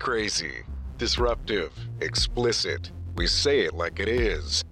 crazy, 0.00 0.62
disruptive, 0.98 1.72
explicit. 2.00 2.90
We 3.16 3.26
say 3.26 3.60
it 3.60 3.74
like 3.74 4.00
it 4.00 4.08
is. 4.08 4.64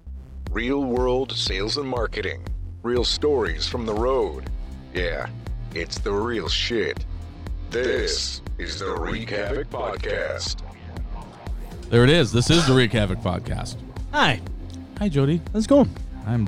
Real 0.51 0.83
world 0.83 1.31
sales 1.37 1.77
and 1.77 1.87
marketing. 1.87 2.43
Real 2.81 3.05
stories 3.05 3.67
from 3.67 3.85
the 3.85 3.93
road. 3.93 4.49
Yeah, 4.93 5.27
it's 5.75 5.99
the 5.99 6.11
real 6.11 6.49
shit. 6.49 7.05
This 7.69 8.41
is 8.57 8.79
the 8.79 8.91
Wreak 8.95 9.29
Havoc 9.29 9.69
Podcast. 9.69 10.57
There 11.89 12.03
it 12.03 12.09
is. 12.09 12.31
This 12.31 12.49
is 12.49 12.65
the 12.65 12.73
Wreak 12.73 12.91
Havoc 12.93 13.19
podcast. 13.19 13.77
Hi, 14.11 14.41
Hi, 14.97 15.09
Jodi. 15.09 15.41
how's 15.53 15.65
it 15.65 15.69
going? 15.69 15.89
I'm 16.25 16.47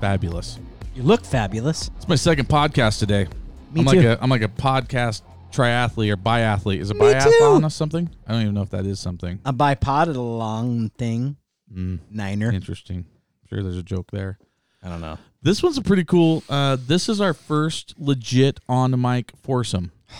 fabulous. 0.00 0.58
You 0.94 1.02
look 1.02 1.24
fabulous. 1.24 1.90
It's 1.96 2.06
my 2.08 2.14
second 2.14 2.48
podcast 2.48 3.00
today. 3.00 3.26
Me 3.72 3.80
I'm 3.80 3.86
too. 3.86 3.96
like 3.96 4.04
a 4.06 4.18
I'm 4.22 4.30
like 4.30 4.42
a 4.42 4.48
podcast 4.48 5.22
triathlete 5.54 6.12
or 6.12 6.16
biathlete. 6.16 6.80
Is 6.80 6.90
a 6.90 6.94
Me 6.94 7.00
biathlon 7.00 7.60
too. 7.60 7.66
or 7.66 7.70
something? 7.70 8.10
I 8.26 8.32
don't 8.32 8.42
even 8.42 8.54
know 8.54 8.62
if 8.62 8.70
that 8.70 8.86
is 8.86 8.98
something. 9.00 9.40
A 9.44 9.52
bipoded 9.52 10.16
long 10.16 10.90
thing. 10.90 11.36
Mm, 11.72 11.98
Niner. 12.10 12.50
interesting. 12.52 12.98
I'm 13.06 13.48
sure, 13.48 13.62
there's 13.62 13.76
a 13.78 13.82
joke 13.82 14.10
there. 14.12 14.38
I 14.82 14.88
don't 14.88 15.00
know. 15.00 15.18
This 15.42 15.62
one's 15.62 15.78
a 15.78 15.82
pretty 15.82 16.04
cool. 16.04 16.42
Uh, 16.48 16.76
this 16.78 17.08
is 17.08 17.20
our 17.20 17.32
first 17.34 17.94
legit 17.98 18.60
on 18.68 18.90
the 18.90 18.96
mic 18.96 19.32
foursome. 19.42 19.92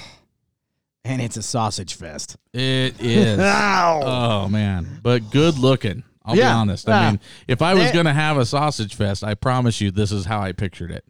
And 1.07 1.21
it's 1.21 1.37
a 1.37 1.43
sausage 1.43 1.95
fest. 1.97 2.39
It 2.55 2.99
is. 2.99 3.39
Ow! 3.39 4.01
oh 4.03 4.49
man, 4.49 5.01
but 5.03 5.31
good 5.31 5.59
looking. 5.59 6.03
I'll 6.25 6.35
Yeah. 6.35 6.49
be 6.49 6.55
honest. 6.55 6.89
I 6.89 7.11
mean, 7.11 7.21
if 7.47 7.61
I 7.61 7.75
was 7.75 7.89
Eh. 7.89 7.93
gonna 7.93 8.15
have 8.15 8.39
a 8.39 8.47
sausage 8.47 8.95
fest, 8.95 9.23
I 9.23 9.35
promise 9.35 9.83
you, 9.83 9.91
this 9.91 10.11
is 10.11 10.25
how 10.25 10.41
I 10.41 10.53
pictured 10.53 10.91
it. 10.91 11.05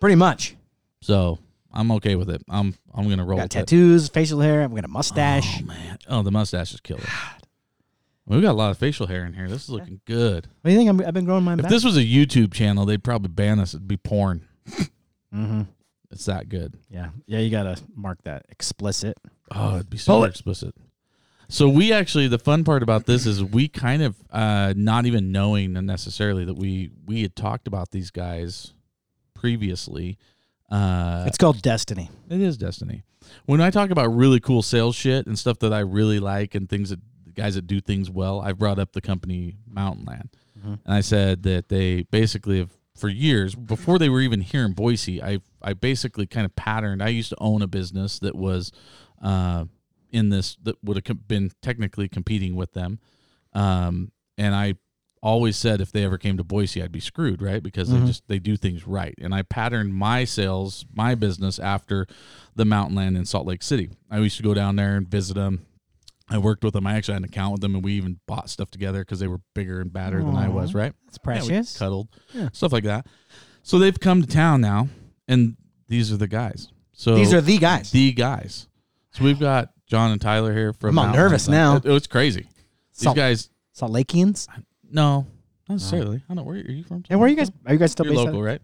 Pretty 0.00 0.16
much. 0.16 0.56
So 1.02 1.38
I'm 1.72 1.90
okay 1.92 2.14
with 2.16 2.30
it. 2.30 2.42
I'm 2.48 2.74
I'm 2.94 3.08
gonna 3.08 3.24
roll 3.24 3.36
Got 3.38 3.44
with 3.44 3.56
it. 3.56 3.58
tattoos, 3.60 4.08
facial 4.08 4.40
hair. 4.40 4.62
I'm 4.62 4.74
got 4.74 4.84
a 4.84 4.88
mustache. 4.88 5.60
Oh 5.62 5.66
man. 5.66 5.98
Oh, 6.08 6.22
the 6.22 6.30
mustache 6.30 6.72
is 6.74 6.80
killer. 6.80 7.02
We've 8.26 8.42
got 8.42 8.52
a 8.52 8.52
lot 8.52 8.70
of 8.70 8.78
facial 8.78 9.06
hair 9.06 9.24
in 9.24 9.32
here. 9.32 9.48
This 9.48 9.64
is 9.64 9.70
looking 9.70 10.00
good. 10.04 10.46
What 10.60 10.68
do 10.68 10.70
you 10.72 10.76
think? 10.78 10.90
I'm, 10.90 11.00
I've 11.06 11.14
been 11.14 11.24
growing 11.24 11.44
my 11.44 11.54
If 11.54 11.62
back. 11.62 11.70
this 11.70 11.82
was 11.84 11.96
a 11.96 12.02
YouTube 12.04 12.52
channel, 12.52 12.84
they'd 12.84 13.02
probably 13.02 13.28
ban 13.28 13.58
us. 13.58 13.72
It'd 13.74 13.88
be 13.88 13.96
porn. 13.96 14.46
mm-hmm. 15.34 15.62
It's 16.10 16.26
that 16.26 16.48
good. 16.50 16.74
Yeah. 16.90 17.08
Yeah, 17.26 17.38
you 17.38 17.50
got 17.50 17.62
to 17.64 17.82
mark 17.94 18.22
that 18.24 18.44
explicit. 18.50 19.16
Oh, 19.50 19.76
it'd 19.76 19.88
be 19.90 19.98
Bullet. 20.06 20.28
explicit. 20.30 20.74
So 21.48 21.70
we 21.70 21.90
actually, 21.92 22.28
the 22.28 22.38
fun 22.38 22.64
part 22.64 22.82
about 22.82 23.06
this 23.06 23.24
is 23.24 23.42
we 23.42 23.68
kind 23.68 24.02
of 24.02 24.16
uh, 24.30 24.74
not 24.76 25.06
even 25.06 25.32
knowing 25.32 25.72
necessarily 25.86 26.44
that 26.44 26.54
we 26.58 26.90
we 27.06 27.22
had 27.22 27.34
talked 27.34 27.66
about 27.66 27.90
these 27.92 28.10
guys 28.10 28.74
previously. 29.34 30.18
Uh, 30.68 31.24
it's 31.26 31.38
called 31.38 31.62
Destiny. 31.62 32.10
It 32.28 32.40
is 32.40 32.56
Destiny. 32.56 33.02
When 33.46 33.60
I 33.60 33.70
talk 33.70 33.90
about 33.90 34.08
really 34.08 34.40
cool 34.40 34.62
sales 34.62 34.96
shit 34.96 35.26
and 35.26 35.38
stuff 35.38 35.58
that 35.60 35.72
I 35.72 35.80
really 35.80 36.18
like 36.20 36.54
and 36.54 36.68
things 36.68 36.90
that 36.90 37.00
guys 37.34 37.54
that 37.54 37.66
do 37.66 37.80
things 37.80 38.10
well, 38.10 38.40
I 38.40 38.52
brought 38.52 38.78
up 38.78 38.92
the 38.92 39.00
company 39.00 39.56
Mountain 39.70 40.04
Land. 40.06 40.30
Mhm. 40.58 40.78
And 40.84 40.94
I 40.94 41.00
said 41.00 41.42
that 41.44 41.68
they 41.68 42.02
basically 42.02 42.58
have 42.58 42.70
for 42.96 43.08
years 43.08 43.54
before 43.54 43.98
they 43.98 44.08
were 44.08 44.20
even 44.20 44.40
here 44.40 44.64
in 44.64 44.72
Boise, 44.72 45.22
I 45.22 45.38
I 45.62 45.72
basically 45.74 46.26
kind 46.26 46.44
of 46.44 46.54
patterned. 46.56 47.02
I 47.02 47.08
used 47.08 47.28
to 47.30 47.36
own 47.38 47.62
a 47.62 47.68
business 47.68 48.18
that 48.18 48.34
was 48.34 48.72
uh, 49.22 49.66
in 50.10 50.30
this 50.30 50.56
that 50.64 50.76
would 50.82 51.00
have 51.06 51.28
been 51.28 51.50
technically 51.62 52.08
competing 52.08 52.56
with 52.56 52.72
them. 52.72 52.98
Um, 53.52 54.10
and 54.36 54.54
I 54.54 54.74
always 55.22 55.56
said 55.56 55.80
if 55.80 55.92
they 55.92 56.04
ever 56.04 56.18
came 56.18 56.36
to 56.36 56.44
Boise, 56.44 56.82
I'd 56.82 56.92
be 56.92 57.00
screwed, 57.00 57.42
right? 57.42 57.62
Because 57.62 57.90
they 57.90 57.98
Mhm. 57.98 58.06
just 58.06 58.26
they 58.28 58.38
do 58.38 58.56
things 58.56 58.86
right. 58.86 59.14
And 59.20 59.34
I 59.34 59.42
patterned 59.42 59.94
my 59.94 60.24
sales, 60.24 60.84
my 60.94 61.14
business 61.14 61.58
after 61.58 62.06
the 62.54 62.64
Mountain 62.64 62.96
Land 62.96 63.16
in 63.16 63.24
Salt 63.24 63.46
Lake 63.46 63.62
City. 63.62 63.90
I 64.10 64.18
used 64.18 64.36
to 64.38 64.42
go 64.42 64.54
down 64.54 64.76
there 64.76 64.96
and 64.96 65.08
visit 65.08 65.34
them. 65.34 65.66
I 66.30 66.36
worked 66.38 66.62
with 66.62 66.74
them. 66.74 66.86
I 66.86 66.94
actually 66.94 67.14
had 67.14 67.22
an 67.22 67.28
account 67.28 67.52
with 67.52 67.60
them, 67.62 67.74
and 67.74 67.82
we 67.82 67.94
even 67.94 68.20
bought 68.26 68.50
stuff 68.50 68.70
together 68.70 69.00
because 69.00 69.18
they 69.18 69.28
were 69.28 69.40
bigger 69.54 69.80
and 69.80 69.90
badder 69.92 70.22
than 70.22 70.36
I 70.36 70.48
was, 70.48 70.74
right? 70.74 70.92
That's 71.06 71.16
Yeah, 71.18 71.24
precious. 71.24 71.78
cuddled, 71.78 72.08
Yeah. 72.34 72.50
stuff 72.52 72.72
like 72.72 72.84
that. 72.84 73.06
So 73.62 73.78
they've 73.78 73.98
come 73.98 74.20
to 74.20 74.28
town 74.28 74.60
now, 74.60 74.88
and 75.26 75.56
these 75.88 76.12
are 76.12 76.18
the 76.18 76.28
guys. 76.28 76.68
So 76.92 77.14
These 77.14 77.32
are 77.32 77.40
the 77.40 77.56
guys. 77.58 77.90
the 77.92 78.12
guys. 78.12 78.66
So 79.12 79.24
we've 79.24 79.40
got 79.40 79.70
John 79.86 80.10
and 80.10 80.20
Tyler 80.20 80.52
here 80.52 80.72
from. 80.74 80.98
I'm 80.98 81.12
nervous 81.14 81.48
Land. 81.48 81.84
now. 81.84 81.90
It, 81.92 81.96
it's 81.96 82.06
crazy. 82.06 82.46
These 82.98 83.14
guys, 83.14 83.48
Salt 83.72 83.92
Lakeans. 83.92 84.48
No, 84.90 85.26
not 85.68 85.74
necessarily. 85.76 86.16
I 86.16 86.34
don't. 86.34 86.36
Know 86.36 86.42
where 86.44 86.56
are 86.56 86.70
you 86.70 86.84
from? 86.84 87.04
And 87.10 87.18
where 87.20 87.26
are 87.26 87.30
you 87.30 87.36
guys? 87.36 87.50
Are 87.66 87.72
you 87.72 87.78
guys 87.78 87.92
still 87.92 88.06
You're 88.06 88.14
based 88.14 88.26
local, 88.26 88.40
out 88.40 88.44
right? 88.46 88.62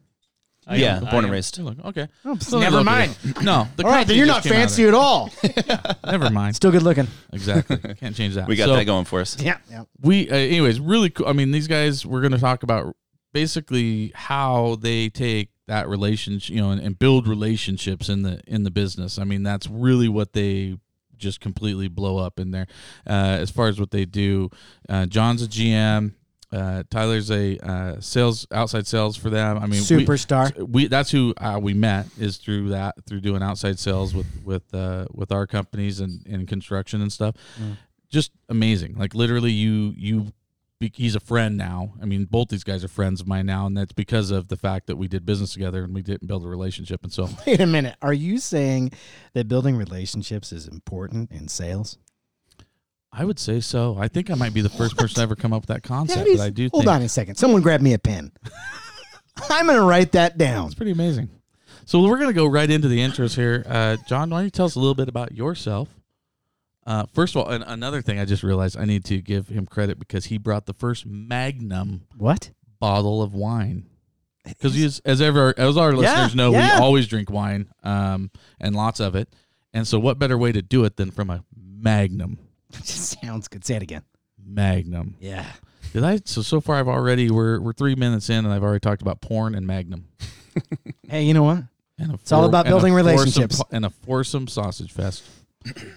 I 0.66 0.76
yeah, 0.76 0.96
am. 0.96 1.00
born 1.02 1.12
I 1.14 1.18
and 1.18 1.26
am. 1.26 1.32
raised. 1.32 1.58
You're 1.58 1.66
local. 1.66 1.86
Okay. 1.88 2.08
Oh, 2.24 2.38
So 2.38 2.58
never 2.58 2.76
local. 2.78 2.84
mind. 2.84 3.16
No, 3.42 3.68
the 3.76 3.84
All 3.84 3.90
right, 3.90 3.98
company 3.98 4.04
then 4.06 4.16
you're 4.16 4.26
just 4.26 4.36
not 4.38 4.42
came 4.44 4.52
out 4.52 4.56
of 4.56 4.70
fancy 4.70 4.88
at 4.88 4.94
all. 4.94 5.30
there. 5.42 5.96
Never 6.12 6.30
mind. 6.30 6.56
Still 6.56 6.70
good 6.70 6.82
looking. 6.82 7.06
Exactly. 7.34 7.76
Can't 8.00 8.16
change 8.16 8.34
that. 8.36 8.48
We 8.48 8.56
got 8.56 8.66
So- 8.68 8.76
that 8.76 8.86
going 8.86 9.04
for 9.04 9.20
us. 9.20 9.38
Yeah. 9.38 9.58
Yeah. 9.70 9.82
we 10.00 10.30
uh, 10.30 10.34
anyways 10.34 10.80
really 10.80 11.10
cool 11.10 11.26
i 11.28 11.32
mean 11.34 11.50
these 11.50 11.68
guys 11.68 12.06
we're 12.06 12.20
going 12.22 12.32
to 12.32 12.38
talk 12.38 12.62
about 12.62 12.96
basically 13.34 14.12
how 14.14 14.76
they 14.80 15.08
take 15.10 15.50
that 15.66 15.88
relationship 15.88 16.54
you 16.54 16.60
know 16.62 16.70
and, 16.70 16.80
and 16.80 16.98
build 16.98 17.26
relationships 17.28 18.08
in 18.08 18.22
the 18.22 18.40
in 18.46 18.62
the 18.64 18.70
business 18.70 19.18
i 19.18 19.24
mean 19.24 19.42
that's 19.42 19.66
really 19.68 20.08
what 20.08 20.32
they 20.32 20.76
just 21.18 21.40
completely 21.40 21.88
blow 21.88 22.18
up 22.18 22.38
in 22.38 22.50
there 22.50 22.66
uh, 23.06 23.38
as 23.40 23.50
far 23.50 23.68
as 23.68 23.78
what 23.78 23.90
they 23.90 24.04
do 24.04 24.50
uh, 24.88 25.06
john's 25.06 25.42
a 25.42 25.48
gm 25.48 26.12
uh, 26.54 26.84
Tyler's 26.88 27.30
a 27.32 27.58
uh, 27.66 28.00
sales 28.00 28.46
outside 28.52 28.86
sales 28.86 29.16
for 29.16 29.28
them. 29.28 29.56
I 29.56 29.62
mean, 29.62 29.70
we- 29.70 30.06
Superstar. 30.06 30.56
we 30.68 30.86
that's 30.86 31.10
who 31.10 31.34
uh, 31.38 31.58
we 31.60 31.74
met 31.74 32.06
is 32.16 32.36
through 32.36 32.68
that 32.68 32.94
through 33.06 33.22
doing 33.22 33.42
outside 33.42 33.78
sales 33.78 34.14
with 34.14 34.26
with 34.44 34.72
uh, 34.72 35.06
with 35.12 35.32
our 35.32 35.48
companies 35.48 35.98
and 35.98 36.24
in 36.26 36.46
construction 36.46 37.02
and 37.02 37.12
stuff. 37.12 37.34
Mm. 37.60 37.76
Just 38.08 38.30
amazing. 38.48 38.94
Like 38.96 39.14
literally, 39.14 39.50
you 39.50 39.94
you 39.96 40.32
be- 40.88 40.92
he's 41.02 41.14
a 41.14 41.20
friend 41.20 41.56
now. 41.56 41.94
I 42.00 42.04
mean, 42.04 42.24
both 42.26 42.48
these 42.48 42.64
guys 42.64 42.82
are 42.84 42.88
friends 42.88 43.20
of 43.20 43.26
mine 43.26 43.46
now, 43.46 43.66
and 43.66 43.76
that's 43.76 43.92
because 43.92 44.30
of 44.30 44.48
the 44.48 44.56
fact 44.56 44.86
that 44.86 44.96
we 44.96 45.08
did 45.08 45.24
business 45.26 45.52
together 45.52 45.84
and 45.84 45.94
we 45.94 46.02
didn't 46.02 46.26
build 46.26 46.44
a 46.44 46.48
relationship. 46.48 47.02
And 47.02 47.12
so, 47.12 47.28
Wait 47.46 47.60
a 47.60 47.66
minute. 47.66 47.96
Are 48.02 48.12
you 48.12 48.38
saying 48.38 48.92
that 49.34 49.48
building 49.48 49.76
relationships 49.76 50.52
is 50.52 50.66
important 50.68 51.30
in 51.30 51.48
sales? 51.48 51.98
I 53.12 53.24
would 53.24 53.38
say 53.38 53.60
so. 53.60 53.96
I 53.98 54.08
think 54.08 54.30
I 54.30 54.34
might 54.34 54.52
be 54.54 54.60
the 54.60 54.68
first 54.68 54.96
person 54.96 55.16
to 55.16 55.20
ever 55.22 55.36
come 55.36 55.52
up 55.52 55.62
with 55.62 55.68
that 55.68 55.82
concept, 55.84 56.18
That 56.24 56.26
is- 56.26 56.38
but 56.38 56.44
I 56.44 56.50
do 56.50 56.68
Hold 56.72 56.84
think 56.84 56.94
on 56.94 57.02
a 57.02 57.08
second. 57.08 57.36
Someone 57.36 57.62
grab 57.62 57.80
me 57.80 57.92
a 57.94 57.98
pen. 57.98 58.32
I'm 59.50 59.66
going 59.66 59.78
to 59.78 59.84
write 59.84 60.12
that 60.12 60.36
down. 60.38 60.66
it's 60.66 60.74
pretty 60.74 60.92
amazing. 60.92 61.28
So 61.86 62.02
we're 62.02 62.18
gonna 62.18 62.32
go 62.32 62.46
right 62.46 62.70
into 62.70 62.88
the 62.88 62.98
intros 62.98 63.36
here. 63.36 63.62
Uh, 63.68 63.98
John, 64.08 64.30
why 64.30 64.38
don't 64.38 64.44
you 64.46 64.50
tell 64.50 64.64
us 64.64 64.74
a 64.74 64.78
little 64.80 64.94
bit 64.94 65.06
about 65.10 65.32
yourself? 65.32 65.93
Uh, 66.86 67.06
first 67.12 67.34
of 67.34 67.42
all, 67.42 67.48
and 67.50 67.64
another 67.66 68.02
thing 68.02 68.18
I 68.18 68.24
just 68.24 68.42
realized 68.42 68.76
I 68.78 68.84
need 68.84 69.04
to 69.06 69.20
give 69.22 69.48
him 69.48 69.66
credit 69.66 69.98
because 69.98 70.26
he 70.26 70.38
brought 70.38 70.66
the 70.66 70.74
first 70.74 71.06
Magnum 71.06 72.02
What? 72.16 72.50
bottle 72.78 73.22
of 73.22 73.34
wine. 73.34 73.86
Because 74.44 74.76
as 74.78 75.00
as 75.06 75.22
ever 75.22 75.54
as 75.56 75.78
our 75.78 75.92
listeners 75.94 76.34
know, 76.34 76.52
yeah. 76.52 76.78
we 76.78 76.82
always 76.84 77.06
drink 77.06 77.30
wine, 77.30 77.68
um, 77.82 78.30
and 78.60 78.76
lots 78.76 79.00
of 79.00 79.14
it. 79.14 79.30
And 79.72 79.88
so, 79.88 79.98
what 79.98 80.18
better 80.18 80.36
way 80.36 80.52
to 80.52 80.60
do 80.60 80.84
it 80.84 80.96
than 80.96 81.10
from 81.10 81.30
a 81.30 81.42
Magnum? 81.56 82.38
sounds 82.82 83.48
good. 83.48 83.64
Say 83.64 83.76
it 83.76 83.82
again. 83.82 84.02
Magnum. 84.44 85.16
Yeah. 85.18 85.46
Did 85.94 86.04
I? 86.04 86.20
So 86.26 86.42
so 86.42 86.60
far, 86.60 86.76
I've 86.76 86.88
already 86.88 87.30
we're 87.30 87.58
we're 87.58 87.72
three 87.72 87.94
minutes 87.94 88.28
in, 88.28 88.44
and 88.44 88.52
I've 88.52 88.62
already 88.62 88.80
talked 88.80 89.00
about 89.00 89.22
porn 89.22 89.54
and 89.54 89.66
Magnum. 89.66 90.06
Hey, 91.08 91.22
you 91.24 91.34
know 91.34 91.42
what? 91.42 91.64
And 91.98 92.10
a 92.12 92.14
It's 92.14 92.32
all 92.32 92.44
about 92.44 92.64
building 92.66 92.92
foursome 92.92 93.06
relationships. 93.06 93.58
po- 93.62 93.68
and 93.70 93.84
a 93.84 93.90
foursome 93.90 94.48
sausage 94.48 94.90
fest. 94.92 95.22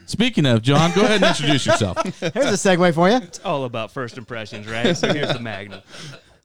Speaking 0.06 0.46
of 0.46 0.62
John, 0.62 0.92
go 0.94 1.02
ahead 1.02 1.22
and 1.22 1.26
introduce 1.26 1.66
yourself. 1.66 1.98
Here's 2.20 2.46
a 2.46 2.54
segue 2.54 2.94
for 2.94 3.10
you. 3.10 3.18
It's 3.18 3.40
all 3.40 3.66
about 3.66 3.92
first 3.92 4.18
impressions, 4.18 4.68
right? 4.68 4.96
So 4.96 5.14
here's 5.14 5.34
the 5.34 5.40
Magnum. 5.40 5.82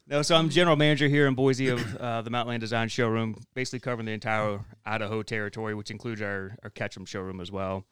No, 0.09 0.23
so 0.23 0.37
I'm 0.37 0.51
general 0.51 0.77
manager 0.77 1.09
here 1.09 1.27
in 1.27 1.35
Boise 1.35 1.69
of 1.69 1.97
uh, 1.97 2.23
the 2.23 2.31
Mountain 2.31 2.51
Land 2.51 2.61
Design 2.61 2.89
Showroom, 2.89 3.37
basically 3.55 3.79
covering 3.79 4.07
the 4.07 4.13
entire 4.13 4.61
Idaho 4.85 5.23
territory, 5.23 5.75
which 5.75 5.91
includes 5.91 6.21
our, 6.21 6.57
our 6.63 6.71
Ketchum 6.71 7.07
showroom 7.07 7.41
as 7.41 7.51
well. 7.51 7.85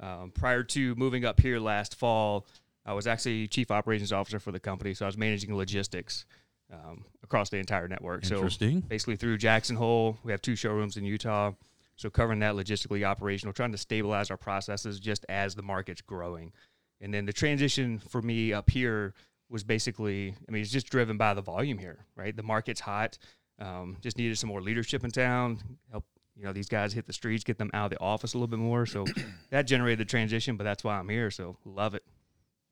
Um, 0.00 0.30
prior 0.32 0.62
to 0.62 0.94
moving 0.94 1.24
up 1.24 1.40
here 1.40 1.58
last 1.58 1.96
fall, 1.96 2.46
I 2.86 2.94
was 2.94 3.06
actually 3.06 3.48
chief 3.48 3.70
operations 3.70 4.12
officer 4.12 4.38
for 4.38 4.52
the 4.52 4.60
company, 4.60 4.94
so 4.94 5.04
I 5.04 5.08
was 5.08 5.18
managing 5.18 5.54
logistics 5.54 6.24
um, 6.72 7.04
across 7.22 7.50
the 7.50 7.58
entire 7.58 7.88
network. 7.88 8.24
So 8.24 8.36
Interesting. 8.36 8.80
basically 8.80 9.16
through 9.16 9.38
Jackson 9.38 9.76
Hole. 9.76 10.16
We 10.22 10.32
have 10.32 10.40
two 10.40 10.56
showrooms 10.56 10.96
in 10.96 11.04
Utah. 11.04 11.52
So 11.98 12.08
covering 12.10 12.38
that 12.40 12.54
logistically 12.54 13.04
operational, 13.04 13.52
trying 13.52 13.72
to 13.72 13.78
stabilize 13.78 14.30
our 14.30 14.36
processes 14.36 15.00
just 15.00 15.26
as 15.28 15.56
the 15.56 15.62
market's 15.62 16.00
growing. 16.00 16.52
And 17.00 17.12
then 17.12 17.26
the 17.26 17.32
transition 17.32 17.98
for 17.98 18.22
me 18.22 18.52
up 18.52 18.70
here 18.70 19.14
was 19.50 19.64
basically, 19.64 20.34
I 20.48 20.52
mean, 20.52 20.62
it's 20.62 20.70
just 20.70 20.90
driven 20.90 21.16
by 21.16 21.34
the 21.34 21.42
volume 21.42 21.76
here, 21.76 22.06
right? 22.14 22.34
The 22.34 22.42
market's 22.44 22.80
hot. 22.80 23.18
Um, 23.58 23.96
just 24.00 24.16
needed 24.16 24.38
some 24.38 24.48
more 24.48 24.62
leadership 24.62 25.02
in 25.02 25.10
town, 25.10 25.58
help 25.90 26.04
you 26.36 26.44
know 26.44 26.52
these 26.52 26.68
guys 26.68 26.92
hit 26.92 27.06
the 27.06 27.12
streets, 27.12 27.42
get 27.42 27.58
them 27.58 27.70
out 27.74 27.86
of 27.86 27.90
the 27.90 28.00
office 28.00 28.34
a 28.34 28.36
little 28.38 28.46
bit 28.46 28.60
more. 28.60 28.86
So 28.86 29.04
that 29.50 29.62
generated 29.62 29.98
the 29.98 30.04
transition, 30.04 30.56
but 30.56 30.62
that's 30.62 30.84
why 30.84 30.96
I'm 30.96 31.08
here. 31.08 31.32
So 31.32 31.56
love 31.64 31.96
it. 31.96 32.04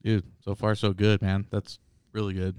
Dude, 0.05 0.25
so 0.45 0.55
far 0.55 0.77
so 0.77 0.93
good, 0.93 1.21
man. 1.21 1.47
That's 1.51 1.81
really 2.13 2.35
good. 2.35 2.57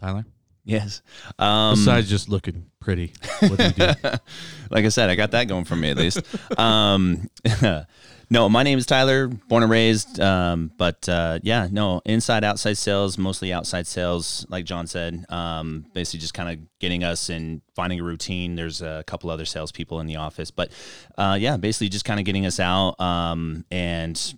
Tyler? 0.00 0.24
Yes. 0.64 1.02
Um, 1.38 1.74
Besides 1.74 2.08
just 2.10 2.28
looking 2.28 2.66
pretty, 2.80 3.12
what 3.40 3.56
do 3.56 3.64
you 3.64 3.72
do? 3.72 3.92
like 4.70 4.84
I 4.84 4.88
said, 4.88 5.08
I 5.10 5.14
got 5.14 5.30
that 5.30 5.48
going 5.48 5.64
for 5.64 5.76
me 5.76 5.90
at 5.90 5.96
least. 5.96 6.20
um, 6.58 7.28
no, 8.30 8.48
my 8.48 8.62
name 8.62 8.78
is 8.78 8.84
Tyler, 8.84 9.28
born 9.28 9.62
and 9.62 9.72
raised. 9.72 10.20
Um, 10.20 10.70
but 10.76 11.08
uh, 11.08 11.38
yeah, 11.42 11.68
no, 11.70 12.02
inside, 12.04 12.44
outside 12.44 12.76
sales, 12.76 13.16
mostly 13.16 13.52
outside 13.52 13.86
sales, 13.86 14.44
like 14.50 14.66
John 14.66 14.86
said. 14.86 15.24
Um, 15.30 15.86
basically, 15.94 16.20
just 16.20 16.34
kind 16.34 16.50
of 16.50 16.78
getting 16.78 17.02
us 17.02 17.30
and 17.30 17.62
finding 17.74 18.00
a 18.00 18.04
routine. 18.04 18.54
There's 18.54 18.82
a 18.82 19.04
couple 19.06 19.30
other 19.30 19.46
salespeople 19.46 20.00
in 20.00 20.06
the 20.06 20.16
office, 20.16 20.50
but 20.50 20.70
uh, 21.16 21.38
yeah, 21.40 21.56
basically 21.56 21.88
just 21.88 22.04
kind 22.04 22.20
of 22.20 22.26
getting 22.26 22.44
us 22.44 22.60
out 22.60 23.00
um, 23.00 23.64
and 23.70 24.34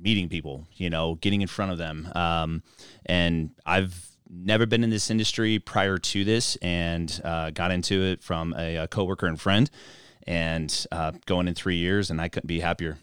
meeting 0.00 0.30
people. 0.30 0.66
You 0.74 0.88
know, 0.88 1.16
getting 1.16 1.42
in 1.42 1.48
front 1.48 1.72
of 1.72 1.78
them. 1.78 2.08
Um, 2.14 2.62
and 3.04 3.50
I've 3.66 4.15
never 4.28 4.66
been 4.66 4.82
in 4.84 4.90
this 4.90 5.10
industry 5.10 5.58
prior 5.58 5.98
to 5.98 6.24
this 6.24 6.56
and 6.56 7.20
uh, 7.24 7.50
got 7.50 7.70
into 7.70 8.02
it 8.02 8.22
from 8.22 8.54
a, 8.58 8.76
a 8.76 8.88
coworker 8.88 9.26
and 9.26 9.40
friend 9.40 9.70
and 10.26 10.86
uh, 10.92 11.12
going 11.26 11.46
in 11.48 11.54
three 11.54 11.76
years 11.76 12.10
and 12.10 12.20
I 12.20 12.28
couldn't 12.28 12.48
be 12.48 12.60
happier. 12.60 12.98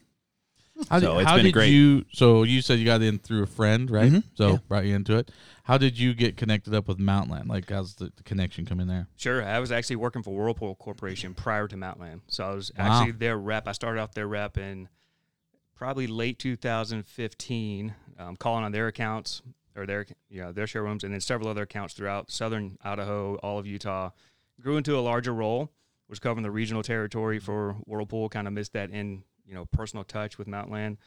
How 0.89 0.99
did, 0.99 1.05
So 1.05 1.19
it's 1.19 1.29
how 1.29 1.35
been 1.37 1.45
did 1.45 1.53
great. 1.53 1.71
you? 1.71 2.03
So 2.11 2.43
you 2.43 2.61
said 2.61 2.79
you 2.79 2.85
got 2.85 3.01
in 3.01 3.19
through 3.19 3.43
a 3.43 3.47
friend, 3.47 3.89
right? 3.91 4.11
Mhm, 4.11 4.23
So 4.35 4.49
yeah. 4.53 4.57
brought 4.67 4.85
you 4.85 4.95
into 4.95 5.15
it. 5.17 5.31
How 5.65 5.77
did 5.77 5.97
you 5.97 6.13
get 6.13 6.35
connected 6.35 6.73
up 6.73 6.87
with 6.87 6.97
Mountland? 6.97 7.47
Like, 7.47 7.69
how's 7.69 7.93
the, 7.95 8.11
the 8.15 8.23
connection 8.23 8.65
come 8.65 8.79
in 8.79 8.87
there? 8.87 9.07
Sure. 9.15 9.45
I 9.45 9.59
was 9.59 9.71
actually 9.71 9.95
working 9.97 10.23
for 10.23 10.35
Whirlpool 10.35 10.75
Corporation 10.75 11.33
prior 11.35 11.67
to 11.69 11.75
Mountland. 11.77 12.21
So 12.27 12.43
I 12.45 12.53
was 12.55 12.71
Wow. 12.77 12.85
actually 12.85 13.11
their 13.11 13.37
rep. 13.37 13.67
I 13.67 13.71
started 13.71 14.01
off 14.01 14.13
their 14.13 14.27
rep 14.27 14.57
in 14.57 14.89
probably 15.75 16.07
late 16.07 16.39
2015, 16.39 17.93
um, 18.19 18.35
calling 18.35 18.63
on 18.63 18.71
their 18.71 18.87
accounts 18.87 19.41
or 19.75 19.85
their 19.85 20.05
know 20.29 20.51
their 20.51 20.67
showrooms, 20.67 21.03
and 21.03 21.13
then 21.13 21.21
several 21.21 21.49
other 21.49 21.63
accounts 21.63 21.93
throughout 21.93 22.31
southern 22.31 22.77
Idaho, 22.83 23.35
all 23.37 23.59
of 23.59 23.67
Utah. 23.67 24.11
Grew 24.61 24.77
into 24.77 24.97
a 24.97 25.01
larger 25.01 25.33
role, 25.33 25.71
was 26.07 26.19
covering 26.19 26.43
the 26.43 26.51
regional 26.51 26.83
territory 26.83 27.39
for 27.39 27.73
Whirlpool. 27.85 28.29
Kind 28.29 28.47
of 28.47 28.53
missed 28.53 28.73
that 28.73 28.91
in 28.91 29.23
you 29.45 29.53
know 29.53 29.65
personal 29.65 30.03
touch 30.03 30.37
with 30.37 30.47
Mountland, 30.47 30.97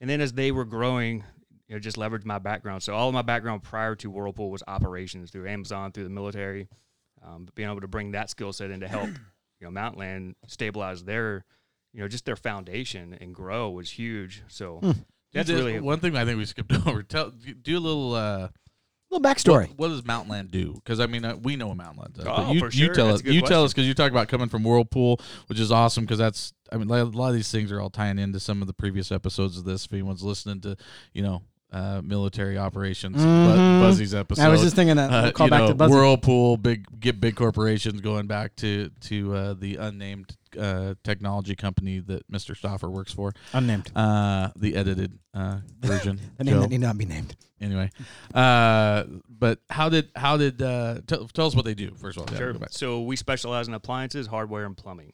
and 0.00 0.10
then 0.10 0.20
as 0.20 0.32
they 0.32 0.52
were 0.52 0.64
growing. 0.64 1.24
You 1.66 1.76
know, 1.76 1.80
just 1.80 1.96
leveraged 1.96 2.24
my 2.24 2.40
background. 2.40 2.82
So 2.82 2.96
all 2.96 3.06
of 3.06 3.14
my 3.14 3.22
background 3.22 3.62
prior 3.62 3.94
to 3.94 4.10
Whirlpool 4.10 4.50
was 4.50 4.60
operations 4.66 5.30
through 5.30 5.48
Amazon, 5.48 5.92
through 5.92 6.02
the 6.02 6.10
military, 6.10 6.68
um, 7.24 7.44
but 7.44 7.54
being 7.54 7.70
able 7.70 7.80
to 7.80 7.86
bring 7.86 8.10
that 8.10 8.28
skill 8.28 8.52
set 8.52 8.72
in 8.72 8.80
to 8.80 8.88
help 8.88 9.08
you 9.60 9.70
know 9.70 9.70
Mountland 9.70 10.34
stabilize 10.48 11.04
their 11.04 11.44
you 11.92 12.00
know 12.00 12.08
just 12.08 12.24
their 12.24 12.34
foundation 12.34 13.16
and 13.20 13.32
grow 13.34 13.70
was 13.70 13.90
huge. 13.90 14.42
So 14.48 14.80
that's 15.32 15.48
You 15.48 15.56
did- 15.56 15.64
really 15.64 15.80
one 15.80 16.00
thing 16.00 16.16
I 16.16 16.24
think 16.24 16.38
we 16.38 16.44
skipped 16.44 16.72
over. 16.86 17.02
Tell 17.02 17.30
do 17.30 17.78
a 17.78 17.80
little. 17.80 18.14
uh 18.14 18.48
little 19.12 19.28
backstory. 19.28 19.66
What, 19.70 19.78
what 19.78 19.88
does 19.88 20.02
Mountland 20.02 20.52
do? 20.52 20.72
Because 20.74 21.00
I 21.00 21.06
mean, 21.06 21.24
uh, 21.24 21.34
we 21.34 21.56
know 21.56 21.66
what 21.66 21.78
Mountland 21.78 22.12
does. 22.14 22.26
Oh, 22.28 22.36
but 22.46 22.52
you, 22.54 22.60
for 22.60 22.70
you 22.70 22.94
tell 22.94 23.06
That's 23.06 23.14
us. 23.16 23.20
a 23.22 23.24
good 23.24 23.34
You 23.34 23.42
tell 23.42 23.64
us 23.64 23.72
because 23.72 23.88
you 23.88 23.92
talk 23.94 24.12
about 24.12 24.28
coming 24.28 24.48
from 24.48 24.62
Whirlpool, 24.62 25.20
which 25.48 25.58
is 25.58 25.72
awesome. 25.72 26.04
Because 26.04 26.18
that's 26.18 26.52
I 26.72 26.76
mean, 26.76 26.88
a 26.88 27.02
lot 27.04 27.30
of 27.30 27.34
these 27.34 27.50
things 27.50 27.72
are 27.72 27.80
all 27.80 27.90
tying 27.90 28.20
into 28.20 28.38
some 28.38 28.60
of 28.62 28.68
the 28.68 28.72
previous 28.72 29.10
episodes 29.10 29.58
of 29.58 29.64
this. 29.64 29.84
If 29.86 29.92
anyone's 29.92 30.22
listening 30.22 30.60
to, 30.60 30.76
you 31.12 31.22
know, 31.24 31.42
uh, 31.72 32.00
military 32.04 32.56
operations, 32.56 33.16
Bu- 33.16 33.22
Mhm. 33.24 33.80
Buzzy's 33.82 34.14
episode. 34.14 34.42
I 34.44 34.48
was 34.48 34.60
just 34.60 34.76
thinking 34.76 34.94
that. 34.94 35.10
uh, 35.10 35.22
We'll 35.24 35.32
call 35.32 35.46
you 35.48 35.50
back 35.50 35.60
know, 35.62 35.68
to 35.70 35.74
Buzzy. 35.74 35.92
Whirlpool, 35.92 36.56
big 36.56 36.86
get 37.00 37.20
big 37.20 37.34
corporations 37.34 38.00
going 38.00 38.28
back 38.28 38.54
to 38.56 38.90
to 39.08 39.34
uh, 39.34 39.54
the 39.54 39.74
unnamed 39.74 40.36
uh, 40.58 40.94
technology 41.04 41.54
company 41.54 42.00
that 42.00 42.30
Mr. 42.30 42.56
Stoffer 42.56 42.90
works 42.90 43.12
for. 43.12 43.32
Unnamed. 43.52 43.90
Uh, 43.94 44.50
the 44.56 44.76
edited 44.76 45.18
uh, 45.34 45.58
version. 45.80 46.20
The 46.38 46.44
name 46.44 46.54
Joe. 46.54 46.60
that 46.62 46.70
need 46.70 46.80
not 46.80 46.98
be 46.98 47.04
named. 47.04 47.36
anyway, 47.60 47.90
uh, 48.34 49.04
but 49.28 49.60
how 49.68 49.88
did 49.88 50.10
how 50.16 50.36
did 50.36 50.60
uh, 50.62 51.00
tell 51.06 51.26
tell 51.28 51.46
us 51.46 51.54
what 51.54 51.64
they 51.64 51.74
do 51.74 51.92
first 51.94 52.18
of 52.18 52.28
all? 52.28 52.36
Sure. 52.36 52.52
go 52.52 52.58
back. 52.58 52.70
So 52.72 53.02
we 53.02 53.16
specialize 53.16 53.68
in 53.68 53.74
appliances, 53.74 54.26
hardware, 54.26 54.64
and 54.64 54.76
plumbing. 54.76 55.12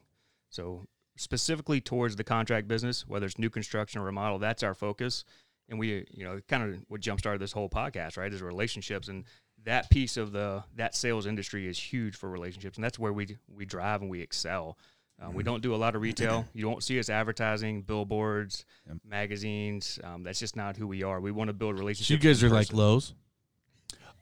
So 0.51 0.87
specifically 1.17 1.81
towards 1.81 2.17
the 2.17 2.25
contract 2.25 2.69
business, 2.69 3.07
whether 3.07 3.27
it's 3.27 3.39
new 3.39 3.51
construction 3.51 4.01
or 4.01 4.05
remodel, 4.05 4.39
that's 4.39 4.63
our 4.63 4.75
focus. 4.75 5.25
And 5.69 5.79
we, 5.79 6.07
you 6.11 6.25
know, 6.25 6.41
kind 6.47 6.63
of 6.63 6.85
what 6.89 7.01
jump 7.01 7.19
started 7.19 7.43
this 7.43 7.53
whole 7.53 7.69
podcast, 7.69 8.17
right? 8.17 8.33
Is 8.33 8.41
relationships, 8.41 9.09
and 9.09 9.25
that 9.65 9.91
piece 9.91 10.17
of 10.17 10.33
the 10.33 10.63
that 10.77 10.95
sales 10.95 11.27
industry 11.27 11.67
is 11.67 11.79
huge 11.79 12.15
for 12.15 12.31
relationships, 12.31 12.77
and 12.77 12.85
that's 12.85 12.99
where 12.99 13.13
we 13.13 13.37
we 13.49 13.65
drive 13.65 14.01
and 14.01 14.11
we 14.11 14.21
excel. 14.21 14.79
Um, 15.23 15.33
we 15.35 15.43
don't 15.43 15.63
do 15.63 15.75
a 15.75 15.77
lot 15.77 15.95
of 15.97 16.03
retail. 16.03 16.45
You 16.55 16.69
won't 16.69 16.83
see 16.83 16.99
us 16.99 17.09
advertising, 17.09 17.83
billboards, 17.83 18.65
magazines. 19.09 19.99
Um, 20.05 20.23
that's 20.23 20.39
just 20.39 20.57
not 20.57 20.77
who 20.77 20.87
we 20.87 21.03
are. 21.03 21.21
We 21.21 21.31
want 21.33 21.49
to 21.49 21.55
build 21.55 21.77
So 21.77 21.81
relationships. 21.81 22.11
you 22.11 22.19
guys 22.31 22.43
in 22.43 22.51
are 22.51 22.55
like. 22.55 22.73
Lowe's. 22.73 23.15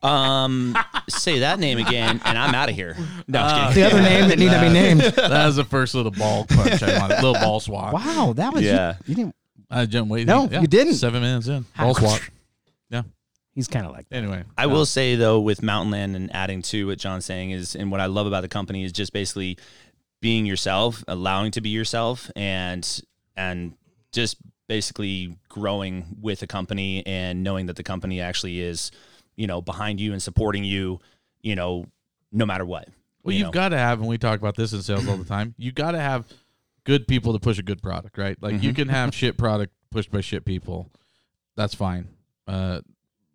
Um, 0.02 0.76
say 1.08 1.38
that 1.40 1.58
name 1.58 1.78
again, 1.78 2.20
and 2.24 2.36
I'm 2.36 2.54
out 2.54 2.68
of 2.68 2.74
here. 2.74 2.94
No, 3.26 3.40
I'm 3.40 3.74
The 3.74 3.84
other 3.84 4.02
name 4.02 4.28
that 4.28 4.38
need 4.38 4.50
to 4.50 4.60
be 4.60 4.68
named. 4.72 5.00
that 5.00 5.46
was 5.46 5.56
the 5.56 5.64
first 5.64 5.94
little 5.94 6.10
ball 6.12 6.44
punch 6.46 6.82
I 6.82 6.98
wanted. 6.98 7.14
Little 7.16 7.34
ball 7.34 7.58
swat. 7.60 7.94
Wow, 7.94 8.34
that 8.36 8.52
was 8.52 8.62
Yeah. 8.62 8.96
You, 9.06 9.10
you 9.10 9.14
didn't. 9.14 9.34
I 9.70 9.86
jumped 9.86 10.10
way. 10.10 10.24
No, 10.24 10.48
you 10.50 10.66
didn't. 10.66 10.94
Seven 10.94 11.22
minutes 11.22 11.48
in. 11.48 11.64
Ball 11.78 11.94
swat. 11.94 12.20
Yeah. 12.90 13.02
He's 13.54 13.66
kind 13.66 13.86
of 13.86 13.92
like 13.92 14.08
that. 14.10 14.16
Anyway, 14.16 14.44
I 14.58 14.66
will 14.66 14.84
say 14.84 15.16
though, 15.16 15.40
with 15.40 15.62
Mountainland 15.62 16.14
and 16.14 16.32
adding 16.34 16.60
to 16.62 16.86
what 16.88 16.98
John's 16.98 17.24
saying 17.24 17.50
is, 17.52 17.74
and 17.74 17.90
what 17.90 18.00
I 18.00 18.06
love 18.06 18.26
about 18.26 18.42
the 18.42 18.48
company 18.48 18.84
is 18.84 18.92
just 18.92 19.12
basically 19.12 19.56
being 20.24 20.46
yourself, 20.46 21.04
allowing 21.06 21.50
to 21.50 21.60
be 21.60 21.68
yourself, 21.68 22.30
and 22.34 23.02
and 23.36 23.74
just 24.10 24.38
basically 24.68 25.36
growing 25.50 26.16
with 26.18 26.40
a 26.40 26.46
company 26.46 27.04
and 27.06 27.44
knowing 27.44 27.66
that 27.66 27.76
the 27.76 27.82
company 27.82 28.22
actually 28.22 28.58
is, 28.58 28.90
you 29.36 29.46
know, 29.46 29.60
behind 29.60 30.00
you 30.00 30.14
and 30.14 30.22
supporting 30.22 30.64
you, 30.64 30.98
you 31.42 31.54
know, 31.54 31.84
no 32.32 32.46
matter 32.46 32.64
what. 32.64 32.88
Well, 33.22 33.34
you 33.34 33.40
you've 33.44 33.52
got 33.52 33.68
to 33.68 33.76
have, 33.78 34.00
and 34.00 34.08
we 34.08 34.16
talk 34.16 34.38
about 34.40 34.56
this 34.56 34.72
in 34.72 34.80
sales 34.80 35.06
all 35.06 35.18
the 35.18 35.26
time. 35.26 35.54
You 35.58 35.72
got 35.72 35.90
to 35.90 36.00
have 36.00 36.26
good 36.84 37.06
people 37.06 37.34
to 37.34 37.38
push 37.38 37.58
a 37.58 37.62
good 37.62 37.82
product, 37.82 38.16
right? 38.16 38.42
Like 38.42 38.62
you 38.62 38.72
Mhm. 38.72 38.76
can 38.76 38.88
have 38.88 39.14
shit 39.14 39.36
product 39.36 39.74
pushed 39.90 40.10
by 40.10 40.22
shit 40.22 40.46
people. 40.46 40.90
That's 41.54 41.74
fine. 41.74 42.08
Uh, 42.46 42.80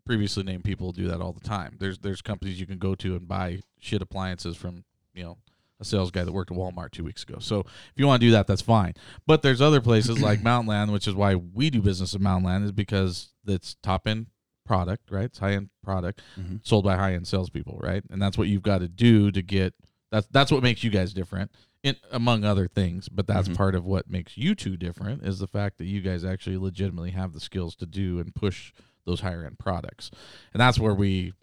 previously 0.05 0.41
named 0.41 0.63
people 0.63 0.91
do 0.91 1.07
that 1.09 1.21
all 1.21 1.33
the 1.33 1.39
time. 1.39 1.77
There's 1.79 1.99
there's 1.99 2.23
companies 2.23 2.59
you 2.59 2.65
can 2.65 2.79
go 2.79 2.95
to 2.95 3.15
and 3.15 3.27
buy 3.27 3.59
shit 3.79 4.01
appliances 4.01 4.57
from, 4.57 4.83
you 5.13 5.23
know, 5.23 5.37
a 5.79 5.85
sales 5.85 6.11
guy 6.11 6.23
that 6.23 6.31
worked 6.31 6.51
at 6.51 6.57
Walmart 6.57 6.91
two 6.91 7.03
weeks 7.03 7.23
ago. 7.23 7.37
So 7.39 7.61
if 7.61 7.93
you 7.95 8.05
want 8.05 8.21
to 8.21 8.27
do 8.27 8.31
that, 8.31 8.47
that's 8.47 8.61
fine. 8.61 8.93
But 9.25 9.41
there's 9.41 9.61
other 9.61 9.81
places 9.81 10.21
like 10.21 10.41
Mountainland, 10.41 10.91
which 10.91 11.07
is 11.07 11.15
why 11.15 11.35
we 11.35 11.69
do 11.69 11.81
business 11.81 12.13
at 12.15 12.21
Mountainland, 12.21 12.65
is 12.65 12.71
because 12.71 13.29
it's 13.47 13.75
top 13.81 14.07
end 14.07 14.27
product, 14.65 15.09
right? 15.09 15.25
It's 15.25 15.39
high 15.39 15.53
end 15.53 15.69
product 15.83 16.21
Mhm. 16.39 16.59
sold 16.63 16.83
by 16.85 16.95
high 16.95 17.13
end 17.13 17.27
salespeople, 17.27 17.79
right? 17.81 18.03
And 18.09 18.21
that's 18.21 18.37
what 18.37 18.47
you've 18.47 18.61
got 18.61 18.79
to 18.79 18.87
do 18.87 19.31
to 19.31 19.41
get 19.41 19.73
that's 20.11 20.27
that's 20.31 20.51
what 20.51 20.63
makes 20.63 20.83
you 20.83 20.89
guys 20.89 21.13
different, 21.13 21.51
in 21.83 21.95
among 22.11 22.43
other 22.43 22.67
things. 22.67 23.07
But 23.09 23.27
that's 23.27 23.47
Mhm. 23.47 23.55
part 23.55 23.75
of 23.75 23.85
what 23.85 24.09
makes 24.09 24.37
you 24.37 24.55
two 24.55 24.75
different 24.75 25.23
is 25.23 25.37
the 25.39 25.47
fact 25.47 25.77
that 25.77 25.85
you 25.85 26.01
guys 26.01 26.23
actually 26.25 26.57
legitimately 26.57 27.11
have 27.11 27.31
the 27.33 27.39
skills 27.39 27.75
to 27.77 27.85
do 27.85 28.19
and 28.19 28.33
push 28.33 28.73
those 29.05 29.21
higher 29.21 29.45
end 29.45 29.57
products, 29.59 30.11
and 30.53 30.59
that's 30.61 30.77
where 30.79 30.93
we, 30.93 31.33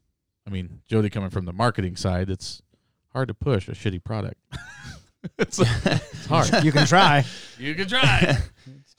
I 0.47 0.51
mean, 0.51 0.83
Jodi 0.89 1.11
coming 1.11 1.31
from 1.31 1.45
the 1.47 1.53
marketing 1.53 1.97
side, 1.97 2.29
it's 2.31 2.61
hard 3.17 3.29
to 3.29 3.35
push 3.35 3.67
a 3.67 3.73
shitty 3.73 4.05
product. 4.05 4.37
it's, 5.39 5.59
it's 5.87 6.27
hard. 6.27 6.63
You 6.63 6.71
can 6.71 6.87
try 6.87 7.25
you 7.59 7.75
can 7.75 7.89
try. 7.89 8.37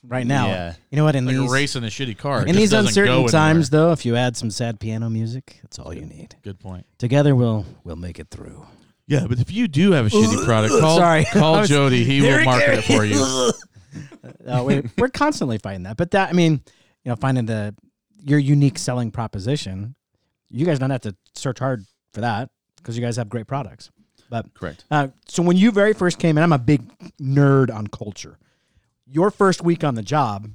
right 0.04 0.26
now. 0.26 0.48
Yeah. 0.48 0.74
You 0.90 0.98
know 0.98 1.04
what? 1.04 1.16
In 1.16 1.28
like 1.28 1.36
these 1.36 1.52
racing 1.52 1.84
a 1.84 1.88
shitty 1.88 2.18
car. 2.18 2.42
It 2.42 2.48
in 2.50 2.56
just 2.56 2.58
these 2.58 2.72
doesn't 2.72 3.06
go 3.06 3.22
uncertain 3.22 3.28
times, 3.28 3.70
though, 3.70 3.92
if 3.92 4.08
you 4.08 4.16
add 4.16 4.36
some 4.36 4.50
sad 4.50 4.80
piano 4.80 5.08
music, 5.10 5.60
that's 5.62 5.78
all 5.78 5.94
you 5.94 6.06
need. 6.06 6.36
Good 6.42 6.60
point. 6.60 6.88
Together, 6.98 7.36
we'll 7.36 7.66
we'll 7.84 7.96
make 7.96 8.20
it 8.20 8.30
through. 8.32 8.66
Yeah, 9.06 9.28
but 9.30 9.40
if 9.40 9.52
you 9.52 9.68
do 9.68 9.92
have 9.92 10.08
a 10.08 10.10
shitty 10.10 10.44
product, 10.44 10.74
call, 10.82 10.98
Sorry. 10.98 11.24
call 11.26 11.60
was- 11.60 11.70
Jodi. 11.70 12.04
He 12.04 12.22
will 12.22 12.44
market 12.44 12.80
it 12.80 12.84
for 12.84 13.06
you. 13.06 13.52
Uh, 14.46 14.64
we, 14.66 14.84
we're 14.98 15.08
constantly 15.10 15.58
fighting 15.60 15.84
that, 15.84 15.96
but 15.96 16.12
that 16.12 16.30
I 16.30 16.34
mean, 16.34 16.62
you 17.04 17.10
know, 17.10 17.16
finding 17.16 17.46
the 17.46 17.76
your 18.26 18.40
unique 18.40 18.80
selling 18.80 19.12
proposition. 19.12 19.96
You 20.50 20.66
guys 20.66 20.80
don't 20.80 20.90
have 20.90 21.02
to 21.02 21.16
search 21.36 21.60
hard 21.60 21.86
for 22.14 22.22
that 22.22 22.50
because 22.78 22.98
you 22.98 23.04
guys 23.04 23.18
have 23.18 23.30
great 23.30 23.48
products. 23.48 23.92
But 24.30 24.54
Correct. 24.54 24.84
uh, 24.92 25.10
so 25.28 25.44
when 25.44 25.58
you 25.58 25.72
very 25.72 25.94
first 25.94 26.20
came 26.20 26.38
in, 26.38 26.44
I'm 26.44 26.54
a 26.54 26.60
big 26.60 26.82
nerd 27.18 27.74
on 27.74 27.88
culture. 27.88 28.38
Your 29.06 29.32
first 29.32 29.64
week 29.64 29.84
on 29.84 29.96
the 29.96 30.02
job, 30.02 30.50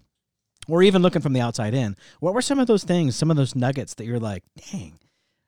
or 0.68 0.82
even 0.82 1.02
looking 1.02 1.22
from 1.22 1.32
the 1.32 1.40
outside 1.40 1.74
in, 1.74 1.96
what 2.20 2.34
were 2.34 2.42
some 2.42 2.58
of 2.58 2.66
those 2.66 2.84
things, 2.84 3.16
some 3.16 3.30
of 3.30 3.36
those 3.36 3.54
nuggets 3.54 3.94
that 3.94 4.04
you're 4.04 4.20
like, 4.20 4.44
dang, 4.70 4.98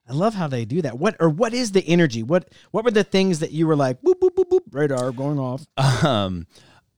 I 0.09 0.12
love 0.12 0.35
how 0.35 0.49
they 0.49 0.64
do 0.64 0.83
that. 0.83 0.99
What 0.99 1.16
or 1.21 1.28
what 1.28 1.54
is 1.54 1.73
the 1.73 1.87
energy? 1.87 2.23
What 2.23 2.49
what 2.71 2.85
were 2.85 2.90
the 2.90 3.04
things 3.04 3.40
that 3.40 3.52
you 3.52 3.66
were 3.66 3.76
like, 3.76 4.02
boop 4.02 4.14
boop 4.21 4.35
boop 4.35 4.50
boop, 4.50 4.61
radar 4.73 5.12
going 5.12 5.38
off? 5.38 5.66
Um, 6.04 6.47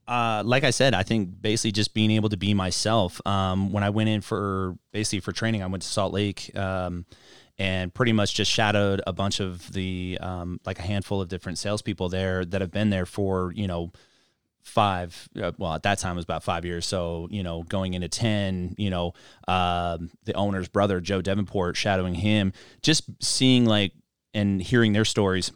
uh, 0.08 0.42
like 0.44 0.64
I 0.64 0.70
said, 0.70 0.94
I 0.94 1.02
think 1.02 1.40
basically 1.40 1.72
just 1.72 1.92
being 1.94 2.10
able 2.12 2.28
to 2.28 2.36
be 2.36 2.54
myself. 2.54 3.20
Um, 3.26 3.72
when 3.72 3.82
I 3.82 3.90
went 3.90 4.08
in 4.08 4.20
for 4.20 4.76
basically 4.92 5.20
for 5.20 5.32
training, 5.32 5.62
I 5.62 5.66
went 5.66 5.82
to 5.82 5.88
Salt 5.88 6.12
Lake, 6.12 6.56
um, 6.56 7.06
and 7.58 7.92
pretty 7.92 8.12
much 8.12 8.34
just 8.34 8.50
shadowed 8.50 9.00
a 9.06 9.12
bunch 9.12 9.40
of 9.40 9.72
the 9.72 10.18
um, 10.20 10.60
like 10.66 10.78
a 10.78 10.82
handful 10.82 11.20
of 11.20 11.28
different 11.28 11.58
salespeople 11.58 12.08
there 12.08 12.44
that 12.44 12.60
have 12.60 12.70
been 12.70 12.90
there 12.90 13.06
for 13.06 13.52
you 13.52 13.66
know 13.66 13.90
five 14.62 15.28
uh, 15.40 15.52
well 15.58 15.74
at 15.74 15.84
that 15.84 15.98
time 15.98 16.12
it 16.12 16.16
was 16.16 16.24
about 16.24 16.42
five 16.42 16.64
years 16.64 16.84
so 16.84 17.28
you 17.30 17.42
know 17.42 17.62
going 17.62 17.94
into 17.94 18.08
10 18.08 18.74
you 18.76 18.90
know 18.90 19.14
um, 19.46 20.10
the 20.24 20.32
owner's 20.34 20.66
brother 20.66 21.00
joe 21.00 21.22
davenport 21.22 21.76
shadowing 21.76 22.14
him 22.16 22.52
just 22.82 23.04
seeing 23.22 23.64
like 23.64 23.92
and 24.34 24.60
hearing 24.60 24.92
their 24.92 25.04
stories 25.04 25.52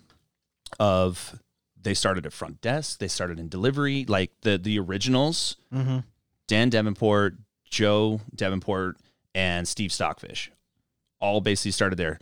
of 0.79 1.41
they 1.83 1.95
started 1.95 2.27
at 2.27 2.33
front 2.33 2.61
desk, 2.61 2.99
they 2.99 3.09
started 3.09 3.39
in 3.39 3.49
delivery, 3.49 4.05
like 4.07 4.33
the 4.43 4.59
the 4.59 4.79
originals, 4.79 5.57
Mm-hmm. 5.73 5.99
Dan 6.47 6.69
Davenport, 6.69 7.37
Joe 7.65 8.21
Davenport, 8.35 8.97
and 9.35 9.69
Steve 9.69 9.93
Stockfish, 9.93 10.51
all 11.21 11.41
basically 11.41 11.71
started 11.73 11.97
there. 11.97 12.19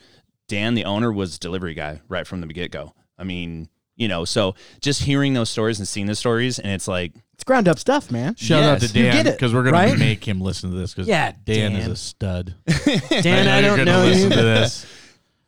Dan, 0.48 0.74
the 0.74 0.84
owner, 0.84 1.12
was 1.12 1.38
delivery 1.38 1.74
guy 1.74 2.00
right 2.08 2.26
from 2.26 2.40
the 2.40 2.46
get 2.48 2.70
go. 2.70 2.94
I 3.18 3.24
mean, 3.24 3.68
you 3.96 4.08
know, 4.08 4.24
so 4.24 4.54
just 4.80 5.02
hearing 5.02 5.34
those 5.34 5.50
stories 5.50 5.78
and 5.78 5.86
seeing 5.88 6.06
those 6.06 6.18
stories, 6.18 6.58
and 6.58 6.70
it's 6.72 6.86
like, 6.88 7.12
It's 7.34 7.44
ground 7.44 7.68
up 7.68 7.78
stuff, 7.78 8.10
man. 8.10 8.34
Shout 8.36 8.62
out 8.62 8.80
to 8.80 8.92
Dan 8.92 9.24
because 9.24 9.52
we're 9.52 9.64
gonna 9.64 9.76
right? 9.76 9.98
make 9.98 10.26
him 10.26 10.40
listen 10.40 10.70
to 10.70 10.76
this 10.76 10.94
because 10.94 11.08
Yeah, 11.08 11.32
Dan, 11.44 11.74
is 11.76 11.86
a 11.88 11.96
stud. 11.96 12.54
Dan, 12.66 13.48
I 13.48 13.60
you're 13.60 13.76
don't 13.76 13.78
gonna 13.78 13.84
know 13.84 14.04
listen 14.04 14.30
you. 14.30 14.36
to 14.36 14.42
this. 14.42 14.86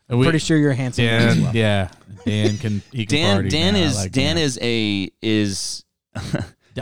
And 0.08 0.18
we- 0.18 0.24
Pretty 0.26 0.38
sure 0.40 0.58
you're 0.58 0.72
handsome 0.72 1.04
man 1.06 1.22
as 1.28 1.34
Dan, 1.34 1.44
well. 1.44 1.54
yeah, 1.56 1.88
Dan 2.24 2.58
can 2.58 2.82
he 2.92 3.06
can 3.06 3.16
Dan. 3.18 3.34
party 3.36 3.48
Dan 3.50 3.74
now. 3.74 3.80
Is 3.80 3.96
like 3.96 4.12
Dan 4.12 4.36
is 4.38 4.58
a 4.60 5.10
is 5.22 5.84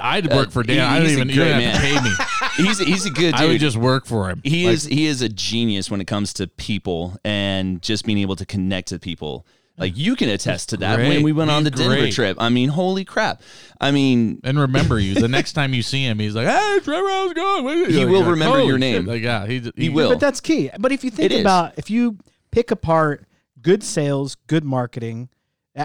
I'd 0.00 0.32
work 0.32 0.50
for 0.50 0.62
Dan. 0.62 0.76
he- 0.76 0.80
I 0.82 0.98
don't 0.98 1.06
he's 1.08 1.16
a 1.16 1.20
even 1.20 1.28
you 1.28 1.34
don't 1.36 1.48
great 1.52 1.62
have 1.64 1.74
to 1.74 1.80
pay 1.80 2.02
me. 2.02 2.10
He's 2.58 2.78
he's 2.78 3.06
a 3.06 3.10
good 3.10 3.32
dude. 3.32 3.34
I 3.34 3.46
would 3.46 3.60
just 3.60 3.76
work 3.76 4.04
for 4.06 4.28
him. 4.28 4.40
he 4.44 4.66
Like, 4.66 4.74
is 4.74 4.84
he 4.84 5.06
is 5.06 5.22
a 5.22 5.28
genius 5.28 5.90
when 5.90 6.00
it 6.00 6.06
comes 6.06 6.32
to 6.34 6.46
people 6.46 7.16
and 7.24 7.80
just 7.80 8.04
being 8.04 8.18
able 8.18 8.36
to 8.36 8.44
connect 8.46 8.88
to 8.88 8.98
people. 8.98 9.46
Like 9.80 9.96
you 9.96 10.16
can 10.16 10.28
attest 10.28 10.70
to 10.70 10.76
that 10.78 10.98
when 10.98 11.22
we 11.22 11.30
went 11.32 11.52
on 11.52 11.62
the 11.62 11.70
Denver 11.70 11.94
great. 11.96 12.12
trip. 12.12 12.36
I 12.40 12.48
mean, 12.48 12.68
holy 12.68 13.04
crap! 13.04 13.42
I 13.80 13.92
mean, 13.92 14.40
and 14.42 14.58
remember 14.58 14.98
you. 14.98 15.14
The 15.14 15.28
next 15.28 15.52
time 15.58 15.72
you 15.72 15.82
see 15.82 16.02
him, 16.02 16.18
he's 16.18 16.34
like, 16.34 16.48
"Hey, 16.48 16.80
Trevor, 16.82 17.08
how's 17.08 17.30
it 17.30 17.34
going?" 17.36 17.62
What 17.64 17.76
are 17.76 17.80
you 17.82 17.86
He 17.86 17.92
doing?" 17.92 18.06
will 18.10 18.14
You're 18.18 18.22
like, 18.22 18.30
remember 18.32 18.62
your 18.64 18.76
name. 18.78 19.02
shit." 19.02 19.06
Like, 19.06 19.22
yeah, 19.22 19.46
he, 19.46 19.70
He 19.76 19.88
will. 19.88 20.08
But 20.10 20.18
that's 20.18 20.40
key. 20.40 20.68
But 20.80 20.90
if 20.90 21.04
you 21.04 21.10
think 21.12 21.26
It 21.26 21.34
is. 21.36 21.40
about 21.42 21.74
if 21.78 21.90
you 21.90 22.18
pick 22.50 22.72
apart 22.72 23.24
good 23.62 23.84
sales, 23.84 24.34
good 24.48 24.64
marketing, 24.64 25.28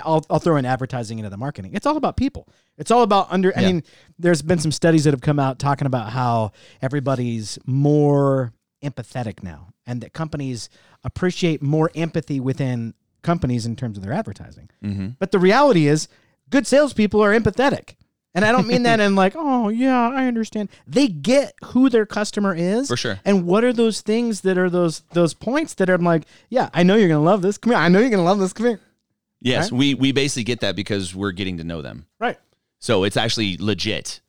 I'll, 0.03 0.25
I'll 0.29 0.39
throw 0.39 0.57
in 0.57 0.65
advertising 0.65 1.19
into 1.19 1.29
the 1.29 1.37
marketing. 1.37 1.71
It's 1.73 1.85
all 1.85 1.97
about 1.97 2.17
people. 2.17 2.47
It's 2.77 2.91
all 2.91 3.03
about 3.03 3.27
under. 3.31 3.51
I 3.55 3.61
Yeah. 3.61 3.67
mean, 3.67 3.83
there's 4.17 4.41
been 4.41 4.59
some 4.59 4.71
studies 4.71 5.03
that 5.03 5.11
have 5.11 5.21
come 5.21 5.39
out 5.39 5.59
talking 5.59 5.85
about 5.85 6.09
how 6.11 6.51
everybody's 6.81 7.57
more 7.65 8.53
empathetic 8.83 9.43
now, 9.43 9.69
and 9.85 10.01
that 10.01 10.13
companies 10.13 10.69
appreciate 11.03 11.61
more 11.61 11.89
empathy 11.95 12.39
within 12.39 12.93
companies 13.21 13.65
in 13.65 13.75
terms 13.75 13.97
of 13.97 14.03
their 14.03 14.13
advertising. 14.13 14.69
mm-hmm. 14.83 15.07
But 15.19 15.31
the 15.31 15.39
reality 15.39 15.87
is, 15.87 16.07
good 16.49 16.67
salespeople 16.67 17.21
are 17.23 17.31
empathetic. 17.37 17.95
And 18.35 18.43
I 18.43 18.51
don't 18.51 18.67
mean 18.67 18.83
that 18.83 18.99
in 18.99 19.15
like, 19.15 19.33
oh 19.37 19.69
yeah, 19.69 20.09
I 20.09 20.25
understand. 20.25 20.69
They 20.87 21.07
get 21.07 21.53
who 21.65 21.87
their 21.89 22.05
customer 22.07 22.53
is 22.55 22.87
For 22.87 22.97
sure. 22.97 23.19
and 23.23 23.45
what 23.45 23.63
are 23.63 23.71
those 23.71 24.01
things 24.01 24.41
that 24.41 24.57
are 24.57 24.69
those 24.71 25.01
those 25.11 25.33
points 25.35 25.75
that 25.75 25.89
are 25.89 25.93
I'm 25.93 26.03
like, 26.03 26.23
yeah, 26.49 26.69
I 26.73 26.81
know 26.83 26.95
you're 26.95 27.09
gonna 27.09 27.21
love 27.23 27.41
this. 27.43 27.57
Come 27.59 27.71
here, 27.73 27.79
I 27.79 27.89
know 27.89 27.99
you're 27.99 28.09
gonna 28.09 28.23
love 28.23 28.39
this. 28.39 28.51
Come 28.51 28.65
here. 28.65 28.79
Yes, 29.43 29.71
Right? 29.71 29.77
we 29.77 29.93
we 29.93 30.11
basically 30.11 30.43
get 30.43 30.61
that 30.61 30.75
because 30.75 31.13
we're 31.13 31.31
getting 31.31 31.57
to 31.57 31.63
know 31.63 31.81
them. 31.81 32.07
Right. 32.19 32.37
So 32.79 33.03
it's 33.03 33.17
actually 33.17 33.57
legit. 33.57 34.21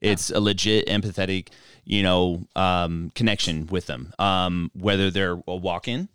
It's 0.00 0.30
a 0.30 0.40
legit 0.40 0.88
empathetic, 0.88 1.50
you 1.84 2.02
know, 2.02 2.44
um, 2.56 3.12
connection 3.14 3.68
with 3.68 3.86
them. 3.86 4.12
Um, 4.18 4.72
whether 4.74 5.12
they're 5.12 5.40
a 5.46 5.54
walk-in 5.54 6.08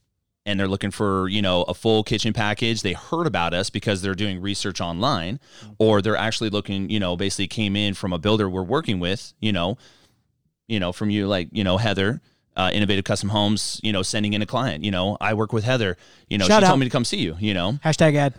and 0.45 0.59
they're 0.59 0.67
looking 0.67 0.91
for, 0.91 1.29
you 1.29 1.41
know, 1.41 1.63
a 1.63 1.73
full 1.73 2.03
kitchen 2.03 2.33
package, 2.33 2.81
they 2.81 2.91
heard 2.91 3.27
about 3.27 3.53
us 3.53 3.69
because 3.69 4.01
they're 4.01 4.13
doing 4.13 4.41
research 4.41 4.81
online, 4.81 5.39
or 5.77 6.01
they're 6.01 6.17
actually 6.17 6.49
looking, 6.49 6.89
you 6.89 6.99
know, 6.99 7.15
basically 7.15 7.47
came 7.47 7.77
in 7.77 7.93
from 7.93 8.11
a 8.11 8.17
builder 8.17 8.49
we're 8.49 8.61
working 8.61 8.99
with, 8.99 9.33
you 9.39 9.53
know, 9.53 9.77
you 10.67 10.81
know, 10.81 10.91
from 10.91 11.09
you 11.09 11.25
like, 11.25 11.47
you 11.53 11.63
know, 11.63 11.77
Heather. 11.77 12.21
Uh, 12.57 12.71
innovative 12.73 13.05
custom 13.05 13.29
homes, 13.29 13.79
you 13.83 13.93
know, 13.93 14.01
sending 14.01 14.33
in 14.33 14.41
a 14.41 14.45
client. 14.47 14.83
You 14.83 14.89
know, 14.89 15.15
I 15.21 15.35
work 15.35 15.53
with 15.53 15.63
Heather. 15.63 15.95
You 16.27 16.39
know, 16.39 16.45
Shout 16.47 16.61
she 16.61 16.65
out. 16.65 16.69
told 16.69 16.79
me 16.79 16.87
to 16.87 16.89
come 16.89 17.05
see 17.05 17.19
you. 17.19 17.35
You 17.39 17.53
know, 17.53 17.73
Hashtag 17.85 18.15
ad. 18.15 18.33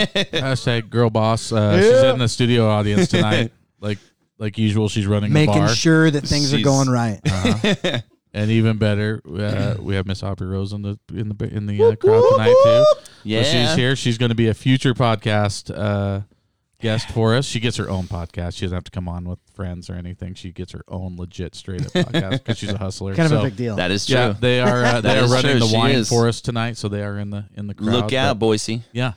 hashtag 0.00 0.90
girl 0.90 1.10
boss. 1.10 1.52
Uh, 1.52 1.80
She's 1.80 2.02
in 2.02 2.18
the 2.18 2.28
studio 2.28 2.68
audience 2.68 3.08
tonight, 3.08 3.52
like 3.80 3.98
like 4.38 4.58
usual. 4.58 4.88
She's 4.88 5.06
running 5.06 5.30
the 5.30 5.34
Making 5.34 5.64
bar, 5.64 5.68
sure 5.74 6.10
that 6.10 6.22
things 6.26 6.52
are 6.52 6.56
She's- 6.58 6.64
going 6.64 6.88
right. 6.88 7.20
Uh-huh. 7.32 7.98
and 8.34 8.50
even 8.50 8.78
better, 8.78 9.20
uh, 9.26 9.74
we 9.80 9.94
have 9.94 10.06
Miss 10.06 10.22
Aubrey 10.22 10.46
Rose 10.48 10.72
in 10.72 10.82
the 10.82 10.98
in 11.12 11.28
the 11.36 11.44
in 11.54 11.66
the 11.66 11.82
uh, 11.82 11.96
crowd 11.96 12.24
tonight 12.32 12.54
too. 12.64 12.84
yeah, 13.24 13.42
So 13.42 13.50
she's 13.52 13.74
here. 13.74 13.96
She's 13.96 14.16
going 14.18 14.30
to 14.30 14.34
be 14.34 14.48
a 14.48 14.54
future 14.54 14.94
podcast 14.94 15.70
uh, 15.76 16.20
guest 16.82 17.08
for 17.10 17.34
us. 17.34 17.46
She 17.46 17.60
gets 17.60 17.76
her 17.78 17.88
own 17.88 18.04
podcast. 18.04 18.56
She 18.56 18.66
doesn't 18.66 18.74
have 18.76 18.84
to 18.84 18.90
come 18.90 19.08
on 19.08 19.24
with 19.24 19.38
friends 19.54 19.88
or 19.88 19.94
anything. 19.94 20.34
She 20.34 20.52
gets 20.52 20.72
her 20.72 20.82
own 20.88 21.16
legit 21.16 21.54
straight 21.54 21.86
up 21.86 21.92
podcast 21.92 22.30
because 22.32 22.58
she's 22.58 22.70
a 22.72 22.76
hustler. 22.78 23.14
Kind 23.14 23.26
of 23.32 23.38
So, 23.38 23.40
a 23.40 23.44
big 23.44 23.56
deal. 23.56 23.76
That 23.76 23.90
is 23.90 24.04
true. 24.04 24.16
Yeah, 24.16 24.34
they 24.38 24.60
are. 24.60 24.84
Uh, 24.84 25.00
they 25.02 25.18
are 25.18 25.28
running 25.28 25.52
true. 25.52 25.60
the 25.60 25.66
She 25.68 25.76
wine 25.76 25.94
is. 25.94 26.08
for 26.10 26.28
us 26.28 26.40
tonight, 26.42 26.76
so 26.76 26.88
they 26.88 27.02
are 27.02 27.18
in 27.18 27.30
the 27.30 27.46
in 27.56 27.66
the 27.68 27.74
crowd. 27.74 27.86
Look 27.92 28.12
out, 28.12 28.34
but- 28.38 28.46
Boise. 28.46 28.82
yeah, 28.92 29.12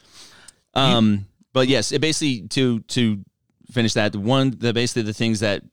Um, 0.73 1.25
but 1.53 1.67
yes, 1.67 1.91
it 1.91 1.99
basically 2.01 2.47
to 2.49 2.79
to 2.81 3.23
finish 3.71 3.93
that 3.93 4.15
one 4.15 4.51
the 4.57 4.73
basically 4.73 5.01
the 5.01 5.13
things 5.13 5.39
that 5.39 5.63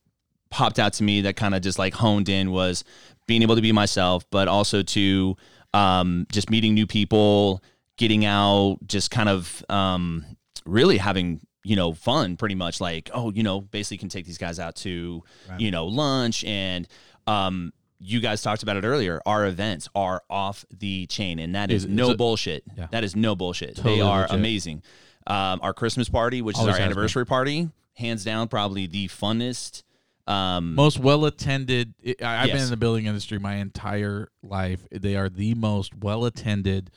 popped 0.50 0.78
out 0.78 0.92
to 0.94 1.02
me 1.02 1.22
that 1.22 1.36
kind 1.36 1.54
of 1.54 1.62
just 1.62 1.78
like 1.78 1.94
honed 1.94 2.28
in 2.28 2.50
was 2.50 2.84
being 3.26 3.42
able 3.42 3.54
to 3.56 3.62
be 3.62 3.72
myself, 3.72 4.24
but 4.30 4.48
also 4.48 4.82
to 4.82 5.36
um, 5.74 6.26
just 6.30 6.50
meeting 6.50 6.74
new 6.74 6.86
people, 6.86 7.62
getting 7.96 8.24
out, 8.24 8.76
just 8.86 9.10
kind 9.10 9.28
of 9.28 9.64
um, 9.70 10.24
really 10.66 10.98
having 10.98 11.40
you 11.64 11.76
know 11.76 11.92
fun, 11.92 12.36
pretty 12.36 12.54
much 12.54 12.80
like 12.80 13.10
oh 13.14 13.30
you 13.32 13.42
know 13.42 13.60
basically 13.60 13.98
can 13.98 14.08
take 14.08 14.26
these 14.26 14.38
guys 14.38 14.58
out 14.58 14.76
to 14.76 15.22
you 15.58 15.70
know 15.70 15.86
lunch 15.86 16.44
and 16.44 16.88
um. 17.26 17.72
You 18.04 18.18
guys 18.18 18.42
talked 18.42 18.64
about 18.64 18.76
it 18.76 18.82
earlier. 18.84 19.22
Our 19.24 19.46
events 19.46 19.88
are 19.94 20.24
off 20.28 20.64
the 20.76 21.06
chain, 21.06 21.38
and 21.38 21.54
that 21.54 21.70
is 21.70 21.86
no 21.86 22.16
bullshit. 22.16 22.64
Yeah. 22.76 22.88
That 22.90 23.04
is 23.04 23.14
no 23.14 23.36
bullshit. 23.36 23.76
Totally 23.76 23.94
they 23.94 24.00
are 24.00 24.22
legit. 24.22 24.36
amazing. 24.36 24.82
Um, 25.24 25.60
our 25.62 25.72
Christmas 25.72 26.08
party, 26.08 26.42
which 26.42 26.56
Always 26.56 26.74
is 26.74 26.80
our 26.80 26.84
anniversary 26.84 27.24
party, 27.24 27.68
hands 27.94 28.24
down, 28.24 28.48
probably 28.48 28.88
the 28.88 29.06
funnest. 29.06 29.84
Um, 30.26 30.74
most 30.74 30.98
well 30.98 31.24
attended. 31.26 31.94
I've 32.20 32.48
been 32.48 32.62
in 32.62 32.70
the 32.70 32.76
building 32.76 33.06
industry 33.06 33.38
my 33.38 33.54
entire 33.56 34.28
life. 34.42 34.84
They 34.90 35.14
are 35.14 35.28
the 35.28 35.54
most 35.54 35.94
well 35.94 36.24
attended, 36.24 36.90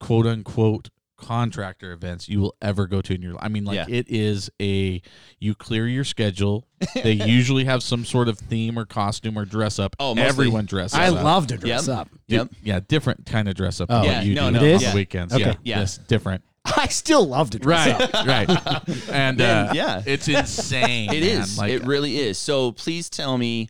quote 0.00 0.26
unquote, 0.26 0.90
contractor 1.18 1.92
events 1.92 2.28
you 2.28 2.40
will 2.40 2.54
ever 2.62 2.86
go 2.86 3.02
to 3.02 3.14
in 3.14 3.20
your 3.20 3.32
life. 3.32 3.42
I 3.44 3.48
mean, 3.48 3.64
like 3.64 3.74
Yeah. 3.76 3.86
it 3.88 4.06
is 4.08 4.48
a 4.60 5.02
you 5.38 5.54
clear 5.54 5.86
your 5.86 6.04
schedule. 6.04 6.64
they 6.94 7.12
usually 7.12 7.64
have 7.64 7.82
some 7.82 8.04
sort 8.04 8.28
of 8.28 8.38
theme 8.38 8.78
or 8.78 8.86
costume 8.86 9.36
or 9.38 9.44
dress 9.44 9.78
up. 9.78 9.96
Oh, 9.98 10.14
mostly. 10.14 10.28
everyone 10.28 10.64
dresses. 10.66 10.94
Up. 10.94 11.00
I 11.00 11.08
up. 11.08 11.24
love 11.24 11.46
to 11.48 11.58
dress 11.58 11.88
Yep. 11.88 11.96
up. 11.98 12.08
Yep. 12.28 12.48
Yeah, 12.62 12.80
different 12.86 13.26
kind 13.26 13.48
of 13.48 13.54
dress 13.56 13.80
up. 13.80 13.88
Oh. 13.90 14.02
Yeah, 14.04 14.22
you 14.22 14.34
no, 14.34 14.50
do 14.50 14.58
no, 14.58 14.62
It 14.64 14.68
is? 14.70 14.76
on 14.76 14.82
yeah. 14.82 14.90
the 14.90 14.96
weekends. 14.96 15.34
Okay. 15.34 15.44
Yeah, 15.44 15.54
Yeah. 15.64 15.78
yes, 15.80 15.98
different. 15.98 16.42
I 16.64 16.86
still 16.88 17.26
love 17.26 17.50
to 17.50 17.58
dress 17.58 17.86
Right, 18.00 18.14
up. 18.14 18.26
right, 18.88 19.08
and 19.10 19.40
uh, 19.40 19.72
yeah. 19.74 20.02
it's 20.06 20.28
insane. 20.28 21.10
it 21.12 21.20
man. 21.22 21.42
is. 21.42 21.58
Like, 21.58 21.72
it 21.72 21.84
really 21.84 22.16
is. 22.18 22.38
So 22.38 22.72
please 22.72 23.08
tell 23.10 23.36
me 23.38 23.68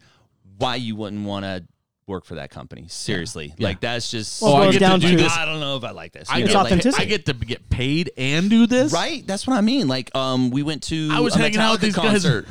why 0.59 0.77
you 0.77 0.97
wouldn't 0.97 1.25
want 1.25 1.45
to 1.45 1.65
work 2.09 2.25
for 2.25 2.37
that 2.37 2.51
company. 2.51 2.87
Seriously, 2.89 3.55
Yeah. 3.59 3.69
like 3.69 3.81
that's 3.81 4.11
just. 4.11 4.43
Well, 4.43 4.57
it 4.57 4.61
I 4.61 4.65
goes 4.67 4.79
get 4.79 4.89
to 4.93 4.99
do 4.99 5.11
to 5.11 5.17
this. 5.23 5.33
I 5.37 5.45
don't 5.45 5.61
know 5.61 5.77
if 5.77 5.85
I 5.85 5.91
like 5.91 6.13
this. 6.13 6.29
I 6.31 6.39
you 6.39 6.45
get, 6.47 6.53
know, 6.55 6.59
like, 6.61 6.67
authenticity. 6.67 7.03
I 7.03 7.07
get 7.07 7.27
to 7.27 7.35
get 7.35 7.69
paid 7.71 8.11
and 8.17 8.49
do 8.51 8.67
this. 8.67 8.93
Right? 8.93 9.27
That's 9.27 9.47
what 9.47 9.57
I 9.57 9.61
mean. 9.61 9.87
Like, 9.89 10.15
um, 10.17 10.51
we 10.51 10.63
went 10.63 10.83
to 10.85 11.11
I 11.13 11.21
was 11.21 11.37
a 11.37 11.39
hanging 11.39 11.59
out 11.59 11.73
with 11.73 11.81
Metallica 11.81 11.85
these 11.85 11.95
guys. 11.97 12.11
concert. 12.23 12.49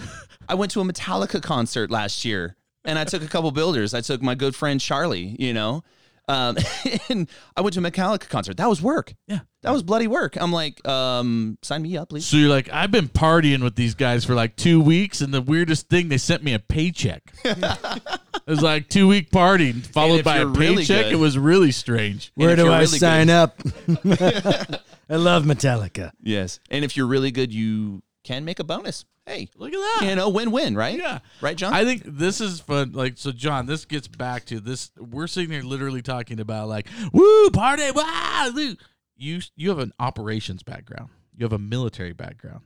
I 0.47 0.53
went 0.55 0.71
to 0.71 0.81
a 0.81 0.83
Metallica 0.85 1.41
concert 1.41 1.91
last 1.91 2.23
year, 2.23 2.55
and 2.85 2.97
I 2.97 3.03
took 3.03 3.21
a 3.23 3.27
couple 3.27 3.51
builders. 3.51 3.93
I 3.93 4.01
took 4.01 4.21
my 4.21 4.35
good 4.35 4.55
friend 4.55 4.79
Charlie. 4.79 5.35
You 5.39 5.53
know, 5.53 5.83
um, 6.27 6.57
and 7.09 7.29
I 7.55 7.61
went 7.61 7.73
to 7.75 7.79
a 7.79 7.83
Metallica 7.83 8.27
concert. 8.29 8.57
That 8.57 8.67
was 8.69 8.81
work. 8.81 9.13
Yeah. 9.27 9.39
that 9.63 9.71
was 9.71 9.83
bloody 9.83 10.07
work. 10.07 10.35
I'm 10.39 10.51
like, 10.51 10.85
um, 10.87 11.57
sign 11.61 11.81
me 11.81 11.97
up, 11.97 12.09
please. 12.09 12.25
So 12.25 12.37
you're 12.37 12.49
like, 12.49 12.69
I've 12.71 12.91
been 12.91 13.07
partying 13.07 13.63
with 13.63 13.75
these 13.75 13.95
guys 13.95 14.25
for 14.25 14.33
like 14.35 14.55
two 14.55 14.81
weeks, 14.81 15.21
and 15.21 15.33
the 15.33 15.41
weirdest 15.41 15.89
thing, 15.89 16.09
they 16.09 16.17
sent 16.17 16.43
me 16.43 16.53
a 16.53 16.59
paycheck. 16.59 17.21
it 17.45 18.19
was 18.45 18.61
like 18.61 18.89
two 18.89 19.07
week 19.07 19.31
party 19.31 19.71
followed 19.71 20.23
by 20.23 20.37
a 20.37 20.39
you're 20.39 20.47
really 20.49 20.77
paycheck. 20.83 21.05
good- 21.05 21.13
it 21.13 21.17
was 21.17 21.37
really 21.37 21.71
strange. 21.71 22.31
Where 22.35 22.55
do 22.55 22.67
I 22.71 22.79
really 22.81 22.97
sign 22.99 23.27
good- 23.27 23.33
up? 23.33 23.59
I 25.09 25.15
love 25.15 25.43
Metallica. 25.43 26.11
Yes, 26.21 26.59
and 26.69 26.83
if 26.83 26.97
you're 26.97 27.07
really 27.07 27.31
good, 27.31 27.53
you 27.53 28.03
can 28.23 28.43
make 28.43 28.59
a 28.59 28.63
bonus. 28.65 29.05
Hey, 29.27 29.49
Look 29.57 29.73
at 29.73 29.79
that. 29.99 30.07
you 30.09 30.15
know, 30.15 30.29
win-win, 30.29 30.73
right? 30.75 30.97
Yeah. 30.97 31.19
right, 31.41 31.57
John. 31.57 31.73
I 31.73 31.83
think 31.83 32.03
this 32.05 32.39
is 32.39 32.61
fun. 32.61 32.93
Like, 32.93 33.17
so, 33.17 33.33
John, 33.33 33.65
this 33.65 33.83
gets 33.83 34.07
back 34.07 34.45
to 34.45 34.61
this. 34.61 34.89
We're 34.97 35.27
sitting 35.27 35.51
here 35.51 35.63
literally 35.63 36.01
talking 36.01 36.39
about 36.39 36.69
like, 36.69 36.87
woo, 37.11 37.49
party, 37.51 37.91
wow. 37.91 38.51
woo." 38.55 38.75
You 39.17 39.41
you 39.55 39.69
have 39.69 39.79
an 39.79 39.91
operations 39.99 40.63
background. 40.63 41.09
You 41.35 41.43
have 41.43 41.51
a 41.53 41.59
military 41.59 42.13
background. 42.13 42.61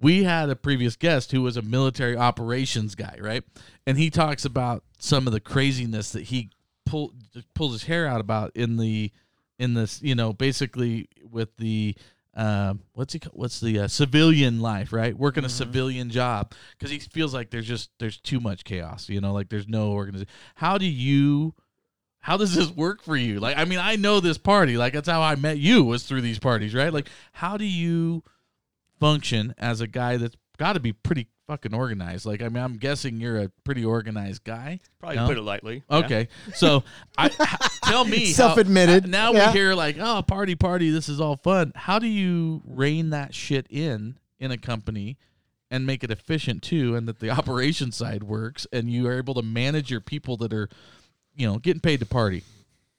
We 0.00 0.24
had 0.24 0.50
a 0.50 0.56
previous 0.56 0.94
guest 0.94 1.32
who 1.32 1.40
was 1.42 1.56
a 1.56 1.62
military 1.62 2.16
operations 2.16 2.94
guy, 2.94 3.16
right? 3.20 3.42
And 3.86 3.96
he 3.96 4.10
talks 4.10 4.44
about 4.44 4.84
some 4.98 5.26
of 5.26 5.32
the 5.32 5.40
craziness 5.40 6.12
that 6.12 6.24
he 6.24 6.50
pull 6.84 7.14
pulls 7.54 7.72
his 7.72 7.84
hair 7.84 8.06
out 8.06 8.20
about 8.20 8.52
in 8.54 8.76
the 8.76 9.10
in 9.58 9.74
this, 9.74 10.02
you 10.02 10.14
know, 10.14 10.32
basically 10.32 11.08
with 11.30 11.56
the 11.56 11.96
um, 12.38 12.80
what's 12.92 13.12
he? 13.12 13.20
What's 13.32 13.58
the 13.60 13.80
uh, 13.80 13.88
civilian 13.88 14.60
life? 14.60 14.92
Right, 14.92 15.16
working 15.18 15.44
a 15.44 15.48
civilian 15.48 16.08
job 16.08 16.54
because 16.78 16.90
he 16.90 17.00
feels 17.00 17.34
like 17.34 17.50
there's 17.50 17.66
just 17.66 17.90
there's 17.98 18.18
too 18.18 18.38
much 18.38 18.62
chaos. 18.62 19.08
You 19.08 19.20
know, 19.20 19.32
like 19.32 19.48
there's 19.48 19.66
no 19.66 19.90
organization. 19.90 20.32
How 20.54 20.78
do 20.78 20.86
you 20.86 21.54
how 22.20 22.36
does 22.36 22.54
this 22.54 22.70
work 22.70 23.02
for 23.02 23.16
you? 23.16 23.40
Like, 23.40 23.56
I 23.58 23.64
mean, 23.64 23.80
I 23.80 23.96
know 23.96 24.20
this 24.20 24.38
party. 24.38 24.76
Like, 24.76 24.92
that's 24.92 25.08
how 25.08 25.20
I 25.20 25.34
met 25.34 25.58
you 25.58 25.82
was 25.82 26.04
through 26.04 26.20
these 26.20 26.38
parties, 26.38 26.74
right? 26.74 26.92
Like, 26.92 27.08
how 27.32 27.56
do 27.56 27.64
you 27.64 28.22
function 29.00 29.54
as 29.58 29.80
a 29.80 29.86
guy 29.86 30.16
that's 30.16 30.36
got 30.58 30.74
to 30.74 30.80
be 30.80 30.92
pretty 30.92 31.28
fucking 31.48 31.74
organized? 31.74 32.24
Like, 32.26 32.40
I 32.42 32.48
mean, 32.48 32.62
I'm 32.62 32.76
guessing 32.76 33.20
you're 33.20 33.40
a 33.40 33.48
pretty 33.64 33.84
organized 33.84 34.44
guy. 34.44 34.78
Probably 35.00 35.16
No? 35.16 35.26
put 35.26 35.36
it 35.38 35.42
lightly. 35.42 35.82
Yeah. 35.90 35.96
Okay, 35.96 36.28
so 36.54 36.84
I 37.16 37.26
h- 37.40 37.80
tell 37.82 38.04
me, 38.04 38.26
Self-admitted. 38.26 39.08
now 39.08 39.32
Yeah. 39.32 39.50
we 39.50 39.58
hear 39.58 39.74
like, 39.74 39.96
oh, 39.98 40.22
party, 40.22 40.54
party, 40.54 40.90
this 40.90 41.08
is 41.08 41.20
all 41.20 41.34
fun. 41.36 41.72
How 41.74 41.98
do 41.98 42.06
you 42.06 42.62
rein 42.64 43.10
that 43.10 43.34
shit 43.34 43.66
in 43.68 44.16
in 44.38 44.52
a 44.52 44.56
company? 44.58 45.16
And 45.70 45.84
make 45.84 46.02
it 46.02 46.10
efficient 46.10 46.62
too, 46.62 46.96
and 46.96 47.06
that 47.08 47.18
the 47.20 47.28
operation 47.38 47.92
side 47.92 48.22
works, 48.22 48.66
and 48.72 48.88
you 48.90 49.06
are 49.06 49.18
able 49.18 49.34
to 49.34 49.42
manage 49.42 49.90
your 49.90 50.00
people 50.00 50.38
that 50.38 50.50
are, 50.54 50.68
you 51.34 51.46
know, 51.46 51.58
getting 51.58 51.80
paid 51.82 52.00
to 52.00 52.06
party. 52.06 52.42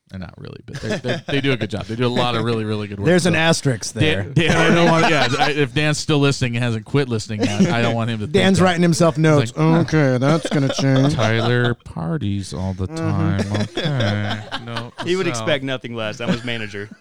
They're 0.09 0.19
not 0.19 0.33
really, 0.37 0.59
but 0.65 0.81
they're, 0.81 0.97
they're, 0.97 1.23
they 1.27 1.39
do 1.39 1.51
a 1.51 1.57
good 1.57 1.69
job. 1.69 1.85
They 1.85 1.95
do 1.95 2.07
a 2.07 2.09
lot 2.09 2.35
of 2.35 2.43
really, 2.43 2.65
really 2.65 2.87
good 2.87 2.99
work. 2.99 3.05
There's 3.05 3.27
an 3.27 3.33
So- 3.33 3.39
asterisk 3.39 3.93
there. 3.93 4.23
Dan, 4.23 4.33
Dan, 4.33 4.57
I 4.57 4.73
don't 4.73 4.89
want. 4.89 5.09
Yeah, 5.09 5.27
I, 5.37 5.51
if 5.51 5.73
Dan's 5.75 5.99
still 5.99 6.17
listening 6.17 6.55
and 6.55 6.63
hasn't 6.63 6.85
quit 6.85 7.07
listening, 7.07 7.41
yet, 7.41 7.71
I 7.71 7.83
don't 7.83 7.93
want 7.93 8.09
him 8.09 8.19
to. 8.19 8.25
think 8.25 8.33
Dan's 8.33 8.57
that. 8.57 8.65
writing 8.65 8.81
himself 8.81 9.19
notes. 9.19 9.53
okay, 9.55 10.17
that's 10.17 10.49
gonna 10.49 10.73
change. 10.73 11.13
Tyler 11.13 11.75
parties 11.75 12.55
all 12.55 12.73
the 12.73 12.87
mm-hmm. 12.87 12.95
time. 12.95 13.61
Okay, 13.61 14.63
no, 14.65 14.91
He 15.03 15.15
would 15.15 15.27
so- 15.27 15.29
expect 15.29 15.63
nothing 15.63 15.93
less. 15.93 16.19
I'm 16.21 16.29
his 16.29 16.43
manager. 16.43 16.89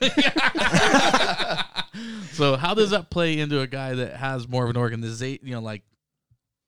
So 2.38 2.56
how 2.56 2.74
does 2.74 2.90
that 2.90 3.10
play 3.10 3.40
into 3.40 3.60
a 3.60 3.66
guy 3.66 3.96
that 3.96 4.14
has 4.14 4.46
more 4.46 4.62
of 4.62 4.70
an 4.70 4.76
organization? 4.76 5.44
You 5.44 5.54
know, 5.54 5.60
like 5.60 5.82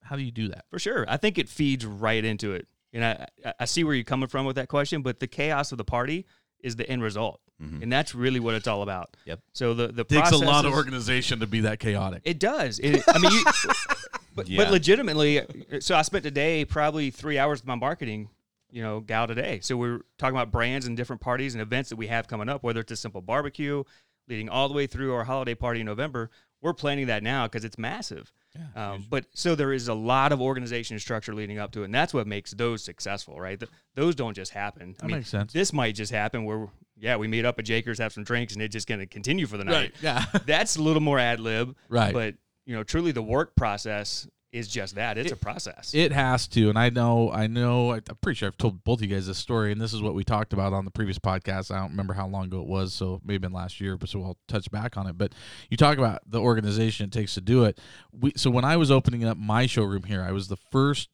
how 0.03 0.17
do 0.17 0.23
you 0.23 0.33
do 0.33 0.49
that? 0.49 0.65
For 0.69 0.81
sure. 0.81 1.05
I 1.09 1.17
think 1.17 1.39
it 1.39 1.49
feeds 1.49 1.87
right 1.87 2.25
into 2.25 2.55
it. 2.55 2.67
And 2.93 3.05
I, 3.05 3.27
I- 3.45 3.55
I 3.61 3.65
see 3.67 3.85
where 3.85 3.95
you're 3.95 4.05
coming 4.05 4.29
from 4.29 4.47
with 4.47 4.57
that 4.57 4.69
question, 4.69 5.03
but 5.03 5.21
the 5.21 5.27
chaos 5.27 5.73
of 5.73 5.79
the 5.79 5.85
party 5.85 6.27
is 6.61 6.77
the 6.77 6.89
end 6.89 7.03
result. 7.03 7.41
Mm-hmm. 7.63 7.83
And 7.83 7.93
that's 7.93 8.15
really 8.15 8.41
what 8.41 8.55
it's 8.55 8.67
all 8.67 8.83
about. 8.83 9.17
Yep. 9.27 9.41
So 9.53 9.75
the, 9.75 9.89
the 9.89 10.05
Takes 10.05 10.31
a 10.33 10.39
lot 10.39 10.65
of 10.65 10.73
organization 10.73 11.41
to 11.41 11.47
be 11.47 11.61
that 11.61 11.79
chaotic. 11.79 12.23
It 12.25 12.39
does. 12.39 12.79
It, 12.79 13.03
I 13.07 13.19
mean, 13.19 13.33
you, 13.33 13.45
but, 14.35 14.49
Yeah. 14.49 14.65
but 14.65 14.71
legitimately, 14.71 15.43
so 15.81 15.95
I 15.95 16.03
spent 16.03 16.25
today 16.25 16.65
probably 16.65 17.11
three 17.11 17.39
hours 17.39 17.61
with 17.61 17.67
my 17.69 17.75
marketing, 17.75 18.31
you 18.71 18.83
know, 18.83 19.01
gal 19.01 19.27
today. 19.27 19.61
So 19.63 19.77
we're 19.77 20.01
talking 20.17 20.35
about 20.37 20.51
brands 20.51 20.87
and 20.87 20.97
different 20.97 21.21
parties 21.21 21.55
and 21.55 21.61
events 21.61 21.91
that 21.91 21.97
we 21.97 22.07
have 22.07 22.29
coming 22.29 22.49
up, 22.49 22.63
whether 22.63 22.81
it's 22.81 22.93
a 22.93 22.97
simple 22.97 23.21
barbecue, 23.21 23.85
leading 24.29 24.49
all 24.49 24.69
the 24.69 24.75
way 24.75 24.87
through 24.87 25.13
our 25.15 25.25
holiday 25.25 25.55
party 25.55 25.81
in 25.81 25.87
November. 25.87 26.31
We're 26.63 26.73
planning 26.75 27.07
that 27.09 27.23
now 27.23 27.47
because 27.47 27.65
it's 27.65 27.79
massive. 27.79 28.33
Um, 28.75 29.07
but 29.09 29.27
so 29.35 29.55
there 29.55 29.73
is 29.73 29.89
a 29.89 29.95
lot 29.95 30.33
of 30.33 30.41
organization 30.41 30.99
structure 30.99 31.35
leading 31.35 31.59
up 31.59 31.73
to 31.73 31.83
it, 31.83 31.87
and 31.87 31.95
that's 31.95 32.13
what 32.13 32.27
makes 32.27 32.53
those 32.53 32.83
successful, 32.83 33.41
right? 33.41 33.59
Th- 33.59 33.71
those 33.95 34.15
don't 34.15 34.35
just 34.35 34.53
happen. 34.53 34.95
I 34.99 35.03
That 35.03 35.07
mean, 35.07 35.17
makes 35.19 35.29
sense. 35.31 35.53
This 35.53 35.73
might 35.73 35.95
just 35.95 36.13
happen 36.13 36.45
where, 36.45 36.69
yeah, 36.99 37.17
we 37.17 37.29
meet 37.29 37.45
up 37.45 37.59
at 37.59 37.65
Jakers, 37.65 37.99
have 37.99 38.13
some 38.13 38.25
drinks, 38.25 38.53
and 38.55 38.63
it's 38.63 38.73
just 38.73 38.89
going 38.89 39.01
to 39.01 39.07
continue 39.07 39.47
for 39.47 39.57
the 39.57 39.65
night 39.65 39.93
Yeah. 40.03 40.25
that's 40.47 40.77
a 40.77 40.83
little 40.83 41.03
more 41.03 41.19
ad 41.19 41.41
lib. 41.41 41.77
Right. 41.89 42.13
But 42.13 42.35
you 42.67 42.75
know, 42.77 42.83
truly 42.83 43.13
the 43.13 43.23
work 43.23 43.57
process 43.57 44.29
is 44.53 44.69
just 44.69 44.97
that. 44.97 45.17
It's 45.17 45.33
a 45.33 45.37
process. 45.37 45.93
It 45.95 46.13
has 46.13 46.49
to, 46.49 46.69
and 46.69 46.79
I 46.79 46.91
know, 46.91 47.31
I 47.31 47.47
know. 47.47 47.93
I'm 47.93 48.03
pretty 48.21 48.37
sure 48.37 48.49
I've 48.49 48.57
told 48.57 48.83
both 48.85 48.99
of 48.99 49.03
you 49.03 49.15
guys 49.15 49.27
this 49.27 49.39
story, 49.39 49.73
and 49.73 49.81
this 49.81 49.93
is 49.93 50.03
what 50.03 50.15
we 50.15 50.25
talked 50.25 50.53
about 50.53 50.73
on 50.73 50.85
the 50.85 50.91
previous 50.91 51.19
podcast. 51.19 51.75
I 51.75 51.81
don't 51.81 51.91
remember 51.91 52.15
how 52.15 52.27
long 52.27 52.47
ago 52.47 52.61
it 52.61 52.67
was, 52.67 52.93
so 52.93 53.21
maybe 53.25 53.39
been 53.39 53.53
last 53.53 53.81
year, 53.81 53.97
but 53.97 54.09
so 54.09 54.23
I'll 54.23 54.39
touch 54.49 54.71
back 54.71 54.97
on 54.97 55.07
it. 55.07 55.17
But 55.17 55.33
you 55.69 55.77
talk 55.77 55.99
about 55.99 56.23
the 56.27 56.41
organization 56.41 57.07
it 57.07 57.13
takes 57.13 57.35
to 57.35 57.41
do 57.41 57.65
it. 57.65 57.79
We 58.13 58.33
so 58.37 58.51
when 58.51 58.65
I 58.65 58.77
was 58.77 58.91
opening 58.91 59.25
up 59.25 59.37
my 59.37 59.67
showroom 59.67 60.05
here, 60.05 60.23
I 60.23 60.33
was 60.33 60.49
the 60.49 60.57
first 60.57 61.09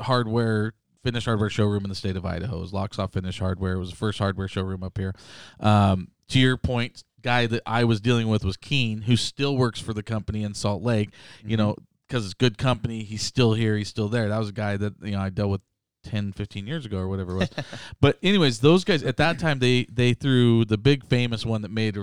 hardware 0.00 0.72
finished 1.02 1.26
hardware 1.26 1.50
showroom 1.50 1.84
in 1.84 1.88
the 1.88 1.94
state 1.94 2.16
of 2.16 2.24
Idaho. 2.24 2.58
It 2.58 2.60
was 2.60 2.72
Locksoft 2.72 3.12
Finish 3.12 3.38
Hardware. 3.38 3.74
It 3.74 3.78
was 3.78 3.90
the 3.90 3.96
first 3.96 4.18
hardware 4.18 4.48
showroom 4.48 4.82
up 4.82 4.98
here. 4.98 5.14
Um, 5.58 6.08
to 6.28 6.38
your 6.38 6.56
point, 6.56 7.04
guy 7.22 7.46
that 7.46 7.62
I 7.66 7.84
was 7.84 8.00
dealing 8.00 8.28
with 8.28 8.44
was 8.44 8.56
Keen, 8.56 9.02
who 9.02 9.16
still 9.16 9.56
works 9.56 9.80
for 9.80 9.92
the 9.92 10.02
company 10.02 10.42
in 10.42 10.54
Salt 10.54 10.82
Lake. 10.82 11.10
You 11.44 11.56
know, 11.56 11.76
because 12.10 12.24
it's 12.24 12.34
good 12.34 12.58
company. 12.58 13.04
He's 13.04 13.22
still 13.22 13.54
here. 13.54 13.76
He's 13.76 13.88
still 13.88 14.08
there. 14.08 14.28
That 14.28 14.38
was 14.38 14.48
a 14.48 14.52
guy 14.52 14.76
that 14.76 14.94
you 15.02 15.12
know 15.12 15.20
I 15.20 15.30
dealt 15.30 15.50
with 15.50 15.60
10, 16.04 16.32
15 16.32 16.66
years 16.66 16.84
ago 16.84 16.98
or 16.98 17.08
whatever 17.08 17.32
it 17.32 17.38
was. 17.38 17.50
but 18.00 18.18
anyways, 18.22 18.60
those 18.60 18.84
guys 18.84 19.02
at 19.04 19.16
that 19.18 19.38
time 19.38 19.60
they 19.60 19.86
they 19.90 20.12
threw 20.12 20.64
the 20.64 20.76
big 20.76 21.06
famous 21.06 21.46
one 21.46 21.62
that 21.62 21.70
made 21.70 21.96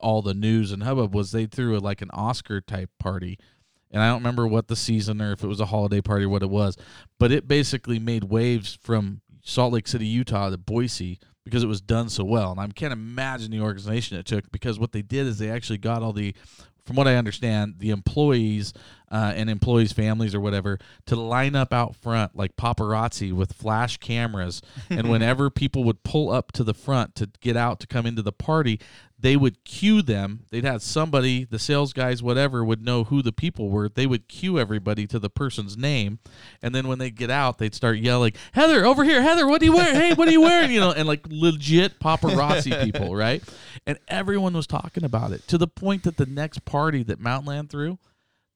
all 0.00 0.20
the 0.20 0.34
news 0.34 0.72
and 0.72 0.82
hubbub 0.82 1.14
was 1.14 1.30
they 1.30 1.46
threw 1.46 1.76
a, 1.76 1.78
like 1.78 2.02
an 2.02 2.10
Oscar 2.10 2.60
type 2.60 2.90
party. 2.98 3.38
And 3.92 4.02
I 4.02 4.08
don't 4.08 4.18
remember 4.18 4.48
what 4.48 4.68
the 4.68 4.76
season 4.76 5.22
or 5.22 5.32
if 5.32 5.44
it 5.44 5.46
was 5.46 5.60
a 5.60 5.66
holiday 5.66 6.00
party 6.00 6.24
or 6.24 6.30
what 6.30 6.42
it 6.42 6.50
was, 6.50 6.76
but 7.20 7.30
it 7.30 7.46
basically 7.46 7.98
made 7.98 8.24
waves 8.24 8.76
from 8.82 9.20
Salt 9.44 9.74
Lake 9.74 9.86
City, 9.86 10.06
Utah 10.06 10.50
to 10.50 10.58
Boise 10.58 11.20
because 11.44 11.62
it 11.62 11.68
was 11.68 11.80
done 11.80 12.08
so 12.08 12.24
well. 12.24 12.52
And 12.52 12.60
I 12.60 12.66
can't 12.68 12.92
imagine 12.92 13.50
the 13.50 13.60
organization 13.60 14.16
it 14.16 14.26
took 14.26 14.50
because 14.50 14.78
what 14.78 14.92
they 14.92 15.02
did 15.02 15.26
is 15.26 15.38
they 15.38 15.50
actually 15.50 15.78
got 15.78 16.02
all 16.02 16.12
the 16.12 16.34
from 16.84 16.96
what 16.96 17.06
I 17.06 17.16
understand, 17.16 17.76
the 17.78 17.90
employees 17.90 18.72
uh, 19.10 19.32
and 19.36 19.50
employees' 19.50 19.92
families 19.92 20.34
or 20.34 20.40
whatever 20.40 20.78
to 21.06 21.16
line 21.16 21.54
up 21.54 21.72
out 21.72 21.94
front 21.94 22.34
like 22.34 22.56
paparazzi 22.56 23.32
with 23.32 23.52
flash 23.52 23.98
cameras. 23.98 24.62
and 24.90 25.08
whenever 25.10 25.50
people 25.50 25.84
would 25.84 26.02
pull 26.02 26.30
up 26.30 26.50
to 26.52 26.64
the 26.64 26.74
front 26.74 27.14
to 27.16 27.28
get 27.40 27.56
out 27.56 27.78
to 27.80 27.86
come 27.86 28.06
into 28.06 28.22
the 28.22 28.32
party, 28.32 28.80
they 29.22 29.36
would 29.36 29.64
cue 29.64 30.02
them. 30.02 30.40
They'd 30.50 30.64
have 30.64 30.82
somebody, 30.82 31.44
the 31.44 31.60
sales 31.60 31.92
guys, 31.92 32.22
whatever, 32.22 32.64
would 32.64 32.84
know 32.84 33.04
who 33.04 33.22
the 33.22 33.32
people 33.32 33.70
were. 33.70 33.88
They 33.88 34.04
would 34.04 34.26
cue 34.26 34.58
everybody 34.58 35.06
to 35.06 35.18
the 35.20 35.30
person's 35.30 35.76
name. 35.76 36.18
And 36.60 36.74
then 36.74 36.88
when 36.88 36.98
they 36.98 37.10
get 37.10 37.30
out, 37.30 37.58
they'd 37.58 37.74
start 37.74 37.98
yelling, 37.98 38.32
Heather, 38.50 38.84
over 38.84 39.04
here, 39.04 39.22
Heather, 39.22 39.46
what 39.46 39.62
are 39.62 39.64
you 39.64 39.76
wearing? 39.76 39.94
Hey, 39.94 40.14
what 40.14 40.26
are 40.26 40.32
you 40.32 40.40
wearing? 40.40 40.72
You 40.72 40.80
know, 40.80 40.90
and 40.90 41.06
like 41.06 41.24
legit 41.30 42.00
paparazzi 42.00 42.82
people, 42.92 43.14
right? 43.14 43.42
And 43.86 43.96
everyone 44.08 44.54
was 44.54 44.66
talking 44.66 45.04
about 45.04 45.30
it 45.30 45.46
to 45.48 45.56
the 45.56 45.68
point 45.68 46.02
that 46.02 46.16
the 46.16 46.26
next 46.26 46.64
party 46.64 47.04
that 47.04 47.20
Mountland 47.20 47.70
threw, 47.70 47.98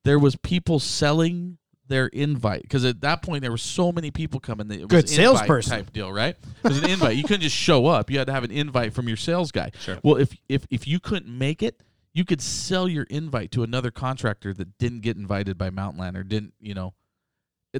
there 0.04 0.18
was 0.18 0.34
people 0.34 0.80
selling 0.80 1.58
their 1.88 2.06
invite 2.08 2.62
because 2.62 2.84
at 2.84 3.00
that 3.02 3.22
point 3.22 3.42
there 3.42 3.50
were 3.50 3.56
so 3.58 3.92
many 3.92 4.10
people 4.10 4.40
coming. 4.40 4.68
That 4.68 4.74
it 4.80 4.80
was 4.82 4.88
Good 4.88 5.04
invite 5.10 5.16
salesperson. 5.16 5.70
type 5.72 5.92
deal, 5.92 6.12
right? 6.12 6.36
It 6.64 6.68
was 6.68 6.78
an 6.78 6.90
invite. 6.90 7.16
You 7.16 7.22
couldn't 7.24 7.42
just 7.42 7.56
show 7.56 7.86
up. 7.86 8.10
You 8.10 8.18
had 8.18 8.26
to 8.26 8.32
have 8.32 8.44
an 8.44 8.50
invite 8.50 8.92
from 8.92 9.08
your 9.08 9.16
sales 9.16 9.50
guy. 9.52 9.70
Sure. 9.80 9.98
Well, 10.02 10.16
if 10.16 10.36
if 10.48 10.66
if 10.70 10.86
you 10.88 10.98
couldn't 11.00 11.28
make 11.36 11.62
it, 11.62 11.80
you 12.12 12.24
could 12.24 12.40
sell 12.40 12.88
your 12.88 13.04
invite 13.04 13.50
to 13.52 13.62
another 13.62 13.90
contractor 13.90 14.52
that 14.54 14.78
didn't 14.78 15.00
get 15.00 15.16
invited 15.16 15.56
by 15.58 15.70
Mountland 15.70 16.16
or 16.16 16.22
didn't, 16.22 16.54
you 16.60 16.74
know. 16.74 16.94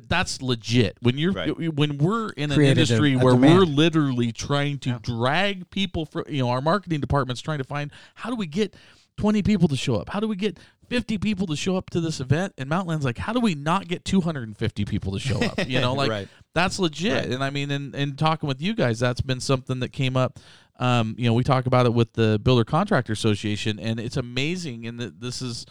That's 0.08 0.42
legit. 0.42 0.98
When 1.00 1.16
you're 1.16 1.32
Right. 1.32 1.74
when 1.74 1.96
we're 1.96 2.28
in 2.30 2.50
an 2.50 2.56
Created 2.56 2.78
industry 2.78 3.14
a 3.14 3.18
where 3.18 3.32
demand. 3.32 3.58
we're 3.58 3.64
literally 3.64 4.30
trying 4.30 4.78
to 4.80 4.98
drag 5.00 5.70
people 5.70 6.04
from, 6.04 6.24
you 6.28 6.42
know, 6.42 6.50
our 6.50 6.60
marketing 6.60 7.00
department's 7.00 7.40
trying 7.40 7.58
to 7.58 7.64
find 7.64 7.90
how 8.16 8.28
do 8.28 8.36
we 8.36 8.46
get 8.46 8.74
20 9.16 9.42
people 9.42 9.68
to 9.68 9.76
show 9.76 9.94
up? 9.94 10.10
How 10.10 10.20
do 10.20 10.28
we 10.28 10.36
get 10.36 10.58
50 10.88 11.18
people 11.18 11.46
to 11.48 11.56
show 11.56 11.76
up 11.76 11.90
to 11.90 12.00
this 12.00 12.20
event? 12.20 12.54
And 12.58 12.70
Mountland's 12.70 13.04
like, 13.04 13.18
how 13.18 13.32
do 13.32 13.40
we 13.40 13.54
not 13.54 13.88
get 13.88 14.04
250 14.04 14.84
people 14.84 15.12
to 15.12 15.18
show 15.18 15.40
up? 15.42 15.66
You 15.68 15.80
know, 15.80 15.94
like 15.94 16.10
Right. 16.10 16.28
that's 16.54 16.78
legit. 16.78 17.12
Right. 17.12 17.30
And 17.32 17.42
I 17.44 17.50
mean, 17.50 17.70
in, 17.70 17.94
in 17.94 18.16
talking 18.16 18.46
with 18.48 18.60
you 18.60 18.74
guys, 18.74 18.98
that's 18.98 19.20
been 19.20 19.40
something 19.40 19.80
that 19.80 19.92
came 19.92 20.16
up. 20.16 20.38
Um, 20.78 21.14
you 21.18 21.26
know, 21.26 21.34
we 21.34 21.42
talk 21.44 21.66
about 21.66 21.86
it 21.86 21.94
with 21.94 22.12
the 22.12 22.38
Builder 22.42 22.64
Contractor 22.64 23.12
Association, 23.12 23.78
and 23.78 23.98
it's 23.98 24.16
amazing. 24.16 24.86
And 24.86 25.00
that 25.00 25.20
this 25.20 25.40
is 25.40 25.64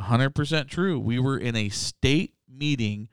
100% 0.00 0.68
true. 0.68 0.98
We 0.98 1.18
were 1.18 1.38
in 1.38 1.56
a 1.56 1.68
state 1.70 2.34
meeting 2.48 3.08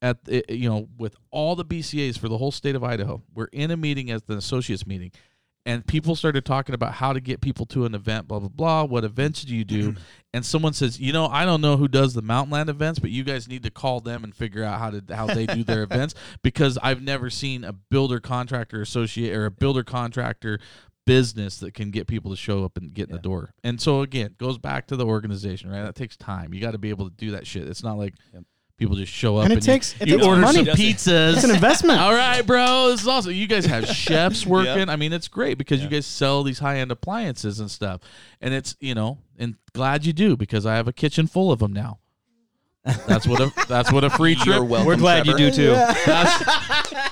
at 0.00 0.24
the, 0.24 0.44
you 0.48 0.68
know 0.68 0.88
with 0.96 1.16
all 1.32 1.56
the 1.56 1.64
BCAs 1.64 2.18
for 2.18 2.28
the 2.28 2.38
whole 2.38 2.52
state 2.52 2.76
of 2.76 2.84
Idaho. 2.84 3.22
We're 3.34 3.46
in 3.52 3.70
a 3.72 3.76
meeting 3.76 4.10
as 4.10 4.22
the 4.22 4.36
associates 4.36 4.86
meeting, 4.86 5.10
and 5.68 5.86
people 5.86 6.16
started 6.16 6.46
talking 6.46 6.74
about 6.74 6.94
how 6.94 7.12
to 7.12 7.20
get 7.20 7.42
people 7.42 7.66
to 7.66 7.84
an 7.84 7.94
event. 7.94 8.26
Blah 8.26 8.38
blah 8.38 8.48
blah. 8.48 8.84
What 8.84 9.04
events 9.04 9.44
do 9.44 9.54
you 9.54 9.64
do? 9.64 9.90
Mm-hmm. 9.90 10.02
and 10.32 10.46
someone 10.46 10.72
says, 10.72 10.98
you 10.98 11.12
know, 11.12 11.26
I 11.26 11.44
don't 11.44 11.60
know 11.60 11.76
who 11.76 11.88
does 11.88 12.14
the 12.14 12.22
Mountainland 12.22 12.70
events, 12.70 12.98
but 12.98 13.10
you 13.10 13.22
guys 13.22 13.48
need 13.48 13.62
to 13.64 13.70
call 13.70 14.00
them 14.00 14.24
and 14.24 14.34
figure 14.34 14.64
out 14.64 14.78
how 14.78 14.90
to 14.90 15.04
how 15.14 15.26
they 15.26 15.44
do 15.44 15.62
their 15.62 15.82
events 15.90 16.14
because 16.42 16.78
I've 16.82 17.02
never 17.02 17.28
seen 17.28 17.64
a 17.64 17.74
builder 17.74 18.18
contractor 18.18 18.80
associate 18.80 19.36
or 19.36 19.44
a 19.44 19.50
builder 19.50 19.84
contractor 19.84 20.58
business 21.04 21.58
that 21.58 21.74
can 21.74 21.90
get 21.90 22.06
people 22.06 22.30
to 22.30 22.36
show 22.36 22.64
up 22.64 22.78
and 22.78 22.94
get 22.94 23.10
in 23.10 23.16
the 23.16 23.20
door. 23.20 23.52
And 23.62 23.78
so 23.78 24.00
again, 24.00 24.36
goes 24.38 24.56
back 24.56 24.86
to 24.86 24.96
the 24.96 25.06
organization, 25.06 25.70
right? 25.70 25.82
That 25.82 25.94
takes 25.94 26.16
time. 26.16 26.54
You 26.54 26.62
got 26.62 26.72
to 26.72 26.78
be 26.78 26.88
able 26.88 27.10
to 27.10 27.14
do 27.14 27.32
that 27.32 27.46
shit. 27.46 27.68
It's 27.68 27.82
not 27.82 27.98
like 27.98 28.14
people 28.78 28.96
just 28.96 29.12
show 29.12 29.36
up 29.36 29.44
And 29.44 29.52
and, 29.52 29.62
it 29.62 29.66
you- 29.66 29.72
takes- 29.74 29.94
it 30.00 30.08
you, 30.08 30.14
takes 30.16 30.26
order 30.26 30.40
money. 30.40 30.64
some 30.64 30.74
pizzas. 30.76 31.34
It's 31.34 31.44
an 31.44 31.50
investment. 31.50 32.00
All 32.00 32.14
right, 32.14 32.40
bro. 32.42 32.88
This 32.90 33.02
is 33.02 33.08
awesome. 33.08 33.32
You 33.32 33.46
guys 33.46 33.66
have 33.66 33.86
chefs 33.86 34.46
working. 34.56 34.88
I 34.88 34.96
mean, 34.96 35.12
it's 35.12 35.28
great 35.28 35.58
because 35.58 35.82
you 35.82 35.88
guys 35.88 36.06
sell 36.06 36.42
these 36.42 36.60
high 36.60 36.78
end 36.78 36.90
appliances 36.90 37.60
and 37.60 37.70
stuff. 37.70 38.00
And 38.40 38.54
it's, 38.54 38.76
you 38.80 38.94
know, 38.94 39.18
and 39.38 39.56
glad 39.74 40.06
you 40.06 40.12
do 40.14 40.36
because 40.36 40.64
I 40.64 40.76
have 40.76 40.88
a 40.88 40.92
kitchen 40.92 41.26
full 41.26 41.52
of 41.52 41.58
them 41.58 41.72
now. 41.72 41.98
That's 43.06 43.26
what 43.26 43.40
a 43.40 43.52
that's 43.68 43.92
what 43.92 44.02
a 44.04 44.08
free 44.08 44.34
trip. 44.34 44.46
You're 44.46 44.64
welcome, 44.64 44.86
We're 44.86 44.96
glad 44.96 45.24
Trevor. 45.24 45.38
you 45.42 45.50
do 45.50 45.54
too. 45.56 45.70
That's, 45.72 46.44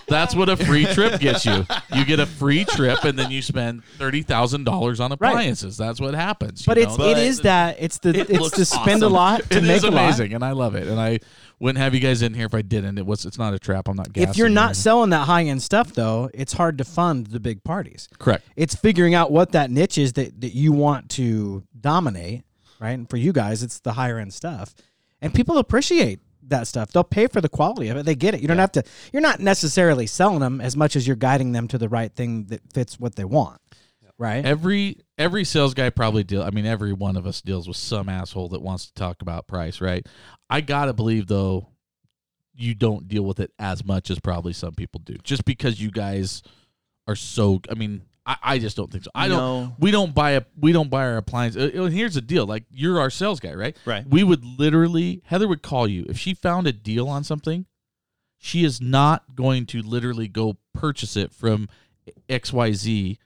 that's 0.09 0.35
what 0.35 0.48
a 0.48 0.57
free 0.57 0.87
trip 0.87 1.20
gets 1.20 1.44
you. 1.44 1.66
You 1.92 2.05
get 2.07 2.18
a 2.18 2.24
free 2.24 2.64
trip, 2.64 3.05
and 3.05 3.18
then 3.18 3.31
you 3.31 3.42
spend 3.42 3.85
thirty 3.98 4.22
thousand 4.22 4.64
dollars 4.64 5.00
on 5.00 5.12
appliances. 5.12 5.76
That's 5.76 6.00
what 6.00 6.14
happens. 6.14 6.66
you 6.66 6.70
But 6.70 6.79
it's 6.79 6.96
know? 6.96 7.05
it 7.09 7.18
is 7.18 7.40
that 7.40 7.76
it's 7.79 7.98
the 7.98 8.11
It 8.11 8.31
it's 8.31 8.50
to 8.52 8.64
spend 8.64 9.02
a 9.02 9.09
lot 9.09 9.42
to 9.50 9.59
It 9.59 9.64
make 9.64 9.76
is 9.79 9.85
a 9.85 9.90
lot. 9.90 10.05
amazing, 10.05 10.33
and 10.33 10.42
I 10.42 10.52
love 10.52 10.76
it. 10.76 10.87
And 10.88 10.98
I 10.98 11.18
wouldn't 11.59 11.79
have 11.83 11.92
you 11.94 12.00
guys 12.00 12.22
in 12.22 12.33
here 12.33 12.46
if 12.46 12.55
I 12.55 12.62
didn't. 12.62 12.96
It 12.96 13.05
was. 13.05 13.26
It's 13.26 13.38
not 13.38 13.52
a 13.52 13.59
trap. 13.59 13.88
I'm 13.88 13.96
not. 13.96 14.09
If 14.14 14.37
you're 14.38 14.48
you. 14.48 14.55
not 14.55 14.76
selling 14.76 15.11
that 15.11 15.26
high 15.26 15.44
end 15.44 15.62
stuff 15.62 15.92
though, 15.92 16.31
it's 16.33 16.55
hard 16.55 16.79
to 16.79 16.85
fund 16.85 17.26
the 17.26 17.40
big 17.40 17.62
parties. 17.64 18.09
correct, 18.18 18.46
It's 18.57 18.74
figuring 18.74 19.14
out 19.14 19.31
what 19.31 19.52
that 19.52 19.70
niche 19.70 19.98
is 19.98 20.14
that, 20.14 20.40
that 20.40 20.55
you 20.55 20.72
want 20.72 21.11
to 21.11 21.64
dominate, 21.79 22.44
right? 22.81 22.92
And 22.92 23.11
for 23.11 23.18
you 23.18 23.33
guys, 23.35 23.62
it's 23.62 23.81
the 23.81 23.92
higher 23.92 24.18
end 24.18 24.33
stuff. 24.33 24.74
And 25.20 25.33
people 25.33 25.59
appreciate 25.59 26.20
that 26.48 26.66
stuff. 26.66 26.92
They'll 26.92 27.05
pay 27.05 27.26
for 27.26 27.40
the 27.40 27.48
quality 27.48 27.88
of 27.88 27.96
it. 27.96 28.05
They 28.05 28.14
get 28.14 28.35
it. 28.35 28.40
You 28.40 28.48
don't 28.48 28.59
have 28.59 28.72
to 28.72 28.85
you're 29.12 29.22
not 29.22 29.40
necessarily 29.40 30.07
selling 30.07 30.40
them 30.40 30.61
as 30.61 30.76
much 30.76 30.96
as 30.96 31.07
you're 31.07 31.16
guiding 31.16 31.52
them 31.52 31.68
to 31.68 31.79
the 31.79 31.88
right 31.88 32.12
thing 32.12 32.44
that 32.46 32.61
fits 32.72 32.98
what 33.00 33.16
they 33.16 33.24
want. 33.24 33.61
Right? 34.18 34.46
every 34.46 35.00
every 35.18 35.44
sales 35.44 35.74
guy 35.74 35.90
probably 35.90 36.24
deal. 36.24 36.42
I 36.42 36.48
mean, 36.48 36.64
every 36.64 36.94
one 36.94 37.16
of 37.18 37.26
us 37.26 37.42
deals 37.42 37.68
with 37.68 37.76
some 37.76 38.09
asshole 38.09 38.48
that 38.50 38.62
wants 38.62 38.87
to 38.87 38.94
talk 38.94 39.20
about 39.20 39.46
price, 39.46 39.83
right? 39.83 40.07
I 40.48 40.62
gotta 40.62 40.94
believe 40.94 41.26
though, 41.26 41.68
you 42.55 42.74
don't 42.74 43.09
deal 43.09 43.24
with 43.24 43.40
it 43.40 43.52
as 43.59 43.85
much 43.85 44.11
as 44.11 44.18
probably 44.18 44.55
some 44.55 44.74
people 44.74 45.02
do, 45.05 45.16
just 45.22 45.44
because 45.44 45.83
you 45.83 45.90
guys 45.90 46.42
are 47.07 47.14
so. 47.14 47.61
I 47.70 47.74
mean, 47.74 48.02
I, 48.27 48.37
I 48.43 48.59
just 48.59 48.77
don't 48.77 48.91
think 48.91 49.05
so. 49.05 49.11
I 49.15 49.29
don't. 49.29 49.39
No. 49.39 49.77
We 49.79 49.91
don't 49.91 50.15
buy 50.15 50.33
a. 50.33 50.43
We 50.59 50.73
don't 50.73 50.91
buy 50.91 51.07
our 51.07 51.17
appliance. 51.17 51.57
Uh, 51.57 51.89
here's 51.91 52.15
the 52.15 52.21
deal. 52.21 52.45
Like 52.47 52.65
you're 52.71 52.99
our 53.01 53.11
sales 53.11 53.41
guy, 53.41 53.55
right? 53.55 53.77
Right. 53.85 54.07
We 54.07 54.25
would 54.25 54.45
literally. 54.45 55.23
Heather 55.27 55.47
would 55.49 55.62
call 55.62 55.87
you 55.87 56.05
if 56.09 56.19
she 56.19 56.35
found 56.35 56.67
a 56.67 56.73
deal 56.73 57.09
on 57.09 57.25
something. 57.25 57.67
She 58.39 58.65
is 58.65 58.81
not 58.81 59.35
going 59.35 59.67
to 59.67 59.81
literally 59.81 60.29
go 60.29 60.57
purchase 60.75 61.17
it 61.17 61.33
from 61.33 61.69
X 62.29 62.53
Y 62.53 62.73
Z 62.73 63.19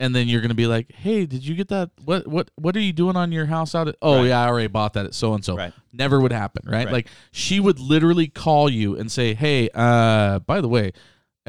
and 0.00 0.14
then 0.16 0.26
you're 0.28 0.40
gonna 0.40 0.54
be 0.54 0.66
like, 0.66 0.90
"Hey, 0.92 1.26
did 1.26 1.46
you 1.46 1.54
get 1.54 1.68
that? 1.68 1.90
What 2.04 2.26
what 2.26 2.50
what 2.56 2.74
are 2.74 2.80
you 2.80 2.92
doing 2.92 3.16
on 3.16 3.30
your 3.32 3.44
house 3.46 3.74
out 3.74 3.86
at? 3.86 3.96
Oh 4.00 4.16
Right. 4.16 4.28
yeah, 4.28 4.42
I 4.42 4.48
already 4.48 4.66
bought 4.68 4.94
that 4.94 5.04
at 5.04 5.14
so 5.14 5.34
and 5.34 5.44
so. 5.44 5.56
Right. 5.56 5.74
Never 5.92 6.18
would 6.18 6.32
happen, 6.32 6.62
right? 6.66 6.86
Right. 6.86 6.92
Like 6.92 7.08
she 7.32 7.60
would 7.60 7.78
literally 7.78 8.26
call 8.26 8.70
you 8.70 8.96
and 8.96 9.12
say, 9.12 9.34
"Hey, 9.34 9.68
uh, 9.74 10.38
by 10.40 10.62
the 10.62 10.68
way, 10.68 10.92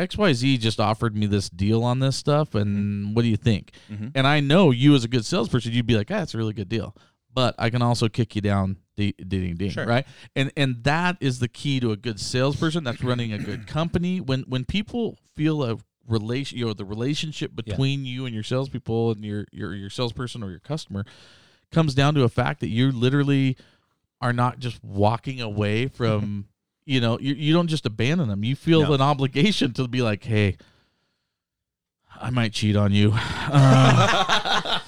X 0.02 0.18
Y 0.18 0.34
Z 0.34 0.58
just 0.58 0.80
offered 0.80 1.16
me 1.16 1.26
this 1.28 1.50
deal 1.50 1.84
on 1.84 2.00
this 2.00 2.16
stuff, 2.18 2.56
and 2.56 3.16
what 3.16 3.22
do 3.22 3.28
you 3.30 3.38
think?" 3.38 3.72
Mhm. 3.92 4.12
And 4.16 4.28
I 4.28 4.40
know 4.40 4.72
you 4.72 4.96
as 4.96 5.04
a 5.04 5.08
good 5.08 5.26
salesperson, 5.26 5.72
you'd 5.74 5.86
be 5.86 5.96
like, 5.96 6.10
"Ah, 6.12 6.22
it's 6.24 6.34
a 6.34 6.38
really 6.38 6.54
good 6.54 6.70
deal." 6.70 6.96
But 7.34 7.56
I 7.58 7.70
can 7.70 7.82
also 7.82 8.10
kick 8.10 8.36
you 8.36 8.42
down, 8.42 8.76
ding 8.98 9.14
ding 9.26 9.56
ding, 9.56 9.70
Sure. 9.72 9.86
right? 9.86 10.06
And 10.36 10.52
and 10.58 10.84
that 10.84 11.16
is 11.22 11.40
the 11.40 11.48
key 11.48 11.80
to 11.80 11.92
a 11.92 11.98
good 11.98 12.20
salesperson. 12.20 12.84
That's 12.84 13.02
running 13.04 13.32
a 13.32 13.38
good 13.40 13.68
company. 13.78 14.20
When 14.20 14.42
when 14.42 14.66
people 14.66 15.18
feel 15.36 15.64
a 15.64 15.78
relation, 16.08 16.58
you 16.58 16.66
know, 16.66 16.74
the 16.74 16.84
relationship 16.84 17.56
between 17.56 18.04
you 18.06 18.26
and 18.26 18.34
your 18.34 18.44
salespeople 18.44 19.12
and 19.12 19.24
your 19.24 19.46
your 19.54 19.74
your 19.74 19.90
salesperson 19.90 20.44
or 20.44 20.50
your 20.50 20.60
customer 20.60 21.06
comes 21.72 21.94
down 21.96 22.16
to 22.16 22.24
a 22.24 22.30
fact 22.30 22.60
that 22.60 22.68
you 22.68 22.92
literally 22.92 23.56
are 24.20 24.34
not 24.34 24.60
just 24.60 24.84
walking 24.84 25.40
away 25.40 25.88
from. 25.88 26.48
You 26.86 27.00
know, 27.00 27.20
you, 27.20 27.34
you 27.36 27.54
don't 27.54 27.68
just 27.68 27.86
abandon 27.86 28.28
them. 28.30 28.44
You 28.44 28.56
feel 28.56 28.82
No. 28.84 28.94
an 28.94 29.02
obligation 29.02 29.72
to 29.74 29.88
be 29.88 30.02
like, 30.02 30.24
"Hey, 30.24 30.58
I 32.20 32.30
might 32.32 32.54
cheat 32.54 32.76
on 32.76 32.92
you. 32.92 33.14
Uh, 33.24 34.80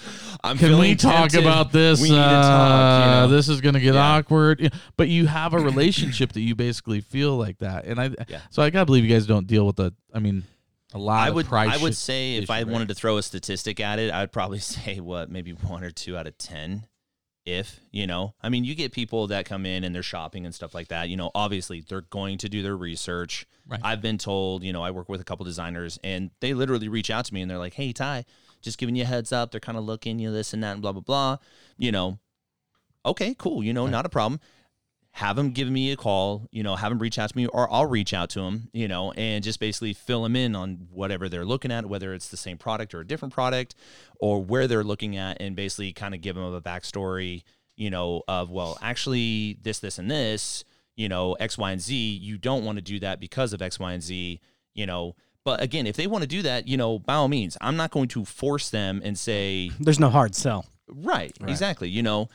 I'm 0.45 0.57
can 0.57 0.77
we 0.77 0.95
talk 0.95 1.29
tempted. 1.29 1.39
about 1.41 1.71
this? 1.71 2.01
We 2.01 2.09
need 2.09 2.15
to 2.15 2.21
talk. 2.21 3.05
You 3.05 3.11
Uh, 3.11 3.21
know? 3.21 3.27
This 3.29 3.47
is 3.47 3.61
going 3.61 3.75
to 3.75 3.79
get 3.79 3.93
Yeah. 3.93 4.17
awkward. 4.17 4.73
But 4.97 5.07
you 5.07 5.25
have 5.27 5.53
a 5.53 5.59
relationship 5.59 6.33
that 6.33 6.41
you 6.41 6.53
basically 6.53 6.99
feel 6.99 7.37
like 7.37 7.59
that, 7.59 7.85
and 7.85 7.99
I. 7.99 8.09
Yeah. 8.27 8.41
So 8.49 8.61
I 8.61 8.69
gotta 8.69 8.85
believe 8.85 9.05
you 9.05 9.09
guys 9.13 9.25
don't 9.25 9.47
deal 9.47 9.65
with 9.65 9.77
the. 9.77 9.93
I 10.13 10.19
mean, 10.19 10.43
a 10.93 10.97
lot 10.97 11.21
I 11.25 11.29
of 11.29 11.35
would 11.35 11.45
price. 11.45 11.79
I 11.79 11.81
would 11.81 11.95
say 11.95 12.35
if 12.35 12.49
I 12.49 12.59
right? 12.59 12.67
wanted 12.67 12.89
to 12.89 12.93
throw 12.93 13.17
a 13.17 13.23
statistic 13.23 13.79
at 13.79 13.99
it, 13.99 14.11
I'd 14.11 14.31
probably 14.33 14.59
say 14.75 14.99
what 14.99 15.29
maybe 15.29 15.51
one 15.51 15.83
or 15.83 15.91
two 15.91 16.17
out 16.17 16.27
of 16.27 16.37
ten. 16.37 16.85
If 17.45 17.81
you 17.91 18.07
know, 18.07 18.35
I 18.41 18.49
mean, 18.49 18.63
you 18.63 18.73
get 18.73 18.93
people 18.93 19.27
that 19.27 19.45
come 19.45 19.65
in 19.65 19.83
and 19.83 19.93
they're 19.93 20.01
shopping 20.01 20.45
and 20.45 20.55
stuff 20.55 20.73
like 20.73 20.87
that. 20.87 21.09
You 21.09 21.17
know, 21.17 21.29
obviously 21.35 21.81
they're 21.81 22.01
going 22.01 22.37
to 22.39 22.49
do 22.49 22.63
their 22.63 22.77
research. 22.77 23.45
Right. 23.67 23.81
I've 23.83 24.01
been 24.01 24.17
told, 24.17 24.63
you 24.63 24.71
know, 24.71 24.81
I 24.81 24.91
work 24.91 25.09
with 25.09 25.19
a 25.19 25.25
couple 25.25 25.43
designers 25.43 25.99
and 26.03 26.31
they 26.39 26.53
literally 26.53 26.87
reach 26.87 27.09
out 27.09 27.25
to 27.25 27.33
me 27.33 27.41
and 27.41 27.51
they're 27.51 27.57
like, 27.57 27.73
"Hey, 27.73 27.91
Ty, 27.91 28.25
just 28.61 28.77
giving 28.77 28.95
you 28.95 29.03
a 29.03 29.07
heads 29.07 29.33
up. 29.33 29.51
They're 29.51 29.59
kind 29.59 29.77
of 29.77 29.83
looking, 29.83 30.19
you 30.19 30.29
know, 30.29 30.33
this 30.33 30.53
and 30.53 30.63
that 30.63 30.73
and 30.73 30.81
blah 30.81 30.93
blah 30.93 31.01
blah." 31.01 31.37
You 31.77 31.91
know, 31.91 32.19
okay, 33.05 33.35
cool. 33.37 33.63
You 33.63 33.73
know, 33.73 33.87
not 33.87 34.05
a 34.05 34.09
problem 34.09 34.39
have 35.15 35.35
them 35.35 35.51
give 35.51 35.69
me 35.69 35.91
a 35.91 35.95
call, 35.95 36.47
you 36.51 36.63
know, 36.63 36.75
have 36.75 36.89
them 36.89 36.97
reach 36.97 37.19
out 37.19 37.29
to 37.29 37.37
me, 37.37 37.45
or 37.45 37.71
I'll 37.71 37.85
reach 37.85 38.15
out 38.15 38.31
to 38.31 38.41
them, 38.41 38.69
you 38.73 38.87
know, 38.87 39.11
and 39.11 39.43
just 39.43 39.59
basically 39.59 39.93
fill 39.93 40.23
them 40.23 40.35
in 40.35 40.55
on 40.55 40.87
whatever 40.91 41.29
they're 41.29 41.45
looking 41.45 41.71
at, 41.71 41.85
whether 41.85 42.15
it's 42.15 42.29
the 42.29 42.37
same 42.37 42.57
product 42.57 42.95
or 42.95 43.01
a 43.01 43.05
different 43.05 43.31
product, 43.31 43.75
or 44.19 44.43
where 44.43 44.67
they're 44.67 44.83
looking 44.83 45.15
at, 45.15 45.39
and 45.39 45.55
basically 45.55 45.93
kind 45.93 46.15
of 46.15 46.21
give 46.21 46.35
them 46.35 46.51
a 46.51 46.61
backstory, 46.61 47.43
you 47.75 47.91
know, 47.91 48.23
of 48.27 48.49
well, 48.49 48.75
actually 48.81 49.59
this, 49.61 49.77
this, 49.77 49.99
and 49.99 50.09
this, 50.09 50.63
you 50.95 51.07
know, 51.07 51.33
X, 51.33 51.59
Y, 51.59 51.71
and 51.71 51.81
Z. 51.81 51.95
You 51.95 52.39
don't 52.39 52.65
want 52.65 52.79
to 52.79 52.81
do 52.81 52.99
that 53.01 53.19
because 53.19 53.53
of 53.53 53.61
X, 53.61 53.79
Y, 53.79 53.93
and 53.93 54.01
Z, 54.01 54.39
you 54.73 54.85
know. 54.87 55.15
But 55.45 55.61
again, 55.61 55.85
if 55.85 55.95
they 55.95 56.07
want 56.07 56.23
to 56.23 56.27
do 56.27 56.41
that, 56.41 56.67
you 56.67 56.75
know, 56.75 56.97
by 56.97 57.13
all 57.13 57.27
means, 57.27 57.55
I'm 57.61 57.75
not 57.75 57.91
going 57.91 58.07
to 58.09 58.25
force 58.25 58.71
them 58.71 58.99
and 59.03 59.15
say, 59.15 59.69
There's 59.79 59.99
no 59.99 60.09
hard 60.09 60.33
sell. 60.33 60.65
right, 60.87 61.31
exactly, 61.47 61.89
you 61.89 62.01
know, 62.01 62.29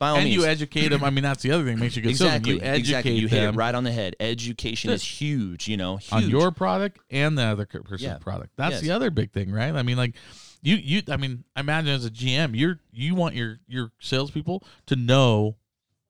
by 0.00 0.08
all 0.08 0.16
and 0.16 0.24
means, 0.24 0.34
you 0.36 0.44
educate 0.46 0.88
them. 0.88 1.04
I 1.04 1.10
mean, 1.10 1.22
that's 1.22 1.42
the 1.42 1.52
other 1.52 1.62
thing 1.64 1.78
makes 1.78 1.94
you 1.94 2.00
a 2.00 2.06
good 2.06 2.16
salesman. 2.16 2.36
exactly, 2.38 2.52
You 2.54 2.60
educate 2.62 2.78
exactly. 2.80 3.14
You 3.14 3.28
hit 3.28 3.38
it 3.42 3.46
them 3.46 3.56
right 3.56 3.74
on 3.74 3.84
the 3.84 3.92
head. 3.92 4.16
Education 4.18 4.90
is 4.90 5.04
huge. 5.04 5.68
You 5.68 5.76
know, 5.76 5.98
huge. 5.98 6.12
on 6.12 6.28
your 6.30 6.50
product 6.50 6.98
and 7.10 7.38
the 7.38 7.42
other 7.44 7.66
person's 7.66 8.02
Yeah. 8.02 8.18
product. 8.18 8.54
That's 8.56 8.72
Yes. 8.72 8.80
the 8.80 8.90
other 8.90 9.10
big 9.10 9.30
thing, 9.30 9.52
right? 9.52 9.74
I 9.76 9.82
mean, 9.84 9.96
like 9.98 10.14
you, 10.62 10.74
you. 10.76 11.02
I 11.08 11.16
mean, 11.16 11.44
I 11.54 11.60
imagine 11.60 11.90
as 11.90 12.04
a 12.04 12.10
GM, 12.10 12.56
you're 12.56 12.80
you 12.92 13.14
want 13.14 13.34
your 13.36 13.60
your 13.68 13.92
salespeople 14.00 14.64
to 14.86 14.96
know 14.96 15.56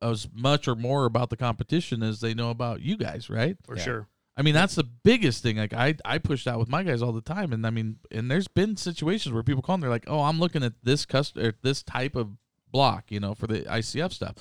as 0.01 0.29
much 0.33 0.67
or 0.67 0.75
more 0.75 1.05
about 1.05 1.29
the 1.29 1.37
competition 1.37 2.03
as 2.03 2.21
they 2.21 2.33
know 2.33 2.49
about 2.51 2.81
you 2.81 2.97
guys, 2.97 3.29
right? 3.29 3.57
for 3.67 3.77
sure. 3.77 4.07
I 4.37 4.43
mean, 4.43 4.55
that's 4.55 4.77
the 4.77 4.85
biggest 4.85 5.43
thing. 5.43 5.57
Like 5.59 5.75
I, 5.75 5.97
I 6.05 6.17
push 6.19 6.45
that 6.45 6.59
with 6.59 6.69
my 6.69 6.83
guys 6.83 7.03
all 7.03 7.13
the 7.13 7.21
time, 7.21 7.53
and 7.53 7.67
I 7.67 7.71
mean, 7.71 7.97
and 8.11 8.31
there's 8.31 8.49
been 8.49 8.77
situations 8.77 9.35
where 9.35 9.43
people 9.43 9.61
call 9.63 9.75
and 9.75 9.83
they're 9.83 9.91
like, 9.91 10.05
"Oh, 10.07 10.21
I'm 10.23 10.39
looking 10.39 10.63
at 10.63 10.73
this 10.83 11.05
customer, 11.05 11.53
this 11.63 11.83
type 11.83 12.15
of 12.17 12.31
block, 12.71 13.05
you 13.11 13.21
know, 13.21 13.35
for 13.35 13.47
the 13.47 13.61
ICF 13.63 14.13
stuff." 14.13 14.35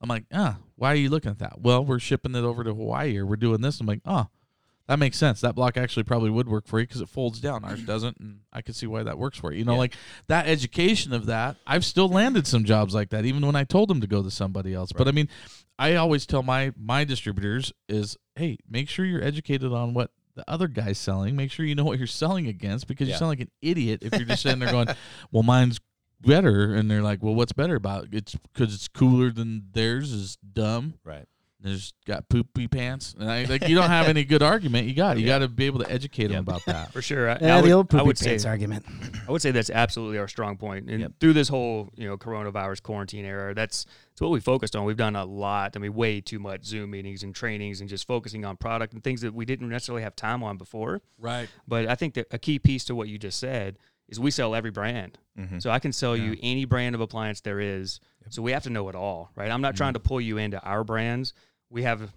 I'm 0.00 0.08
like, 0.08 0.24
"Ah, 0.32 0.58
why 0.76 0.92
are 0.92 0.96
you 0.96 1.08
looking 1.10 1.30
at 1.30 1.38
that?" 1.38 1.60
Well, 1.60 1.84
we're 1.84 1.98
shipping 1.98 2.34
it 2.34 2.44
over 2.44 2.62
to 2.64 2.74
Hawaii, 2.74 3.16
or 3.16 3.26
we're 3.26 3.36
doing 3.36 3.60
this. 3.62 3.80
I'm 3.80 3.86
like, 3.86 4.00
"Oh, 4.04 4.26
that 4.88 4.98
makes 4.98 5.16
sense. 5.16 5.40
That 5.40 5.54
block 5.54 5.76
actually 5.76 6.04
probably 6.04 6.30
would 6.30 6.48
work 6.48 6.66
for 6.66 6.78
you 6.78 6.86
because 6.86 7.00
it 7.00 7.08
folds 7.08 7.40
down. 7.40 7.64
Ours 7.64 7.82
doesn't, 7.86 8.18
and 8.20 8.40
I 8.52 8.62
could 8.62 8.76
see 8.76 8.86
why 8.86 9.02
that 9.02 9.18
works 9.18 9.38
for 9.38 9.52
you. 9.52 9.60
You 9.60 9.64
know, 9.64 9.72
Yeah. 9.72 9.78
like 9.78 9.94
that 10.28 10.46
education 10.46 11.12
of 11.12 11.26
that. 11.26 11.56
I've 11.66 11.84
still 11.84 12.08
landed 12.08 12.46
some 12.46 12.64
jobs 12.64 12.94
like 12.94 13.10
that, 13.10 13.24
even 13.24 13.44
when 13.44 13.56
I 13.56 13.64
told 13.64 13.88
them 13.88 14.00
to 14.00 14.06
go 14.06 14.22
to 14.22 14.30
somebody 14.30 14.74
else. 14.74 14.92
But 14.92 15.08
I 15.08 15.12
mean, 15.12 15.28
I 15.78 15.94
always 15.96 16.24
tell 16.26 16.42
my 16.42 16.72
my 16.76 17.04
distributors 17.04 17.72
is, 17.88 18.16
hey, 18.36 18.58
make 18.68 18.88
sure 18.88 19.04
you're 19.04 19.24
educated 19.24 19.72
on 19.72 19.92
what 19.94 20.10
the 20.36 20.44
other 20.46 20.68
guy's 20.68 20.98
selling. 20.98 21.34
Make 21.34 21.50
sure 21.50 21.64
you 21.64 21.74
know 21.74 21.84
what 21.84 21.96
you're 21.98 22.06
selling 22.06 22.46
against 22.46 22.86
because 22.86 23.08
you 23.08 23.14
sound 23.14 23.30
like 23.30 23.40
an 23.40 23.50
idiot 23.62 24.00
if 24.02 24.12
you're 24.12 24.26
just 24.28 24.42
sitting 24.42 24.58
there 24.58 24.70
going, 24.70 24.88
well, 25.32 25.42
mine's 25.42 25.80
better, 26.20 26.74
and 26.74 26.90
they're 26.90 27.02
like, 27.02 27.22
well, 27.22 27.34
what's 27.34 27.52
better 27.52 27.74
about 27.76 28.04
it? 28.04 28.08
It's 28.14 28.34
because 28.34 28.74
it's 28.74 28.88
cooler 28.88 29.30
than 29.30 29.66
theirs 29.72 30.12
is 30.12 30.36
dumb. 30.36 30.94
right. 31.04 31.26
There's 31.58 31.94
got 32.06 32.28
poopy 32.28 32.68
pants, 32.68 33.14
and 33.18 33.28
I 33.28 33.44
like 33.44 33.66
you 33.66 33.74
don't 33.74 33.88
have 33.88 34.06
any 34.06 34.24
good 34.24 34.42
argument. 34.42 34.86
You 34.86 34.94
got 34.94 35.18
you 35.18 35.26
got 35.26 35.38
to 35.38 35.48
be 35.48 35.64
able 35.64 35.80
to 35.80 35.90
educate 35.90 36.28
them 36.28 36.40
about 36.40 36.64
that. 36.66 36.92
For 36.92 37.02
sure. 37.02 37.30
I, 37.30 37.38
Yeah, 37.40 37.56
I 37.56 37.60
the 37.60 37.68
would, 37.68 37.72
old 37.72 37.86
I 37.86 37.90
poopy 37.98 38.06
would 38.06 38.18
say 38.18 38.26
pants 38.28 38.44
argument. 38.44 38.84
I 39.28 39.32
would 39.32 39.40
say 39.42 39.50
that's 39.50 39.70
absolutely 39.70 40.18
our 40.18 40.28
strong 40.28 40.58
point. 40.58 40.88
And 40.90 41.00
Yep. 41.00 41.12
through 41.18 41.32
this 41.32 41.48
whole, 41.48 41.88
you 41.96 42.06
know, 42.06 42.16
coronavirus 42.18 42.82
quarantine 42.82 43.24
era, 43.24 43.52
that's 43.54 43.84
that's 43.84 44.20
what 44.20 44.30
we 44.30 44.38
focused 44.38 44.76
on. 44.76 44.84
We've 44.84 44.98
done 44.98 45.16
a 45.16 45.24
lot. 45.24 45.72
I 45.76 45.80
mean, 45.80 45.94
way 45.94 46.20
too 46.20 46.38
much 46.38 46.64
Zoom 46.66 46.90
meetings 46.90 47.22
and 47.24 47.34
trainings 47.34 47.80
and 47.80 47.88
just 47.88 48.06
focusing 48.06 48.44
on 48.44 48.58
product 48.58 48.92
and 48.92 49.02
things 49.02 49.22
that 49.22 49.34
we 49.34 49.44
didn't 49.44 49.68
necessarily 49.70 50.02
have 50.02 50.14
time 50.14 50.44
on 50.44 50.58
before. 50.58 51.00
Right. 51.18 51.48
But 51.66 51.86
I 51.88 51.94
think 51.96 52.14
that 52.14 52.26
a 52.30 52.38
key 52.38 52.58
piece 52.60 52.84
to 52.84 52.94
what 52.94 53.08
you 53.08 53.18
just 53.18 53.40
said 53.40 53.78
is 54.08 54.20
we 54.20 54.30
sell 54.30 54.54
every 54.54 54.70
brand. 54.70 55.18
Mhm. 55.38 55.60
So 55.60 55.70
I 55.70 55.78
can 55.78 55.92
sell 55.92 56.16
you 56.16 56.36
any 56.42 56.64
brand 56.64 56.94
of 56.94 57.00
appliance 57.00 57.40
there 57.40 57.60
is. 57.60 58.00
So 58.30 58.42
we 58.42 58.52
have 58.52 58.62
to 58.64 58.70
know 58.70 58.88
it 58.88 58.94
all, 58.94 59.30
right? 59.36 59.50
I'm 59.50 59.60
not 59.60 59.76
trying 59.76 59.92
to 59.94 60.00
pull 60.00 60.20
you 60.20 60.38
into 60.38 60.60
our 60.62 60.82
brands. 60.84 61.32
We 61.70 61.82
have, 61.82 62.12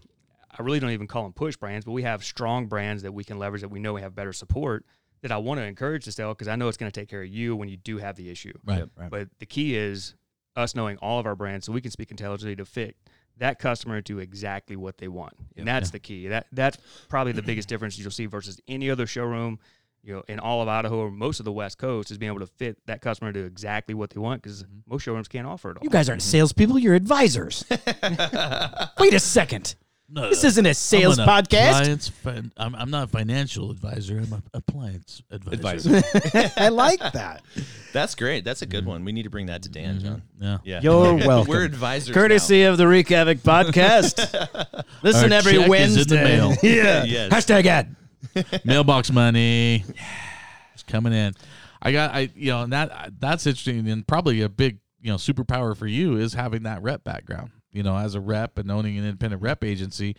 I 0.57 0.61
really 0.63 0.79
don't 0.79 0.91
even 0.91 1.07
call 1.07 1.23
them 1.23 1.33
push 1.33 1.55
brands, 1.55 1.85
but 1.85 1.91
we 1.91 2.03
have 2.03 2.23
strong 2.23 2.67
brands 2.67 3.03
that 3.03 3.11
we 3.11 3.23
can 3.23 3.37
leverage 3.37 3.61
that 3.61 3.69
we 3.69 3.79
know 3.79 3.93
we 3.93 4.01
have 4.01 4.15
better 4.15 4.33
support 4.33 4.85
that 5.21 5.31
I 5.31 5.37
want 5.37 5.59
to 5.59 5.65
encourage 5.65 6.05
to 6.05 6.11
sell 6.11 6.33
because 6.33 6.47
I 6.47 6.55
know 6.55 6.67
it's 6.67 6.77
going 6.77 6.91
to 6.91 6.99
take 6.99 7.09
care 7.09 7.21
of 7.23 7.27
you 7.29 7.55
when 7.55 7.69
you 7.69 7.77
do 7.77 7.97
have 7.97 8.15
the 8.15 8.29
issue. 8.29 8.53
Right. 8.63 8.85
Right. 8.95 9.09
But 9.11 9.27
the 9.39 9.45
key 9.45 9.75
is 9.75 10.15
us 10.55 10.75
knowing 10.75 10.97
all 10.97 11.19
of 11.19 11.25
our 11.25 11.35
brands 11.35 11.65
so 11.65 11.71
we 11.71 11.81
can 11.81 11.91
speak 11.91 12.09
intelligently 12.11 12.55
to 12.55 12.65
fit 12.65 12.95
that 13.37 13.59
customer 13.59 14.01
to 14.01 14.19
exactly 14.19 14.75
what 14.75 14.97
they 14.97 15.07
want. 15.07 15.33
And 15.55 15.67
that's 15.67 15.91
the 15.91 15.99
key. 15.99 16.27
That 16.27 16.47
that's 16.51 16.77
probably 17.07 17.31
the 17.33 17.41
biggest 17.41 17.69
difference 17.69 17.97
you'll 17.97 18.11
see 18.11 18.25
versus 18.25 18.59
any 18.67 18.89
other 18.89 19.07
showroom 19.07 19.59
you 20.03 20.13
know, 20.13 20.23
in 20.27 20.39
all 20.39 20.61
of 20.61 20.67
Idaho 20.67 20.99
or 20.99 21.11
most 21.11 21.39
of 21.39 21.45
the 21.45 21.51
West 21.51 21.77
Coast 21.77 22.11
is 22.11 22.17
being 22.17 22.31
able 22.31 22.39
to 22.39 22.47
fit 22.47 22.77
that 22.87 23.01
customer 23.01 23.31
to 23.33 23.43
exactly 23.43 23.93
what 23.93 24.09
they 24.09 24.19
want 24.19 24.41
because 24.41 24.63
mm-hmm. 24.63 24.79
most 24.87 25.03
showrooms 25.03 25.27
can't 25.27 25.47
offer 25.47 25.71
it 25.71 25.77
all. 25.77 25.83
You 25.83 25.89
guys 25.89 26.09
aren't 26.09 26.21
salespeople. 26.21 26.79
You're 26.79 26.95
advisors. 26.95 27.65
Wait 28.99 29.13
a 29.13 29.19
second. 29.19 29.75
No, 30.11 30.27
This 30.27 30.43
isn't 30.43 30.65
a 30.65 30.73
sales 30.73 31.19
I'm 31.19 31.27
podcast. 31.27 31.69
appliance 31.69 32.07
fin- 32.07 32.51
I'm, 32.57 32.73
I'm 32.73 32.89
not 32.89 33.03
a 33.03 33.07
financial 33.07 33.69
advisor. 33.69 34.17
I'm 34.17 34.33
an 34.33 34.43
appliance 34.55 35.21
advisor. 35.29 35.97
Advisor. 35.97 36.51
I 36.57 36.69
like 36.69 36.99
that. 36.99 37.43
That's 37.93 38.15
great. 38.15 38.43
That's 38.43 38.63
a 38.63 38.65
good 38.65 38.81
mm-hmm. 38.81 38.89
one. 38.89 39.05
We 39.05 39.11
need 39.11 39.23
to 39.23 39.29
bring 39.29 39.45
that 39.47 39.61
to 39.63 39.69
Dan, 39.69 39.97
mm-hmm. 39.97 40.07
John. 40.07 40.21
Yeah. 40.39 40.57
Yeah. 40.63 40.79
You're 40.81 41.13
welcome. 41.27 41.51
We're 41.51 41.63
advisors. 41.63 42.15
Courtesy 42.15 42.63
of 42.63 42.77
the 42.77 42.87
Wreak 42.87 43.09
podcast. 43.09 44.83
Listen 45.03 45.31
Our 45.31 45.37
every 45.37 45.53
check 45.53 45.59
is 45.59 45.61
in 45.61 45.61
the 45.61 45.69
Wednesday. 45.69 46.23
mail. 46.23 46.55
yeah. 46.63 47.03
Yes. 47.03 47.31
Hashtag 47.31 47.67
ad. 47.67 47.95
Mailbox 48.65 49.11
money. 49.11 49.83
It's 50.73 50.83
coming 50.83 51.13
in. 51.13 51.33
I 51.81 51.91
got 51.91 52.13
I 52.13 52.29
you 52.35 52.51
know 52.51 52.63
and 52.63 52.73
that 52.73 53.13
that's 53.19 53.47
interesting 53.47 53.87
and 53.89 54.05
probably 54.05 54.41
a 54.41 54.49
big 54.49 54.79
you 55.01 55.11
know 55.11 55.17
superpower 55.17 55.75
for 55.75 55.87
you 55.87 56.17
is 56.17 56.33
having 56.33 56.63
that 56.63 56.81
rep 56.81 57.03
background. 57.03 57.51
You 57.71 57.83
know, 57.83 57.95
as 57.95 58.15
a 58.15 58.19
rep 58.19 58.57
and 58.57 58.71
owning 58.71 58.97
an 58.97 59.05
independent 59.05 59.41
rep 59.41 59.63
agency, 59.63 60.15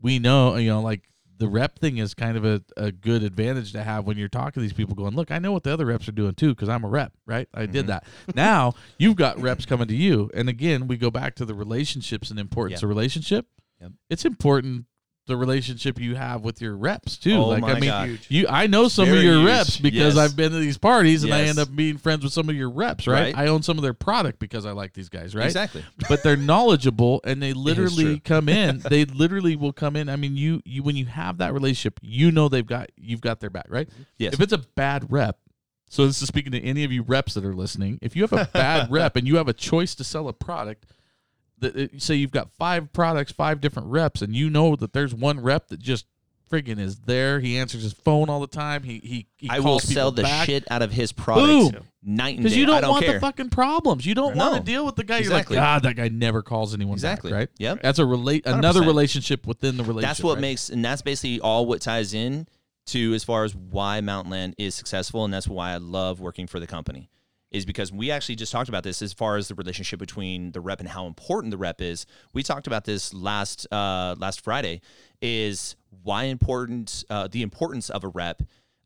we 0.00 0.18
know 0.18 0.56
you 0.56 0.68
know 0.70 0.80
like 0.80 1.10
the 1.40 1.48
rep 1.48 1.78
thing 1.78 1.96
is 1.96 2.12
kind 2.12 2.36
of 2.36 2.44
a, 2.44 2.62
a 2.76 2.92
good 2.92 3.22
advantage 3.22 3.72
to 3.72 3.82
have 3.82 4.04
when 4.04 4.18
you're 4.18 4.28
talking 4.28 4.52
to 4.52 4.60
these 4.60 4.74
people 4.74 4.94
going 4.94 5.16
look 5.16 5.30
i 5.30 5.38
know 5.38 5.52
what 5.52 5.62
the 5.62 5.72
other 5.72 5.86
reps 5.86 6.06
are 6.06 6.12
doing 6.12 6.34
too 6.34 6.50
because 6.54 6.68
i'm 6.68 6.84
a 6.84 6.88
rep 6.88 7.14
right 7.26 7.48
i 7.54 7.64
did 7.64 7.86
mm-hmm. 7.86 7.88
that 7.88 8.04
now 8.34 8.74
you've 8.98 9.16
got 9.16 9.40
reps 9.40 9.64
coming 9.64 9.88
to 9.88 9.96
you 9.96 10.30
and 10.34 10.50
again 10.50 10.86
we 10.86 10.98
go 10.98 11.10
back 11.10 11.34
to 11.34 11.46
the 11.46 11.54
relationships 11.54 12.30
and 12.30 12.38
importance 12.38 12.82
Yep. 12.82 12.84
of 12.84 12.88
relationship 12.90 13.46
Yep. 13.80 13.92
it's 14.10 14.26
important 14.26 14.84
the 15.30 15.36
relationship 15.36 15.98
you 15.98 16.14
have 16.14 16.42
with 16.42 16.60
your 16.60 16.76
reps 16.76 17.16
too 17.16 17.34
Oh 17.36 17.48
like 17.48 17.64
i 17.64 17.74
mean 17.80 17.88
God. 17.90 18.18
you 18.28 18.46
i 18.48 18.66
know 18.66 18.88
some 18.88 19.08
of 19.08 19.22
your 19.22 19.36
huge. 19.38 19.46
reps 19.46 19.76
because 19.78 20.16
Yes. 20.16 20.18
i've 20.18 20.36
been 20.36 20.52
to 20.52 20.58
these 20.58 20.76
parties 20.76 21.24
and 21.24 21.32
i 21.32 21.40
end 21.42 21.58
up 21.58 21.74
being 21.74 21.96
friends 21.96 22.22
with 22.24 22.32
some 22.32 22.48
of 22.48 22.54
your 22.56 22.68
reps 22.68 23.06
right? 23.06 23.34
Right. 23.34 23.38
i 23.38 23.46
own 23.46 23.62
some 23.62 23.78
of 23.78 23.82
their 23.82 23.94
product 23.94 24.38
because 24.38 24.66
i 24.66 24.72
like 24.72 24.92
these 24.92 25.08
guys 25.08 25.34
right 25.34 25.46
Exactly. 25.46 25.84
but 26.08 26.22
they're 26.22 26.36
knowledgeable 26.36 27.20
and 27.24 27.42
they 27.42 27.52
literally 27.54 28.20
come 28.20 28.48
in 28.62 28.80
they 28.80 29.04
literally 29.06 29.56
will 29.56 29.72
come 29.72 29.96
in 29.96 30.08
i 30.08 30.16
mean 30.16 30.36
you 30.36 30.60
you 30.66 30.82
when 30.82 30.96
you 30.96 31.06
have 31.06 31.38
that 31.38 31.52
relationship 31.54 31.98
you 32.02 32.30
know 32.30 32.48
they've 32.48 32.66
got 32.66 32.90
you've 32.96 33.20
got 33.22 33.40
their 33.40 33.50
back 33.50 33.66
right 33.70 33.88
Yes. 34.18 34.34
if 34.34 34.40
it's 34.40 34.52
a 34.52 34.58
bad 34.58 35.10
rep 35.10 35.38
so 35.88 36.06
this 36.06 36.20
is 36.20 36.28
speaking 36.28 36.52
to 36.52 36.60
any 36.62 36.84
of 36.84 36.92
you 36.92 37.02
reps 37.02 37.34
that 37.34 37.44
are 37.44 37.54
listening 37.54 37.98
if 38.02 38.14
you 38.14 38.22
have 38.22 38.32
a 38.32 38.48
bad 38.52 38.90
rep 38.92 39.16
and 39.16 39.26
you 39.26 39.36
have 39.36 39.48
a 39.48 39.52
choice 39.52 39.94
to 39.94 40.04
sell 40.04 40.28
a 40.28 40.32
product 40.32 40.86
that 41.60 41.76
it- 41.76 41.94
uh, 41.94 41.98
say 41.98 42.14
you've 42.14 42.30
got 42.30 42.50
five 42.52 42.92
products 42.92 43.32
five 43.32 43.60
different 43.60 43.88
reps 43.88 44.22
and 44.22 44.34
you 44.34 44.50
know 44.50 44.76
that 44.76 44.92
there's 44.92 45.14
one 45.14 45.40
rep 45.40 45.68
that 45.68 45.80
just 45.80 46.06
friggin' 46.50 46.80
is 46.80 46.98
there 47.00 47.38
he 47.38 47.56
answers 47.56 47.82
his 47.82 47.92
phone 47.92 48.28
all 48.28 48.40
the 48.40 48.46
time 48.48 48.82
he 48.82 48.98
he, 48.98 49.26
he 49.36 49.48
I 49.48 49.60
will 49.60 49.78
sell 49.78 50.10
the 50.10 50.22
back. 50.22 50.46
shit 50.46 50.64
out 50.70 50.82
of 50.82 50.90
his 50.90 51.12
product 51.12 51.84
night 52.02 52.28
and 52.30 52.38
day. 52.38 52.42
Because 52.42 52.56
you 52.56 52.66
don't, 52.66 52.80
don't 52.80 52.90
want 52.90 53.04
care. 53.04 53.14
the 53.14 53.20
fucking 53.20 53.50
problems. 53.50 54.04
You 54.06 54.14
don't 54.14 54.34
want 54.34 54.56
to 54.56 54.60
deal 54.62 54.84
with 54.84 54.96
the 54.96 55.04
guy. 55.04 55.18
Exactly. 55.18 55.54
You're 55.56 55.62
like, 55.62 55.82
God, 55.82 55.82
that 55.84 55.94
guy 55.96 56.08
never 56.08 56.42
calls 56.42 56.74
anyone 56.74 56.94
Exactly. 56.94 57.30
back, 57.30 57.38
right? 57.38 57.48
Yep. 57.58 57.82
That's 57.82 57.98
a 57.98 58.06
relate 58.06 58.46
another 58.46 58.80
100%. 58.80 58.86
relationship 58.86 59.46
within 59.46 59.76
the 59.76 59.84
relationship. 59.84 60.08
That's 60.08 60.22
what 60.24 60.34
right? 60.34 60.40
makes, 60.40 60.70
and 60.70 60.84
that's 60.84 61.02
basically 61.02 61.40
all 61.40 61.66
what 61.66 61.80
ties 61.82 62.14
in 62.14 62.48
to 62.86 63.14
as 63.14 63.22
far 63.22 63.44
as 63.44 63.54
why 63.54 64.00
Mountainland 64.00 64.54
is 64.58 64.74
successful, 64.74 65.24
and 65.24 65.32
that's 65.32 65.46
why 65.46 65.72
I 65.72 65.76
love 65.76 66.18
working 66.20 66.46
for 66.46 66.58
the 66.58 66.66
company. 66.66 67.10
Is 67.50 67.64
because 67.64 67.92
we 67.92 68.12
actually 68.12 68.36
just 68.36 68.52
talked 68.52 68.68
about 68.68 68.84
this 68.84 69.02
as 69.02 69.12
far 69.12 69.36
as 69.36 69.48
the 69.48 69.56
relationship 69.56 69.98
between 69.98 70.52
the 70.52 70.60
rep 70.60 70.78
and 70.78 70.88
how 70.88 71.06
important 71.06 71.50
the 71.50 71.58
rep 71.58 71.80
is. 71.80 72.06
We 72.32 72.44
talked 72.44 72.68
about 72.68 72.84
this 72.84 73.12
last 73.12 73.66
uh, 73.72 74.14
last 74.18 74.42
Friday. 74.42 74.80
Is 75.20 75.74
why 76.02 76.24
important 76.24 77.04
uh, 77.10 77.28
the 77.28 77.42
importance 77.42 77.90
of 77.90 78.04
a 78.04 78.08
rep 78.08 78.42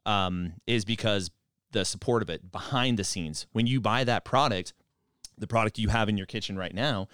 um, 0.07 0.55
is 0.67 0.85
because 0.85 1.31
the 1.73 1.85
support 1.85 2.23
of 2.23 2.31
it 2.31 2.51
behind 2.51 2.99
the 2.99 3.05
scenes. 3.05 3.47
When 3.53 3.67
you 3.67 3.81
buy 3.81 4.05
that 4.05 4.25
product, 4.25 4.73
the 5.37 5.47
product 5.47 5.79
you 5.79 5.89
have 5.89 6.09
in 6.09 6.17
your 6.17 6.27
kitchen 6.27 6.57
right 6.57 6.75
now, 6.75 7.09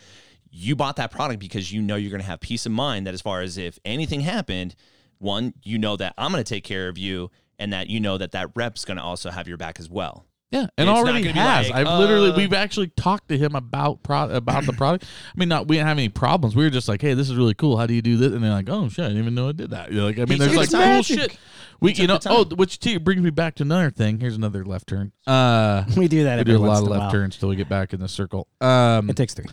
you 0.50 0.76
bought 0.76 0.96
that 0.96 1.10
product 1.10 1.40
because 1.40 1.72
you 1.72 1.82
know 1.82 1.96
you're 1.96 2.10
going 2.10 2.20
to 2.20 2.26
have 2.26 2.40
peace 2.40 2.66
of 2.66 2.72
mind 2.72 3.06
that 3.06 3.14
as 3.14 3.20
far 3.20 3.40
as 3.40 3.56
if 3.56 3.78
anything 3.84 4.20
happened, 4.20 4.74
one, 5.18 5.54
you 5.62 5.78
know 5.78 5.96
that 5.96 6.14
I'm 6.18 6.30
going 6.32 6.42
to 6.42 6.48
take 6.48 6.64
care 6.64 6.88
of 6.88 6.98
you 6.98 7.30
and 7.58 7.72
that 7.72 7.88
you 7.88 8.00
know 8.00 8.18
that 8.18 8.32
that 8.32 8.50
rep's 8.54 8.84
going 8.84 8.96
to 8.96 9.02
also 9.02 9.30
have 9.30 9.46
your 9.46 9.56
back 9.56 9.78
as 9.78 9.88
well. 9.88 10.26
Yeah, 10.50 10.66
and 10.76 10.88
It's 10.88 10.98
already 10.98 11.22
has. 11.28 11.70
like, 11.70 11.86
I've 11.86 11.98
literally 12.00 12.30
uh, 12.30 12.36
we've 12.36 12.52
actually 12.52 12.88
talked 12.88 13.28
to 13.28 13.38
him 13.38 13.54
about 13.54 14.02
pro- 14.02 14.30
about 14.30 14.64
the 14.66 14.72
product. 14.72 15.04
I 15.04 15.38
mean, 15.38 15.48
not 15.48 15.68
we 15.68 15.76
didn't 15.76 15.86
have 15.86 15.98
any 15.98 16.08
problems. 16.08 16.56
We 16.56 16.64
were 16.64 16.70
just 16.70 16.88
like, 16.88 17.00
hey, 17.00 17.14
this 17.14 17.30
is 17.30 17.36
really 17.36 17.54
cool. 17.54 17.76
How 17.76 17.86
do 17.86 17.94
you 17.94 18.02
do 18.02 18.16
this? 18.16 18.32
And 18.32 18.42
they're 18.42 18.50
like, 18.50 18.68
oh 18.68 18.88
shit, 18.88 19.04
I 19.04 19.08
didn't 19.08 19.22
even 19.22 19.36
know 19.36 19.50
I 19.50 19.52
did 19.52 19.70
that. 19.70 19.92
You're 19.92 20.02
like, 20.02 20.16
I 20.18 20.24
mean, 20.24 20.32
He 20.32 20.38
there's 20.38 20.56
like 20.56 20.70
the 20.70 20.78
cool 20.82 21.02
shit. 21.04 21.38
We, 21.80 21.92
you 21.94 22.08
know, 22.08 22.18
oh, 22.26 22.44
which 22.44 22.80
t- 22.80 22.98
brings 22.98 23.22
me 23.22 23.30
back 23.30 23.54
to 23.56 23.62
another 23.62 23.90
thing. 23.90 24.18
Here's 24.18 24.36
another 24.36 24.64
left 24.64 24.88
turn. 24.88 25.12
Uh, 25.26 25.84
We 25.96 26.08
do 26.08 26.24
that 26.24 26.38
we 26.38 26.44
do 26.44 26.56
a 26.56 26.58
lot 26.58 26.82
of 26.82 26.88
left 26.88 27.00
while. 27.00 27.10
turns 27.12 27.38
till 27.38 27.48
we 27.48 27.54
get 27.56 27.68
back 27.68 27.92
in 27.94 28.00
the 28.00 28.08
circle. 28.08 28.48
Um, 28.60 29.08
It 29.08 29.16
takes 29.16 29.34
three. 29.34 29.46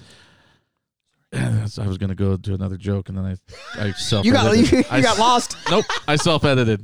I 1.34 1.68
was 1.86 1.98
gonna 2.00 2.16
go 2.16 2.38
to 2.38 2.54
another 2.54 2.78
joke, 2.78 3.10
and 3.10 3.18
then 3.18 3.38
I, 3.78 3.88
I 3.88 3.92
self. 3.92 4.26
You 4.26 4.32
got 4.32 4.58
you, 4.58 4.64
you 4.80 4.84
I, 4.90 5.02
got 5.02 5.20
lost. 5.20 5.58
Nope, 5.70 5.86
I 6.08 6.16
self 6.16 6.44
edited. 6.44 6.82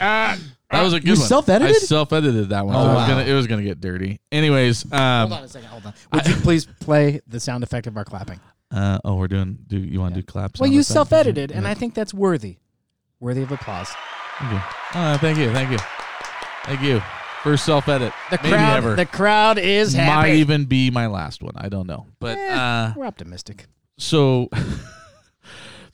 That 0.74 0.84
was 0.84 0.94
a 0.94 1.00
good 1.00 1.08
you 1.08 1.14
one. 1.14 1.28
self-edited? 1.28 1.76
I 1.76 1.80
self 1.80 2.12
edited 2.14 2.50
that 2.50 2.66
one. 2.66 2.76
Oh, 2.76 2.80
so 2.84 2.88
was 2.88 2.96
wow. 2.96 3.08
gonna, 3.08 3.22
it 3.24 3.34
was 3.34 3.48
gonna 3.48 3.64
get 3.64 3.80
dirty. 3.82 4.20
Anyways, 4.32 4.92
um, 4.92 5.30
Hold 5.30 5.34
on 5.34 5.44
a 5.44 5.48
second. 5.48 5.70
Hold 5.70 5.86
on. 5.86 5.94
Would 6.14 6.28
you 6.28 6.36
please 6.36 6.66
play 6.66 7.22
the 7.28 7.40
sound 7.40 7.64
effect 7.64 7.88
of 7.88 7.96
our 7.98 8.06
clapping? 8.06 8.40
uh, 8.72 9.00
oh, 9.06 9.16
we're 9.16 9.28
doing. 9.28 9.58
Do 9.68 9.78
you 9.78 10.00
want 10.00 10.16
to 10.16 10.22
do 10.22 10.26
claps? 10.26 10.60
Well, 10.60 10.70
you 10.70 10.80
the 10.80 10.84
self-edited, 10.86 11.52
and 11.52 11.64
Yeah. 11.64 11.70
I 11.70 11.74
think 11.76 11.94
that's 11.94 12.14
worthy, 12.14 12.58
worthy 13.20 13.44
of 13.44 13.52
applause. 13.52 13.90
Thank 14.40 14.52
you. 14.52 14.60
Uh, 15.00 15.18
thank 15.20 15.38
you. 15.38 15.52
Thank 15.54 15.72
you. 15.72 15.78
Thank 16.66 16.82
you. 16.82 17.02
First 17.44 17.66
self 17.66 17.88
edit. 17.90 18.14
The 18.32 18.38
Maybe 18.42 18.50
crowd, 18.56 18.78
ever. 18.78 18.96
the 18.96 19.06
crowd 19.06 19.58
is 19.60 19.94
happy. 19.94 20.10
Might 20.30 20.36
even 20.36 20.64
be 20.66 20.90
my 20.92 21.08
last 21.08 21.44
one. 21.44 21.54
I 21.58 21.68
don't 21.70 21.86
know. 21.88 22.08
But 22.20 22.38
Eh, 22.38 22.54
uh, 22.56 22.94
we're 22.96 23.06
optimistic. 23.06 23.66
so 23.98 24.50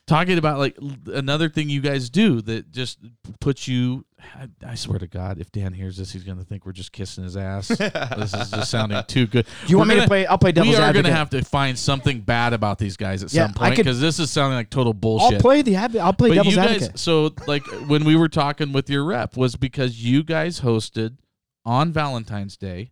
talking 0.10 0.38
about 0.38 0.58
like 0.58 0.78
another 1.13 1.48
thing 1.50 1.69
you 1.69 1.80
guys 1.82 2.10
do 2.10 2.41
that 2.41 2.72
just 2.72 2.98
puts 3.39 3.67
you 3.67 4.06
I, 4.36 4.50
I 4.72 4.76
swear 4.76 5.00
to 5.00 5.08
god 5.08 5.39
if 5.39 5.52
dan 5.52 5.72
hears 5.72 5.95
this 5.98 6.12
he's 6.12 6.24
gonna 6.26 6.43
think 6.43 6.65
we're 6.65 6.72
just 6.74 6.91
kissing 6.91 7.24
his 7.24 7.38
ass 7.38 7.67
this 7.69 8.34
is 8.34 8.52
just 8.52 8.69
sounding 8.72 9.02
too 9.08 9.28
good 9.28 9.45
Do 9.65 9.72
you 9.72 9.78
want 9.78 9.88
We're 9.89 9.95
me 9.95 9.95
to 9.95 10.00
gonna- 10.02 10.08
play? 10.10 10.26
I'll 10.26 10.38
play 10.38 10.52
devil's 10.52 10.76
we 10.76 10.82
are 10.84 10.91
gonna 10.91 11.12
have 11.13 11.30
to 11.30 11.43
find 11.45 11.78
something 11.80 12.19
bad 12.22 12.54
about 12.54 12.80
these 12.80 12.98
guys 12.98 13.24
at 13.24 13.32
Yeah, 13.32 13.45
some 13.45 13.54
point 13.54 13.76
because 13.78 14.02
this 14.02 14.19
is 14.19 14.30
sounding 14.32 14.58
like 14.58 14.69
total 14.69 14.93
bullshit 14.93 15.36
I'll 15.36 15.39
play 15.39 15.62
the. 15.62 15.78
I'll 15.78 16.13
play 16.13 16.30
but 16.30 16.36
devil's 16.36 16.56
you 16.56 16.62
guys 16.62 16.69
advocate. 16.82 17.00
so 17.00 17.34
like 17.48 17.63
when 17.88 18.04
we 18.04 18.15
were 18.15 18.28
talking 18.30 18.74
with 18.74 18.89
your 18.89 19.04
rep 19.06 19.38
was 19.38 19.56
because 19.56 20.04
you 20.04 20.24
guys 20.24 20.60
hosted 20.62 21.17
on 21.65 21.91
valentine's 21.93 22.58
day 22.58 22.89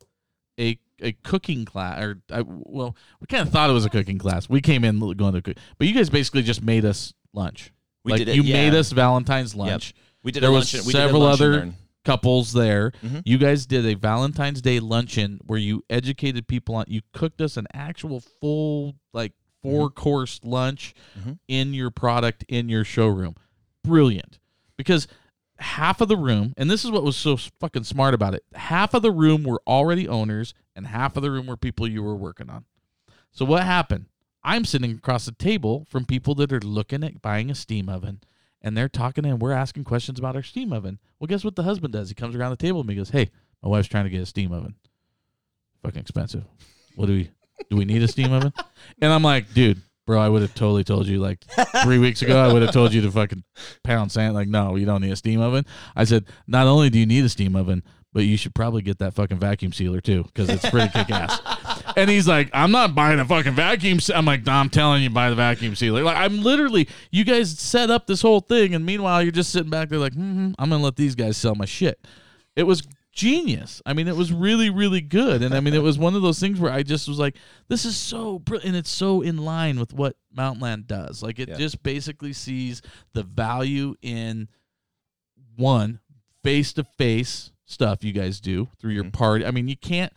a 1.01 1.11
cooking 1.23 1.63
class 1.65 2.01
or 2.01 2.19
I, 2.31 2.43
well 2.45 2.95
we 3.19 3.27
kind 3.27 3.45
of 3.45 3.53
thought 3.53 3.69
it 3.69 3.73
was 3.73 3.85
a 3.85 3.89
cooking 3.89 4.17
class 4.17 4.49
we 4.49 4.61
came 4.61 4.83
in 4.83 4.99
going 5.15 5.33
to 5.33 5.41
cook 5.41 5.57
but 5.77 5.87
you 5.87 5.93
guys 5.93 6.09
basically 6.09 6.41
just 6.43 6.63
made 6.63 6.85
us 6.85 7.13
lunch 7.33 7.71
We 8.03 8.13
like 8.13 8.19
did 8.19 8.29
it, 8.29 8.35
you 8.35 8.43
yeah. 8.43 8.53
made 8.69 8.73
us 8.75 8.91
valentine's 8.91 9.53
lunch 9.55 9.93
We 10.23 10.31
did 10.31 10.41
There 10.43 10.49
a 10.49 10.53
was 10.53 10.73
luncheon. 10.73 10.87
we 10.87 10.93
did 10.93 10.99
a 10.99 11.03
several 11.05 11.23
other- 11.23 11.71
couples 12.05 12.53
there 12.53 12.91
Mhm. 13.05 13.21
you 13.25 13.37
guys 13.37 13.65
did 13.65 13.85
a 13.85 13.93
valentine's 13.93 14.61
day 14.61 14.79
luncheon 14.79 15.39
where 15.45 15.59
you 15.59 15.83
educated 15.89 16.47
people 16.47 16.73
on 16.75 16.85
you 16.87 17.01
cooked 17.13 17.41
us 17.41 17.57
an 17.57 17.67
actual 17.73 18.21
full 18.21 18.95
like 19.13 19.33
four 19.61 19.89
course 19.89 20.39
lunch 20.41 20.93
Mhm. 21.19 21.37
in 21.49 21.73
your 21.73 21.91
product 21.91 22.45
in 22.47 22.69
your 22.69 22.85
showroom 22.85 23.35
brilliant 23.83 24.39
because 24.77 25.07
half 25.59 26.01
of 26.01 26.07
the 26.07 26.15
room 26.15 26.53
and 26.55 26.69
this 26.69 26.85
is 26.85 26.91
what 26.91 27.03
was 27.03 27.17
so 27.17 27.35
fucking 27.35 27.83
smart 27.83 28.13
about 28.13 28.33
it 28.35 28.43
half 28.53 28.93
of 28.93 29.01
the 29.01 29.11
room 29.11 29.43
were 29.43 29.61
already 29.67 30.07
owners 30.07 30.53
and 30.77 30.87
half 30.87 31.17
of 31.17 31.23
the 31.23 31.31
room 31.31 31.47
were 31.47 31.57
people 31.57 31.87
you 31.87 32.03
were 32.03 32.15
working 32.15 32.49
on. 32.49 32.63
So 33.31 33.43
what 33.43 33.63
happened? 33.63 34.05
I'm 34.43 34.63
sitting 34.63 34.91
across 34.91 35.25
the 35.25 35.33
table 35.33 35.85
from 35.89 36.05
people 36.05 36.35
that 36.35 36.53
are 36.53 36.61
looking 36.61 37.03
at 37.03 37.21
buying 37.21 37.49
a 37.49 37.55
steam 37.55 37.89
oven 37.89 38.21
and 38.61 38.77
they're 38.77 38.87
talking 38.87 39.25
and 39.25 39.41
we're 39.41 39.51
asking 39.51 39.83
questions 39.83 40.19
about 40.19 40.35
our 40.35 40.43
steam 40.43 40.71
oven. 40.71 40.99
Well 41.19 41.27
guess 41.27 41.43
what 41.43 41.55
the 41.55 41.63
husband 41.63 41.93
does? 41.93 42.09
He 42.09 42.15
comes 42.15 42.35
around 42.35 42.51
the 42.51 42.57
table 42.57 42.79
and 42.79 42.89
he 42.89 42.95
goes 42.95 43.09
hey 43.09 43.31
my 43.61 43.69
wife's 43.69 43.89
trying 43.89 44.05
to 44.05 44.09
get 44.09 44.21
a 44.21 44.25
steam 44.25 44.53
oven. 44.53 44.75
Fucking 45.83 45.99
expensive. 45.99 46.45
What 46.95 47.07
do 47.07 47.13
we 47.13 47.31
do 47.69 47.75
we 47.75 47.85
need 47.85 48.03
a 48.03 48.07
steam 48.07 48.31
oven? 48.31 48.53
And 49.01 49.11
i'm 49.11 49.23
like 49.23 49.53
dude 49.53 49.81
bro 50.05 50.21
i 50.21 50.29
would 50.29 50.41
have 50.41 50.53
totally 50.53 50.83
told 50.83 51.07
you 51.07 51.19
like 51.19 51.43
three 51.83 51.97
weeks 51.97 52.21
ago 52.21 52.39
i 52.39 52.51
would 52.53 52.61
have 52.61 52.71
told 52.71 52.93
you 52.93 53.01
to 53.01 53.11
fucking 53.11 53.43
pound 53.83 54.11
sand. 54.11 54.33
Like 54.35 54.47
no 54.47 54.75
you 54.75 54.85
don't 54.85 55.01
need 55.01 55.11
a 55.11 55.15
steam 55.15 55.41
oven. 55.41 55.65
I 55.95 56.03
said 56.03 56.25
not 56.45 56.67
only 56.67 56.89
do 56.89 56.99
you 56.99 57.05
need 57.05 57.25
a 57.25 57.29
steam 57.29 57.55
oven 57.55 57.83
but 58.13 58.23
you 58.23 58.37
should 58.37 58.55
probably 58.55 58.81
get 58.81 58.99
that 58.99 59.13
fucking 59.13 59.37
vacuum 59.37 59.71
sealer 59.73 60.01
too 60.01 60.23
because 60.23 60.49
it's 60.49 60.67
pretty 60.69 60.89
kick 60.89 61.09
ass 61.11 61.39
and 61.97 62.09
he's 62.09 62.27
like 62.27 62.49
i'm 62.53 62.71
not 62.71 62.95
buying 62.95 63.19
a 63.19 63.25
fucking 63.25 63.53
vacuum 63.53 63.99
se-. 63.99 64.13
i'm 64.13 64.25
like 64.25 64.45
no, 64.45 64.53
i'm 64.53 64.69
telling 64.69 65.03
you 65.03 65.09
buy 65.09 65.29
the 65.29 65.35
vacuum 65.35 65.75
sealer 65.75 66.03
like 66.03 66.17
i'm 66.17 66.41
literally 66.41 66.87
you 67.11 67.23
guys 67.23 67.57
set 67.59 67.89
up 67.91 68.07
this 68.07 68.21
whole 68.21 68.39
thing 68.39 68.73
and 68.73 68.85
meanwhile 68.85 69.21
you're 69.21 69.31
just 69.31 69.51
sitting 69.51 69.69
back 69.69 69.89
there 69.89 69.99
like 69.99 70.13
hmm 70.13 70.51
i'm 70.57 70.69
gonna 70.69 70.83
let 70.83 70.95
these 70.95 71.15
guys 71.15 71.37
sell 71.37 71.55
my 71.55 71.65
shit 71.65 71.99
it 72.55 72.63
was 72.63 72.81
genius. 73.13 73.81
I 73.83 73.93
mean, 73.93 74.07
it 74.07 74.15
was 74.15 74.31
really, 74.31 74.69
really 74.69 75.01
good. 75.01 75.41
And 75.41 75.55
I 75.55 75.59
mean, 75.59 75.73
it 75.73 75.81
was 75.81 75.97
one 75.97 76.13
of 76.15 76.21
those 76.21 76.39
things 76.39 76.59
where 76.59 76.71
I 76.71 76.83
just 76.83 77.07
was 77.07 77.17
like, 77.17 77.35
this 77.67 77.83
is 77.83 77.97
so 77.97 78.37
brilliant. 78.37 78.67
And 78.67 78.77
it's 78.77 78.91
so 78.91 79.23
in 79.23 79.37
line 79.37 79.79
with 79.79 79.91
what 79.91 80.15
Mountainland 80.37 80.85
does. 80.85 81.23
Like, 81.23 81.39
it 81.39 81.49
Yeah. 81.49 81.55
just 81.57 81.81
basically 81.81 82.31
sees 82.31 82.83
the 83.13 83.23
value 83.23 83.95
in 84.03 84.49
one, 85.55 85.99
face 86.43 86.73
to 86.73 86.83
face 86.83 87.51
stuff 87.67 88.03
you 88.03 88.13
guys 88.13 88.39
do 88.39 88.69
through 88.79 88.93
your 88.93 89.03
mm-hmm. 89.03 89.11
party. 89.11 89.45
I 89.45 89.51
mean, 89.51 89.67
you 89.67 89.77
can't. 89.77 90.11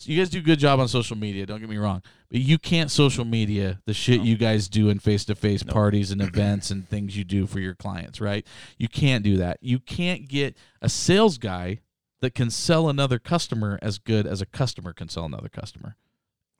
You 0.00 0.18
guys 0.18 0.28
do 0.28 0.40
a 0.40 0.42
good 0.42 0.58
job 0.58 0.78
on 0.78 0.88
social 0.88 1.16
media. 1.16 1.46
Don't 1.46 1.58
get 1.58 1.70
me 1.70 1.78
wrong, 1.78 2.02
but 2.30 2.40
you 2.40 2.58
can't 2.58 2.90
social 2.90 3.24
media 3.24 3.80
the 3.86 3.94
shit 3.94 4.20
you 4.20 4.36
guys 4.36 4.68
do 4.68 4.90
in 4.90 4.98
face 4.98 5.24
to 5.24 5.34
face 5.34 5.62
parties 5.62 6.10
and 6.10 6.20
events 6.20 6.70
and 6.70 6.86
things 6.86 7.16
you 7.16 7.24
do 7.24 7.46
for 7.46 7.60
your 7.60 7.74
clients. 7.74 8.20
Right? 8.20 8.46
You 8.76 8.88
can't 8.88 9.24
do 9.24 9.38
that. 9.38 9.56
You 9.62 9.78
can't 9.78 10.28
get 10.28 10.54
a 10.82 10.90
sales 10.90 11.38
guy 11.38 11.80
that 12.20 12.34
can 12.34 12.50
sell 12.50 12.90
another 12.90 13.18
customer 13.18 13.78
as 13.80 13.98
good 13.98 14.26
as 14.26 14.42
a 14.42 14.46
customer 14.46 14.92
can 14.92 15.08
sell 15.08 15.24
another 15.24 15.48
customer. 15.48 15.96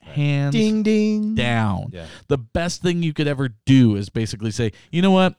Hands 0.01 0.55
Ding 0.55 0.83
ding. 0.83 1.35
down. 1.35 1.91
Yeah. 1.93 2.07
The 2.29 2.39
best 2.39 2.81
thing 2.81 3.03
you 3.03 3.13
could 3.13 3.27
ever 3.27 3.51
do 3.67 3.97
is 3.97 4.09
basically 4.09 4.51
say, 4.51 4.73
you 4.91 5.03
know 5.03 5.11
what? 5.11 5.35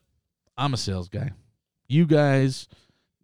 I'm 0.57 0.73
a 0.73 0.77
sales 0.77 1.09
guy. 1.09 1.31
You 1.87 2.05
guys, 2.05 2.67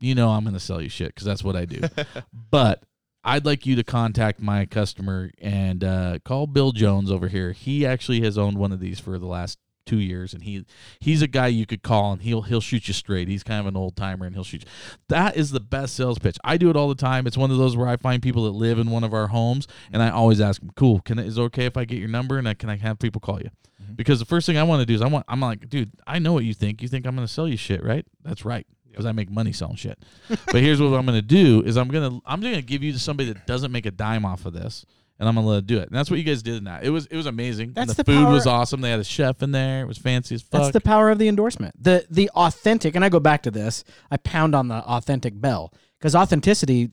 you 0.03 0.15
know, 0.15 0.29
I'm 0.29 0.43
going 0.43 0.53
to 0.53 0.59
sell 0.59 0.81
you 0.81 0.89
shit 0.89 1.07
because 1.07 1.25
that's 1.25 1.43
what 1.43 1.55
I 1.55 1.65
do. 1.65 1.81
but 2.51 2.83
I'd 3.23 3.45
like 3.45 3.65
you 3.65 3.77
to 3.77 3.83
contact 3.83 4.41
my 4.41 4.65
customer 4.65 5.31
and 5.41 5.81
uh, 5.83 6.19
call 6.25 6.45
Bill 6.45 6.73
Jones 6.73 7.09
over 7.09 7.29
here. 7.29 7.53
He 7.53 7.85
actually 7.85 8.21
has 8.21 8.37
owned 8.37 8.57
one 8.57 8.73
of 8.73 8.81
these 8.81 8.99
for 8.99 9.17
the 9.17 9.25
last 9.25 9.59
two 9.85 9.99
years, 9.99 10.33
and 10.33 10.43
he 10.43 10.65
he's 10.99 11.21
a 11.21 11.27
guy 11.27 11.47
you 11.47 11.65
could 11.65 11.83
call 11.83 12.11
and 12.11 12.21
he'll 12.21 12.41
he'll 12.41 12.61
shoot 12.61 12.87
you 12.87 12.93
straight. 12.93 13.29
He's 13.29 13.43
kind 13.43 13.61
of 13.61 13.65
an 13.65 13.77
old 13.77 13.95
timer 13.95 14.25
and 14.25 14.35
he'll 14.35 14.43
shoot 14.43 14.63
you. 14.63 14.69
That 15.07 15.37
is 15.37 15.51
the 15.51 15.61
best 15.61 15.95
sales 15.95 16.19
pitch. 16.19 16.37
I 16.43 16.57
do 16.57 16.69
it 16.69 16.75
all 16.75 16.89
the 16.89 16.95
time. 16.95 17.25
It's 17.25 17.37
one 17.37 17.51
of 17.51 17.57
those 17.57 17.77
where 17.77 17.87
I 17.87 17.95
find 17.95 18.21
people 18.21 18.43
that 18.43 18.51
live 18.51 18.79
in 18.79 18.91
one 18.91 19.05
of 19.05 19.13
our 19.13 19.27
homes, 19.27 19.67
and 19.91 20.03
I 20.03 20.09
always 20.09 20.41
ask 20.41 20.59
them, 20.59 20.71
"Cool, 20.75 20.99
can 20.99 21.17
is 21.17 21.37
it 21.37 21.41
okay 21.43 21.65
if 21.65 21.77
I 21.77 21.85
get 21.85 21.99
your 21.99 22.09
number 22.09 22.37
and 22.37 22.47
I, 22.47 22.55
can 22.55 22.69
I 22.69 22.75
have 22.75 22.99
people 22.99 23.21
call 23.21 23.39
you?" 23.39 23.49
Because 23.95 24.19
the 24.19 24.25
first 24.25 24.45
thing 24.45 24.57
I 24.57 24.63
want 24.63 24.81
to 24.81 24.85
do 24.85 24.95
is 24.95 25.01
I 25.01 25.07
want 25.07 25.25
I'm 25.29 25.39
like, 25.39 25.69
dude, 25.69 25.91
I 26.05 26.19
know 26.19 26.33
what 26.33 26.43
you 26.43 26.53
think. 26.53 26.81
You 26.81 26.89
think 26.89 27.05
I'm 27.05 27.15
going 27.15 27.27
to 27.27 27.33
sell 27.33 27.47
you 27.47 27.57
shit, 27.57 27.83
right? 27.83 28.05
That's 28.23 28.43
right. 28.43 28.67
Because 28.93 29.05
I 29.05 29.11
make 29.11 29.29
money 29.29 29.51
selling 29.51 29.75
shit. 29.75 29.97
but 30.29 30.55
here's 30.55 30.79
what 30.81 30.87
I'm 30.93 31.05
going 31.05 31.17
to 31.17 31.21
do 31.21 31.61
is 31.65 31.77
I'm 31.77 31.87
going 31.87 32.09
to 32.09 32.21
I'm 32.25 32.39
going 32.41 32.55
to 32.55 32.61
give 32.61 32.83
you 32.83 32.93
to 32.93 32.99
somebody 32.99 33.33
that 33.33 33.45
doesn't 33.47 33.71
make 33.71 33.85
a 33.85 33.91
dime 33.91 34.23
off 34.25 34.45
of 34.45 34.53
this, 34.53 34.85
and 35.19 35.27
I'm 35.27 35.35
going 35.35 35.45
to 35.45 35.49
let 35.51 35.57
it 35.59 35.67
do 35.67 35.79
it. 35.79 35.87
And 35.89 35.97
that's 35.97 36.09
what 36.09 36.19
you 36.19 36.23
guys 36.23 36.43
did 36.43 36.55
in 36.55 36.63
that. 36.65 36.83
It 36.83 36.89
was 36.89 37.05
it 37.07 37.17
was 37.17 37.25
amazing. 37.25 37.69
And 37.69 37.75
That's 37.75 37.95
the, 37.95 38.03
the 38.03 38.13
food 38.13 38.27
was 38.29 38.47
awesome. 38.47 38.81
They 38.81 38.91
had 38.91 38.99
a 38.99 39.03
chef 39.03 39.41
in 39.41 39.51
there. 39.51 39.81
It 39.81 39.87
was 39.87 39.97
fancy 39.97 40.35
as 40.35 40.41
fuck. 40.41 40.61
That's 40.61 40.73
the 40.73 40.81
power 40.81 41.09
of 41.09 41.19
the 41.19 41.27
endorsement. 41.27 41.81
The 41.81 42.05
the 42.09 42.29
authentic, 42.31 42.95
and 42.95 43.03
I 43.03 43.09
go 43.09 43.19
back 43.19 43.43
to 43.43 43.51
this. 43.51 43.83
I 44.11 44.17
pound 44.17 44.55
on 44.55 44.67
the 44.67 44.75
authentic 44.75 45.39
bell 45.39 45.73
because 45.99 46.15
authenticity, 46.15 46.91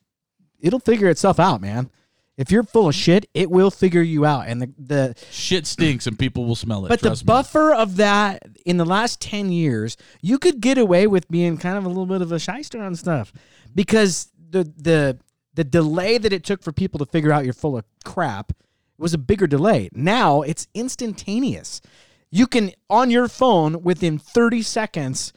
it'll 0.60 0.80
figure 0.80 1.08
itself 1.08 1.38
out, 1.38 1.60
man. 1.60 1.90
If 2.40 2.50
you're 2.50 2.62
full 2.62 2.88
of 2.88 2.94
shit, 2.94 3.28
it 3.34 3.50
will 3.50 3.70
figure 3.70 4.00
you 4.00 4.24
out. 4.24 4.46
And 4.48 4.62
the 4.62 4.72
the 4.78 5.14
shit 5.30 5.66
stinks 5.66 6.06
and 6.06 6.18
people 6.18 6.46
will 6.46 6.56
smell 6.56 6.86
it. 6.86 6.88
but 6.88 7.00
the 7.00 7.08
trust 7.08 7.24
me. 7.24 7.26
buffer 7.26 7.74
of 7.74 7.96
that 7.96 8.42
in 8.64 8.78
the 8.78 8.86
last 8.86 9.20
ten 9.20 9.52
years, 9.52 9.98
you 10.22 10.38
could 10.38 10.60
get 10.60 10.78
away 10.78 11.06
with 11.06 11.28
being 11.28 11.58
kind 11.58 11.76
of 11.76 11.84
a 11.84 11.88
little 11.88 12.06
bit 12.06 12.22
of 12.22 12.32
a 12.32 12.38
shyster 12.38 12.80
on 12.80 12.96
stuff 12.96 13.30
because 13.74 14.30
the 14.50 14.64
the 14.76 15.18
the 15.52 15.64
delay 15.64 16.16
that 16.16 16.32
it 16.32 16.42
took 16.42 16.62
for 16.62 16.72
people 16.72 16.98
to 16.98 17.04
figure 17.04 17.30
out 17.30 17.44
you're 17.44 17.52
full 17.52 17.76
of 17.76 17.84
crap 18.04 18.52
was 18.96 19.12
a 19.12 19.18
bigger 19.18 19.46
delay. 19.46 19.90
Now 19.92 20.40
it's 20.40 20.66
instantaneous. 20.74 21.82
You 22.30 22.46
can 22.46 22.72
on 22.88 23.10
your 23.10 23.28
phone 23.28 23.82
within 23.82 24.18
30 24.18 24.62
seconds 24.62 25.34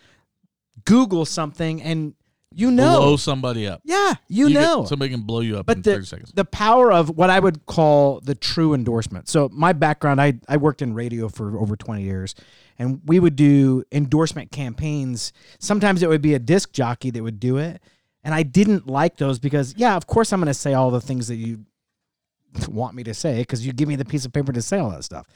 Google 0.86 1.26
something 1.26 1.82
and 1.82 2.14
you 2.56 2.72
know. 2.72 3.00
blow 3.00 3.18
somebody 3.18 3.68
up. 3.68 3.82
yeah, 3.84 4.14
you, 4.28 4.46
can- 4.48 4.54
know. 4.56 4.86
somebody 4.86 5.12
can 5.12 5.22
blow 5.22 5.40
you 5.42 5.58
up 5.58 5.66
But 5.66 5.78
in 5.78 5.82
the, 5.84 5.94
30 5.94 6.06
seconds. 6.06 6.32
the 6.34 6.46
power 6.46 6.92
of 6.92 7.10
what 7.10 7.30
I 7.30 7.40
would 7.40 7.66
call 7.66 8.20
the 8.22 8.36
true 8.36 8.74
endorsement. 8.74 9.28
So 9.30 9.50
my 9.52 9.74
background, 9.74 10.22
I, 10.22 10.34
I 10.48 10.58
worked 10.58 10.82
in 10.82 10.94
radio 10.94 11.30
for 11.30 11.60
over 11.60 11.76
20 11.76 12.04
years, 12.04 12.36
and 12.80 13.02
we 13.06 13.20
would 13.20 13.36
do 13.36 13.84
endorsement 13.92 14.52
campaigns. 14.52 15.34
Sometimes 15.60 16.04
it 16.04 16.10
would 16.10 16.22
be 16.22 16.34
a 16.34 16.40
disc 16.40 16.72
jockey 16.74 17.10
that 17.12 17.24
would 17.24 17.40
do 17.40 17.58
it, 17.58 17.82
and 18.24 18.34
I 18.34 18.44
didn't 18.44 18.88
like 18.88 19.18
those 19.18 19.40
because, 19.40 19.74
yeah, 19.78 19.96
of 19.96 20.08
course 20.08 20.32
I'm 20.32 20.40
going 20.40 20.48
to 20.48 20.54
say 20.54 20.74
all 20.74 20.92
the 20.92 21.02
things 21.02 21.28
that 21.28 21.36
you 21.36 21.66
want 22.68 22.96
me 22.96 23.04
to 23.04 23.14
say 23.14 23.40
because 23.40 23.66
you 23.66 23.74
give 23.74 23.88
me 23.88 23.96
the 23.96 24.06
piece 24.06 24.26
of 24.26 24.34
paper 24.34 24.52
to 24.54 24.62
say 24.62 24.78
all 24.78 24.92
that 24.92 25.04
stuff. 25.04 25.28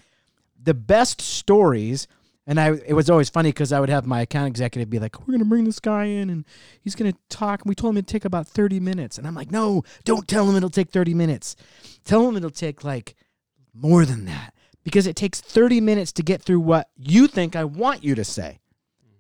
The 0.62 0.74
best 0.74 1.22
stories. 1.22 2.08
And 2.50 2.62
I, 2.62 2.76
it 2.88 2.94
was 2.94 3.10
always 3.10 3.30
funny 3.30 3.50
because 3.50 3.74
I 3.74 3.82
would 3.82 3.90
have 3.90 4.08
my 4.08 4.22
account 4.22 4.48
executive 4.48 4.90
be 4.90 5.00
like, 5.00 5.20
"We're 5.20 5.34
gonna 5.34 5.46
bring 5.46 5.66
this 5.66 5.82
guy 5.82 6.06
in, 6.06 6.30
and 6.30 6.46
he's 6.80 6.96
gonna 6.96 7.14
talk. 7.30 7.62
And 7.62 7.70
we 7.70 7.76
told 7.76 7.94
him 7.94 7.98
it'd 7.98 8.08
take 8.08 8.24
about 8.24 8.48
thirty 8.48 8.80
minutes." 8.80 9.18
And 9.18 9.28
I'm 9.28 9.36
like, 9.36 9.52
"No, 9.52 9.84
don't 10.06 10.28
tell 10.28 10.50
him 10.50 10.56
it'll 10.56 10.70
take 10.70 10.90
thirty 10.90 11.14
minutes. 11.14 11.58
Tell 12.06 12.28
him 12.28 12.38
it'll 12.38 12.50
take 12.50 12.86
like 12.86 13.16
more 13.74 14.06
than 14.06 14.24
that 14.26 14.54
because 14.86 15.08
it 15.08 15.18
takes 15.18 15.42
thirty 15.42 15.82
minutes 15.82 16.14
to 16.14 16.24
get 16.24 16.42
through 16.42 16.62
what 16.62 16.88
you 16.96 17.28
think 17.28 17.58
I 17.58 17.66
want 17.66 18.06
you 18.06 18.16
to 18.16 18.24
say. 18.24 18.60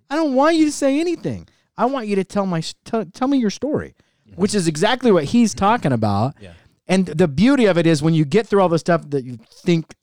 I 0.09 0.15
don't 0.15 0.33
want 0.33 0.55
you 0.55 0.65
to 0.65 0.71
say 0.71 0.97
anything. 0.97 1.49
I 1.77 1.85
want 1.85 2.07
you 2.07 2.15
to 2.15 2.23
tell 2.23 2.45
my 2.45 2.63
tell, 2.85 3.03
tell 3.03 3.27
me 3.27 3.39
your 3.39 3.49
story, 3.49 3.95
mm-hmm. 4.25 4.41
which 4.41 4.55
is 4.55 4.69
exactly 4.69 5.11
what 5.11 5.25
he's 5.25 5.53
mm-hmm. 5.53 5.65
talking 5.65 5.91
about. 5.91 6.35
Yeah. 6.39 6.53
And 6.87 7.05
the 7.05 7.27
beauty 7.27 7.65
of 7.65 7.77
it 7.77 7.85
is 7.85 8.01
when 8.01 8.13
you 8.13 8.23
get 8.23 8.47
through 8.47 8.61
all 8.61 8.69
the 8.69 8.79
stuff 8.79 9.09
that 9.09 9.25
you 9.25 9.37
think, 9.51 9.93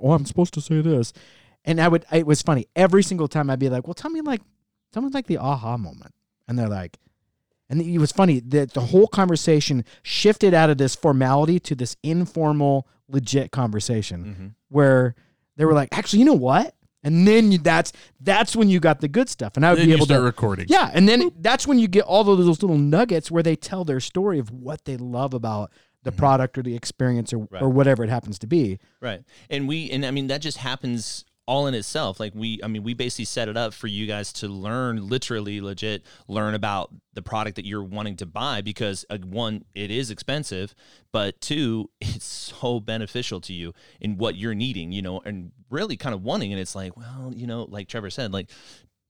oh, 0.00 0.12
I'm 0.12 0.24
supposed 0.24 0.54
to 0.54 0.62
say 0.62 0.80
this. 0.80 1.12
And 1.64 1.80
I 1.80 1.88
would, 1.88 2.04
it 2.12 2.26
was 2.26 2.42
funny. 2.42 2.66
Every 2.74 3.02
single 3.02 3.28
time 3.28 3.50
I'd 3.50 3.58
be 3.58 3.68
like, 3.68 3.86
well, 3.86 3.94
tell 3.94 4.10
me 4.10 4.20
like, 4.20 4.40
tell 4.92 5.02
me 5.02 5.10
like 5.10 5.26
the 5.26 5.38
aha 5.38 5.76
moment. 5.76 6.14
And 6.48 6.58
they're 6.58 6.68
like, 6.68 6.98
and 7.68 7.80
it 7.80 7.98
was 7.98 8.10
funny 8.12 8.40
that 8.40 8.72
the 8.74 8.80
whole 8.80 9.06
conversation 9.06 9.84
shifted 10.02 10.54
out 10.54 10.70
of 10.70 10.78
this 10.78 10.96
formality 10.96 11.60
to 11.60 11.74
this 11.76 11.96
informal, 12.02 12.88
legit 13.08 13.52
conversation 13.52 14.24
Mm-hmm. 14.24 14.46
where 14.68 15.14
they 15.56 15.64
were 15.64 15.74
like, 15.74 15.90
actually, 15.96 16.20
you 16.20 16.24
know 16.24 16.34
what? 16.34 16.74
And 17.04 17.26
then 17.28 17.52
you, 17.52 17.58
that's 17.58 17.92
that's 18.20 18.54
when 18.56 18.68
you 18.68 18.78
got 18.80 19.00
the 19.00 19.08
good 19.08 19.28
stuff, 19.30 19.52
and 19.56 19.64
I 19.64 19.70
would 19.70 19.78
then 19.78 19.86
be 19.86 19.92
able 19.94 20.04
start 20.06 20.20
to 20.20 20.24
recording. 20.24 20.66
yeah, 20.68 20.90
and 20.92 21.08
then 21.08 21.30
that's 21.40 21.66
when 21.66 21.78
you 21.78 21.88
get 21.88 22.04
all 22.04 22.28
of 22.30 22.38
those 22.44 22.60
little 22.62 22.76
nuggets 22.76 23.30
where 23.30 23.42
they 23.42 23.56
tell 23.56 23.84
their 23.84 24.00
story 24.00 24.38
of 24.38 24.50
what 24.50 24.84
they 24.84 24.98
love 24.98 25.32
about 25.32 25.72
the 26.02 26.12
product 26.12 26.58
or 26.58 26.62
the 26.62 26.74
experience 26.74 27.32
or, 27.32 27.46
Right. 27.50 27.62
or 27.62 27.70
whatever 27.70 28.04
it 28.04 28.10
happens 28.10 28.38
to 28.40 28.46
be. 28.46 28.78
Right. 29.00 29.22
And 29.48 29.66
we 29.66 29.90
and 29.90 30.04
I 30.04 30.10
mean 30.10 30.26
that 30.26 30.42
just 30.42 30.58
happens 30.58 31.24
all 31.50 31.66
in 31.66 31.74
itself. 31.74 32.20
Like 32.20 32.32
we 32.32 32.60
I 32.62 32.68
mean 32.68 32.84
we 32.84 32.94
basically 32.94 33.24
set 33.24 33.48
it 33.48 33.56
up 33.56 33.74
for 33.74 33.88
you 33.88 34.06
guys 34.06 34.32
to 34.34 34.46
learn 34.46 35.08
literally 35.08 35.60
legit 35.60 36.04
learn 36.28 36.54
about 36.54 36.94
the 37.14 37.22
product 37.22 37.56
that 37.56 37.66
you're 37.66 37.82
wanting 37.82 38.14
to 38.18 38.26
buy 38.26 38.60
because 38.60 39.04
uh, 39.10 39.18
one 39.18 39.64
it 39.74 39.90
is 39.90 40.12
expensive, 40.12 40.76
but 41.12 41.40
two 41.40 41.90
it's 42.00 42.24
so 42.24 42.78
beneficial 42.78 43.40
to 43.40 43.52
you 43.52 43.74
in 44.00 44.16
what 44.16 44.36
you're 44.36 44.54
needing, 44.54 44.92
you 44.92 45.02
know, 45.02 45.20
and 45.24 45.50
really 45.70 45.96
kind 45.96 46.14
of 46.14 46.22
wanting 46.22 46.52
and 46.52 46.60
it's 46.60 46.76
like, 46.76 46.96
well, 46.96 47.32
you 47.34 47.48
know, 47.48 47.64
like 47.64 47.88
Trevor 47.88 48.10
said 48.10 48.32
like 48.32 48.48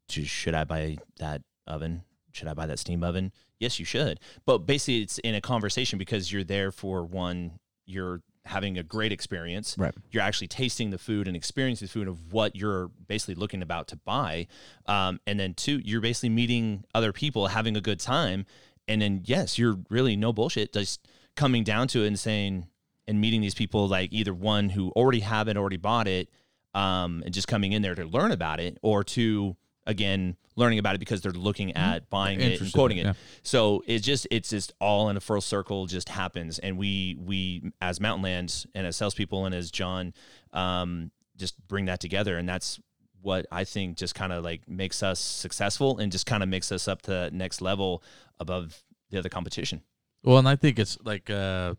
should 0.09 0.55
I 0.55 0.65
buy 0.65 0.97
that 1.19 1.43
oven? 1.67 2.05
Should 2.33 2.49
I 2.49 2.55
buy 2.55 2.67
that 2.67 2.79
steam 2.79 3.05
oven? 3.05 3.33
Yes, 3.59 3.79
you 3.79 3.85
should. 3.85 4.19
But 4.47 4.61
basically, 4.61 5.03
it's 5.03 5.19
in 5.19 5.35
a 5.35 5.43
conversation 5.43 5.99
because 5.99 6.33
you're 6.33 6.43
there 6.43 6.73
for 6.73 7.05
one, 7.05 7.59
you're 7.85 8.23
having 8.45 8.79
a 8.79 8.83
great 8.83 9.13
experience. 9.13 9.77
Right. 9.79 9.95
You're 10.11 10.23
actually 10.23 10.49
tasting 10.49 10.91
the 10.91 10.99
food 10.99 11.29
and 11.29 11.37
experiencing 11.37 11.87
the 11.87 11.93
food 11.93 12.09
of 12.09 12.33
what 12.33 12.57
you're 12.57 12.89
basically 13.07 13.35
looking 13.35 13.63
about 13.63 13.89
to 13.89 13.97
buy. 13.97 14.47
Um, 14.87 15.21
and 15.27 15.39
then 15.39 15.55
two, 15.55 15.81
you're 15.85 16.01
basically 16.01 16.31
meeting 16.31 16.85
other 16.95 17.13
people, 17.13 17.49
having 17.49 17.77
a 17.77 17.81
good 17.81 18.01
time. 18.01 18.47
And 18.89 19.03
then 19.03 19.23
yes, 19.25 19.59
you're 19.59 19.79
really 19.89 20.17
no 20.17 20.33
bullshit, 20.33 20.73
just 20.73 21.07
coming 21.37 21.65
down 21.65 21.89
to 21.89 22.03
it 22.03 22.09
and 22.09 22.19
saying 22.19 22.67
and 23.07 23.21
meeting 23.21 23.41
these 23.41 23.55
people 23.55 23.89
like 23.89 24.13
either 24.13 24.33
one 24.33 24.71
who 24.71 24.91
already 24.91 25.21
have 25.21 25.49
it, 25.49 25.57
already 25.57 25.77
bought 25.77 26.07
it, 26.07 26.29
um, 26.75 27.23
and 27.25 27.35
just 27.35 27.49
coming 27.49 27.73
in 27.73 27.83
there 27.83 27.95
to 27.95 28.05
learn 28.05 28.31
about 28.31 28.61
it, 28.61 28.79
or 28.83 29.03
two, 29.03 29.57
again, 29.87 30.37
learning 30.57 30.79
about 30.79 30.95
it 30.95 30.99
because 30.99 31.21
they're 31.21 31.33
looking 31.33 31.77
at 31.77 32.09
buying 32.11 32.41
it 32.41 32.61
and 32.61 32.73
quoting 32.73 32.99
it. 32.99 33.07
yeah. 33.07 33.13
So 33.43 33.83
it's 33.87 34.05
just 34.05 34.27
it's 34.31 34.51
just 34.51 34.73
all 34.81 35.09
in 35.09 35.17
a 35.17 35.21
full 35.21 35.41
circle 35.41 35.87
just 35.87 36.09
happens, 36.09 36.59
and 36.59 36.79
we 36.79 37.17
we 37.19 37.73
as 37.81 38.01
Mountain 38.01 38.23
Lands 38.23 38.67
and 38.75 38.87
as 38.87 38.97
salespeople 38.97 39.47
and 39.47 39.55
as 39.55 39.71
John, 39.71 40.13
um, 40.53 41.11
just 41.37 41.57
bring 41.67 41.87
that 41.87 42.01
together, 42.01 42.37
and 42.37 42.49
that's 42.49 42.81
what 43.23 43.47
I 43.53 43.65
think 43.65 43.97
just 43.97 44.15
kind 44.15 44.33
of 44.33 44.45
like 44.45 44.69
makes 44.69 45.03
us 45.03 45.21
successful 45.21 45.99
and 45.99 46.11
just 46.11 46.27
kind 46.27 46.43
of 46.43 46.49
makes 46.49 46.73
us 46.73 46.89
up 46.89 47.03
to 47.03 47.31
next 47.33 47.61
level 47.61 48.03
above 48.39 48.83
the 49.11 49.19
other 49.19 49.29
competition. 49.29 49.83
Well, 50.23 50.39
and 50.39 50.49
I 50.49 50.57
think 50.57 50.79
it's 50.79 50.99
like 51.03 51.31
uh, 51.31 51.75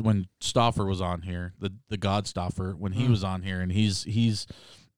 when 0.00 0.26
Stoffer 0.40 0.86
was 0.86 1.00
on 1.00 1.22
here, 1.22 1.52
the 1.58 1.72
the 1.88 1.96
God 1.98 2.24
Stoffer, 2.24 2.74
when 2.74 2.92
he 2.92 3.08
was 3.08 3.22
on 3.24 3.42
here, 3.42 3.60
and 3.60 3.70
he's 3.70 4.04
he's 4.04 4.46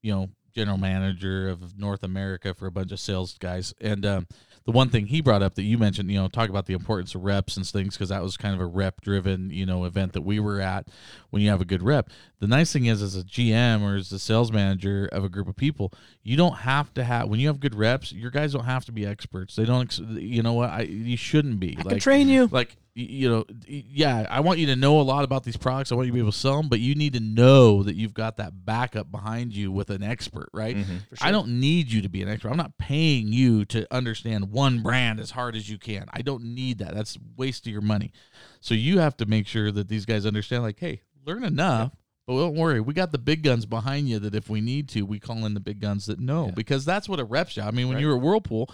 you 0.01 0.13
know 0.13 0.29
general 0.55 0.77
manager 0.77 1.49
of 1.49 1.77
North 1.77 2.03
America 2.03 2.53
for 2.53 2.65
a 2.67 2.71
bunch 2.71 2.91
of 2.91 2.99
sales 2.99 3.37
guys, 3.37 3.73
and 3.81 4.05
um, 4.05 4.27
the 4.65 4.71
one 4.71 4.89
thing 4.89 5.05
he 5.05 5.21
brought 5.21 5.43
up 5.43 5.53
that 5.55 5.63
you 5.63 5.77
mentioned, 5.77 6.09
you 6.09 6.19
know, 6.19 6.27
talk 6.27 6.49
about 6.49 6.65
the 6.65 6.73
importance 6.73 7.13
of 7.13 7.23
reps 7.23 7.55
and 7.55 7.65
things 7.67 7.95
because 7.95 8.09
that 8.09 8.23
was 8.23 8.35
kind 8.35 8.55
of 8.55 8.61
a 8.61 8.65
rep 8.65 9.01
driven 9.01 9.51
you 9.51 9.65
know 9.65 9.85
event 9.85 10.13
that 10.13 10.21
we 10.21 10.39
were 10.39 10.59
at. 10.59 10.87
When 11.29 11.41
you 11.41 11.49
have 11.49 11.61
a 11.61 11.65
good 11.65 11.83
rep, 11.83 12.09
the 12.39 12.47
nice 12.47 12.73
thing 12.73 12.85
is 12.85 13.01
as 13.01 13.15
a 13.15 13.23
GM 13.23 13.83
or 13.83 13.95
as 13.95 14.11
a 14.11 14.19
sales 14.19 14.51
manager 14.51 15.07
of 15.11 15.23
a 15.23 15.29
group 15.29 15.47
of 15.47 15.55
people, 15.55 15.93
you 16.23 16.35
don't 16.35 16.57
have 16.57 16.93
to 16.95 17.03
have 17.03 17.29
when 17.29 17.39
you 17.39 17.47
have 17.47 17.59
good 17.59 17.75
reps, 17.75 18.11
your 18.11 18.31
guys 18.31 18.53
don't 18.53 18.65
have 18.65 18.85
to 18.85 18.91
be 18.91 19.05
experts. 19.05 19.55
They 19.55 19.65
don't, 19.65 19.83
ex- 19.83 19.99
you 19.99 20.41
know 20.41 20.53
what? 20.53 20.71
I 20.71 20.81
you 20.81 21.17
shouldn't 21.17 21.59
be. 21.59 21.75
I 21.79 21.83
can 21.83 21.99
train 21.99 22.27
you. 22.27 22.47
Like 22.47 22.75
you 22.97 23.29
know, 23.29 23.45
yeah, 23.67 24.25
I 24.29 24.39
want 24.39 24.57
you 24.57 24.67
to 24.67 24.75
know 24.77 25.01
a 25.01 25.03
lot 25.03 25.25
about 25.25 25.43
these 25.43 25.57
products. 25.57 25.91
I 25.91 25.95
want 25.95 26.05
you 26.05 26.11
to 26.11 26.13
be 26.13 26.21
able 26.21 26.31
to 26.31 26.37
sell 26.37 26.55
them, 26.55 26.69
but 26.69 26.79
you 26.79 26.95
need 26.95 27.11
to 27.13 27.19
know 27.19 27.83
that 27.83 27.95
you've 27.95 28.13
got 28.13 28.37
that 28.37 28.65
backup 28.65 29.11
behind 29.11 29.53
you 29.53 29.69
with 29.69 29.89
an 29.89 30.01
expert, 30.01 30.49
right? 30.53 30.77
Mm-hmm. 30.77 30.95
I 31.19 31.31
don't 31.31 31.59
need 31.59 31.91
you 31.91 32.01
to 32.03 32.09
be 32.09 32.21
an 32.21 32.29
expert. 32.29 32.51
I'm 32.51 32.57
not 32.57 32.77
paying 32.77 33.33
you 33.33 33.65
to 33.65 33.85
understand 33.93 34.49
one 34.51 34.81
brand 34.81 35.19
as 35.19 35.31
hard 35.31 35.57
as 35.57 35.69
you 35.69 35.77
can. 35.77 36.05
I 36.13 36.21
don't 36.21 36.55
need 36.55 36.77
that. 36.77 36.95
That's 36.95 37.17
a 37.17 37.19
waste 37.35 37.67
of 37.67 37.73
your 37.73 37.81
money. 37.81 38.13
So 38.61 38.73
you 38.73 38.99
have 38.99 39.17
to 39.17 39.25
make 39.25 39.45
sure 39.45 39.73
that 39.73 39.89
these 39.89 40.05
guys 40.05 40.25
understand, 40.25 40.63
like, 40.63 40.79
hey, 40.79 41.01
learn 41.25 41.43
enough. 41.43 41.91
But 42.27 42.37
don't 42.37 42.55
worry, 42.55 42.79
we 42.79 42.93
got 42.93 43.11
the 43.11 43.19
big 43.19 43.43
guns 43.43 43.67
behind 43.67 44.09
you 44.09 44.17
that 44.19 44.33
if 44.33 44.49
we 44.49 44.59
need 44.59 44.89
to, 44.89 45.03
we 45.03 45.19
call 45.19 45.45
in 45.45 45.53
the 45.53 45.59
big 45.59 45.79
guns 45.79 46.07
that 46.07 46.19
know 46.19 46.51
because 46.55 46.83
that's 46.83 47.07
what 47.07 47.19
a 47.19 47.23
rep's 47.23 47.53
job. 47.53 47.67
I 47.67 47.71
mean, 47.71 47.87
when 47.87 47.99
you 47.99 48.07
were 48.07 48.15
at 48.15 48.21
Whirlpool, 48.21 48.71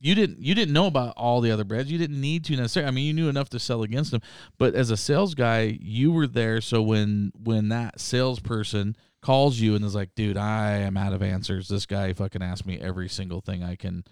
you 0.00 0.14
didn't 0.14 0.40
you 0.40 0.54
didn't 0.54 0.72
know 0.72 0.86
about 0.86 1.14
all 1.16 1.40
the 1.40 1.50
other 1.50 1.64
brands. 1.64 1.92
You 1.92 1.98
didn't 1.98 2.20
need 2.20 2.44
to 2.46 2.56
necessarily. 2.56 2.88
I 2.88 2.90
mean, 2.90 3.06
you 3.06 3.12
knew 3.12 3.28
enough 3.28 3.50
to 3.50 3.58
sell 3.58 3.82
against 3.82 4.10
them. 4.10 4.22
But 4.58 4.74
as 4.74 4.90
a 4.90 4.96
sales 4.96 5.34
guy, 5.34 5.78
you 5.80 6.10
were 6.10 6.26
there. 6.26 6.60
So 6.60 6.80
when 6.82 7.32
when 7.38 7.68
that 7.68 8.00
salesperson 8.00 8.96
calls 9.20 9.60
you 9.60 9.74
and 9.74 9.84
is 9.84 9.94
like, 9.94 10.14
"Dude, 10.14 10.38
I 10.38 10.78
am 10.78 10.96
out 10.96 11.12
of 11.12 11.22
answers. 11.22 11.68
This 11.68 11.84
guy 11.84 12.14
fucking 12.14 12.42
asked 12.42 12.66
me 12.66 12.80
every 12.80 13.08
single 13.08 13.42
thing 13.42 13.62
I 13.62 13.76
can. 13.76 14.04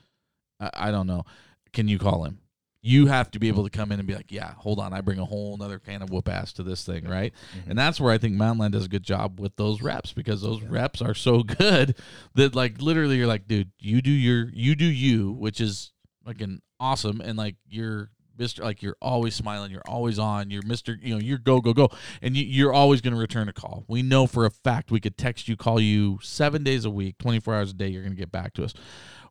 I, 0.60 0.70
I 0.74 0.90
don't 0.90 1.06
know. 1.06 1.24
Can 1.72 1.88
you 1.88 1.98
call 1.98 2.24
him?" 2.24 2.40
You 2.80 3.06
have 3.06 3.30
to 3.32 3.38
be 3.38 3.48
able 3.48 3.64
to 3.64 3.70
come 3.70 3.90
in 3.90 3.98
and 3.98 4.06
be 4.06 4.14
like, 4.14 4.30
"Yeah, 4.30 4.52
hold 4.56 4.78
on. 4.78 4.92
I 4.92 5.00
bring 5.00 5.18
a 5.18 5.24
whole 5.24 5.54
another 5.54 5.78
can 5.78 6.02
of 6.02 6.10
whoop 6.10 6.28
ass 6.28 6.52
to 6.54 6.62
this 6.62 6.84
thing, 6.84 7.08
right?" 7.08 7.32
Mm-hmm. 7.56 7.70
And 7.70 7.78
that's 7.78 8.00
where 8.00 8.12
I 8.12 8.18
think 8.18 8.34
Mountain 8.34 8.70
does 8.70 8.86
a 8.86 8.88
good 8.88 9.02
job 9.02 9.40
with 9.40 9.56
those 9.56 9.82
reps 9.82 10.12
because 10.12 10.42
those 10.42 10.62
reps 10.62 11.02
are 11.02 11.14
so 11.14 11.42
good 11.58 11.96
that 12.34 12.54
like 12.54 12.80
literally 12.80 13.16
you're 13.16 13.26
like, 13.26 13.48
dude, 13.48 13.72
you 13.80 14.00
do 14.00 14.10
your 14.10 14.48
you 14.52 14.74
do 14.74 14.84
you, 14.84 15.32
which 15.32 15.60
is 15.60 15.92
fucking 16.24 16.60
awesome, 16.78 17.20
and 17.20 17.36
like 17.36 17.56
you're 17.66 18.10
Mister, 18.38 18.62
like 18.62 18.82
you're 18.82 18.96
always 19.02 19.34
smiling, 19.34 19.72
you're 19.72 19.82
always 19.88 20.18
on, 20.18 20.50
you're 20.50 20.62
Mister, 20.64 20.96
you 21.02 21.12
know, 21.12 21.20
you're 21.20 21.38
go 21.38 21.60
go 21.60 21.72
go, 21.72 21.90
and 22.22 22.36
you, 22.36 22.44
you're 22.44 22.72
always 22.72 23.00
going 23.00 23.12
to 23.12 23.18
return 23.18 23.48
a 23.48 23.52
call. 23.52 23.84
We 23.88 24.02
know 24.02 24.26
for 24.28 24.46
a 24.46 24.50
fact 24.50 24.92
we 24.92 25.00
could 25.00 25.18
text 25.18 25.48
you, 25.48 25.56
call 25.56 25.80
you 25.80 26.20
seven 26.22 26.62
days 26.62 26.84
a 26.84 26.90
week, 26.90 27.18
24 27.18 27.54
hours 27.54 27.70
a 27.70 27.74
day. 27.74 27.88
You're 27.88 28.02
going 28.02 28.14
to 28.14 28.18
get 28.18 28.30
back 28.30 28.54
to 28.54 28.64
us. 28.64 28.74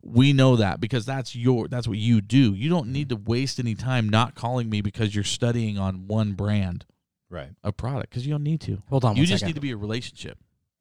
We 0.02 0.32
know 0.32 0.56
that 0.56 0.80
because 0.80 1.04
that's 1.04 1.34
your 1.36 1.68
that's 1.68 1.88
what 1.88 1.98
you 1.98 2.20
do. 2.20 2.54
You 2.54 2.68
don't 2.70 2.88
need 2.88 3.08
to 3.10 3.16
waste 3.16 3.58
any 3.58 3.74
time 3.74 4.08
not 4.08 4.34
calling 4.34 4.68
me 4.70 4.80
because 4.80 5.14
you're 5.14 5.24
studying 5.24 5.78
on 5.78 6.06
one 6.06 6.32
brand 6.32 6.84
Right. 7.30 7.50
A 7.62 7.72
product 7.72 8.08
because 8.08 8.26
you 8.26 8.32
don't 8.32 8.42
need 8.42 8.60
to. 8.62 8.82
Hold 8.88 9.04
on 9.04 9.14
you 9.16 9.26
just 9.26 9.40
second. 9.40 9.48
need 9.48 9.54
to 9.56 9.60
be 9.60 9.72
a 9.72 9.76
relationship. 9.76 10.38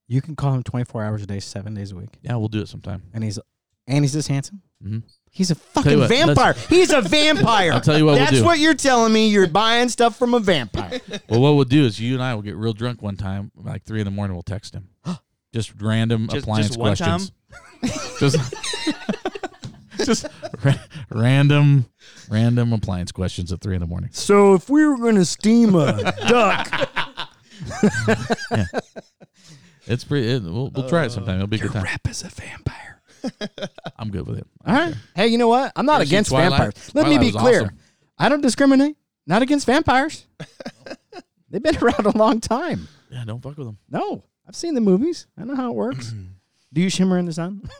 You 0.07 0.21
can 0.21 0.35
call 0.37 0.53
him 0.53 0.63
24 0.63 1.03
hours 1.03 1.21
a 1.21 1.27
day, 1.27 1.41
seven 1.41 1.73
days 1.73 1.91
a 1.91 1.95
week, 1.97 2.11
Yeah, 2.21 2.37
we'll 2.37 2.47
do 2.47 2.61
it 2.61 2.69
sometime. 2.69 3.03
and 3.13 3.23
he's 3.23 3.37
and 3.85 4.03
he's 4.03 4.13
this 4.13 4.27
handsome. 4.27 4.61
Mhm. 4.83 5.03
He's 5.31 5.51
a 5.51 5.55
fucking 5.55 5.99
what, 5.99 6.09
vampire. 6.09 6.53
He's 6.69 6.91
a 6.91 7.01
vampire. 7.01 7.73
I'll 7.73 7.81
tell 7.81 7.97
you 7.97 8.05
what 8.05 8.11
we'll 8.13 8.19
That's 8.19 8.37
do. 8.39 8.45
what 8.45 8.59
you're 8.59 8.73
telling 8.73 9.11
me. 9.13 9.27
You're 9.29 9.47
buying 9.47 9.89
stuff 9.89 10.17
from 10.17 10.33
a 10.33 10.39
vampire. 10.39 10.99
Well, 11.29 11.41
what 11.41 11.55
we'll 11.55 11.65
do 11.65 11.83
is 11.85 11.99
you 11.99 12.13
and 12.13 12.23
I 12.23 12.33
will 12.35 12.41
get 12.41 12.55
real 12.55 12.73
drunk 12.73 13.01
one 13.01 13.17
time, 13.17 13.51
like 13.55 13.83
three 13.83 13.99
in 13.99 14.05
the 14.05 14.11
morning. 14.11 14.35
We'll 14.35 14.43
text 14.43 14.73
him, 14.73 14.89
just 15.53 15.73
random 15.81 16.27
Just- 16.27 16.43
appliance 16.43 16.67
just 16.67 16.79
one 16.79 16.95
questions. 16.95 17.31
just, 18.19 18.37
just 20.05 20.27
ra- 20.63 20.73
random, 21.09 21.85
random 22.29 22.73
appliance 22.73 23.11
questions 23.11 23.51
at 23.51 23.61
three 23.61 23.75
in 23.75 23.81
the 23.81 23.87
morning. 23.87 24.09
so 24.13 24.53
if 24.53 24.69
we 24.69 24.85
were 24.85 24.97
gonna 24.97 25.25
steam 25.25 25.75
a 25.75 26.13
duck, 26.27 26.89
It's 29.89 30.03
pretty. 30.03 30.27
It, 30.29 30.43
we'll, 30.43 30.69
we'll 30.69 30.89
try 30.89 31.05
it 31.05 31.11
sometime. 31.11 31.35
It'll 31.35 31.47
be 31.47 31.55
a 31.57 31.59
good 31.61 31.71
time. 31.71 31.83
rep 31.83 32.07
is 32.09 32.21
a 32.23 32.27
vampire. 32.27 33.01
I'm 33.97 34.09
good 34.09 34.27
with 34.27 34.37
it. 34.39 34.47
All 34.65 34.73
right. 34.75 34.93
Hey, 35.15 35.27
you 35.27 35.37
know 35.37 35.47
what? 35.47 35.71
I'm 35.77 35.85
not 35.85 35.95
ever 36.01 36.05
seen 36.05 36.13
against 36.15 36.29
Twilight? 36.31 36.49
vampires. 36.51 36.91
Let 36.93 37.03
Twilight 37.03 37.21
me 37.21 37.27
be 37.29 37.33
was 37.33 37.41
clear. 37.41 37.61
awesome. 37.63 37.77
I 38.17 38.27
don't 38.29 38.41
discriminate. 38.41 38.97
Not 39.25 39.41
against 39.43 39.65
vampires. 39.65 40.25
They've 41.49 41.63
been 41.63 41.77
around 41.77 42.05
a 42.05 42.17
long 42.17 42.41
time. 42.41 42.87
Yeah, 43.09 43.23
don't 43.25 43.41
fuck 43.41 43.57
with 43.57 43.67
them. 43.67 43.77
No, 43.89 44.25
I've 44.47 44.55
seen 44.55 44.75
the 44.75 44.81
movies. 44.81 45.27
I 45.37 45.43
know 45.43 45.55
how 45.55 45.71
it 45.71 45.75
works. 45.75 46.13
Do 46.73 46.81
you 46.81 46.89
shimmer 46.89 47.17
in 47.17 47.25
the 47.25 47.33
sun? 47.33 47.61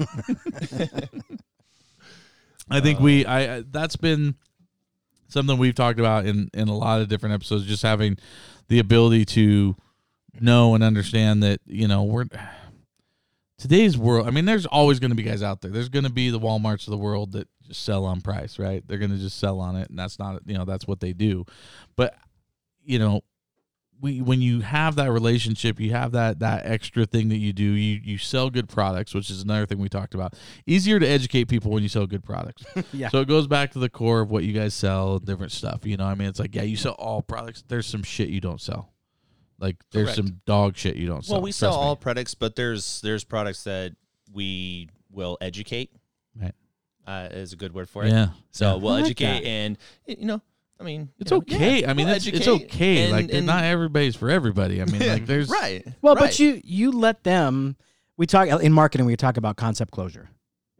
I 2.69 2.81
think 2.81 2.99
we. 2.99 3.25
Uh, 3.25 3.31
I. 3.31 3.55
I 3.55 3.63
that's 3.69 3.95
been 3.95 4.35
something 5.29 5.57
we've 5.57 5.75
talked 5.75 5.99
about 5.99 6.25
in 6.25 6.49
in 6.53 6.67
a 6.67 6.75
lot 6.75 7.01
of 7.01 7.07
different 7.07 7.35
episodes. 7.35 7.65
Just 7.65 7.83
having 7.83 8.17
the 8.67 8.79
ability 8.79 9.25
to 9.25 9.75
know 10.39 10.75
and 10.75 10.83
understand 10.83 11.43
that 11.43 11.59
you 11.65 11.87
know 11.87 12.03
we're 12.03 12.25
today's 13.57 13.97
world. 13.97 14.27
I 14.27 14.31
mean, 14.31 14.45
there's 14.45 14.65
always 14.65 14.99
going 14.99 15.11
to 15.11 15.15
be 15.15 15.23
guys 15.23 15.43
out 15.43 15.61
there. 15.61 15.71
There's 15.71 15.89
going 15.89 16.05
to 16.05 16.11
be 16.11 16.29
the 16.29 16.39
WalMarts 16.39 16.87
of 16.87 16.91
the 16.91 16.97
world 16.97 17.33
that 17.33 17.47
just 17.65 17.83
sell 17.83 18.05
on 18.05 18.21
price, 18.21 18.59
right? 18.59 18.83
They're 18.87 18.97
going 18.97 19.11
to 19.11 19.17
just 19.17 19.39
sell 19.39 19.59
on 19.59 19.75
it, 19.75 19.89
and 19.89 19.97
that's 19.97 20.19
not 20.19 20.41
you 20.45 20.57
know 20.57 20.65
that's 20.65 20.87
what 20.87 20.99
they 20.99 21.13
do. 21.13 21.45
But 21.95 22.15
you 22.83 22.99
know, 22.99 23.21
we 24.01 24.21
when 24.21 24.41
you 24.41 24.61
have 24.61 24.95
that 24.97 25.11
relationship, 25.11 25.79
you 25.79 25.91
have 25.91 26.11
that 26.11 26.39
that 26.39 26.65
extra 26.65 27.05
thing 27.05 27.29
that 27.29 27.37
you 27.37 27.51
do. 27.53 27.63
You 27.63 27.99
you 28.03 28.17
sell 28.17 28.49
good 28.49 28.69
products, 28.69 29.13
which 29.13 29.29
is 29.29 29.41
another 29.41 29.65
thing 29.65 29.79
we 29.79 29.89
talked 29.89 30.13
about. 30.13 30.35
Easier 30.65 30.99
to 30.99 31.07
educate 31.07 31.45
people 31.45 31.71
when 31.71 31.81
you 31.83 31.89
sell 31.89 32.05
good 32.05 32.23
products. 32.23 32.63
Yeah. 32.93 33.09
So 33.09 33.21
it 33.21 33.27
goes 33.27 33.47
back 33.47 33.71
to 33.71 33.79
the 33.79 33.89
core 33.89 34.21
of 34.21 34.29
what 34.29 34.43
you 34.43 34.53
guys 34.53 34.73
sell, 34.73 35.19
different 35.19 35.51
stuff. 35.51 35.85
You 35.85 35.97
know, 35.97 36.05
I 36.05 36.15
mean, 36.15 36.27
it's 36.27 36.39
like 36.39 36.53
yeah, 36.55 36.61
you 36.63 36.75
sell 36.77 36.93
all 36.93 37.21
products. 37.21 37.63
There's 37.67 37.85
some 37.87 38.03
shit 38.03 38.29
you 38.29 38.39
don't 38.41 38.61
sell. 38.61 38.91
Like 39.59 39.77
there's 39.91 40.07
Correct. 40.07 40.17
some 40.17 40.41
dog 40.45 40.77
shit 40.77 40.95
you 40.95 41.07
don't 41.07 41.25
sell. 41.25 41.35
Well, 41.37 41.41
we 41.41 41.51
sell 41.51 41.71
Trust 41.71 41.81
me. 41.81 41.85
all 41.87 41.95
products, 41.95 42.35
but 42.35 42.55
there's 42.55 43.01
there's 43.01 43.23
products 43.23 43.63
that 43.63 43.93
we 44.31 44.89
will 45.11 45.37
educate. 45.41 45.91
Right. 46.39 46.53
Uh, 47.07 47.29
is 47.31 47.53
a 47.53 47.55
good 47.55 47.73
word 47.73 47.89
for 47.89 48.03
it. 48.05 48.09
Yeah. 48.11 48.27
So 48.51 48.75
Yeah. 48.75 48.81
we'll 48.83 48.93
I 48.93 48.95
like 48.97 49.05
educate, 49.05 49.25
that. 49.41 49.45
and 49.47 49.77
you 50.05 50.25
know, 50.27 50.41
I 50.79 50.83
mean, 50.83 51.09
It's 51.19 51.31
you 51.31 51.37
know, 51.37 51.41
okay. 51.41 51.81
yeah, 51.81 51.89
I 51.89 51.93
mean, 51.93 52.05
we'll 52.07 52.15
it's, 52.15 52.27
it's 52.27 52.47
okay. 52.47 53.03
and- 53.03 53.11
like 53.11 53.33
and- 53.33 53.45
not 53.47 53.63
everybody's 53.63 54.15
for 54.15 54.29
everybody. 54.29 54.81
I 54.81 54.85
mean, 54.85 55.05
like 55.07 55.25
there's 55.31 55.49
right. 55.49 55.85
Well, 56.01 56.15
right. 56.15 56.21
but 56.25 56.39
you 56.39 56.61
you 56.63 56.91
let 56.91 57.23
them. 57.23 57.75
We 58.17 58.25
talk 58.25 58.47
in 58.47 58.73
marketing. 58.73 59.05
We 59.05 59.15
talk 59.15 59.37
about 59.37 59.57
concept 59.57 59.91
closure. 59.91 60.29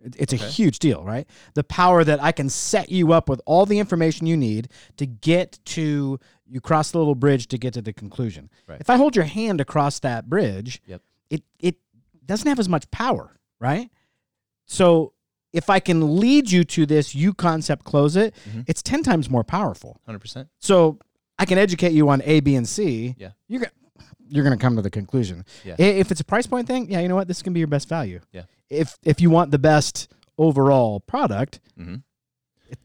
It- 0.04 0.16
It's 0.20 0.34
a 0.34 0.38
huge 0.38 0.78
deal, 0.80 1.04
right? 1.04 1.28
The 1.56 1.64
power 1.64 2.04
that 2.04 2.22
I 2.22 2.32
can 2.32 2.50
set 2.50 2.92
you 2.92 3.12
up 3.14 3.28
with 3.28 3.42
all 3.46 3.66
the 3.66 3.80
information 3.80 4.28
you 4.28 4.38
need 4.38 4.70
to 4.98 5.06
get 5.08 5.58
to 5.66 6.20
you 6.50 6.62
cross 6.62 6.92
the 6.92 6.98
little 7.00 7.16
bridge 7.16 7.48
to 7.48 7.58
get 7.58 7.74
to 7.74 7.82
the 7.82 7.92
conclusion. 7.92 8.50
Right. 8.68 8.80
If 8.80 8.90
I 8.90 8.96
hold 8.98 9.16
your 9.16 9.26
hand 9.26 9.60
across 9.60 10.00
that 10.00 10.30
bridge, 10.30 10.80
Yep. 10.86 11.02
it 11.32 11.44
it 11.60 11.76
doesn't 12.26 12.48
have 12.48 12.60
as 12.60 12.70
much 12.70 12.90
power, 12.92 13.36
right? 13.60 13.90
So 14.66 15.14
if 15.54 15.70
I 15.70 15.80
can 15.80 16.20
lead 16.20 16.52
you 16.52 16.64
to 16.66 16.86
this, 16.86 17.16
you 17.16 17.34
concept 17.34 17.84
close 17.86 18.16
it, 18.16 18.34
Mhm. 18.50 18.66
it's 18.68 18.82
ten 18.82 19.04
times 19.04 19.30
more 19.30 19.44
powerful. 19.44 20.00
hundred 20.06 20.20
percent. 20.20 20.50
So 20.60 21.00
I 21.40 21.46
can 21.46 21.58
educate 21.58 21.94
you 21.94 22.10
on 22.10 22.22
A, 22.26 22.40
B, 22.42 22.56
and 22.56 22.68
C. 22.68 23.16
Yeah. 23.18 23.32
You're 23.48 23.62
gonna 23.62 23.72
you're 24.30 24.44
gonna 24.44 24.58
come 24.58 24.76
to 24.76 24.82
the 24.82 24.90
conclusion. 24.90 25.46
Yeah. 25.64 25.76
If 25.80 26.12
it's 26.12 26.20
a 26.20 26.26
price 26.26 26.48
point 26.48 26.68
thing, 26.68 26.92
yeah, 26.92 27.00
you 27.00 27.08
know 27.08 27.16
what? 27.16 27.28
This 27.30 27.42
can 27.42 27.54
be 27.54 27.60
your 27.60 27.68
best 27.68 27.88
value. 27.88 28.20
Yeah. 28.34 28.44
If 28.70 28.98
if 29.04 29.22
you 29.22 29.30
want 29.30 29.52
the 29.52 29.60
best 29.60 30.10
overall 30.38 31.00
product, 31.00 31.60
Mhm. 31.80 32.04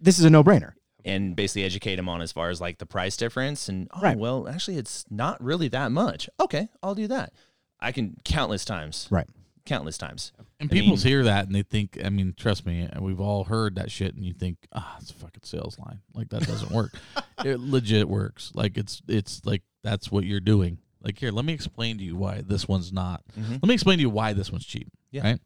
this 0.00 0.18
is 0.18 0.24
a 0.24 0.30
no 0.30 0.44
brainer. 0.44 0.72
And 1.04 1.34
basically 1.34 1.64
educate 1.64 1.96
them 1.96 2.08
on 2.08 2.22
as 2.22 2.30
far 2.30 2.48
as 2.50 2.60
like 2.60 2.78
the 2.78 2.86
price 2.86 3.16
difference, 3.16 3.68
and 3.68 3.88
oh, 3.92 4.00
Right. 4.00 4.16
well, 4.16 4.46
actually, 4.48 4.76
it's 4.76 5.04
not 5.10 5.42
really 5.42 5.66
that 5.68 5.90
much. 5.90 6.28
Okay, 6.38 6.68
I'll 6.80 6.94
do 6.94 7.08
that. 7.08 7.32
I 7.80 7.90
can 7.90 8.16
countless 8.24 8.64
times. 8.64 9.08
Right. 9.10 9.26
Countless 9.66 9.98
times. 9.98 10.32
And 10.62 10.70
I 10.70 10.74
people 10.74 10.90
mean- 10.96 10.98
hear 10.98 11.24
that 11.24 11.46
and 11.46 11.54
they 11.54 11.62
think, 11.62 11.98
I 12.04 12.08
mean, 12.08 12.34
trust 12.36 12.64
me, 12.66 12.80
and 12.90 13.00
we've 13.04 13.20
all 13.20 13.44
heard 13.44 13.74
that 13.76 13.90
shit, 13.90 14.14
and 14.14 14.24
you 14.24 14.32
think, 14.32 14.58
ah, 14.72 14.96
it's 15.00 15.10
a 15.10 15.14
fucking 15.14 15.42
sales 15.44 15.78
line. 15.78 16.00
Like 16.14 16.30
that 16.30 16.46
doesn't 16.46 16.70
work. 16.70 16.92
it 17.44 17.60
legit 17.60 18.08
works. 18.08 18.52
Like 18.54 18.78
it's 18.78 19.02
it's 19.08 19.44
like 19.44 19.62
that's 19.82 20.10
what 20.10 20.24
you're 20.24 20.40
doing. 20.40 20.78
Like 21.02 21.18
here, 21.18 21.32
let 21.32 21.44
me 21.44 21.52
explain 21.52 21.98
to 21.98 22.04
you 22.04 22.16
why 22.16 22.42
this 22.46 22.68
one's 22.68 22.92
not. 22.92 23.22
Mhm. 23.38 23.52
Let 23.54 23.64
me 23.64 23.74
explain 23.74 23.98
to 23.98 24.02
you 24.02 24.10
why 24.10 24.32
this 24.32 24.50
one's 24.52 24.64
cheap. 24.64 24.88
Yeah. 25.10 25.22
Right. 25.22 25.40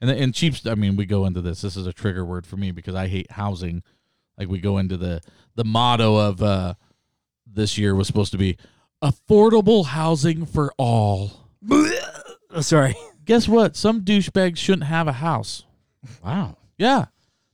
And 0.00 0.08
and 0.10 0.34
cheap's. 0.34 0.64
I 0.66 0.74
mean, 0.76 0.96
we 0.96 1.04
go 1.04 1.26
into 1.26 1.40
this. 1.40 1.60
This 1.60 1.76
is 1.76 1.86
a 1.86 1.92
trigger 1.92 2.24
word 2.24 2.46
for 2.46 2.56
me 2.56 2.70
because 2.70 2.94
I 2.94 3.08
hate 3.08 3.30
housing. 3.32 3.82
Like 4.38 4.48
we 4.48 4.60
go 4.60 4.78
into 4.78 4.96
the 4.96 5.20
the 5.56 5.64
motto 5.64 6.16
of 6.16 6.42
uh 6.42 6.74
this 7.46 7.76
year 7.76 7.94
was 7.94 8.06
supposed 8.06 8.30
to 8.32 8.38
be 8.38 8.56
affordable 9.02 9.86
housing 9.86 10.46
for 10.46 10.72
all. 10.78 11.48
Oh, 11.70 12.60
sorry. 12.60 12.94
Guess 13.30 13.46
what? 13.46 13.76
Some 13.76 14.00
douchebags 14.00 14.56
shouldn't 14.56 14.88
have 14.88 15.06
a 15.06 15.12
house. 15.12 15.62
Wow. 16.24 16.56
Yeah. 16.78 17.04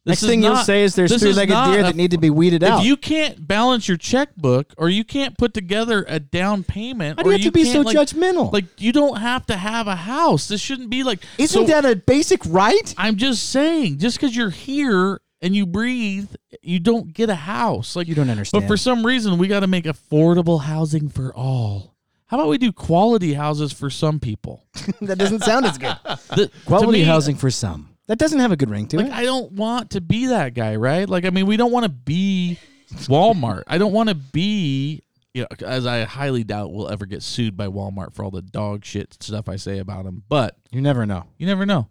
This 0.07 0.13
Next 0.13 0.23
is 0.23 0.29
thing 0.31 0.43
you'll 0.43 0.55
not- 0.55 0.65
say 0.65 0.85
is 0.85 0.95
there's 0.95 1.11
this 1.11 1.21
three-legged 1.21 1.53
not 1.53 1.71
deer 1.71 1.81
a- 1.81 1.83
that 1.83 1.97
need 1.97 2.13
to 2.13 2.17
be 2.17 2.31
weeded 2.31 2.65
out. 2.65 2.81
If 2.81 2.87
you 2.87 2.97
can't 2.97 3.47
balance 3.47 3.87
your 3.87 3.99
checkbook 3.99 4.73
or 4.79 4.89
you 4.89 5.05
can't 5.05 5.37
put 5.37 5.53
together 5.53 6.07
a 6.09 6.19
down 6.19 6.65
payment, 6.65 7.19
How 7.19 7.25
do 7.25 7.29
or 7.29 7.33
you 7.35 7.39
have 7.41 7.45
to 7.45 7.53
be 7.53 7.65
so 7.67 7.83
like, 7.83 7.95
judgmental? 7.95 8.51
Like 8.51 8.65
you 8.79 8.91
don't 8.91 9.19
have 9.19 9.45
to 9.49 9.57
have 9.59 9.87
a 9.87 9.97
house. 9.97 10.49
This 10.49 10.63
shouldn't 10.63 10.89
be 10.89 11.03
like. 11.03 11.19
Isn't 11.37 11.67
so 11.67 11.67
that 11.67 11.85
a 11.85 11.95
basic 11.95 12.41
right? 12.47 12.95
I'm 12.97 13.17
just 13.17 13.51
saying, 13.51 13.99
just 13.99 14.17
because 14.19 14.35
you're 14.35 14.49
here 14.49 15.21
and 15.43 15.55
you 15.55 15.67
breathe, 15.67 16.31
you 16.63 16.81
don't 16.81 17.13
get 17.13 17.29
a 17.29 17.35
house. 17.35 17.97
Like 17.97 18.09
You 18.09 18.15
don't 18.15 18.31
understand. 18.31 18.63
But 18.63 18.69
for 18.69 18.79
some 18.79 19.05
reason, 19.05 19.37
we 19.37 19.47
got 19.47 19.61
to 19.61 19.67
make 19.67 19.85
affordable 19.85 20.63
housing 20.63 21.11
for 21.11 21.35
all. 21.35 21.96
How 22.27 22.39
about 22.39 22.49
we 22.49 22.59
do 22.59 22.73
quality 22.73 23.35
houses 23.35 23.73
for 23.73 23.89
some 23.91 24.19
people? 24.21 24.65
that 25.01 25.17
doesn't 25.19 25.43
sound 25.45 25.65
as 25.67 25.79
good. 25.79 25.97
The- 26.35 26.51
Quality 26.67 26.99
me, 27.01 27.05
housing 27.05 27.37
for 27.37 27.51
some. 27.51 27.91
That 28.09 28.19
doesn't 28.19 28.39
have 28.41 28.53
a 28.53 28.57
good 28.57 28.71
ring 28.71 28.87
to 28.89 28.97
Like 28.99 29.07
it. 29.07 29.13
I 29.13 29.25
don't 29.25 29.53
want 29.53 29.91
to 29.91 30.01
be 30.01 30.27
that 30.27 30.55
guy, 30.55 30.77
right? 30.77 31.09
Like 31.09 31.25
I 31.25 31.31
mean, 31.31 31.47
we 31.47 31.57
don't 31.57 31.73
want 31.73 31.85
to 31.85 31.89
be 31.89 32.59
Walmart. 33.05 33.63
I 33.67 33.79
don't 33.79 33.93
want 33.93 34.09
to 34.09 34.15
be, 34.15 35.03
you 35.35 35.43
know, 35.43 35.67
as 35.67 35.87
I 35.87 36.05
highly 36.05 36.45
doubt 36.45 36.73
we'll 36.73 36.89
ever 36.89 37.05
get 37.07 37.23
sued 37.23 37.57
by 37.57 37.67
Walmart 37.67 38.15
for 38.15 38.25
all 38.25 38.31
the 38.31 38.43
dog 38.43 38.85
shit 38.85 39.21
stuff 39.23 39.49
I 39.49 39.57
say 39.57 39.79
about 39.79 40.05
them. 40.05 40.23
But 40.29 40.57
You 40.71 40.81
never 40.81 41.05
know. 41.07 41.25
you 41.39 41.47
never 41.47 41.67
know. 41.67 41.89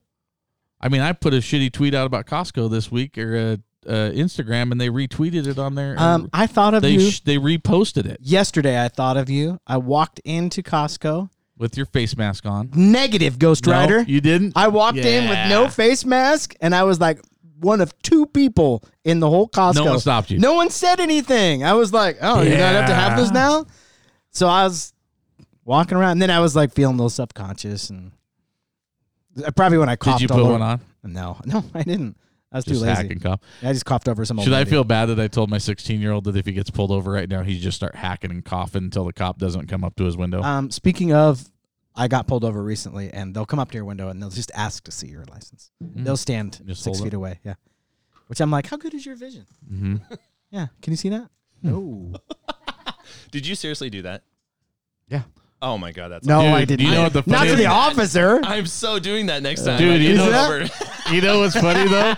I 0.82 0.90
mean, 0.90 1.02
I 1.02 1.14
put 1.14 1.34
a 1.34 1.38
shitty 1.38 1.72
tweet 1.72 1.94
out 1.94 2.06
about 2.06 2.26
Costco 2.28 2.70
this 2.70 2.92
week 2.92 3.18
or 3.18 3.36
uh, 3.36 3.58
uh, 3.88 4.12
Instagram, 4.12 4.72
and 4.72 4.80
they 4.82 4.90
retweeted 4.90 5.48
it 5.48 5.58
on 5.60 5.76
there. 5.76 5.96
Um, 6.00 6.30
I 6.34 6.48
thought 6.48 6.74
of 6.74 6.82
they 6.82 6.92
you 6.92 7.12
sh- 7.12 7.20
they 7.22 7.38
reposted 7.38 8.06
it 8.06 8.18
yesterday. 8.22 8.84
I 8.84 8.88
thought 8.90 9.18
of 9.18 9.30
you. 9.30 9.60
I 9.68 9.78
walked 9.78 10.20
into 10.26 10.62
Costco. 10.64 11.30
with 11.58 11.78
your 11.78 11.86
face 11.86 12.18
mask 12.18 12.46
on. 12.46 12.70
Negative 12.74 13.38
Ghost 13.40 13.66
No, 13.66 13.72
Rider. 13.74 14.02
you 14.04 14.22
didn't. 14.22 14.54
I 14.56 14.68
walked 14.68 14.98
in 14.98 15.30
with 15.30 15.50
no 15.50 15.68
face 15.70 16.04
mask, 16.06 16.56
and 16.62 16.74
I 16.76 16.84
was 16.84 17.00
like 17.00 17.20
one 17.60 17.80
of 17.82 17.98
two 18.02 18.26
people 18.26 18.84
in 19.04 19.20
the 19.22 19.30
whole 19.30 19.48
Costco. 19.48 19.76
No 19.76 19.86
one 19.86 20.00
stopped 20.00 20.30
you. 20.32 20.40
No 20.40 20.54
one 20.56 20.70
said 20.70 21.00
anything. 21.00 21.64
I 21.64 21.74
was 21.74 21.94
like, 21.94 22.18
"Oh, 22.22 22.42
you're 22.42 22.52
gonna 22.58 22.64
have 22.82 22.90
to 22.90 22.96
have 22.96 23.18
this 23.18 23.32
now." 23.32 23.66
So 24.32 24.48
I 24.48 24.64
was 24.66 24.92
walking 25.64 25.98
around, 25.98 26.12
and 26.14 26.22
then 26.22 26.30
I 26.32 26.40
was 26.42 26.56
like 26.56 26.74
feeling 26.74 26.96
a 26.96 26.98
little 26.98 27.10
subconscious, 27.10 27.90
and 27.90 28.12
probably 29.56 29.78
when 29.78 29.90
I 29.90 29.96
coughed. 29.96 30.20
Did 30.20 30.30
you 30.30 30.34
all 30.36 30.40
put 30.42 30.44
over- 30.50 30.60
one 30.60 30.62
on? 30.62 30.82
No, 31.04 31.38
no, 31.46 31.64
I 31.74 31.84
didn't. 31.84 32.18
I 32.56 32.60
was 32.60 32.66
Just 32.66 32.80
too 32.80 32.86
lazy. 32.88 33.02
hacking 33.04 33.20
cough. 33.20 33.42
I 33.62 33.74
just 33.74 33.86
coughed 33.86 34.08
over 34.08 34.24
some. 34.24 34.40
old 34.40 34.46
Should 34.46 34.54
I 34.54 34.60
lady. 34.60 34.70
feel 34.70 34.86
bad 34.86 35.08
that 35.08 35.20
I 35.20 35.28
told 35.28 35.50
my 35.50 35.58
16 35.58 36.00
year 36.00 36.14
old 36.14 36.24
that 36.24 36.38
if 36.38 36.46
he 36.46 36.54
gets 36.54 36.70
pulled 36.70 36.90
over 36.92 37.12
right 37.12 37.28
now, 37.28 37.44
he 37.44 37.60
just 37.60 37.76
start 37.76 37.96
hacking 37.96 38.32
and 38.32 38.46
coughing 38.46 38.84
until 38.86 39.04
the 39.04 39.12
cop 39.12 39.38
doesn't 39.40 39.68
come 39.68 39.84
up 39.84 39.98
to 39.98 40.06
his 40.06 40.16
window? 40.16 40.42
Um, 40.42 40.72
speaking 40.72 41.12
of, 41.12 41.44
I 41.98 42.08
got 42.08 42.28
pulled 42.28 42.46
over 42.46 42.64
recently, 42.64 43.12
and 43.12 43.36
they'll 43.36 43.46
come 43.46 43.60
up 43.60 43.72
to 43.72 43.76
your 43.78 43.84
window 43.86 44.08
and 44.10 44.22
they'll 44.22 44.30
just 44.30 44.52
ask 44.56 44.84
to 44.86 44.92
see 44.92 45.08
your 45.08 45.26
license. 45.26 45.72
They'll 45.82 46.16
stand 46.18 46.62
Just 46.66 46.82
six 46.84 46.98
hold 46.98 47.08
feet 47.08 47.14
away. 47.14 47.40
Yeah. 47.44 47.56
Which 48.28 48.40
I'm 48.40 48.52
like, 48.52 48.68
how 48.68 48.78
good 48.78 48.94
is 48.94 49.06
your 49.06 49.16
vision? 49.18 49.46
hmm 49.68 49.98
Yeah. 50.50 50.68
Can 50.82 50.94
you 50.94 50.98
see 50.98 51.10
that? 51.10 51.30
No. 51.62 52.14
Did 53.32 53.46
you 53.46 53.56
seriously 53.56 53.90
do 53.90 54.02
that? 54.04 54.24
Yeah. 55.10 55.24
Oh 55.68 55.80
my 55.80 55.92
god, 55.92 56.10
that's 56.10 56.28
No, 56.28 56.42
Dude, 56.42 56.52
I 56.54 56.64
didn't. 56.66 56.86
you 56.86 56.92
know 56.94 57.04
what 57.04 57.14
the 57.14 57.24
Not 57.26 57.38
funny 57.40 57.48
to 57.50 57.54
is? 57.54 57.60
the 57.60 57.66
officer. 57.66 58.40
I'm 58.44 58.68
so 58.68 59.00
doing 59.00 59.26
that 59.26 59.42
next 59.42 59.66
time. 59.66 59.80
Dude, 59.80 59.94
Like, 60.00 60.02
you 60.02 60.16
know- 60.16 60.46
over. 60.46 60.70
You 61.12 61.22
know 61.22 61.40
what's 61.42 61.54
funny 61.56 61.88
though? 61.88 62.16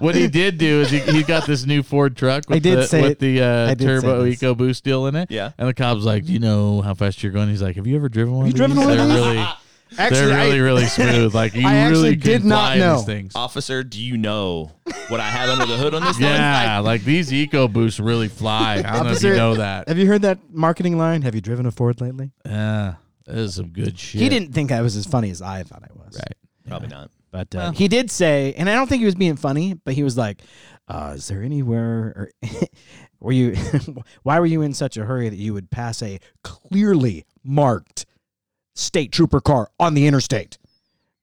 what 0.00 0.14
he 0.14 0.28
did 0.28 0.58
do 0.58 0.82
is 0.82 0.90
he, 0.90 0.98
he 0.98 1.22
got 1.22 1.46
this 1.46 1.64
new 1.64 1.82
Ford 1.82 2.14
truck 2.14 2.46
with 2.50 2.56
I 2.56 2.58
did 2.58 2.78
the, 2.80 2.86
say 2.86 3.00
with 3.00 3.12
it. 3.12 3.18
the 3.20 3.42
uh, 3.42 3.70
I 3.70 3.74
did 3.74 3.86
turbo 3.86 4.22
say 4.24 4.30
this. 4.30 4.40
EcoBoost 4.42 4.82
deal 4.82 5.06
in 5.06 5.16
it. 5.16 5.30
Yeah. 5.30 5.52
And 5.56 5.66
the 5.66 5.72
cop's 5.72 6.02
like, 6.04 6.26
"Do 6.26 6.34
you 6.34 6.38
know 6.38 6.82
how 6.82 6.92
fast 6.92 7.22
you're 7.22 7.32
going?" 7.32 7.48
He's 7.48 7.62
like, 7.62 7.76
"Have 7.76 7.86
you 7.86 7.96
ever 7.96 8.10
driven 8.10 8.34
one? 8.34 8.44
you 8.44 8.50
of 8.50 8.56
driven 8.56 8.76
these? 8.76 8.84
one 8.86 8.98
of 8.98 9.08
they're 9.08 9.16
these?" 9.16 9.26
Really, 9.36 9.46
Actually, 9.96 10.18
they're 10.26 10.36
really, 10.36 10.52
I, 10.52 10.62
really 10.62 10.86
smooth. 10.86 11.34
Like 11.34 11.54
you 11.54 11.66
I 11.66 11.74
actually 11.74 12.02
really 12.02 12.16
did 12.16 12.44
not 12.44 12.72
fly 12.72 12.78
know. 12.78 12.96
these 12.96 13.06
things." 13.06 13.32
Officer, 13.34 13.82
do 13.82 14.02
you 14.02 14.16
know 14.16 14.72
what 15.08 15.20
I 15.20 15.28
have 15.28 15.48
under 15.48 15.66
the 15.66 15.76
hood 15.78 15.94
on 15.94 16.02
this 16.02 16.16
thing? 16.16 16.26
Yeah, 16.26 16.80
like 16.80 17.04
these 17.04 17.32
eco 17.32 17.68
EcoBoosts 17.68 18.04
really 18.04 18.28
fly. 18.28 18.82
I 18.84 18.96
don't 18.96 19.06
know 19.06 19.12
if 19.12 19.22
you 19.22 19.34
know 19.34 19.54
that. 19.56 19.88
have 19.88 19.98
you 19.98 20.06
heard 20.06 20.22
that 20.22 20.38
marketing 20.50 20.98
line? 20.98 21.22
Have 21.22 21.34
you 21.34 21.40
driven 21.40 21.66
a 21.66 21.70
Ford 21.70 22.00
lately? 22.00 22.32
Yeah, 22.44 22.94
that 23.26 23.36
is 23.36 23.54
some 23.54 23.68
good 23.68 23.98
shit. 23.98 24.20
He 24.20 24.28
didn't 24.28 24.52
think 24.52 24.72
I 24.72 24.82
was 24.82 24.96
as 24.96 25.06
funny 25.06 25.30
as 25.30 25.40
I 25.42 25.62
thought 25.62 25.82
I 25.82 25.92
was. 25.94 26.16
Right. 26.16 26.34
Probably 26.66 26.88
not. 26.88 27.10
But 27.30 27.54
uh, 27.54 27.58
Well. 27.58 27.72
he 27.72 27.88
did 27.88 28.10
say, 28.10 28.54
and 28.56 28.68
I 28.68 28.74
don't 28.74 28.88
think 28.88 29.00
he 29.00 29.06
was 29.06 29.14
being 29.14 29.36
funny, 29.36 29.74
but 29.74 29.94
he 29.94 30.02
was 30.02 30.16
like, 30.16 30.42
uh, 30.88 31.14
"Is 31.16 31.28
there 31.28 31.42
anywhere, 31.42 32.14
or 32.16 32.30
were 33.20 33.32
you? 33.32 33.54
why 34.22 34.40
were 34.40 34.46
you 34.46 34.62
in 34.62 34.72
such 34.74 34.96
a 34.96 35.04
hurry 35.04 35.28
that 35.28 35.36
you 35.36 35.52
would 35.52 35.70
pass 35.70 36.02
a 36.02 36.20
clearly 36.42 37.26
marked 37.44 38.06
state 38.78 39.12
trooper 39.12 39.40
car 39.40 39.70
on 39.78 39.94
the 39.94 40.06
interstate? 40.06 40.58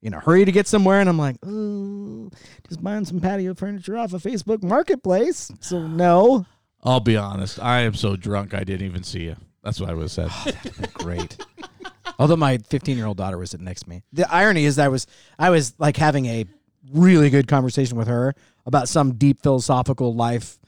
In 0.02 0.14
a 0.14 0.20
hurry 0.20 0.46
to 0.46 0.52
get 0.52 0.68
somewhere?" 0.68 1.00
And 1.00 1.10
I'm 1.10 1.18
like, 1.18 1.44
"Ooh, 1.46 2.30
just 2.68 2.84
buying 2.84 3.06
some 3.06 3.20
patio 3.20 3.54
furniture 3.56 3.98
off 3.98 4.14
of 4.14 4.22
Facebook 4.22 4.62
Marketplace." 4.64 5.52
So 5.62 5.88
no, 5.88 6.46
I'll 6.84 7.00
be 7.00 7.18
honest. 7.18 7.60
I 7.60 7.82
am 7.82 7.96
so 7.96 8.16
drunk 8.16 8.54
I 8.54 8.64
didn't 8.64 8.86
even 8.86 9.04
see 9.04 9.24
you. 9.24 9.36
That's 9.64 9.80
what 9.80 9.90
I 9.90 9.94
would 9.94 10.04
have 10.04 10.12
said. 10.12 10.30
Oh, 10.66 10.86
great. 10.94 11.38
Although 12.20 12.36
my 12.38 12.58
15 12.60 12.96
year 12.98 13.08
old 13.08 13.18
daughter 13.18 13.38
was 13.38 13.52
sitting 13.52 13.66
next 13.66 13.84
to 13.84 13.90
me. 13.90 14.04
The 14.14 14.32
irony 14.32 14.66
is 14.66 14.76
that 14.78 14.86
I 14.86 14.88
was 14.90 15.08
I 15.40 15.50
was 15.50 15.74
like 15.80 15.98
having 15.98 16.28
a 16.28 16.46
really 16.94 17.30
good 17.30 17.48
conversation 17.48 17.98
with 17.98 18.08
her 18.08 18.36
about 18.66 18.88
some 18.88 19.16
deep 19.16 19.42
philosophical 19.42 20.14
life 20.14 20.60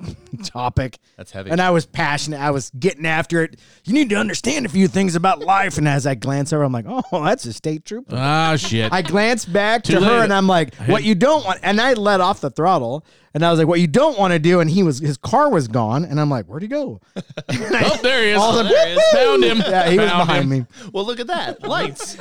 topic. 0.44 0.98
That's 1.16 1.30
heavy. 1.30 1.50
And 1.50 1.60
I 1.60 1.70
was 1.70 1.86
passionate. 1.86 2.40
I 2.40 2.50
was 2.50 2.70
getting 2.78 3.06
after 3.06 3.42
it. 3.42 3.58
You 3.84 3.92
need 3.92 4.10
to 4.10 4.16
understand 4.16 4.66
a 4.66 4.68
few 4.68 4.88
things 4.88 5.14
about 5.14 5.40
life. 5.40 5.78
And 5.78 5.88
as 5.88 6.06
I 6.06 6.14
glance 6.14 6.52
over, 6.52 6.62
I'm 6.64 6.72
like, 6.72 6.86
oh, 6.88 7.02
that's 7.24 7.44
a 7.46 7.52
state 7.52 7.84
trooper. 7.84 8.14
ah, 8.16 8.56
shit. 8.56 8.92
I 8.92 9.02
glance 9.02 9.44
back 9.44 9.84
Too 9.84 9.94
to 9.94 10.00
her 10.04 10.10
late. 10.18 10.24
and 10.24 10.32
I'm 10.32 10.46
like, 10.46 10.74
what 10.86 11.04
you 11.04 11.14
don't 11.14 11.44
want. 11.44 11.60
And 11.62 11.80
I 11.80 11.92
let 11.94 12.20
off 12.20 12.40
the 12.40 12.50
throttle 12.50 13.04
and 13.34 13.44
I 13.44 13.50
was 13.50 13.58
like, 13.58 13.68
what 13.68 13.80
you 13.80 13.86
don't 13.86 14.18
want 14.18 14.32
to 14.32 14.38
do. 14.38 14.60
And 14.60 14.68
he 14.70 14.82
was, 14.82 14.98
his 14.98 15.16
car 15.16 15.48
was 15.50 15.68
gone. 15.68 16.04
And 16.04 16.20
I'm 16.20 16.28
like, 16.30 16.46
where'd 16.46 16.62
he 16.62 16.68
go? 16.68 17.00
oh, 17.16 17.98
there 18.02 18.22
he 18.24 18.30
is. 18.30 18.38
All 18.38 18.52
the- 18.56 18.64
there 18.64 18.86
he 18.88 18.92
is. 18.94 19.02
Found 19.12 19.44
him. 19.44 19.58
Yeah, 19.64 19.88
he 19.90 19.98
was 19.98 20.10
Found 20.10 20.26
behind 20.26 20.42
him. 20.44 20.50
me. 20.50 20.66
well, 20.92 21.04
look 21.06 21.20
at 21.20 21.28
that. 21.28 21.62
Lights. 21.62 22.16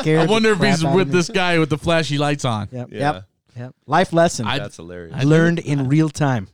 Scared 0.00 0.28
I 0.28 0.30
wonder 0.32 0.52
if 0.52 0.58
he's 0.60 0.84
with 0.84 1.08
me. 1.08 1.12
this 1.12 1.28
guy 1.28 1.58
with 1.58 1.70
the 1.70 1.78
flashy 1.78 2.18
lights 2.18 2.44
on. 2.44 2.68
Yep. 2.72 2.88
Yeah. 2.90 2.98
Yep. 2.98 3.24
Yep. 3.56 3.74
Life 3.86 4.12
lesson. 4.12 4.46
I- 4.46 4.58
That's 4.58 4.76
hilarious. 4.76 5.14
I- 5.16 5.24
learned 5.24 5.58
in 5.60 5.88
real 5.88 6.08
time. 6.08 6.48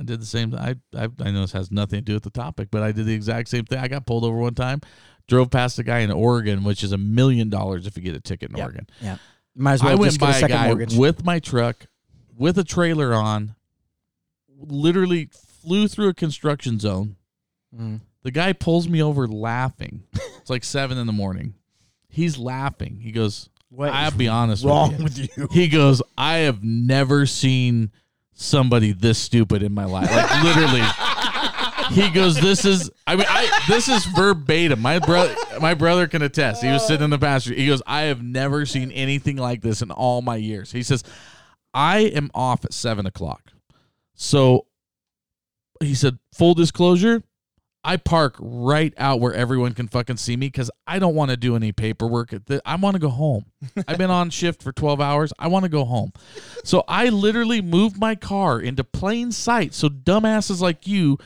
I 0.00 0.02
did 0.02 0.20
the 0.20 0.26
same. 0.26 0.54
I, 0.54 0.76
I 0.96 1.08
I 1.20 1.30
know 1.30 1.42
this 1.42 1.52
has 1.52 1.70
nothing 1.70 1.98
to 1.98 2.04
do 2.04 2.14
with 2.14 2.22
the 2.22 2.30
topic, 2.30 2.68
but 2.70 2.82
I 2.82 2.90
did 2.90 3.04
the 3.06 3.12
exact 3.14 3.48
same 3.50 3.64
thing. 3.66 3.78
I 3.78 3.86
got 3.86 4.06
pulled 4.06 4.24
over 4.24 4.36
one 4.38 4.54
time, 4.54 4.80
drove 5.28 5.50
past 5.50 5.78
a 5.78 5.82
guy 5.82 5.98
in 5.98 6.10
Oregon, 6.10 6.64
which 6.64 6.82
is 6.82 6.92
a 6.92 6.98
million 6.98 7.50
dollars 7.50 7.86
if 7.86 7.96
you 7.98 8.02
get 8.02 8.16
a 8.16 8.20
ticket 8.20 8.50
in 8.50 8.56
Yep. 8.56 8.64
Oregon. 8.64 8.86
Yeah. 9.02 9.16
Might 9.54 9.74
as 9.74 9.82
well 9.82 9.92
I 9.92 9.94
went 9.96 10.18
by 10.18 10.38
a 10.38 10.44
a 10.44 10.48
guy 10.48 10.66
mortgage. 10.68 10.96
with 10.96 11.24
my 11.24 11.38
truck, 11.38 11.86
with 12.36 12.56
a 12.58 12.64
trailer 12.64 13.12
on, 13.12 13.54
literally 14.58 15.28
flew 15.62 15.88
through 15.88 16.08
a 16.08 16.14
construction 16.14 16.78
zone. 16.78 17.16
Mm. 17.78 18.00
The 18.22 18.30
guy 18.30 18.52
pulls 18.52 18.88
me 18.88 19.02
over 19.02 19.26
laughing. 19.26 20.04
it's 20.38 20.50
like 20.50 20.64
seven 20.64 20.98
in 20.98 21.06
the 21.06 21.12
morning. 21.12 21.54
He's 22.08 22.38
laughing. 22.38 23.00
He 23.00 23.12
goes, 23.12 23.48
What 23.70 23.90
I'll 23.92 24.10
be 24.10 24.28
honest 24.28 24.64
wrong 24.64 25.02
with 25.02 25.18
you. 25.18 25.28
with 25.36 25.54
you? 25.54 25.62
He 25.62 25.68
goes, 25.68 26.02
I 26.18 26.38
have 26.38 26.62
never 26.62 27.26
seen 27.26 27.90
somebody 28.40 28.92
this 28.92 29.18
stupid 29.18 29.62
in 29.62 29.72
my 29.72 29.84
life. 29.84 30.10
Like 30.10 30.42
literally. 30.42 30.82
He 31.92 32.08
goes, 32.10 32.40
This 32.40 32.64
is 32.64 32.90
I 33.06 33.16
mean, 33.16 33.26
I 33.28 33.64
this 33.68 33.88
is 33.88 34.04
verbatim. 34.06 34.80
My 34.80 34.98
brother 34.98 35.34
my 35.60 35.74
brother 35.74 36.06
can 36.06 36.22
attest. 36.22 36.62
He 36.62 36.70
was 36.70 36.86
sitting 36.86 37.04
in 37.04 37.10
the 37.10 37.18
pasture. 37.18 37.54
He 37.54 37.66
goes, 37.66 37.82
I 37.86 38.02
have 38.02 38.22
never 38.22 38.64
seen 38.66 38.90
anything 38.92 39.36
like 39.36 39.60
this 39.60 39.82
in 39.82 39.90
all 39.90 40.22
my 40.22 40.36
years. 40.36 40.72
He 40.72 40.82
says, 40.82 41.02
I 41.74 41.98
am 41.98 42.30
off 42.34 42.64
at 42.64 42.72
seven 42.72 43.06
o'clock. 43.06 43.52
So 44.14 44.66
he 45.80 45.94
said, 45.94 46.18
full 46.34 46.54
disclosure, 46.54 47.22
I 47.82 47.96
park 47.96 48.36
right 48.38 48.92
out 48.98 49.20
where 49.20 49.32
everyone 49.32 49.72
can 49.72 49.88
fucking 49.88 50.18
see 50.18 50.36
me 50.36 50.48
because 50.48 50.70
I 50.86 50.98
don't 50.98 51.14
want 51.14 51.30
to 51.30 51.36
do 51.36 51.56
any 51.56 51.72
paperwork. 51.72 52.30
The, 52.44 52.60
I 52.64 52.76
want 52.76 52.94
to 52.94 53.00
go 53.00 53.08
home. 53.08 53.46
I've 53.88 53.96
been 53.96 54.10
on 54.10 54.28
shift 54.30 54.62
for 54.62 54.70
12 54.72 55.00
hours. 55.00 55.32
I 55.38 55.48
want 55.48 55.62
to 55.64 55.70
go 55.70 55.84
home. 55.86 56.12
So 56.62 56.84
I 56.86 57.08
literally 57.08 57.62
moved 57.62 57.98
my 57.98 58.14
car 58.16 58.60
into 58.60 58.84
plain 58.84 59.32
sight 59.32 59.72
so 59.72 59.88
dumbasses 59.88 60.60
like 60.60 60.86
you 60.86 61.16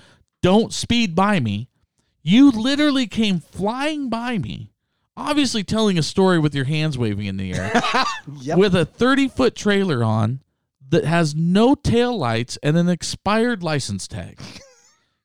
don't 0.42 0.72
speed 0.72 1.14
by 1.16 1.40
me. 1.40 1.68
You 2.22 2.50
literally 2.52 3.06
came 3.08 3.40
flying 3.40 4.08
by 4.08 4.38
me, 4.38 4.70
obviously 5.16 5.64
telling 5.64 5.98
a 5.98 6.02
story 6.02 6.38
with 6.38 6.54
your 6.54 6.64
hands 6.66 6.96
waving 6.96 7.26
in 7.26 7.36
the 7.36 7.52
air 7.52 7.72
Yep. 8.40 8.58
with 8.58 8.74
a 8.76 8.84
30 8.84 9.28
foot 9.28 9.54
trailer 9.56 10.04
on 10.04 10.40
that 10.90 11.04
has 11.04 11.34
no 11.34 11.74
tail 11.74 12.16
lights 12.16 12.58
and 12.62 12.76
an 12.78 12.88
expired 12.88 13.62
license 13.64 14.06
tag. 14.06 14.38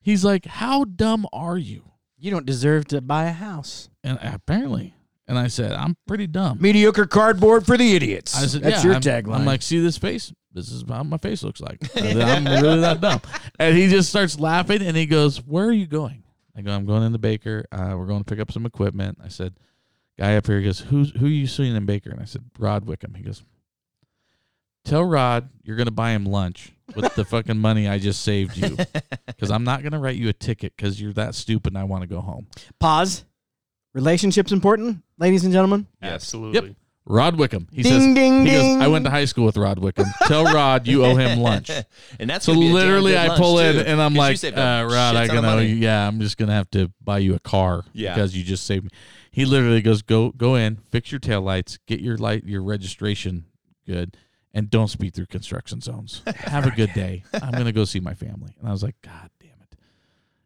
He's 0.01 0.23
like, 0.23 0.45
How 0.45 0.83
dumb 0.83 1.27
are 1.31 1.57
you? 1.57 1.83
You 2.17 2.31
don't 2.31 2.45
deserve 2.45 2.85
to 2.89 3.01
buy 3.01 3.25
a 3.25 3.31
house. 3.31 3.89
And 4.03 4.19
apparently, 4.21 4.93
and 5.27 5.37
I 5.37 5.47
said, 5.47 5.73
I'm 5.73 5.95
pretty 6.07 6.25
dumb. 6.25 6.57
Mediocre 6.59 7.05
cardboard 7.05 7.65
for 7.65 7.77
the 7.77 7.95
idiots. 7.95 8.35
I 8.35 8.47
said, 8.47 8.63
That's 8.63 8.83
yeah, 8.83 8.89
your 8.89 8.95
I'm, 8.95 9.01
tagline. 9.01 9.35
I'm 9.35 9.45
like, 9.45 9.61
see 9.61 9.79
this 9.79 9.97
face? 9.97 10.33
This 10.51 10.71
is 10.71 10.83
how 10.87 11.03
my 11.03 11.17
face 11.17 11.43
looks 11.43 11.61
like. 11.61 11.79
I'm 11.95 12.45
really 12.45 12.79
that 12.81 12.99
dumb. 12.99 13.21
And 13.59 13.77
he 13.77 13.87
just 13.87 14.09
starts 14.09 14.39
laughing 14.39 14.81
and 14.81 14.97
he 14.97 15.05
goes, 15.05 15.37
Where 15.45 15.65
are 15.65 15.71
you 15.71 15.85
going? 15.85 16.23
I 16.57 16.61
go, 16.61 16.71
I'm 16.71 16.85
going 16.85 17.03
in 17.03 17.11
the 17.11 17.19
Baker. 17.19 17.65
Uh, 17.71 17.93
we're 17.95 18.07
going 18.07 18.23
to 18.23 18.25
pick 18.25 18.39
up 18.39 18.51
some 18.51 18.65
equipment. 18.65 19.19
I 19.23 19.27
said, 19.27 19.53
Guy 20.17 20.35
up 20.35 20.47
here, 20.47 20.57
he 20.57 20.65
goes, 20.65 20.79
Who's 20.79 21.11
who 21.11 21.27
are 21.27 21.29
you 21.29 21.45
seeing 21.45 21.75
in 21.75 21.85
Baker? 21.85 22.09
And 22.09 22.19
I 22.19 22.25
said, 22.25 22.43
Rod 22.57 22.85
Wickham. 22.85 23.13
He 23.13 23.23
goes, 23.23 23.43
Tell 24.83 25.03
Rod 25.03 25.49
you're 25.61 25.77
gonna 25.77 25.91
buy 25.91 26.11
him 26.11 26.25
lunch 26.25 26.73
with 26.95 27.13
the 27.15 27.25
fucking 27.25 27.57
money 27.57 27.87
I 27.87 27.99
just 27.99 28.21
saved 28.21 28.57
you. 28.57 28.77
Because 29.27 29.51
I'm 29.51 29.63
not 29.63 29.83
gonna 29.83 29.99
write 29.99 30.17
you 30.17 30.27
a 30.27 30.33
ticket 30.33 30.73
because 30.75 30.99
you're 30.99 31.13
that 31.13 31.33
stupid 31.33 31.71
and 31.71 31.77
I 31.77 31.85
want 31.85 32.01
to 32.01 32.07
go 32.07 32.19
home. 32.19 32.47
Pause. 32.77 33.23
Relationships 33.93 34.51
important, 34.51 35.01
ladies 35.17 35.43
and 35.45 35.53
gentlemen. 35.53 35.87
Absolutely. 36.01 36.75
Rod 37.05 37.37
Wickham. 37.37 37.67
He 37.71 37.81
Ding, 37.81 37.91
says 37.91 38.01
ding, 38.15 38.45
he 38.45 38.51
ding. 38.51 38.77
goes, 38.79 38.83
I 38.85 38.87
went 38.89 39.05
to 39.05 39.11
high 39.11 39.25
school 39.25 39.45
with 39.45 39.55
Rod 39.57 39.79
Wickham. 39.79 40.05
Tell 40.27 40.43
Rod 40.43 40.85
you 40.87 41.03
owe 41.05 41.15
him 41.15 41.39
lunch. 41.39 41.71
and 42.19 42.29
that's 42.29 42.45
So 42.45 42.53
gonna 42.53 42.65
be 42.65 42.69
a 42.71 42.73
damn 42.73 42.75
literally, 42.87 43.11
good 43.13 43.17
I 43.17 43.27
lunch, 43.29 43.39
pull 43.39 43.59
in 43.59 43.73
too, 43.75 43.81
and 43.81 44.01
I'm 44.01 44.11
'cause 44.11 44.15
you 44.15 44.19
like, 44.19 44.37
saved 44.37 44.57
a 44.57 44.61
uh, 44.61 44.83
Rod, 44.83 45.11
shit 45.13 45.21
I 45.21 45.27
ton 45.27 45.37
of 45.37 45.43
gonna, 45.43 45.55
money. 45.55 45.67
yeah, 45.69 46.07
I'm 46.07 46.19
just 46.19 46.37
gonna 46.37 46.53
have 46.53 46.69
to 46.71 46.91
buy 47.01 47.19
you 47.19 47.33
a 47.35 47.39
car 47.39 47.83
Yeah. 47.93 48.13
because 48.13 48.35
you 48.37 48.43
just 48.43 48.65
saved 48.65 48.83
me. 48.83 48.89
He 49.31 49.45
literally 49.45 49.81
goes, 49.81 50.01
go, 50.01 50.31
go 50.31 50.55
in, 50.55 50.79
fix 50.91 51.11
your 51.11 51.19
taillights, 51.21 51.79
get 51.87 52.01
your 52.01 52.17
light, 52.17 52.43
your 52.43 52.61
registration 52.61 53.45
good, 53.87 54.17
and 54.53 54.69
don't 54.69 54.87
speed 54.87 55.13
through 55.13 55.27
construction 55.27 55.81
zones. 55.81 56.21
Have 56.35 56.65
a 56.65 56.71
good 56.71 56.93
day. 56.93 57.23
I'm 57.33 57.51
gonna 57.51 57.71
go 57.71 57.85
see 57.85 57.99
my 57.99 58.13
family. 58.13 58.55
And 58.59 58.67
I 58.67 58.71
was 58.71 58.83
like, 58.83 58.95
God 59.01 59.29
damn 59.39 59.51
it, 59.61 59.77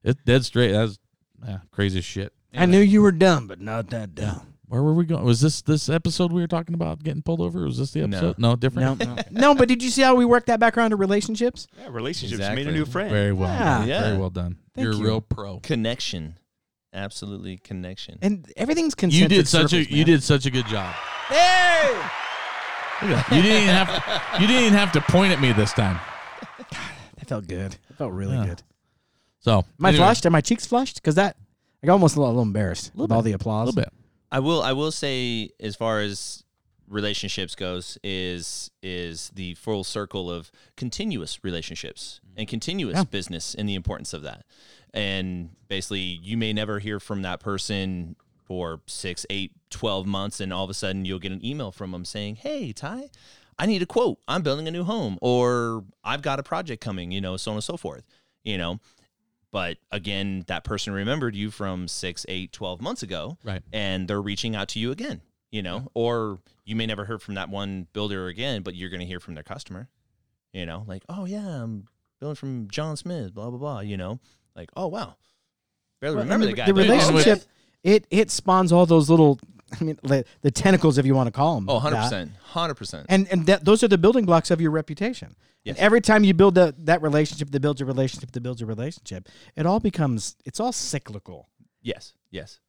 it's 0.03 0.21
dead 0.23 0.45
straight. 0.45 0.71
That's 0.71 0.99
yeah, 1.45 1.59
crazy 1.71 1.99
as 1.99 2.05
shit. 2.05 2.33
I 2.55 2.65
knew 2.65 2.79
you 2.79 3.01
were 3.01 3.11
dumb, 3.11 3.47
but 3.47 3.59
not 3.59 3.89
that 3.89 4.13
dumb. 4.15 4.53
Where 4.67 4.81
were 4.81 4.93
we 4.93 5.05
going? 5.05 5.23
Was 5.23 5.41
this 5.41 5.61
this 5.61 5.89
episode 5.89 6.31
we 6.31 6.41
were 6.41 6.47
talking 6.47 6.73
about 6.73 7.03
getting 7.03 7.21
pulled 7.21 7.41
over? 7.41 7.63
Was 7.63 7.77
this 7.77 7.91
the 7.91 8.01
episode? 8.01 8.39
No, 8.39 8.55
different. 8.55 8.99
No, 8.99 9.15
no, 9.15 9.21
no. 9.31 9.55
But 9.55 9.67
did 9.67 9.83
you 9.83 9.89
see 9.89 10.01
how 10.01 10.15
we 10.15 10.25
worked 10.25 10.47
that 10.47 10.59
back 10.59 10.77
around 10.77 10.91
to 10.91 10.95
relationships? 10.95 11.67
Yeah, 11.77 11.89
relationships 11.91 12.39
Exactly. 12.39 12.63
made 12.63 12.73
a 12.73 12.75
new 12.75 12.85
friend. 12.85 13.11
Very 13.11 13.33
well. 13.33 13.49
Yeah. 13.49 13.77
done. 13.79 13.87
Yeah. 13.87 14.01
Very 14.01 14.17
well 14.17 14.29
done. 14.29 14.57
Thank 14.73 14.85
You're 14.85 14.93
a 14.93 14.97
real 14.97 15.21
pro. 15.21 15.59
Connection. 15.59 16.37
Absolutely 16.93 17.57
connection. 17.57 18.19
And 18.21 18.51
everything's 18.55 18.95
You 18.99 19.27
did 19.27 19.47
such 19.47 19.71
circles, 19.71 19.87
a 19.87 19.95
you 19.95 20.05
did 20.05 20.23
such 20.23 20.45
a 20.45 20.51
good 20.51 20.67
job. 20.67 20.93
Hey! 21.27 22.01
Look 23.09 23.17
at 23.17 23.29
that. 23.29 23.35
You 23.35 23.41
didn't 23.41 23.63
even 23.63 23.75
have 23.75 24.41
you 24.41 24.47
didn't 24.47 24.61
even 24.63 24.73
have 24.77 24.91
to 24.93 25.01
point 25.01 25.31
at 25.33 25.41
me 25.41 25.51
this 25.53 25.73
time. 25.73 25.99
That 27.17 27.27
felt 27.29 27.47
good. 27.47 27.73
It 27.89 27.95
felt 27.97 28.11
really 28.11 28.35
Yeah. 28.35 28.45
good. 28.47 28.63
So 29.39 29.59
Am 29.59 29.65
I 29.85 29.89
anyway, 29.89 30.03
flushed? 30.05 30.25
Are 30.25 30.29
my 30.29 30.41
cheeks 30.41 30.65
flushed? 30.65 30.95
Because 30.95 31.15
that 31.15 31.37
I 31.81 31.87
got 31.87 31.93
almost 31.93 32.15
a 32.15 32.19
little, 32.19 32.31
a 32.31 32.33
little 32.33 32.43
embarrassed 32.43 32.91
with 32.95 33.11
all 33.11 33.21
the 33.21 33.31
A 33.31 33.35
applause. 33.35 33.67
little 33.67 33.81
bit. 33.81 33.93
I 34.31 34.39
will 34.39 34.61
I 34.61 34.73
will 34.73 34.91
say 34.91 35.49
as 35.59 35.75
far 35.75 35.99
as 36.01 36.43
relationships 36.89 37.55
goes 37.55 37.97
is 38.03 38.71
is 38.81 39.31
the 39.35 39.53
full 39.55 39.83
circle 39.83 40.29
of 40.29 40.51
continuous 40.75 41.39
relationships 41.43 42.19
and 42.35 42.47
continuous 42.47 42.95
Yeah. 42.97 43.03
business 43.05 43.55
and 43.55 43.67
the 43.69 43.75
importance 43.75 44.13
of 44.13 44.21
that. 44.23 44.45
And 44.93 45.51
basically 45.69 46.01
you 46.01 46.35
may 46.37 46.51
never 46.53 46.79
hear 46.79 46.99
from 46.99 47.21
that 47.21 47.39
person 47.39 48.15
for 48.45 48.81
six, 48.85 49.25
eight, 49.29 49.51
12 49.69 50.05
months 50.05 50.39
and 50.39 50.53
all 50.53 50.63
of 50.63 50.69
a 50.69 50.73
sudden 50.73 51.05
you'll 51.05 51.19
get 51.19 51.31
an 51.31 51.43
email 51.45 51.71
from 51.71 51.91
them 51.91 52.05
saying, 52.05 52.35
Hey 52.37 52.71
Ty, 52.73 53.09
I 53.57 53.65
need 53.65 53.81
a 53.81 53.85
quote. 53.85 54.19
I'm 54.27 54.41
building 54.41 54.67
a 54.67 54.71
new 54.71 54.83
home 54.83 55.17
or 55.21 55.83
I've 56.03 56.21
got 56.21 56.39
a 56.39 56.43
project 56.43 56.81
coming, 56.83 57.11
you 57.11 57.21
know, 57.21 57.37
so 57.37 57.51
on 57.51 57.57
and 57.57 57.63
so 57.63 57.77
forth. 57.77 58.03
You 58.43 58.57
know, 58.57 58.79
but 59.51 59.77
again, 59.91 60.43
that 60.47 60.63
person 60.63 60.93
remembered 60.93 61.35
you 61.35 61.51
from 61.51 61.87
six, 61.87 62.25
eight, 62.27 62.51
12 62.51 62.81
months 62.81 63.03
ago. 63.03 63.37
Right. 63.43 63.61
And 63.71 64.07
they're 64.07 64.21
reaching 64.21 64.55
out 64.55 64.67
to 64.69 64.79
you 64.79 64.91
again, 64.91 65.21
you 65.51 65.61
know, 65.61 65.87
or 65.93 66.39
you 66.65 66.75
may 66.75 66.85
never 66.87 67.05
hear 67.05 67.19
from 67.19 67.35
that 67.35 67.49
one 67.49 67.87
builder 67.93 68.27
again, 68.27 68.63
but 68.63 68.73
you're 68.75 68.89
going 68.89 68.99
to 68.99 69.05
hear 69.05 69.19
from 69.19 69.35
their 69.35 69.43
customer, 69.43 69.87
you 70.53 70.65
know, 70.65 70.83
like, 70.87 71.03
oh, 71.07 71.25
yeah, 71.25 71.61
I'm 71.63 71.87
building 72.19 72.35
from 72.35 72.67
John 72.69 72.97
Smith, 72.97 73.33
blah, 73.33 73.49
blah, 73.49 73.59
blah, 73.59 73.79
you 73.81 73.95
know, 73.95 74.19
like, 74.55 74.69
oh, 74.75 74.87
wow. 74.87 75.15
Barely 76.01 76.15
Well, 76.15 76.23
remember 76.25 76.47
and 76.47 76.53
the 76.53 76.57
guy. 76.57 76.65
The 76.65 76.73
but- 76.73 76.81
relationship, 76.81 77.43
it 77.83 78.07
it 78.09 78.31
spawns 78.31 78.71
all 78.71 78.85
those 78.85 79.09
little, 79.09 79.39
I 79.79 79.83
mean, 79.83 79.99
the, 80.03 80.25
the 80.41 80.51
tentacles, 80.51 80.97
if 80.97 81.05
you 81.05 81.15
want 81.15 81.27
to 81.27 81.31
call 81.31 81.55
them. 81.55 81.69
Oh, 81.69 81.79
100%. 81.79 82.29
100%. 82.53 83.05
And 83.09 83.27
and 83.29 83.45
that, 83.45 83.65
those 83.65 83.83
are 83.83 83.87
the 83.87 83.97
building 83.97 84.25
blocks 84.25 84.51
of 84.51 84.61
your 84.61 84.71
reputation. 84.71 85.35
Yes. 85.63 85.77
And 85.77 85.85
every 85.85 86.01
time 86.01 86.23
you 86.23 86.33
build 86.33 86.55
that 86.55 86.85
that 86.85 87.01
relationship, 87.01 87.51
that 87.51 87.59
builds 87.59 87.81
a 87.81 87.85
relationship, 87.85 88.31
that 88.31 88.41
builds 88.41 88.61
a 88.61 88.65
relationship, 88.65 89.29
it 89.55 89.65
all 89.65 89.79
becomes 89.79 90.35
it's 90.45 90.59
all 90.59 90.71
cyclical. 90.71 91.49
Yes, 91.81 92.13
yes. 92.31 92.59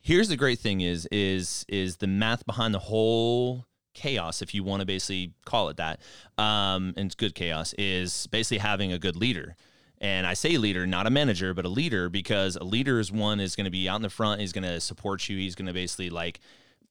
Here's 0.00 0.28
the 0.28 0.36
great 0.36 0.58
thing 0.58 0.80
is 0.80 1.06
is 1.10 1.64
is 1.68 1.96
the 1.96 2.06
math 2.06 2.46
behind 2.46 2.74
the 2.74 2.78
whole 2.78 3.66
chaos, 3.94 4.42
if 4.42 4.54
you 4.54 4.64
want 4.64 4.80
to 4.80 4.86
basically 4.86 5.34
call 5.44 5.68
it 5.68 5.76
that, 5.76 6.00
um, 6.38 6.94
and 6.96 7.06
it's 7.06 7.14
good 7.14 7.34
chaos, 7.34 7.74
is 7.76 8.26
basically 8.28 8.58
having 8.58 8.92
a 8.92 8.98
good 8.98 9.16
leader. 9.16 9.56
And 10.00 10.26
I 10.26 10.32
say 10.34 10.56
leader, 10.56 10.86
not 10.86 11.06
a 11.06 11.10
manager, 11.10 11.52
but 11.52 11.64
a 11.66 11.68
leader, 11.68 12.08
because 12.08 12.56
a 12.56 12.64
leader 12.64 12.98
is 13.00 13.12
one 13.12 13.38
is 13.38 13.54
going 13.54 13.66
to 13.66 13.70
be 13.70 13.88
out 13.88 13.96
in 13.96 14.02
the 14.02 14.08
front. 14.10 14.40
He's 14.40 14.52
going 14.52 14.64
to 14.64 14.80
support 14.80 15.28
you. 15.28 15.36
He's 15.36 15.54
going 15.54 15.66
to 15.66 15.74
basically 15.74 16.08
like, 16.08 16.40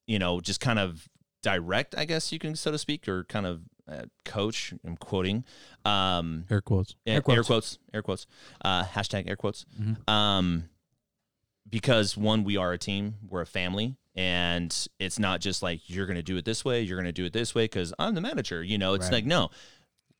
you 0.06 0.20
know, 0.20 0.40
just 0.40 0.60
kind 0.60 0.78
of 0.78 1.10
direct, 1.42 1.96
I 1.98 2.06
guess 2.06 2.32
you 2.32 2.38
can 2.38 2.56
so 2.56 2.72
to 2.72 2.78
speak, 2.78 3.08
or 3.08 3.24
kind 3.24 3.46
of 3.48 3.62
uh, 3.92 4.04
coach. 4.26 4.74
I'm 4.86 4.96
quoting. 4.98 5.44
Um, 5.86 6.46
Air 6.52 6.62
quotes. 6.62 6.96
Air 7.08 7.16
air 7.16 7.22
quotes. 7.22 7.48
quotes, 7.48 7.80
air 7.94 8.04
quotes, 8.04 8.28
uh, 8.64 8.84
hashtag 8.84 9.28
air 9.28 9.36
quotes. 9.36 9.66
Um, 10.08 10.70
because 11.68 12.16
one, 12.18 12.44
we 12.44 12.58
are 12.58 12.74
a 12.74 12.78
team, 12.78 13.16
we're 13.28 13.42
a 13.42 13.46
family, 13.48 13.96
and 14.16 14.76
it's 15.00 15.18
not 15.20 15.40
just 15.40 15.64
like 15.64 15.82
you're 15.90 16.06
going 16.06 16.16
to 16.18 16.24
do 16.24 16.38
it 16.38 16.46
this 16.46 16.64
way, 16.66 16.82
you're 16.82 16.98
going 16.98 17.06
to 17.06 17.12
do 17.12 17.26
it 17.26 17.34
this 17.34 17.56
way 17.56 17.66
because 17.66 17.94
I'm 17.98 18.16
the 18.16 18.22
manager. 18.22 18.64
You 18.64 18.78
know, 18.78 18.94
it's 18.94 19.06
Right. 19.06 19.14
like 19.14 19.26
no, 19.26 19.50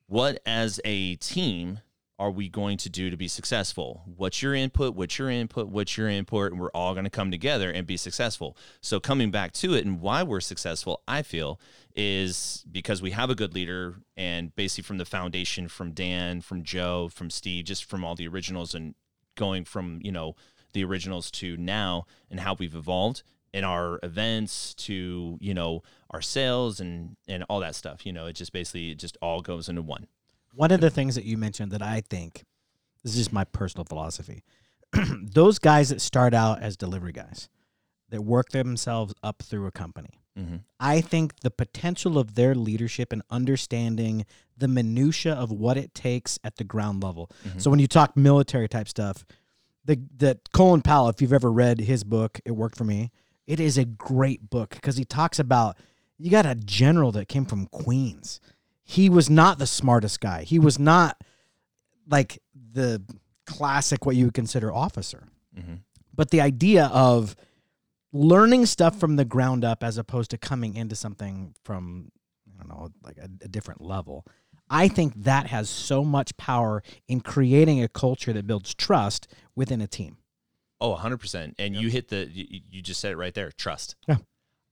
what 0.08 0.42
as 0.46 0.80
a 0.86 1.16
team 1.18 1.80
are 2.20 2.30
we 2.30 2.50
going 2.50 2.78
to 2.78 2.90
do 2.90 3.10
to 3.10 3.16
be 3.16 3.30
successful? 3.30 4.04
What's 4.18 4.42
your 4.42 4.54
input? 4.54 4.94
What's 4.94 5.18
your 5.18 5.30
input? 5.30 5.70
What's 5.70 5.98
your 5.98 6.10
input? 6.10 6.52
And 6.52 6.60
we're 6.60 6.72
all 6.72 6.94
going 6.94 7.06
to 7.06 7.10
come 7.10 7.32
together 7.32 7.72
and 7.72 7.88
be 7.88 7.96
successful. 7.96 8.58
So 8.82 9.00
coming 9.00 9.32
back 9.32 9.54
to 9.54 9.74
it 9.74 9.86
and 9.86 10.02
why 10.02 10.22
we're 10.24 10.42
successful, 10.42 11.02
I 11.08 11.22
feel 11.22 11.62
is 11.96 12.66
because 12.70 13.02
we 13.02 13.12
have 13.12 13.30
a 13.30 13.36
good 13.36 13.56
leader 13.56 13.96
and 14.18 14.54
basically 14.56 14.84
from 14.84 14.98
the 14.98 15.06
foundation 15.06 15.70
from 15.70 15.94
Dan, 15.94 16.42
from 16.42 16.62
Joe, 16.64 17.08
from 17.08 17.30
Steve, 17.30 17.64
just 17.64 17.86
from 17.86 18.04
all 18.04 18.16
the 18.16 18.28
originals 18.28 18.76
and 18.76 18.96
going 19.36 19.64
from, 19.64 20.00
you 20.04 20.12
know, 20.12 20.36
the 20.74 20.84
originals 20.84 21.32
to 21.32 21.56
now 21.56 22.06
and 22.30 22.42
how 22.42 22.54
we've 22.60 22.76
evolved 22.76 23.24
in 23.54 23.64
our 23.64 24.00
events 24.04 24.74
to, 24.76 25.38
you 25.40 25.54
know, 25.54 25.82
our 26.12 26.22
sales 26.22 26.80
and 26.80 27.16
and 27.28 27.44
all 27.50 27.62
that 27.62 27.76
stuff. 27.76 28.06
You 28.06 28.12
know, 28.12 28.28
it 28.28 28.34
just 28.34 28.52
basically 28.52 28.92
it 28.92 29.00
just 29.00 29.18
all 29.22 29.42
goes 29.42 29.70
into 29.70 29.82
one. 29.82 30.08
One 30.54 30.72
of 30.72 30.82
the 30.82 30.90
things 30.90 31.16
that 31.16 31.26
you 31.26 31.38
mentioned 31.38 31.72
that 31.72 31.82
I 31.82 32.02
think 32.02 32.44
this 33.04 33.14
is 33.14 33.18
just 33.18 33.34
my 33.34 33.44
personal 33.44 33.86
philosophy. 33.86 34.44
Those 35.22 35.60
guys 35.60 35.90
that 35.90 36.02
start 36.02 36.34
out 36.34 36.62
as 36.62 36.76
delivery 36.76 37.12
guys 37.12 37.50
that 38.10 38.22
work 38.24 38.50
themselves 38.50 39.14
up 39.22 39.44
through 39.44 39.68
a 39.68 39.72
company. 39.72 40.20
Mm-hmm. 40.38 40.58
I 40.80 41.02
think 41.02 41.42
the 41.42 41.52
potential 41.52 42.18
of 42.18 42.36
their 42.36 42.56
leadership 42.56 43.14
and 43.14 43.22
understanding 43.30 44.26
the 44.58 44.68
minutia 44.68 45.34
of 45.34 45.52
what 45.52 45.78
it 45.78 45.94
takes 45.94 46.40
at 46.44 46.58
the 46.58 46.64
ground 46.64 47.04
level. 47.04 47.30
Mhm. 47.48 47.62
So 47.62 47.70
when 47.70 47.80
you 47.80 47.88
talk 47.88 48.16
military 48.18 48.68
type 48.68 48.88
stuff, 48.88 49.26
the 49.86 50.00
the 50.16 50.40
Colin 50.54 50.82
Powell, 50.82 51.10
if 51.10 51.22
you've 51.22 51.34
ever 51.34 51.52
read 51.52 51.80
his 51.82 52.04
book, 52.04 52.40
it 52.46 52.52
worked 52.52 52.78
for 52.78 52.84
me. 52.84 53.12
It 53.48 53.60
is 53.60 53.78
a 53.78 53.86
great 53.86 54.50
book 54.50 54.72
because 54.72 54.98
he 54.98 55.06
talks 55.06 55.40
about 55.40 55.78
you 56.18 56.30
got 56.30 56.46
a 56.46 56.56
general 56.56 57.12
that 57.14 57.28
came 57.28 57.46
from 57.46 57.66
Queens. 57.68 58.40
He 58.90 59.08
was 59.08 59.30
not 59.30 59.60
the 59.60 59.68
smartest 59.68 60.20
guy. 60.20 60.42
He 60.44 60.58
was 60.58 60.80
not 60.80 61.22
like 62.10 62.42
the 62.72 63.04
classic 63.46 64.04
what 64.04 64.16
you 64.16 64.26
would 64.26 64.34
consider 64.34 64.74
officer 64.74 65.28
Mm-hmm. 65.58 65.76
but 66.16 66.30
the 66.32 66.42
idea 66.42 66.86
of 66.94 67.36
learning 68.14 68.66
stuff 68.66 69.00
from 69.00 69.16
the 69.16 69.26
ground 69.26 69.64
up 69.66 69.84
as 69.84 69.98
opposed 69.98 70.32
to 70.32 70.38
coming 70.38 70.76
into 70.76 70.96
something 70.96 71.54
from 71.64 72.12
I 72.56 72.64
don't 72.64 72.70
know 72.70 72.90
like 73.04 73.18
a, 73.18 73.30
a 73.44 73.48
different 73.48 73.82
level. 73.82 74.26
I 74.70 74.88
think 74.88 75.14
that 75.24 75.48
has 75.48 75.70
so 75.70 76.04
much 76.04 76.36
power 76.38 76.82
in 77.08 77.22
creating 77.22 77.84
a 77.84 77.88
culture 77.88 78.32
that 78.34 78.46
builds 78.48 78.74
trust 78.76 79.28
within 79.56 79.82
a 79.82 79.88
team. 79.88 80.18
Oh, 80.80 80.96
100%. 80.96 81.56
And 81.60 81.76
you 81.76 81.90
hit 81.90 82.08
the, 82.10 82.28
you, 82.32 82.62
you 82.70 82.82
just 82.82 83.00
said 83.02 83.12
it 83.12 83.18
right 83.18 83.34
there 83.34 83.52
trust. 83.52 83.96
Yeah. 84.08 84.18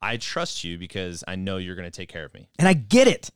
I 0.01 0.17
trust 0.17 0.63
you 0.63 0.77
because 0.77 1.23
I 1.27 1.35
know 1.35 1.57
you're 1.57 1.75
going 1.75 1.91
to 1.91 1.97
take 1.99 2.09
care 2.09 2.25
of 2.25 2.33
me. 2.33 2.49
And 2.59 2.67
I 2.67 2.73
get 2.73 3.07
it. 3.07 3.31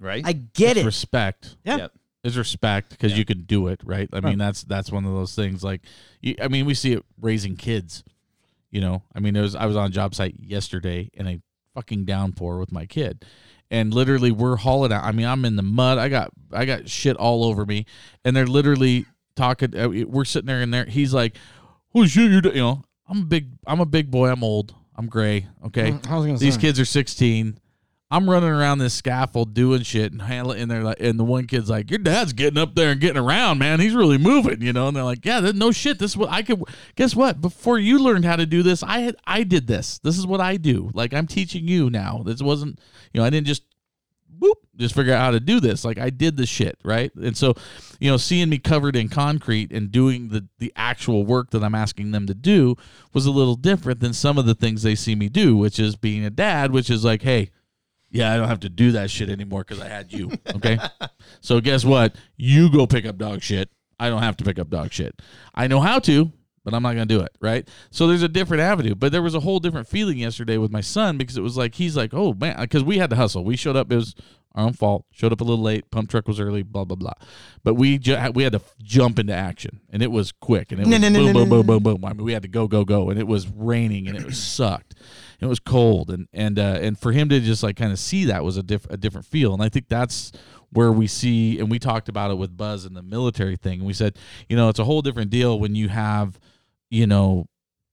Right? 0.00 0.22
I 0.26 0.32
get 0.32 0.72
It's 0.76 0.80
it. 0.80 0.86
Respect. 0.86 1.56
Yeah. 1.64 1.76
Yep. 1.76 1.92
There's 2.22 2.36
respect 2.38 2.90
because 2.90 3.12
Yeah. 3.12 3.18
you 3.18 3.24
can 3.24 3.42
do 3.42 3.68
it, 3.68 3.80
right? 3.84 4.08
I 4.12 4.16
Right. 4.16 4.24
mean, 4.30 4.38
that's 4.38 4.64
that's 4.64 4.90
one 4.90 5.04
of 5.04 5.12
those 5.12 5.34
things. 5.34 5.62
Like, 5.62 5.82
you, 6.20 6.34
I 6.42 6.48
mean, 6.48 6.66
we 6.66 6.74
see 6.74 6.92
it 6.92 7.04
raising 7.20 7.56
kids. 7.56 8.02
You 8.70 8.80
know, 8.80 9.02
I 9.14 9.20
mean, 9.20 9.34
it 9.36 9.40
was 9.40 9.54
I 9.54 9.66
was 9.66 9.76
on 9.76 9.86
a 9.86 9.90
job 9.90 10.14
site 10.14 10.34
yesterday 10.40 11.10
in 11.14 11.26
a 11.26 11.40
fucking 11.74 12.04
downpour 12.04 12.58
with 12.58 12.70
my 12.72 12.84
kid, 12.86 13.24
and 13.70 13.94
literally 13.94 14.30
we're 14.32 14.56
hauling 14.56 14.92
out. 14.92 15.04
I 15.04 15.12
mean, 15.12 15.26
I'm 15.26 15.44
in 15.44 15.56
the 15.56 15.62
mud. 15.62 15.96
I 15.98 16.08
got 16.08 16.32
I 16.52 16.64
got 16.64 16.88
shit 16.88 17.16
all 17.16 17.44
over 17.44 17.64
me, 17.64 17.86
and 18.24 18.34
they're 18.36 18.46
literally 18.46 19.06
talking. 19.36 19.74
uh, 19.76 19.88
We're 19.88 20.24
sitting 20.26 20.46
there 20.48 20.60
and 20.60 20.74
there. 20.74 20.84
He's 20.86 21.14
like, 21.14 21.36
"Who's 21.92 22.10
shit, 22.10 22.30
you're," 22.30 22.40
do-" 22.42 22.50
you 22.50 22.56
know, 22.56 22.84
I'm 23.08 23.22
a 23.22 23.24
big 23.26 23.50
I'm 23.66 23.80
a 23.80 23.86
big 23.86 24.10
boy. 24.10 24.28
I'm 24.30 24.42
old. 24.44 24.74
I'm 24.96 25.06
gray. 25.06 25.46
Okay. 25.66 25.92
Mm, 25.92 26.06
I 26.10 26.16
was 26.16 26.26
gonna 26.26 26.38
These 26.38 26.54
say. 26.56 26.60
kids 26.60 26.80
are 26.80 26.84
16. 26.84 27.58
I'm 28.10 28.28
running 28.28 28.48
around 28.48 28.78
this 28.78 28.94
scaffold 28.94 29.52
doing 29.52 29.82
shit 29.82 30.12
and 30.12 30.22
handling, 30.22 30.62
and 30.62 30.70
they're 30.70 30.82
like, 30.82 30.96
and 30.98 31.20
the 31.20 31.24
one 31.24 31.46
kid's 31.46 31.68
like, 31.68 31.90
"Your 31.90 31.98
dad's 31.98 32.32
getting 32.32 32.58
up 32.58 32.74
there 32.74 32.92
and 32.92 33.00
getting 33.00 33.22
around, 33.22 33.58
man. 33.58 33.80
He's 33.80 33.94
really 33.94 34.16
moving, 34.16 34.62
you 34.62 34.72
know." 34.72 34.88
And 34.88 34.96
they're 34.96 35.04
like, 35.04 35.26
"Yeah, 35.26 35.40
no 35.54 35.72
shit. 35.72 35.98
This 35.98 36.12
is 36.12 36.16
what 36.16 36.30
I 36.30 36.42
could. 36.42 36.62
Guess 36.96 37.14
what? 37.14 37.42
Before 37.42 37.78
you 37.78 37.98
learned 37.98 38.24
how 38.24 38.36
to 38.36 38.46
do 38.46 38.62
this, 38.62 38.82
I 38.82 39.00
had 39.00 39.16
I 39.26 39.42
did 39.42 39.66
this. 39.66 39.98
This 39.98 40.16
is 40.16 40.26
what 40.26 40.40
I 40.40 40.56
do. 40.56 40.90
Like 40.94 41.12
I'm 41.12 41.26
teaching 41.26 41.68
you 41.68 41.90
now. 41.90 42.22
This 42.24 42.40
wasn't, 42.40 42.78
you 43.12 43.20
know, 43.20 43.26
I 43.26 43.30
didn't 43.30 43.46
just." 43.46 43.62
Boop, 44.40 44.54
just 44.76 44.94
figure 44.94 45.12
out 45.12 45.20
how 45.20 45.30
to 45.32 45.40
do 45.40 45.58
this. 45.58 45.84
Like 45.84 45.98
I 45.98 46.10
did 46.10 46.36
the 46.36 46.46
shit, 46.46 46.78
right? 46.84 47.12
And 47.16 47.36
so, 47.36 47.54
you 47.98 48.08
know, 48.08 48.16
seeing 48.16 48.48
me 48.48 48.58
covered 48.58 48.94
in 48.94 49.08
concrete 49.08 49.72
and 49.72 49.90
doing 49.90 50.28
the 50.28 50.46
the 50.60 50.72
actual 50.76 51.26
work 51.26 51.50
that 51.50 51.64
I'm 51.64 51.74
asking 51.74 52.12
them 52.12 52.26
to 52.28 52.34
do 52.34 52.76
was 53.12 53.26
a 53.26 53.32
little 53.32 53.56
different 53.56 53.98
than 53.98 54.12
some 54.12 54.38
of 54.38 54.46
the 54.46 54.54
things 54.54 54.84
they 54.84 54.94
see 54.94 55.16
me 55.16 55.28
do, 55.28 55.56
which 55.56 55.80
is 55.80 55.96
being 55.96 56.24
a 56.24 56.30
dad, 56.30 56.70
which 56.70 56.88
is 56.88 57.04
like, 57.04 57.22
hey, 57.22 57.50
yeah, 58.10 58.32
I 58.32 58.36
don't 58.36 58.48
have 58.48 58.60
to 58.60 58.68
do 58.68 58.92
that 58.92 59.10
shit 59.10 59.28
anymore 59.28 59.64
because 59.66 59.80
I 59.80 59.88
had 59.88 60.12
you. 60.12 60.30
Okay. 60.54 60.78
so 61.40 61.60
guess 61.60 61.84
what? 61.84 62.16
You 62.36 62.70
go 62.70 62.86
pick 62.86 63.04
up 63.04 63.18
dog 63.18 63.42
shit. 63.42 63.70
I 64.00 64.08
don't 64.08 64.22
have 64.22 64.36
to 64.38 64.44
pick 64.44 64.58
up 64.58 64.70
dog 64.70 64.92
shit. 64.92 65.20
I 65.54 65.66
know 65.66 65.80
how 65.80 65.98
to, 66.00 66.32
but 66.68 66.76
I'm 66.76 66.82
not 66.82 66.92
going 66.92 67.08
to 67.08 67.14
do 67.14 67.22
it. 67.22 67.32
Right. 67.40 67.66
So 67.90 68.06
there's 68.06 68.22
a 68.22 68.28
different 68.28 68.60
avenue. 68.60 68.94
But 68.94 69.10
there 69.10 69.22
was 69.22 69.34
a 69.34 69.40
whole 69.40 69.58
different 69.58 69.88
feeling 69.88 70.18
yesterday 70.18 70.58
with 70.58 70.70
my 70.70 70.82
son 70.82 71.16
because 71.16 71.38
it 71.38 71.40
was 71.40 71.56
like, 71.56 71.76
he's 71.76 71.96
like, 71.96 72.12
oh 72.12 72.34
man, 72.34 72.56
because 72.60 72.84
we 72.84 72.98
had 72.98 73.08
to 73.08 73.16
hustle. 73.16 73.42
We 73.42 73.56
showed 73.56 73.74
up. 73.74 73.90
It 73.90 73.96
was 73.96 74.14
our 74.54 74.64
own 74.64 74.74
fault. 74.74 75.06
Showed 75.10 75.32
up 75.32 75.40
a 75.40 75.44
little 75.44 75.64
late. 75.64 75.90
Pump 75.90 76.10
truck 76.10 76.28
was 76.28 76.38
early. 76.38 76.62
Blah 76.62 76.84
blah 76.84 76.96
blah. 76.96 77.14
But 77.64 77.74
we 77.74 77.96
ju- 77.96 78.18
we 78.34 78.42
had 78.42 78.52
to 78.52 78.60
jump 78.82 79.18
into 79.18 79.32
action, 79.32 79.80
and 79.88 80.02
it 80.02 80.10
was 80.10 80.30
quick, 80.30 80.72
and 80.72 80.80
it 80.80 80.86
was 80.86 81.00
no, 81.00 81.08
no, 81.08 81.18
boom, 81.18 81.26
no, 81.26 81.32
boom, 81.32 81.48
boom, 81.48 81.66
no. 81.66 81.80
boom, 81.80 81.82
boom. 81.82 82.04
I 82.04 82.12
mean, 82.12 82.24
we 82.24 82.34
had 82.34 82.42
to 82.42 82.48
go, 82.48 82.68
go, 82.68 82.84
go, 82.84 83.08
and 83.08 83.18
it 83.18 83.26
was 83.26 83.48
raining, 83.48 84.08
and 84.08 84.16
it 84.18 84.26
was 84.26 84.38
sucked. 84.42 84.94
It 85.40 85.46
was 85.46 85.60
cold, 85.60 86.10
and 86.10 86.28
and 86.34 86.58
uh, 86.58 86.78
and 86.82 86.98
for 86.98 87.12
him 87.12 87.30
to 87.30 87.40
just 87.40 87.62
like 87.62 87.76
kind 87.76 87.92
of 87.92 87.98
see 87.98 88.26
that 88.26 88.44
was 88.44 88.58
a 88.58 88.62
diff- 88.62 88.90
a 88.90 88.98
different 88.98 89.26
feel, 89.26 89.54
and 89.54 89.62
I 89.62 89.68
think 89.70 89.88
that's 89.88 90.32
where 90.70 90.92
we 90.92 91.06
see, 91.06 91.58
and 91.58 91.70
we 91.70 91.78
talked 91.78 92.08
about 92.08 92.30
it 92.30 92.34
with 92.36 92.56
Buzz 92.56 92.84
and 92.84 92.96
the 92.96 93.02
military 93.02 93.56
thing, 93.56 93.80
and 93.80 93.86
we 93.86 93.92
said, 93.92 94.16
you 94.48 94.56
know, 94.56 94.68
it's 94.68 94.78
a 94.78 94.84
whole 94.84 95.02
different 95.02 95.30
deal 95.30 95.58
when 95.58 95.74
you 95.74 95.88
have, 95.88 96.38
you 96.90 97.06
know, 97.06 97.46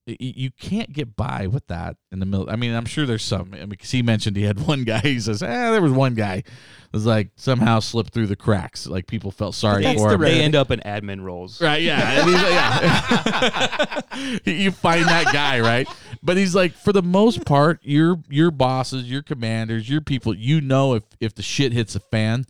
you 0.08 0.52
can't 0.52 0.94
get 0.94 1.16
by 1.16 1.48
with 1.48 1.66
that 1.66 1.98
in 2.12 2.20
the 2.20 2.28
middle. 2.28 2.48
I 2.48 2.56
mean, 2.56 2.76
I'm 2.76 2.86
sure 2.86 3.08
there's 3.08 3.24
some. 3.24 3.50
I 3.56 3.66
mean, 3.66 3.72
'cause 3.76 3.90
he 3.90 4.04
mentioned 4.04 4.38
he 4.38 4.44
had 4.44 4.60
one 4.68 4.84
guy. 4.84 5.00
He 5.00 5.20
says, 5.20 5.42
"Ah, 5.42 5.72
there 5.72 5.82
was 5.82 5.92
one 5.92 6.14
guy 6.14 6.44
was 6.92 7.08
like 7.08 7.30
somehow 7.38 7.80
slipped 7.80 8.14
through 8.14 8.28
the 8.28 8.36
cracks. 8.36 8.86
Like 8.86 9.08
people 9.08 9.32
felt 9.32 9.56
sorry 9.56 9.82
That's 9.82 10.00
for 10.00 10.10
the 10.10 10.14
him." 10.16 10.22
They 10.22 10.42
end 10.42 10.54
up 10.54 10.70
in 10.70 10.80
admin 10.82 11.24
roles. 11.24 11.60
Right, 11.60 11.82
yeah. 11.82 12.22
And 12.22 12.30
he's 12.30 12.42
like, 12.42 12.52
yeah. 12.52 14.02
you 14.46 14.72
find 14.72 15.06
that 15.06 15.34
guy, 15.34 15.60
right? 15.60 15.88
But 16.22 16.38
he's 16.38 16.54
like, 16.54 16.74
for 16.74 16.94
the 16.94 17.02
most 17.02 17.44
part, 17.44 17.80
your 17.82 18.20
your 18.30 18.52
bosses, 18.52 19.10
your 19.10 19.24
commanders, 19.24 19.90
your 19.90 20.02
people, 20.02 20.36
you 20.36 20.62
know 20.62 20.94
if 20.94 21.04
if 21.20 21.34
the 21.34 21.42
shit 21.42 21.74
hits 21.74 21.94
the 21.94 22.00
fan, 22.00 22.46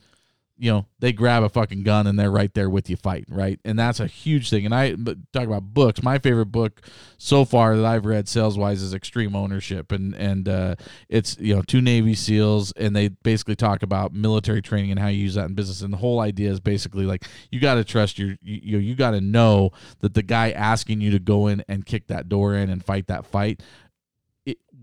you 0.58 0.72
know, 0.72 0.86
they 0.99 1.12
grab 1.12 1.43
a 1.43 1.49
fucking 1.49 1.84
gun 1.84 2.08
and 2.08 2.18
they're 2.18 2.32
right 2.32 2.53
there 2.53 2.70
with 2.70 2.89
you 2.89 2.95
fighting, 2.95 3.36
right? 3.36 3.60
And 3.66 3.78
that's 3.78 3.99
a 3.99 4.08
huge 4.08 4.49
thing. 4.49 4.66
And 4.66 4.74
I 4.74 4.95
but 4.95 5.18
talk 5.34 5.45
about 5.45 5.74
books. 5.74 6.01
My 6.01 6.18
favorite 6.18 6.47
book 6.47 6.82
so 7.18 7.43
far 7.43 7.76
that 7.76 7.86
I've 7.86 8.06
read 8.06 8.30
sales 8.30 8.58
wise 8.58 8.82
is 8.82 8.93
Extreme 8.93 9.36
Ownership, 9.36 9.91
and 9.91 10.16
and 10.16 10.47
uh, 10.47 10.76
it's 11.10 11.38
you 11.39 11.56
know 11.56 11.62
two 11.62 11.82
Navy 11.82 12.16
SEALs, 12.16 12.72
and 12.78 12.95
they 12.95 13.10
basically 13.10 13.56
talk 13.56 13.84
about 13.84 14.14
military 14.14 14.62
training 14.62 14.91
and 14.91 14.99
how 14.99 15.08
you 15.08 15.22
use 15.24 15.36
that 15.36 15.45
in 15.45 15.56
business. 15.56 15.82
And 15.82 15.91
the 15.91 15.97
whole 15.97 16.22
idea 16.22 16.51
is 16.51 16.62
basically 16.62 17.06
like 17.06 17.26
you 17.51 17.60
got 17.60 17.76
to 17.76 17.84
trust 17.84 18.18
your 18.18 18.38
you 18.41 18.60
you, 18.64 18.78
you 18.78 18.95
got 18.95 19.12
to 19.12 19.22
know 19.22 19.72
that 19.99 20.14
the 20.14 20.24
guy 20.24 20.51
asking 20.51 21.01
you 21.01 21.12
to 21.12 21.20
go 21.20 21.47
in 21.47 21.64
and 21.68 21.86
kick 21.86 22.08
that 22.08 22.30
door 22.30 22.56
in 22.56 22.70
and 22.70 22.84
fight 22.84 23.08
that 23.08 23.26
fight 23.26 23.62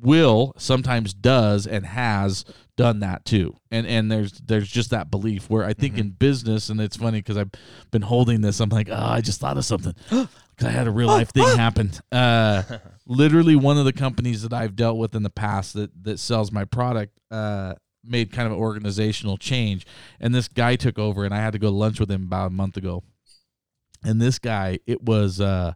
will 0.03 0.53
sometimes 0.59 1.15
does 1.15 1.67
and 1.67 1.87
has 1.87 2.45
done 2.77 3.01
that 3.01 3.25
too. 3.25 3.55
And 3.71 3.87
and 3.87 4.11
there's 4.11 4.33
there's 4.33 4.69
just 4.69 4.91
that 4.91 5.11
belief 5.11 5.49
where 5.49 5.65
i 5.65 5.73
think 5.73 5.99
in 5.99 6.11
business 6.11 6.69
and 6.69 6.81
it's 6.81 6.97
funny 6.97 7.19
because 7.19 7.37
i've 7.37 7.51
been 7.91 8.03
holding 8.03 8.41
this 8.41 8.61
i'm 8.61 8.71
like 8.71 8.89
oh 8.91 8.97
i 8.97 9.21
just 9.21 9.41
thought 9.41 9.57
of 9.57 9.65
something. 9.65 9.95
Because 10.55 10.67
i 10.67 10.71
had 10.71 10.87
a 10.87 10.91
real 10.91 11.09
life 11.19 11.31
thing 11.31 11.45
happen. 11.57 11.93
Uh 12.11 12.63
literally 13.07 13.57
one 13.57 13.79
of 13.79 13.85
the 13.87 13.93
companies 13.93 14.43
that 14.43 14.53
i've 14.53 14.77
dealt 14.77 14.99
with 14.99 15.15
in 15.15 15.23
the 15.23 15.31
past 15.31 15.75
that 15.75 15.91
that 16.05 16.19
sells 16.19 16.53
my 16.53 16.65
product 16.65 17.19
uh 17.31 17.75
made 18.05 18.33
kind 18.33 18.47
of 18.47 18.53
an 18.53 18.59
organizational 18.59 19.37
change. 19.39 19.87
And 20.21 20.35
this 20.35 20.49
guy 20.49 20.77
took 20.77 20.99
over 20.99 21.25
and 21.25 21.33
i 21.35 21.39
had 21.39 21.53
to 21.53 21.59
go 21.59 21.69
to 21.69 21.77
lunch 21.77 22.01
with 22.01 22.11
him 22.11 22.25
about 22.25 22.49
a 22.49 22.51
month 22.51 22.77
ago. 22.77 23.03
And 24.05 24.21
this 24.21 24.39
guy 24.39 24.79
it 24.87 25.03
was 25.03 25.41
uh 25.41 25.73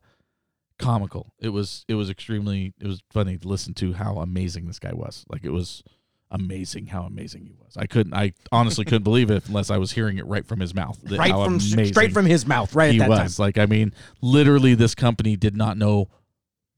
comical. 0.79 1.33
It 1.39 1.51
was 1.51 1.85
it 1.89 1.95
was 1.95 2.11
extremely 2.11 2.75
it 2.81 2.87
was 2.87 3.03
funny 3.11 3.39
to 3.39 3.49
listen 3.49 3.75
to 3.75 3.93
how 3.95 4.19
amazing 4.19 4.67
this 4.67 4.79
guy 4.79 4.93
was. 4.93 5.25
Like 5.29 5.45
it 5.45 5.51
was 5.53 5.83
amazing 6.31 6.87
how 6.87 7.03
amazing 7.03 7.45
he 7.47 7.55
was. 7.55 7.77
I 7.77 7.87
couldn't 7.87 8.15
I 8.15 8.33
honestly 8.53 8.85
couldn't 8.85 9.03
believe 9.05 9.31
it 9.31 9.47
unless 9.49 9.71
I 9.71 9.79
was 9.79 9.93
hearing 9.93 10.19
it 10.19 10.27
right 10.27 10.47
from 10.47 10.61
his 10.61 10.75
mouth. 10.75 10.99
right 11.11 11.31
from 11.33 11.61
straight 11.61 12.13
from 12.13 12.27
his 12.27 12.47
mouth, 12.47 12.75
right 12.75 12.93
he 12.93 13.01
at 13.01 13.09
that 13.09 13.23
was. 13.23 13.39
Like 13.39 13.59
I 13.59 13.67
mean, 13.67 13.93
literally 14.21 14.75
this 14.75 14.95
company 14.95 15.37
did 15.37 15.57
not 15.57 15.77
know 15.77 16.09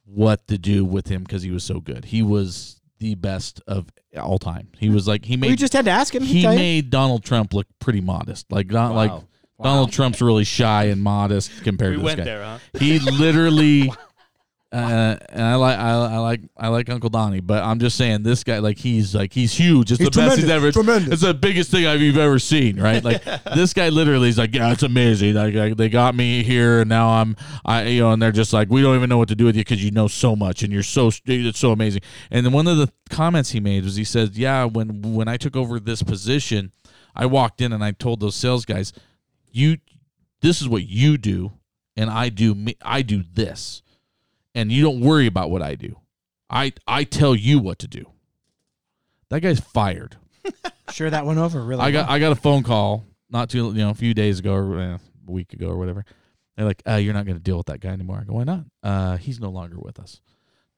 what 0.04 0.46
to 0.48 0.58
do 0.58 0.84
with 0.84 1.08
him 1.08 1.22
because 1.22 1.42
he 1.42 1.50
was 1.50 1.64
so 1.64 1.80
good. 1.80 2.06
He 2.06 2.22
was 2.22 2.80
the 2.98 3.14
best 3.14 3.60
of 3.66 3.86
all 4.16 4.38
time. 4.38 4.68
He 4.78 4.90
was 4.90 5.06
like 5.06 5.24
he 5.24 5.36
made 5.36 5.50
We 5.50 5.56
just 5.56 5.72
had 5.72 5.84
to 5.84 5.90
ask 5.90 6.14
him. 6.14 6.22
he 6.22 6.34
He'd 6.34 6.42
tell 6.42 6.52
you. 6.52 6.58
made 6.58 6.90
Donald 6.90 7.24
Trump 7.24 7.52
look 7.54 7.66
pretty 7.78 8.00
modest. 8.00 8.50
Like 8.50 8.68
not 8.70 8.94
like 8.94 9.12
Wow. 9.58 9.64
Donald 9.70 9.92
Trump's 9.92 10.22
really 10.22 10.44
shy 10.44 10.84
and 10.84 11.02
modest 11.02 11.50
compared 11.64 11.90
We 11.92 11.96
to 11.96 12.02
this 12.02 12.04
went 12.06 12.18
guy. 12.18 12.24
there, 12.24 12.42
huh? 12.44 12.58
He 12.78 12.98
literally, 13.00 13.88
uh, 14.72 15.16
and 15.30 15.42
I 15.42 15.54
like 15.56 15.78
I, 15.78 15.90
I 15.90 16.18
like 16.18 16.40
I 16.56 16.68
like 16.68 16.88
Uncle 16.90 17.08
Donnie, 17.10 17.40
but 17.40 17.64
I'm 17.64 17.78
just 17.80 17.96
saying 17.96 18.22
this 18.22 18.44
guy 18.44 18.58
like 18.58 18.76
he's 18.78 19.14
like 19.14 19.32
he's 19.32 19.52
huge. 19.54 19.90
It's 19.90 19.98
He's 19.98 20.10
the 20.10 20.20
best 20.20 20.38
he's 20.38 20.48
ever. 20.50 20.70
tremendous. 20.70 21.14
It's 21.14 21.22
the 21.22 21.32
biggest 21.34 21.70
thing 21.70 21.86
I've 21.86 22.00
you've 22.02 22.18
ever 22.18 22.38
seen, 22.38 22.78
right? 22.78 23.02
Like 23.02 23.24
this 23.54 23.72
guy 23.72 23.88
literally 23.88 24.28
is 24.28 24.36
like, 24.38 24.54
yeah, 24.54 24.70
it's 24.70 24.82
amazing. 24.84 25.34
Like, 25.34 25.54
like, 25.54 25.76
they 25.76 25.88
got 25.88 26.14
me 26.14 26.42
here, 26.44 26.80
and 26.82 26.88
now 26.88 27.08
I'm 27.08 27.34
I 27.64 27.84
you 27.86 28.02
know, 28.02 28.12
and 28.12 28.22
they're 28.22 28.30
just 28.30 28.52
like, 28.52 28.68
we 28.70 28.82
don't 28.82 28.94
even 28.94 29.08
know 29.08 29.18
what 29.18 29.28
to 29.28 29.34
do 29.34 29.46
with 29.46 29.56
you 29.56 29.62
because 29.62 29.82
you 29.82 29.90
know 29.90 30.06
so 30.06 30.36
much 30.36 30.62
and 30.62 30.72
you're 30.72 30.82
so 30.84 31.10
it's 31.24 31.58
so 31.58 31.72
amazing. 31.72 32.02
And 32.30 32.46
then 32.46 32.52
one 32.52 32.68
of 32.68 32.76
the 32.76 32.92
comments 33.10 33.50
he 33.50 33.58
made 33.60 33.84
was 33.84 33.96
he 33.96 34.04
said, 34.04 34.36
yeah, 34.36 34.64
when 34.64 35.00
when 35.14 35.26
I 35.26 35.36
took 35.36 35.56
over 35.56 35.80
this 35.80 36.02
position, 36.02 36.70
I 37.16 37.26
walked 37.26 37.60
in 37.60 37.72
and 37.72 37.82
I 37.82 37.90
told 37.92 38.20
those 38.20 38.36
sales 38.36 38.64
guys, 38.66 38.92
you 39.52 39.78
this 40.40 40.60
is 40.60 40.68
what 40.68 40.86
you 40.86 41.18
do 41.18 41.52
and 41.96 42.10
I 42.10 42.28
do 42.28 42.54
me 42.54 42.76
I 42.82 43.02
do 43.02 43.22
this. 43.34 43.82
And 44.54 44.72
you 44.72 44.82
don't 44.82 45.00
worry 45.00 45.26
about 45.26 45.50
what 45.50 45.62
I 45.62 45.74
do. 45.74 46.00
I 46.50 46.72
I 46.86 47.04
tell 47.04 47.34
you 47.34 47.58
what 47.58 47.78
to 47.80 47.88
do. 47.88 48.06
That 49.30 49.40
guy's 49.40 49.60
fired. 49.60 50.16
Sure, 50.90 51.10
that 51.10 51.26
went 51.26 51.38
over 51.38 51.62
really. 51.62 51.82
I 51.82 51.90
got 51.90 52.06
well. 52.06 52.16
I 52.16 52.18
got 52.18 52.32
a 52.32 52.34
phone 52.34 52.62
call 52.62 53.04
not 53.30 53.50
too 53.50 53.66
you 53.66 53.74
know 53.74 53.90
a 53.90 53.94
few 53.94 54.14
days 54.14 54.38
ago 54.38 54.54
or 54.54 54.78
uh, 54.80 54.98
a 55.28 55.30
week 55.30 55.52
ago 55.52 55.68
or 55.68 55.76
whatever. 55.76 56.04
They're 56.56 56.66
like, 56.66 56.82
uh, 56.88 56.94
"You're 56.94 57.14
not 57.14 57.26
going 57.26 57.36
to 57.36 57.42
deal 57.42 57.58
with 57.58 57.66
that 57.66 57.80
guy 57.80 57.90
anymore." 57.90 58.18
I 58.20 58.24
go, 58.24 58.32
"Why 58.32 58.44
not?" 58.44 58.64
Uh, 58.82 59.16
he's 59.18 59.38
no 59.38 59.50
longer 59.50 59.76
with 59.78 59.98
us. 60.00 60.20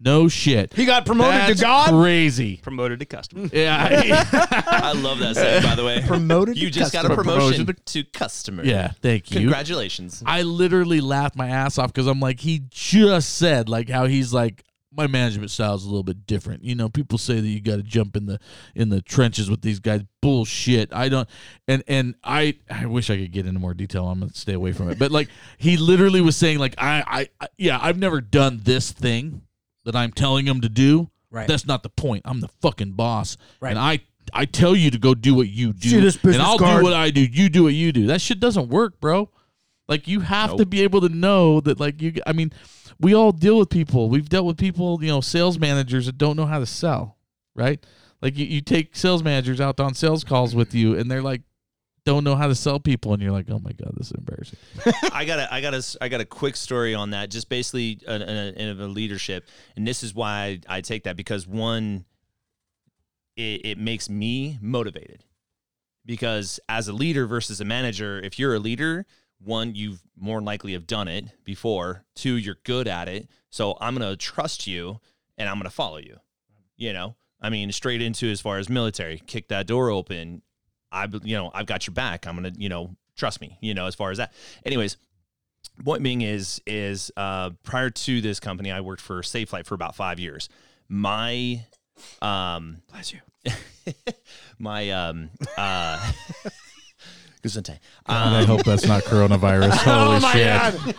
No 0.02 0.28
shit. 0.28 0.72
He 0.72 0.86
got 0.86 1.04
promoted 1.04 1.34
That's 1.34 1.60
to 1.60 1.64
God. 1.66 1.90
Crazy. 1.90 2.56
Promoted 2.56 3.00
to 3.00 3.06
customer. 3.06 3.48
Yeah. 3.52 4.24
I 4.66 4.92
love 4.92 5.18
that 5.18 5.36
saying, 5.36 5.62
by 5.62 5.74
the 5.74 5.84
way. 5.84 6.02
Promoted. 6.06 6.56
You 6.56 6.70
to 6.70 6.78
just 6.78 6.92
got 6.92 7.04
a 7.04 7.08
customer. 7.08 7.22
promotion, 7.22 7.66
Promotion 7.66 7.82
to 7.84 8.04
customer. 8.04 8.64
yeah. 8.64 8.92
Thank 9.02 9.30
you. 9.30 9.40
Congratulations. 9.40 10.22
I 10.24 10.42
literally 10.42 11.00
laughed 11.02 11.36
my 11.36 11.48
ass 11.48 11.76
off 11.76 11.92
because 11.92 12.06
I'm 12.06 12.18
like, 12.18 12.40
he 12.40 12.62
just 12.70 13.36
said 13.36 13.68
like 13.68 13.90
how 13.90 14.06
he's 14.06 14.32
like 14.32 14.64
my 14.92 15.06
management 15.06 15.50
style 15.50 15.74
is 15.74 15.84
a 15.84 15.88
little 15.88 16.02
bit 16.02 16.26
different. 16.26 16.64
You 16.64 16.74
know, 16.74 16.88
people 16.88 17.18
say 17.18 17.40
that 17.40 17.46
you 17.46 17.60
got 17.60 17.76
to 17.76 17.82
jump 17.82 18.16
in 18.16 18.26
the 18.26 18.40
in 18.74 18.88
the 18.88 19.00
trenches 19.02 19.50
with 19.50 19.60
these 19.62 19.80
guys. 19.80 20.02
Bullshit. 20.22 20.92
I 20.92 21.08
don't. 21.08 21.28
And 21.68 21.82
and 21.86 22.14
I 22.24 22.56
I 22.70 22.86
wish 22.86 23.10
I 23.10 23.16
could 23.16 23.32
get 23.32 23.46
into 23.46 23.60
more 23.60 23.74
detail. 23.74 24.08
I'm 24.08 24.20
gonna 24.20 24.32
stay 24.34 24.54
away 24.54 24.72
from 24.72 24.90
it. 24.90 24.98
But 24.98 25.10
like 25.12 25.28
he 25.58 25.76
literally 25.76 26.20
was 26.20 26.36
saying 26.36 26.58
like 26.58 26.74
I 26.78 27.04
I, 27.06 27.28
I 27.44 27.48
yeah 27.56 27.78
I've 27.80 27.98
never 27.98 28.20
done 28.20 28.60
this 28.64 28.90
thing 28.90 29.42
that 29.90 29.98
I'm 29.98 30.12
telling 30.12 30.46
him 30.46 30.60
to 30.60 30.68
do. 30.68 31.10
Right. 31.30 31.46
That's 31.46 31.66
not 31.66 31.82
the 31.82 31.88
point. 31.88 32.22
I'm 32.24 32.40
the 32.40 32.48
fucking 32.60 32.92
boss. 32.92 33.36
Right. 33.60 33.70
And 33.70 33.78
I 33.78 34.00
I 34.32 34.44
tell 34.44 34.76
you 34.76 34.90
to 34.90 34.98
go 34.98 35.14
do 35.14 35.34
what 35.34 35.48
you 35.48 35.72
do. 35.72 35.88
See 35.88 36.00
this 36.00 36.22
and 36.22 36.36
I'll 36.36 36.58
card? 36.58 36.80
do 36.80 36.84
what 36.84 36.94
I 36.94 37.10
do. 37.10 37.20
You 37.20 37.48
do 37.48 37.64
what 37.64 37.74
you 37.74 37.92
do. 37.92 38.06
That 38.06 38.20
shit 38.20 38.40
doesn't 38.40 38.68
work, 38.68 39.00
bro. 39.00 39.30
Like 39.88 40.06
you 40.06 40.20
have 40.20 40.56
to 40.56 40.66
be 40.66 40.82
able 40.82 41.00
to 41.00 41.08
know 41.08 41.60
that 41.60 41.80
like 41.80 42.00
you 42.00 42.14
I 42.26 42.32
mean, 42.32 42.52
we 43.00 43.14
all 43.14 43.32
deal 43.32 43.58
with 43.58 43.70
people. 43.70 44.08
We've 44.08 44.28
dealt 44.28 44.46
with 44.46 44.56
people, 44.56 45.02
you 45.02 45.08
know, 45.08 45.20
sales 45.20 45.58
managers 45.58 46.06
that 46.06 46.18
don't 46.18 46.36
know 46.36 46.46
how 46.46 46.60
to 46.60 46.66
sell, 46.66 47.16
right? 47.54 47.84
Like 48.22 48.36
you, 48.36 48.46
you 48.46 48.60
take 48.60 48.94
sales 48.94 49.22
managers 49.22 49.60
out 49.60 49.80
on 49.80 49.94
sales 49.94 50.24
calls 50.24 50.54
with 50.54 50.74
you 50.74 50.96
and 50.96 51.10
they're 51.10 51.22
like 51.22 51.42
don't 52.04 52.24
know 52.24 52.36
how 52.36 52.46
to 52.46 52.54
sell 52.54 52.80
people 52.80 53.12
and 53.12 53.22
you're 53.22 53.32
like, 53.32 53.46
"Oh 53.50 53.58
my 53.58 53.72
god, 53.72 53.92
this 53.96 54.08
is 54.08 54.12
embarrassing." 54.12 54.58
I 55.12 55.24
got 55.24 55.38
a, 55.38 55.52
I 55.52 55.60
got 55.60 55.74
a, 55.74 55.98
I 56.00 56.08
got 56.08 56.20
a 56.20 56.24
quick 56.24 56.56
story 56.56 56.94
on 56.94 57.10
that. 57.10 57.30
Just 57.30 57.48
basically 57.48 58.00
in 58.06 58.22
a, 58.22 58.72
a 58.72 58.86
leadership, 58.86 59.46
and 59.76 59.86
this 59.86 60.02
is 60.02 60.14
why 60.14 60.60
I, 60.68 60.80
take 60.80 61.04
that 61.04 61.16
because 61.16 61.46
one, 61.46 62.04
it, 63.36 63.60
it 63.64 63.78
makes 63.78 64.08
me 64.08 64.58
motivated. 64.60 65.24
Because 66.06 66.58
as 66.68 66.88
a 66.88 66.92
leader 66.92 67.26
versus 67.26 67.60
a 67.60 67.64
manager, 67.64 68.18
if 68.18 68.38
you're 68.38 68.54
a 68.54 68.58
leader, 68.58 69.04
one, 69.38 69.74
you've 69.74 70.02
more 70.16 70.40
likely 70.40 70.72
have 70.72 70.86
done 70.86 71.08
it 71.08 71.26
before. 71.44 72.04
Two, 72.14 72.36
you're 72.36 72.58
good 72.64 72.88
at 72.88 73.08
it. 73.08 73.28
So 73.50 73.76
I'm 73.80 73.94
gonna 73.94 74.16
trust 74.16 74.66
you 74.66 75.00
and 75.36 75.48
I'm 75.48 75.58
gonna 75.58 75.70
follow 75.70 75.98
you. 75.98 76.16
You 76.76 76.92
know, 76.94 77.16
I 77.40 77.50
mean, 77.50 77.70
straight 77.72 78.02
into 78.02 78.30
as 78.30 78.40
far 78.40 78.58
as 78.58 78.68
military, 78.68 79.22
kick 79.26 79.48
that 79.48 79.66
door 79.66 79.90
open. 79.90 80.42
I, 80.92 81.06
you 81.22 81.36
know, 81.36 81.50
I've 81.54 81.66
got 81.66 81.86
your 81.86 81.94
back. 81.94 82.26
I'm 82.26 82.34
gonna, 82.36 82.52
you 82.56 82.68
know, 82.68 82.94
trust 83.16 83.40
me. 83.40 83.56
You 83.60 83.74
know, 83.74 83.86
as 83.86 83.94
far 83.94 84.10
as 84.10 84.18
that. 84.18 84.32
Anyways, 84.64 84.96
point 85.84 86.02
being 86.02 86.20
is 86.22 86.60
is 86.66 87.10
uh, 87.16 87.50
prior 87.62 87.90
to 87.90 88.20
this 88.20 88.40
company, 88.40 88.70
I 88.70 88.80
worked 88.80 89.02
for 89.02 89.22
Safelite 89.22 89.66
for 89.66 89.74
about 89.74 89.94
five 89.94 90.18
years. 90.18 90.48
My, 90.88 91.64
um, 92.20 92.82
Bless 92.90 93.12
you. 93.12 93.20
my, 94.58 94.90
um, 94.90 95.30
uh, 95.56 96.12
Gesundheit. 97.42 97.78
And 98.06 98.34
I 98.36 98.40
Um, 98.40 98.46
hope 98.46 98.64
that's 98.64 98.84
not 98.86 99.02
coronavirus. 99.04 99.70
Holy 99.76 100.16
oh 100.16 100.20
my 100.20 100.32
shit. 100.32 100.46
god. 100.46 100.94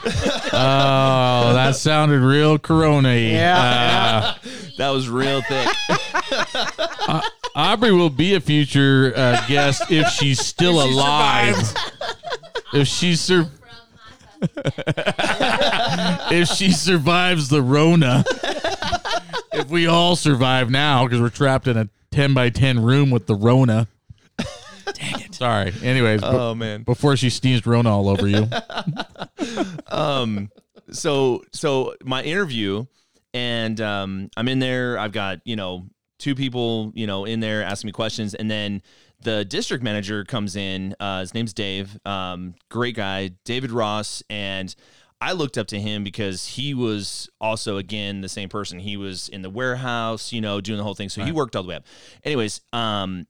Oh, 0.53 1.53
that 1.53 1.75
sounded 1.75 2.21
real 2.21 2.57
corona 2.57 3.13
Yeah. 3.15 4.35
that 4.77 4.89
was 4.89 5.07
real 5.07 5.41
thick. 5.43 5.67
Aubrey 7.55 7.91
will 7.91 8.09
be 8.09 8.33
a 8.35 8.39
future 8.39 9.13
uh, 9.15 9.45
guest 9.47 9.83
if 9.89 10.07
she's 10.09 10.39
still 10.39 10.81
alive. 10.81 11.55
If 12.73 12.87
she 12.87 13.15
sur- 13.15 13.49
if 16.31 16.47
she 16.49 16.71
survives 16.71 17.49
the 17.49 17.61
Rona. 17.61 18.23
if 19.53 19.67
we 19.69 19.87
all 19.87 20.15
survive 20.15 20.69
now, 20.69 21.03
because 21.05 21.19
we're 21.21 21.29
trapped 21.29 21.67
in 21.67 21.77
a 21.77 21.89
ten 22.11 22.33
by 22.33 22.49
ten 22.49 22.81
room 22.81 23.09
with 23.11 23.27
the 23.27 23.35
Rona. 23.35 23.87
Dang 24.93 25.21
it! 25.21 25.35
Sorry. 25.35 25.73
Anyways, 25.83 26.21
b- 26.21 26.27
Oh 26.27 26.55
man. 26.55 26.83
before 26.83 27.15
she 27.17 27.29
sneezed 27.29 27.65
Rona 27.67 27.89
all 27.95 28.09
over 28.09 28.27
you. 28.27 28.47
um 29.89 30.49
so 30.91 31.43
so 31.51 31.95
my 32.03 32.21
interview 32.23 32.85
and 33.33 33.79
um 33.79 34.29
i'm 34.35 34.47
in 34.49 34.59
there 34.59 34.97
i've 34.99 35.11
got 35.13 35.39
you 35.45 35.55
know 35.55 35.87
two 36.21 36.35
people 36.35 36.91
you 36.93 37.07
know 37.07 37.25
in 37.25 37.39
there 37.39 37.63
asking 37.63 37.87
me 37.87 37.91
questions 37.91 38.33
and 38.35 38.49
then 38.49 38.81
the 39.23 39.43
district 39.45 39.83
manager 39.83 40.23
comes 40.23 40.55
in 40.55 40.95
uh 40.99 41.19
his 41.19 41.33
name's 41.33 41.53
dave 41.53 41.97
um 42.05 42.53
great 42.69 42.95
guy 42.95 43.31
david 43.43 43.71
ross 43.71 44.21
and 44.29 44.75
I 45.23 45.33
looked 45.33 45.55
up 45.59 45.67
to 45.67 45.79
him 45.79 46.03
because 46.03 46.47
he 46.47 46.73
was 46.73 47.29
also 47.39 47.77
again 47.77 48.21
the 48.21 48.27
same 48.27 48.49
person. 48.49 48.79
He 48.79 48.97
was 48.97 49.29
in 49.29 49.43
the 49.43 49.51
warehouse, 49.51 50.33
you 50.33 50.41
know, 50.41 50.59
doing 50.61 50.77
the 50.77 50.83
whole 50.83 50.95
thing. 50.95 51.09
So 51.09 51.23
he 51.23 51.31
worked 51.31 51.55
all 51.55 51.61
the 51.61 51.69
way 51.69 51.75
up. 51.75 51.85
Anyways, 52.23 52.61
um, 52.73 53.27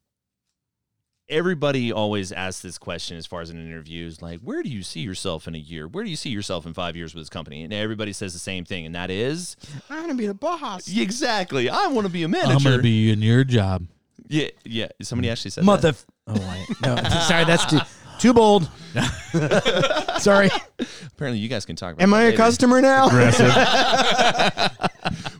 everybody 1.32 1.91
always 1.91 2.32
asks 2.32 2.61
this 2.61 2.77
question 2.77 3.17
as 3.17 3.25
far 3.25 3.41
as 3.41 3.49
an 3.49 3.57
interview 3.57 4.05
is 4.05 4.21
like, 4.21 4.39
where 4.41 4.61
do 4.61 4.69
you 4.69 4.84
see 4.84 4.99
yourself 4.99 5.47
in 5.47 5.55
a 5.55 5.57
year? 5.57 5.88
Where 5.88 6.03
do 6.03 6.09
you 6.09 6.15
see 6.15 6.29
yourself 6.29 6.65
in 6.65 6.73
five 6.73 6.95
years 6.95 7.15
with 7.15 7.21
this 7.21 7.29
company? 7.29 7.63
And 7.63 7.73
everybody 7.73 8.13
says 8.13 8.34
the 8.34 8.39
same 8.39 8.65
thing, 8.65 8.86
and 8.86 8.93
that 8.93 9.09
is 9.09 9.55
I'm 9.89 10.01
gonna 10.01 10.15
be 10.15 10.27
the 10.27 10.34
boss. 10.34 10.88
exactly. 10.95 11.69
I 11.69 11.88
want 11.88 12.05
to 12.05 12.13
be 12.13 12.23
a 12.23 12.27
manager. 12.27 12.53
I'm 12.53 12.63
gonna 12.63 12.84
be 12.84 13.11
in 13.11 13.21
your 13.21 13.43
job. 13.43 13.88
yeah, 14.27 14.49
yeah. 14.65 14.89
Somebody 15.01 15.29
actually 15.29 15.51
said 15.51 15.63
Mother. 15.63 15.93
that. 15.93 16.05
Oh 16.27 16.34
wait, 16.34 16.67
no. 16.84 16.95
Sorry, 17.21 17.45
that's 17.45 17.65
too 17.65 17.79
too 18.19 18.34
bold. 18.34 18.69
Sorry. 20.19 20.49
Apparently, 21.07 21.39
you 21.39 21.47
guys 21.49 21.65
can 21.65 21.75
talk 21.75 21.93
about. 21.93 22.03
Am 22.03 22.13
I 22.13 22.21
a 22.21 22.25
later. 22.25 22.38
customer 22.38 22.82
now? 22.82 23.07
Aggressive. 23.07 23.51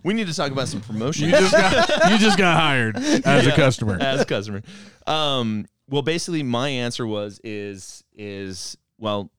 We 0.04 0.16
need 0.16 0.26
to 0.28 0.34
talk 0.34 0.52
about 0.52 0.68
some 0.68 0.82
promotion. 0.82 1.26
You 1.30 1.32
just 1.36 1.52
got 1.52 2.12
you 2.12 2.18
just 2.18 2.38
got 2.38 2.60
hired 2.60 2.98
as 2.98 3.46
a 3.46 3.52
customer. 3.56 4.00
as 4.02 4.22
a 4.22 4.26
customer. 4.26 4.64
Um, 5.06 5.68
well, 5.92 6.02
basically, 6.02 6.42
my 6.42 6.70
answer 6.70 7.06
was 7.06 7.40
is 7.44 8.04
is 8.14 8.78
well, 8.98 9.30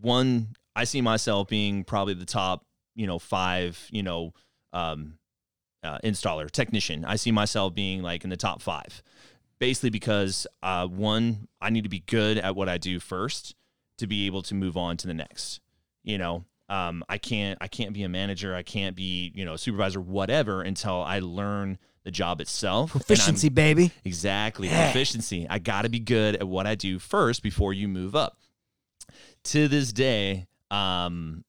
one. 0.00 0.54
I 0.76 0.84
see 0.84 1.00
myself 1.00 1.48
being 1.48 1.84
probably 1.84 2.14
the 2.14 2.24
top, 2.26 2.64
you 2.94 3.06
know, 3.06 3.18
five, 3.18 3.82
you 3.90 4.02
know, 4.02 4.32
um, 4.72 5.18
uh, 5.82 5.98
installer 6.04 6.50
technician. 6.50 7.04
I 7.04 7.16
see 7.16 7.32
myself 7.32 7.74
being 7.74 8.02
like 8.02 8.24
in 8.24 8.30
the 8.30 8.36
top 8.36 8.62
five, 8.62 9.02
basically 9.58 9.90
because 9.90 10.46
uh, 10.62 10.86
one, 10.86 11.48
I 11.60 11.70
need 11.70 11.82
to 11.82 11.88
be 11.88 12.00
good 12.00 12.38
at 12.38 12.54
what 12.54 12.68
I 12.68 12.78
do 12.78 13.00
first 13.00 13.56
to 13.98 14.06
be 14.06 14.26
able 14.26 14.42
to 14.42 14.54
move 14.54 14.76
on 14.76 14.96
to 14.98 15.06
the 15.08 15.14
next. 15.14 15.60
You 16.04 16.18
know, 16.18 16.44
um, 16.68 17.02
I 17.08 17.18
can't 17.18 17.58
I 17.60 17.66
can't 17.66 17.92
be 17.92 18.04
a 18.04 18.08
manager. 18.08 18.54
I 18.54 18.62
can't 18.62 18.94
be 18.94 19.32
you 19.34 19.44
know 19.44 19.56
supervisor, 19.56 20.00
whatever, 20.00 20.62
until 20.62 21.02
I 21.02 21.18
learn 21.18 21.78
the 22.06 22.12
job 22.12 22.40
itself. 22.40 22.92
Proficiency, 22.92 23.48
baby. 23.48 23.90
Exactly. 24.04 24.68
Yeah. 24.68 24.92
Proficiency. 24.92 25.44
I 25.50 25.58
got 25.58 25.82
to 25.82 25.88
be 25.88 25.98
good 25.98 26.36
at 26.36 26.46
what 26.46 26.64
I 26.64 26.76
do 26.76 27.00
first 27.00 27.42
before 27.42 27.72
you 27.74 27.88
move 27.88 28.14
up. 28.14 28.38
To 29.46 29.66
this 29.66 29.92
day, 29.92 30.46
um, 30.70 31.44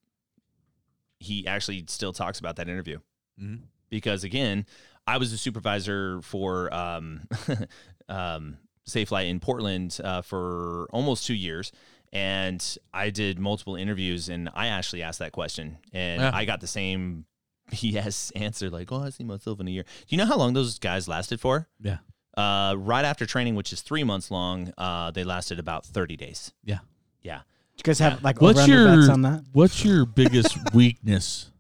he 1.19 1.45
actually 1.47 1.85
still 1.87 2.11
talks 2.11 2.39
about 2.39 2.55
that 2.57 2.67
interview 2.69 2.99
Mhm. 3.39 3.61
because, 3.89 4.23
again, 4.23 4.65
I 5.05 5.17
was 5.17 5.31
a 5.31 5.37
supervisor 5.37 6.21
for 6.23 6.73
um, 6.73 7.21
um, 8.09 8.57
Safelite 8.89 9.29
in 9.29 9.39
Portland 9.39 9.99
uh, 10.03 10.21
for 10.23 10.87
almost 10.91 11.25
two 11.27 11.33
years. 11.35 11.71
And 12.13 12.63
I 12.93 13.09
did 13.11 13.37
multiple 13.37 13.75
interviews, 13.75 14.27
and 14.29 14.49
I 14.55 14.67
actually 14.67 15.03
asked 15.03 15.19
that 15.19 15.33
question, 15.33 15.77
and 15.93 16.21
Yeah. 16.21 16.31
I 16.33 16.45
got 16.45 16.61
the 16.61 16.67
same 16.67 17.25
BS 17.71 18.31
answer, 18.35 18.69
like, 18.69 18.91
"Oh, 18.91 19.03
I 19.03 19.09
see 19.09 19.23
myself 19.23 19.59
in 19.59 19.67
a 19.67 19.71
year." 19.71 19.83
Do 19.83 20.05
you 20.15 20.17
know 20.17 20.25
how 20.25 20.37
long 20.37 20.53
those 20.53 20.79
guys 20.79 21.07
lasted 21.07 21.39
for? 21.39 21.67
Yeah. 21.81 21.97
Uh, 22.35 22.75
right 22.77 23.03
after 23.03 23.25
training, 23.25 23.55
which 23.55 23.73
is 23.73 23.81
three 23.81 24.03
months 24.03 24.29
long, 24.29 24.71
uh, 24.77 25.09
they 25.11 25.23
lasted 25.23 25.57
about 25.59 25.85
30 25.85 26.15
days. 26.17 26.53
Yeah. 26.63 26.79
Yeah. 27.23 27.37
Do 27.39 27.43
you 27.79 27.83
guys 27.83 27.97
have 27.99 28.23
like 28.23 28.39
What's 28.41 28.67
your 28.67 28.85
bets 28.87 29.09
on 29.09 29.23
that? 29.23 29.43
What's 29.53 29.83
your 29.83 30.05
biggest 30.05 30.55
weakness? 30.73 31.51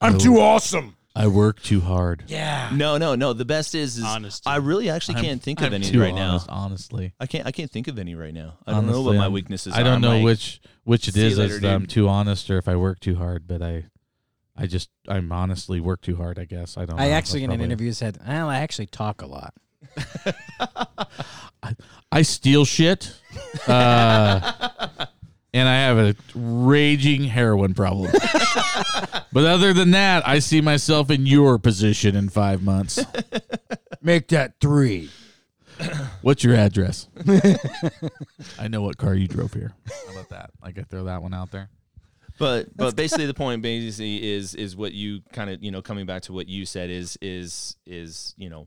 I'm 0.00 0.16
too 0.18 0.38
awesome. 0.40 0.96
I 1.14 1.26
work 1.26 1.60
too 1.60 1.80
hard. 1.80 2.24
Yeah. 2.28 2.70
No, 2.72 2.96
no, 2.96 3.16
no. 3.16 3.32
The 3.32 3.44
best 3.44 3.74
is, 3.74 3.98
is 3.98 4.04
Honesty. 4.04 4.48
I 4.48 4.56
really 4.56 4.88
actually 4.88 5.16
I'm- 5.16 5.24
can't 5.24 5.42
think 5.42 5.60
of 5.60 5.66
I'm 5.66 5.74
any 5.74 5.86
too 5.90 6.00
right 6.00 6.12
honest, 6.14 6.46
now. 6.48 6.54
Honestly, 6.54 7.12
I 7.18 7.26
can't. 7.26 7.46
I 7.46 7.50
can't 7.50 7.70
think 7.70 7.88
of 7.88 7.98
any 7.98 8.14
right 8.14 8.32
now. 8.32 8.54
I 8.66 8.70
don't 8.72 8.86
know 8.86 8.92
Honestly, 8.92 9.04
what 9.06 9.16
my 9.16 9.22
I'm- 9.24 9.32
weaknesses 9.32 9.74
I 9.74 9.80
are. 9.80 9.84
don't 9.84 9.94
I'm 9.94 10.00
know 10.02 10.16
like, 10.16 10.24
which 10.24 10.60
which 10.84 11.08
it 11.08 11.14
see 11.14 11.22
you 11.22 11.26
is. 11.26 11.38
later, 11.38 11.56
as 11.56 11.64
I'm 11.64 11.80
dude. 11.80 11.90
too 11.90 12.08
honest, 12.08 12.48
or 12.48 12.58
if 12.58 12.68
I 12.68 12.76
work 12.76 13.00
too 13.00 13.16
hard. 13.16 13.46
But 13.48 13.60
I, 13.60 13.84
I 14.56 14.66
just 14.66 14.90
I'm 15.08 15.30
honestly 15.32 15.80
work 15.80 16.00
too 16.02 16.16
hard. 16.16 16.38
I 16.38 16.44
guess 16.44 16.76
I 16.76 16.84
don't. 16.84 16.98
I 17.00 17.08
know. 17.08 17.12
actually 17.14 17.40
That's 17.40 17.44
in 17.44 17.50
an 17.52 17.58
probably- 17.58 17.64
interview 17.64 17.92
said, 17.92 18.18
"Well, 18.26 18.48
I 18.48 18.58
actually 18.58 18.86
talk 18.86 19.22
a 19.22 19.26
lot." 19.26 19.54
I 22.12 22.22
steal 22.22 22.64
shit, 22.64 23.14
uh, 23.68 24.52
and 25.54 25.68
I 25.68 25.74
have 25.74 25.98
a 25.98 26.14
raging 26.34 27.24
heroin 27.24 27.74
problem. 27.74 28.10
but 29.32 29.44
other 29.44 29.72
than 29.72 29.92
that, 29.92 30.26
I 30.26 30.38
see 30.40 30.60
myself 30.60 31.10
in 31.10 31.26
your 31.26 31.58
position 31.58 32.16
in 32.16 32.28
five 32.28 32.62
months. 32.62 32.98
Make 34.02 34.28
that 34.28 34.54
three. 34.60 35.10
What's 36.22 36.42
your 36.44 36.54
address? 36.56 37.08
I 38.58 38.68
know 38.68 38.82
what 38.82 38.96
car 38.98 39.14
you 39.14 39.28
drove 39.28 39.52
here. 39.54 39.72
How 40.06 40.12
about 40.12 40.28
that? 40.30 40.50
I 40.62 40.72
could 40.72 40.88
throw 40.88 41.04
that 41.04 41.22
one 41.22 41.32
out 41.34 41.50
there. 41.52 41.70
But 42.40 42.74
but 42.74 42.96
basically 42.96 43.26
the 43.26 43.34
point 43.34 43.60
basically 43.60 44.32
is 44.32 44.54
is 44.54 44.74
what 44.74 44.92
you 44.94 45.20
kind 45.32 45.50
of 45.50 45.62
you 45.62 45.70
know 45.70 45.82
coming 45.82 46.06
back 46.06 46.22
to 46.22 46.32
what 46.32 46.48
you 46.48 46.64
said 46.64 46.88
is 46.88 47.18
is 47.20 47.76
is 47.86 48.34
you 48.38 48.48
know 48.48 48.66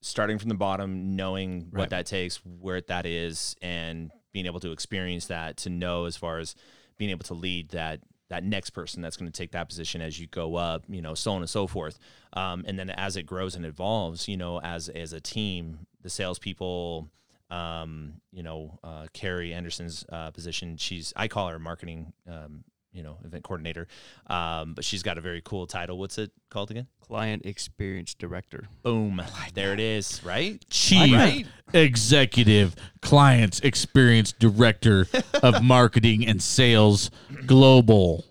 starting 0.00 0.38
from 0.38 0.48
the 0.48 0.56
bottom, 0.56 1.14
knowing 1.16 1.68
Right. 1.70 1.80
what 1.82 1.90
that 1.90 2.06
takes, 2.06 2.36
where 2.44 2.80
that 2.80 3.06
is, 3.06 3.54
and 3.62 4.10
being 4.32 4.46
able 4.46 4.60
to 4.60 4.72
experience 4.72 5.26
that 5.26 5.56
to 5.58 5.70
know 5.70 6.06
as 6.06 6.16
far 6.16 6.38
as 6.38 6.56
being 6.98 7.10
able 7.10 7.24
to 7.24 7.34
lead 7.34 7.68
that 7.70 8.00
that 8.30 8.42
next 8.44 8.70
person 8.70 9.00
that's 9.00 9.16
going 9.16 9.30
to 9.30 9.36
take 9.36 9.52
that 9.52 9.68
position 9.68 10.02
as 10.02 10.20
you 10.20 10.26
go 10.26 10.56
up, 10.56 10.84
you 10.88 11.00
know, 11.00 11.14
so 11.14 11.32
on 11.32 11.40
and 11.40 11.48
so 11.48 11.66
forth. 11.66 11.98
Um, 12.34 12.64
and 12.66 12.78
then 12.78 12.90
as 12.90 13.16
it 13.16 13.22
grows 13.22 13.54
and 13.54 13.64
evolves, 13.64 14.26
you 14.28 14.36
know, 14.36 14.60
as 14.60 14.88
as 14.88 15.12
a 15.12 15.20
team, 15.20 15.86
the 16.02 16.10
salespeople, 16.10 17.08
um, 17.48 18.14
you 18.32 18.42
know, 18.42 18.78
uh, 18.82 19.06
Carrie 19.12 19.54
Anderson's 19.54 20.04
uh, 20.10 20.32
position, 20.32 20.76
she's 20.76 21.12
I 21.16 21.28
call 21.28 21.48
her 21.48 21.58
marketing, 21.60 22.12
um, 22.28 22.64
you 22.92 23.02
know, 23.02 23.18
event 23.24 23.44
coordinator, 23.44 23.86
um, 24.28 24.74
but 24.74 24.84
she's 24.84 25.02
got 25.02 25.18
a 25.18 25.20
very 25.20 25.40
cool 25.44 25.66
title. 25.66 25.98
What's 25.98 26.18
it 26.18 26.30
called 26.50 26.70
again? 26.70 26.86
Client 27.00 27.44
experience 27.46 28.14
director. 28.14 28.68
Boom, 28.82 29.22
there 29.54 29.72
it 29.72 29.80
is. 29.80 30.22
Right? 30.24 30.64
Chief 30.70 31.12
Right? 31.14 31.46
Executive 31.74 32.74
Clients 33.02 33.60
Experience 33.60 34.32
Director 34.32 35.06
of 35.42 35.62
Marketing 35.62 36.26
and 36.26 36.42
Sales 36.42 37.10
Global. 37.46 38.24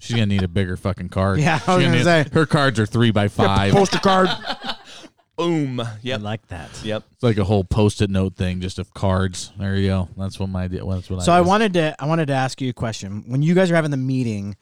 She's 0.00 0.14
gonna 0.14 0.26
need 0.26 0.42
a 0.42 0.48
bigger 0.48 0.76
fucking 0.76 1.08
card. 1.08 1.40
Yeah, 1.40 1.60
I 1.66 1.74
was 1.76 1.84
gonna 1.84 1.96
need- 1.96 2.04
say. 2.04 2.26
her 2.32 2.46
cards 2.46 2.78
are 2.78 2.86
three 2.86 3.10
by 3.10 3.28
five. 3.28 3.72
Poster 3.72 3.98
card. 3.98 4.28
Boom. 5.38 5.80
I 5.80 6.16
like 6.16 6.46
that. 6.48 6.68
Yep. 6.82 7.04
It's 7.12 7.22
like 7.22 7.38
a 7.38 7.44
whole 7.44 7.62
post-it 7.62 8.10
note 8.10 8.34
thing, 8.34 8.60
just 8.60 8.80
of 8.80 8.92
cards. 8.92 9.52
There 9.56 9.76
you 9.76 9.86
go. 9.86 10.08
That's 10.16 10.40
what 10.40 10.48
my 10.48 10.64
idea. 10.64 10.84
That's 10.84 11.08
what 11.08 11.22
So 11.22 11.32
I. 11.32 11.38
I 11.38 11.40
wanted 11.42 11.72
to 11.74 11.94
I 11.98 12.06
wanted 12.06 12.26
to 12.26 12.34
ask 12.34 12.60
you 12.60 12.70
a 12.70 12.72
question. 12.72 13.22
When 13.28 13.40
you 13.40 13.54
guys 13.54 13.70
are 13.70 13.76
having 13.76 13.92
the 13.92 13.96
meeting, 13.96 14.56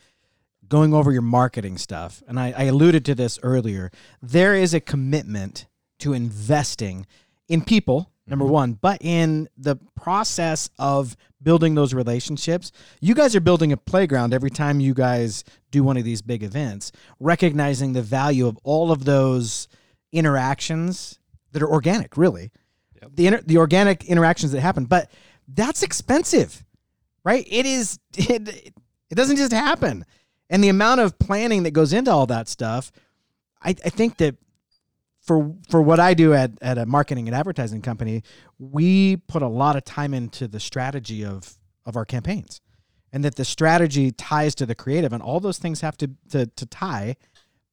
going 0.68 0.92
over 0.92 1.10
your 1.12 1.22
marketing 1.22 1.78
stuff, 1.78 2.22
and 2.28 2.38
I, 2.38 2.52
I 2.54 2.64
alluded 2.64 3.06
to 3.06 3.14
this 3.14 3.38
earlier, 3.42 3.90
there 4.20 4.54
is 4.54 4.74
a 4.74 4.80
commitment 4.80 5.66
to 6.00 6.12
investing 6.12 7.06
in 7.48 7.62
people, 7.62 8.10
number 8.26 8.44
mm-hmm. 8.44 8.54
one, 8.54 8.72
but 8.74 8.98
in 9.00 9.48
the 9.56 9.76
process 9.94 10.68
of 10.78 11.16
building 11.42 11.74
those 11.74 11.94
relationships. 11.94 12.72
You 13.00 13.14
guys 13.14 13.36
are 13.36 13.40
building 13.40 13.72
a 13.72 13.76
playground 13.76 14.34
every 14.34 14.50
time 14.50 14.80
you 14.80 14.94
guys 14.94 15.44
do 15.70 15.84
one 15.84 15.96
of 15.96 16.02
these 16.02 16.20
big 16.20 16.42
events, 16.42 16.90
recognizing 17.20 17.92
the 17.92 18.02
value 18.02 18.46
of 18.46 18.58
all 18.64 18.90
of 18.90 19.04
those 19.04 19.68
interactions 20.16 21.18
that 21.52 21.62
are 21.62 21.70
organic, 21.70 22.16
really. 22.16 22.50
The 23.08 23.26
inter- 23.28 23.42
the 23.44 23.58
organic 23.58 24.04
interactions 24.04 24.52
that 24.52 24.60
happen, 24.60 24.86
but 24.86 25.10
that's 25.48 25.82
expensive 25.82 26.64
right? 27.26 27.44
It 27.50 27.66
is 27.66 27.98
it, 28.16 28.72
it 29.10 29.14
doesn't 29.14 29.36
just 29.36 29.52
happen. 29.52 30.06
And 30.48 30.64
the 30.64 30.70
amount 30.70 31.00
of 31.00 31.18
planning 31.18 31.64
that 31.64 31.72
goes 31.72 31.92
into 31.92 32.10
all 32.10 32.26
that 32.26 32.48
stuff, 32.48 32.92
I, 33.60 33.70
I 33.70 33.90
think 33.90 34.16
that 34.18 34.36
for 35.20 35.54
for 35.68 35.82
what 35.82 36.00
I 36.00 36.14
do 36.14 36.32
at, 36.32 36.52
at 36.62 36.78
a 36.78 36.86
marketing 36.86 37.26
and 37.26 37.36
advertising 37.36 37.82
company, 37.82 38.22
we 38.58 39.16
put 39.16 39.42
a 39.42 39.48
lot 39.48 39.76
of 39.76 39.84
time 39.84 40.14
into 40.14 40.48
the 40.48 40.60
strategy 40.60 41.24
of 41.24 41.58
of 41.84 41.96
our 41.96 42.06
campaigns. 42.06 42.62
And 43.12 43.24
that 43.24 43.36
the 43.36 43.44
strategy 43.44 44.12
ties 44.12 44.54
to 44.56 44.66
the 44.66 44.74
creative 44.74 45.12
and 45.12 45.22
all 45.22 45.40
those 45.40 45.58
things 45.58 45.80
have 45.80 45.96
to 45.98 46.10
to, 46.30 46.46
to 46.46 46.66
tie. 46.66 47.16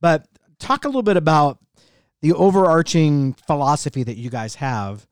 But 0.02 0.28
talk 0.58 0.84
a 0.84 0.88
little 0.88 1.04
bit 1.04 1.18
about 1.18 1.60
the 2.24 2.34
overarching 2.34 3.34
philosophy 3.34 4.02
that 4.02 4.16
you 4.16 4.30
guys 4.30 4.56
have 4.56 5.06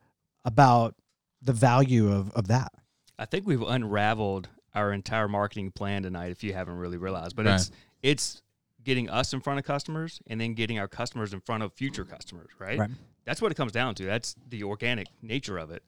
about 0.46 0.96
the 1.42 1.52
value 1.52 2.10
of, 2.10 2.30
of 2.32 2.48
that. 2.48 2.72
I 3.18 3.26
think 3.26 3.46
we've 3.46 3.62
unraveled 3.62 4.48
our 4.74 4.92
entire 4.92 5.28
marketing 5.28 5.72
plan 5.72 6.02
tonight. 6.02 6.32
If 6.32 6.42
you 6.42 6.54
haven't 6.54 6.78
really 6.78 6.96
realized, 6.96 7.36
but 7.36 7.44
Right. 7.46 7.54
it's 7.56 7.70
it's 8.02 8.42
getting 8.82 9.10
us 9.10 9.32
in 9.32 9.40
front 9.40 9.58
of 9.60 9.64
customers 9.64 10.20
and 10.26 10.40
then 10.40 10.54
getting 10.54 10.78
our 10.78 10.88
customers 10.88 11.32
in 11.32 11.40
front 11.40 11.62
of 11.62 11.72
future 11.74 12.04
customers, 12.04 12.48
right? 12.58 12.78
Right. 12.78 12.90
That's 13.24 13.40
what 13.40 13.52
it 13.52 13.54
comes 13.56 13.70
down 13.70 13.94
to. 13.96 14.04
That's 14.04 14.34
the 14.48 14.64
organic 14.64 15.06
nature 15.20 15.58
of 15.58 15.70
it. 15.70 15.84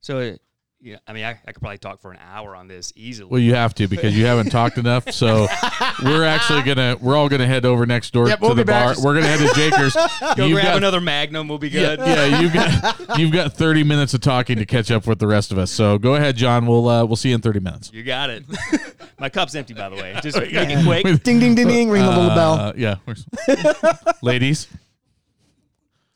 So, 0.00 0.36
it, 0.80 0.86
yeah, 0.86 0.96
I 1.06 1.12
mean, 1.12 1.24
I, 1.24 1.30
I 1.46 1.52
could 1.52 1.60
probably 1.60 1.78
talk 1.78 2.00
for 2.00 2.10
an 2.10 2.18
hour 2.22 2.56
on 2.56 2.66
this 2.68 2.92
easily. 2.96 3.28
Well, 3.30 3.40
you 3.40 3.54
have 3.54 3.74
to 3.74 3.86
because 3.86 4.16
you 4.16 4.24
haven't 4.26 4.50
talked 4.50 4.78
enough. 4.78 5.10
So 5.12 5.46
we're 6.02 6.24
actually 6.24 6.62
gonna 6.62 6.96
we're 7.00 7.16
all 7.16 7.28
gonna 7.28 7.46
head 7.46 7.64
over 7.66 7.84
next 7.86 8.12
door 8.12 8.28
Yep, 8.28 8.38
to 8.38 8.44
we'll 8.46 8.54
the 8.54 8.62
be 8.64 8.66
back. 8.66 8.96
bar. 8.96 9.04
We're 9.04 9.14
gonna 9.14 9.26
head 9.26 9.46
to 9.46 9.54
Jakers. 9.54 9.94
Go 10.36 10.46
You've 10.46 10.54
grab 10.56 10.64
got- 10.66 10.76
another 10.78 11.00
Magnum. 11.00 11.48
We'll 11.48 11.58
be 11.58 11.70
good. 11.70 11.98
Yeah, 12.00 12.24
yeah, 12.26 12.40
you've 12.40 12.52
got 12.52 13.18
you've 13.18 13.32
got 13.32 13.52
30 13.52 13.84
minutes 13.84 14.14
of 14.14 14.20
talking 14.22 14.56
to 14.58 14.66
catch 14.66 14.90
up 14.90 15.06
with 15.06 15.18
the 15.18 15.26
rest 15.26 15.52
of 15.52 15.58
us. 15.58 15.70
So 15.70 15.98
go 15.98 16.14
ahead, 16.14 16.36
John. 16.36 16.66
We'll 16.66 16.88
uh, 16.88 17.04
we'll 17.04 17.16
see 17.16 17.28
you 17.28 17.34
in 17.34 17.40
30 17.40 17.60
minutes. 17.60 17.90
You 17.92 18.02
got 18.02 18.30
it. 18.30 18.44
My 19.18 19.28
cup's 19.28 19.54
empty, 19.54 19.74
by 19.74 19.88
the 19.90 19.96
way. 19.96 20.18
Just 20.22 20.38
make 20.38 20.50
it 20.52 20.84
quick. 20.84 21.22
Ding 21.22 21.38
ding 21.40 21.54
ding 21.54 21.68
ding. 21.68 21.90
Ring 21.90 22.02
the 22.04 22.08
little 22.10 22.28
bell. 22.34 22.52
Uh, 22.54 22.72
yeah, 22.76 22.96
ladies. 24.22 24.66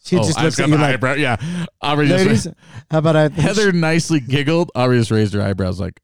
She 0.04 0.16
Oh, 0.16 0.22
just 0.22 0.40
looks 0.40 0.56
got 0.56 0.64
at 0.64 0.68
you 0.70 0.76
like, 0.76 0.94
eyebrow. 0.94 1.14
Yeah, 1.14 1.36
Aubrey 1.80 2.08
just 2.08 2.24
ladies. 2.24 2.48
How 2.90 2.98
about 2.98 3.16
I? 3.16 3.28
Heather 3.28 3.72
nicely 3.72 4.20
giggled. 4.20 4.70
Aubrey 4.74 4.98
just 4.98 5.10
raised 5.10 5.32
her 5.34 5.40
eyebrows 5.42 5.80
like, 5.80 6.00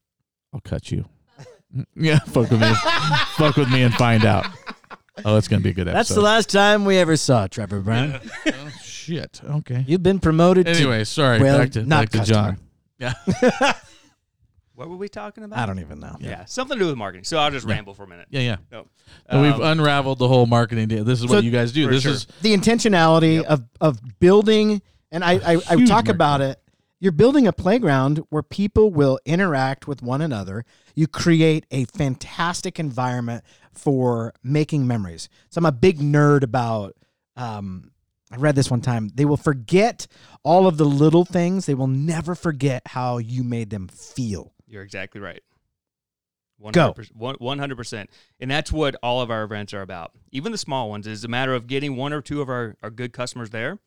"I'll 0.54 0.60
cut 0.60 0.90
you." 0.90 1.04
yeah, 1.94 2.18
fuck 2.20 2.50
with 2.50 2.60
me. 2.60 2.72
fuck 3.36 3.56
with 3.56 3.70
me 3.70 3.82
and 3.82 3.94
find 3.94 4.24
out. 4.24 4.46
Oh, 5.24 5.36
it's 5.36 5.48
gonna 5.48 5.62
be 5.62 5.70
a 5.70 5.74
good 5.74 5.86
episode. 5.86 5.98
That's 5.98 6.08
the 6.14 6.22
last 6.22 6.50
time 6.50 6.84
we 6.86 6.96
ever 6.96 7.16
saw 7.16 7.46
Trevor 7.46 7.80
Brown. 7.80 8.20
Oh, 8.46 8.70
shit. 8.82 9.40
Okay. 9.44 9.84
You've 9.86 10.02
been 10.02 10.18
promoted 10.18 10.66
Anyway, 10.66 11.04
sorry. 11.04 11.40
Well, 11.40 11.58
back 11.58 11.72
to 11.72 11.84
not 11.84 12.10
back 12.10 12.24
to 12.24 12.32
John. 12.32 12.58
What 14.80 14.88
were 14.88 14.96
we 14.96 15.10
talking 15.10 15.44
about? 15.44 15.58
I 15.58 15.66
don't 15.66 15.78
even 15.80 16.00
know. 16.00 16.16
Yeah, 16.20 16.46
something 16.46 16.78
to 16.78 16.84
do 16.84 16.88
with 16.88 16.96
marketing. 16.96 17.24
So 17.24 17.36
I'll 17.36 17.50
just 17.50 17.66
ramble 17.66 17.92
for 17.92 18.04
a 18.04 18.08
minute. 18.08 18.28
Yeah, 18.30 18.40
yeah. 18.40 18.56
No. 18.72 18.86
And 19.26 19.42
we've 19.42 19.52
Um, 19.52 19.60
unraveled 19.78 20.18
the 20.18 20.26
whole 20.26 20.46
marketing 20.46 20.88
deal. 20.88 21.04
This 21.04 21.18
is 21.18 21.26
what 21.26 21.32
So- 21.32 21.40
you 21.40 21.50
guys 21.50 21.70
do. 21.72 21.86
For 21.86 21.92
This 21.92 22.02
sure. 22.04 22.12
is 22.12 22.26
the 22.40 22.56
intentionality 22.56 23.42
of 23.42 23.62
of 23.82 24.00
building 24.20 24.80
and 25.12 25.22
I 25.22 25.32
I, 25.32 25.56
I 25.68 25.76
Huge 25.76 25.86
talk 25.86 26.06
market. 26.06 26.10
about 26.12 26.40
it. 26.40 26.62
You're 26.98 27.12
building 27.12 27.46
a 27.46 27.52
playground 27.52 28.22
where 28.30 28.42
people 28.42 28.90
will 28.90 29.18
interact 29.26 29.86
with 29.86 30.02
one 30.02 30.22
another. 30.22 30.64
You 30.94 31.06
create 31.06 31.66
a 31.70 31.84
fantastic 31.84 32.78
environment 32.80 33.44
for 33.74 34.32
making 34.42 34.86
memories. 34.86 35.28
So 35.50 35.58
I'm 35.58 35.66
a 35.66 35.72
big 35.72 35.98
nerd 35.98 36.42
about. 36.42 36.96
Um, 37.36 37.90
I 38.32 38.36
read 38.36 38.54
this 38.54 38.70
one 38.70 38.80
time. 38.80 39.10
They 39.14 39.24
will 39.26 39.36
forget 39.36 40.06
all 40.42 40.66
of 40.66 40.78
the 40.78 40.84
little 40.86 41.24
things. 41.26 41.66
They 41.66 41.74
will 41.74 41.86
never 41.88 42.34
forget 42.34 42.80
how 42.86 43.18
you 43.18 43.42
made 43.42 43.68
them 43.68 43.88
feel. 43.88 44.54
You're 44.70 44.82
exactly 44.82 45.20
right. 45.20 45.42
Go. 46.72 46.92
100%, 46.92 47.16
one- 47.16 47.36
100%. 47.36 48.06
And 48.38 48.50
that's 48.50 48.70
what 48.70 48.94
all 49.02 49.20
of 49.22 49.30
our 49.30 49.42
events 49.44 49.72
are 49.72 49.82
about. 49.82 50.12
Even 50.30 50.52
the 50.52 50.58
small 50.58 50.90
ones 50.90 51.06
is 51.06 51.24
a 51.24 51.28
matter 51.28 51.54
of 51.54 51.66
getting 51.66 51.96
one 51.96 52.12
or 52.12 52.20
two 52.20 52.40
of 52.42 52.48
our, 52.48 52.76
our 52.82 52.90
good 52.90 53.12
customers 53.12 53.50
there. 53.50 53.78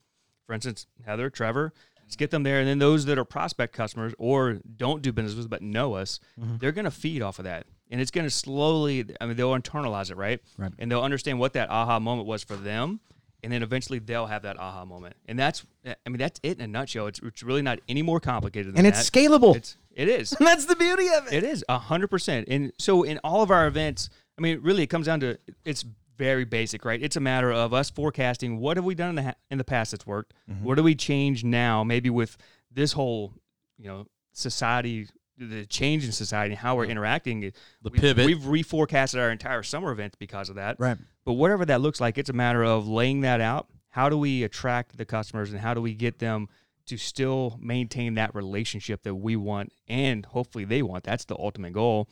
For 0.48 0.54
instance, 0.54 0.88
Heather, 1.06 1.30
Trevor, 1.30 1.72
let's 2.02 2.16
get 2.16 2.32
them 2.32 2.44
there. 2.44 2.60
And 2.60 2.68
then 2.68 2.80
those 2.80 3.06
that 3.06 3.18
are 3.18 3.26
prospect 3.26 3.74
customers 3.74 4.14
or 4.18 4.60
don't 4.76 5.02
do 5.02 5.12
business 5.12 5.36
with 5.36 5.46
us 5.46 5.50
but 5.50 5.62
know 5.62 5.94
us, 5.94 6.20
mm-hmm. 6.40 6.58
they're 6.58 6.72
going 6.72 6.86
to 6.86 6.92
feed 6.92 7.22
off 7.22 7.40
of 7.40 7.46
that. 7.46 7.68
And 7.92 8.02
it's 8.02 8.12
going 8.12 8.26
to 8.26 8.32
slowly, 8.32 9.06
I 9.22 9.28
mean, 9.28 9.38
they'll 9.38 9.54
internalize 9.54 10.10
it, 10.10 10.18
right? 10.18 10.40
Right. 10.58 10.72
And 10.80 10.92
they'll 10.92 11.02
understand 11.02 11.40
what 11.40 11.54
that 11.54 11.70
aha 11.70 12.00
moment 12.00 12.28
was 12.28 12.44
for 12.44 12.56
them. 12.56 13.02
And 13.44 13.52
then 13.52 13.62
eventually 13.62 14.00
they'll 14.00 14.26
have 14.26 14.44
that 14.44 14.58
aha 14.58 14.86
moment. 14.86 15.16
And 15.28 15.38
that's, 15.38 15.66
I 15.86 16.10
mean, 16.10 16.18
that's 16.18 16.40
it 16.44 16.58
in 16.58 16.64
a 16.64 16.68
nutshell. 16.68 17.08
It's, 17.08 17.20
it's 17.20 17.44
really 17.44 17.62
not 17.62 17.80
any 17.90 18.02
more 18.02 18.20
complicated 18.20 18.68
than 18.68 18.76
that. 18.76 18.80
And 18.80 18.96
that. 18.96 19.00
it's 19.00 19.10
scalable. 19.10 19.56
It's, 19.56 19.78
it 19.96 20.08
is. 20.08 20.32
That's 20.40 20.66
the 20.66 20.76
beauty 20.76 21.08
of 21.10 21.28
it. 21.28 21.34
It 21.34 21.44
is 21.44 21.64
a 21.70 21.78
hundred 21.78 22.08
percent. 22.08 22.48
And 22.50 22.74
so 22.80 23.04
in 23.04 23.20
all 23.24 23.44
of 23.44 23.52
our 23.52 23.68
events, 23.68 24.10
I 24.38 24.42
mean, 24.42 24.60
really, 24.62 24.84
it 24.84 24.88
comes 24.88 25.06
down 25.06 25.20
to 25.20 25.38
it's 25.66 25.86
very 26.18 26.46
basic, 26.46 26.86
right? 26.86 27.02
It's 27.02 27.16
a 27.16 27.20
matter 27.20 27.52
of 27.52 27.74
us 27.74 27.90
forecasting 27.90 28.60
what 28.60 28.78
have 28.78 28.86
we 28.86 28.96
done 28.96 29.10
in 29.10 29.16
the 29.16 29.24
ha- 29.24 29.36
in 29.52 29.58
the 29.58 29.64
past 29.64 29.92
that's 29.92 30.06
worked. 30.06 30.34
Mm-hmm. 30.50 30.64
What 30.64 30.76
do 30.76 30.84
we 30.84 30.96
change 30.96 31.44
now? 31.44 31.84
Maybe 31.84 32.10
with 32.10 32.38
this 32.72 32.94
whole, 32.94 33.34
you 33.78 33.88
know, 33.88 34.08
society, 34.32 35.08
the 35.38 35.66
change 35.66 36.06
in 36.06 36.12
society, 36.12 36.54
and 36.54 36.60
how 36.60 36.76
we're 36.76 36.86
interacting. 36.86 37.42
The 37.42 37.54
we've, 37.84 38.02
pivot. 38.02 38.26
We've 38.26 38.38
reforecasted 38.40 39.20
our 39.20 39.32
entire 39.32 39.64
summer 39.64 39.92
event 39.92 40.16
because 40.20 40.50
of 40.50 40.56
that. 40.56 40.80
Right. 40.80 40.98
But 41.26 41.34
whatever 41.34 41.66
that 41.66 41.82
looks 41.82 42.02
like, 42.02 42.18
it's 42.18 42.30
a 42.30 42.34
matter 42.34 42.64
of 42.64 42.88
laying 42.88 43.22
that 43.22 43.42
out. 43.42 43.68
How 43.90 44.10
do 44.10 44.18
we 44.18 44.44
attract 44.44 44.98
the 44.98 45.06
customers 45.06 45.52
and 45.52 45.60
how 45.60 45.74
do 45.74 45.82
we 45.82 45.94
get 45.94 46.20
them 46.20 46.50
to 46.88 46.98
still 46.98 47.58
maintain 47.62 48.16
that 48.16 48.34
relationship 48.36 49.04
that 49.04 49.16
we 49.16 49.36
want 49.36 49.72
and 49.88 50.26
hopefully 50.26 50.66
they 50.66 50.82
want? 50.82 51.04
That's 51.04 51.26
the 51.26 51.38
ultimate 51.38 51.74
goal. 51.74 52.10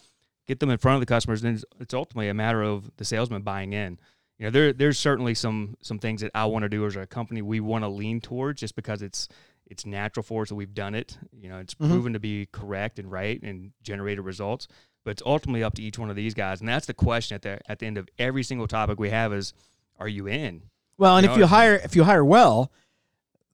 Get 0.47 0.59
them 0.59 0.69
in 0.69 0.77
front 0.77 0.95
of 0.95 0.99
the 1.01 1.05
customers, 1.05 1.43
and 1.43 1.55
it's, 1.55 1.65
it's 1.79 1.93
ultimately 1.93 2.29
a 2.29 2.33
matter 2.33 2.61
of 2.61 2.89
the 2.97 3.05
salesman 3.05 3.41
buying 3.41 3.73
in. 3.73 3.99
You 4.37 4.45
know, 4.47 4.51
there 4.51 4.73
there's 4.73 4.97
certainly 4.97 5.35
some 5.35 5.77
some 5.81 5.99
things 5.99 6.21
that 6.21 6.31
I 6.33 6.45
want 6.45 6.63
to 6.63 6.69
do 6.69 6.85
as 6.87 6.95
a 6.95 7.05
company 7.05 7.43
we 7.43 7.59
want 7.59 7.83
to 7.83 7.87
lean 7.87 8.19
towards 8.21 8.59
just 8.59 8.75
because 8.75 9.03
it's 9.03 9.27
it's 9.71 9.85
natural 9.85 10.21
for 10.21 10.41
us 10.41 10.49
that 10.49 10.55
we've 10.55 10.73
done 10.73 10.93
it. 10.93 11.17
You 11.31 11.49
know, 11.49 11.57
it's 11.57 11.73
mm-hmm. 11.73 11.89
proven 11.89 12.13
to 12.13 12.19
be 12.19 12.47
correct 12.51 12.99
and 12.99 13.09
right 13.09 13.41
and 13.41 13.71
generated 13.81 14.25
results. 14.25 14.67
But 15.03 15.11
it's 15.11 15.23
ultimately 15.25 15.63
up 15.63 15.73
to 15.75 15.81
each 15.81 15.97
one 15.97 16.11
of 16.11 16.15
these 16.15 16.35
guys, 16.35 16.59
and 16.59 16.69
that's 16.69 16.85
the 16.85 16.93
question 16.93 17.35
at 17.35 17.41
the 17.41 17.59
at 17.71 17.79
the 17.79 17.87
end 17.87 17.97
of 17.97 18.07
every 18.19 18.43
single 18.43 18.67
topic 18.67 18.99
we 18.99 19.09
have 19.09 19.33
is, 19.33 19.53
are 19.97 20.07
you 20.07 20.27
in? 20.27 20.63
Well, 20.97 21.17
and 21.17 21.25
You 21.25 21.31
if 21.31 21.37
you 21.39 21.47
hire 21.47 21.75
if 21.75 21.95
you 21.95 22.03
hire 22.03 22.23
well, 22.23 22.71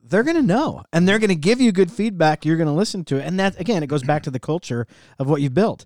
they're 0.03 0.24
going 0.24 0.36
to 0.36 0.41
know 0.41 0.84
and 0.91 1.07
they're 1.07 1.20
going 1.20 1.30
to 1.30 1.36
give 1.36 1.61
you 1.61 1.72
good 1.72 1.91
feedback. 1.91 2.43
You're 2.43 2.57
going 2.57 2.68
to 2.68 2.74
listen 2.74 3.05
to 3.05 3.18
it, 3.18 3.26
and 3.26 3.39
that 3.39 3.57
again, 3.61 3.84
it 3.84 3.88
goes 3.88 4.03
back 4.03 4.24
to 4.24 4.32
the 4.32 4.39
culture 4.39 4.88
of 5.20 5.30
what 5.30 5.41
you've 5.41 5.53
built. 5.53 5.86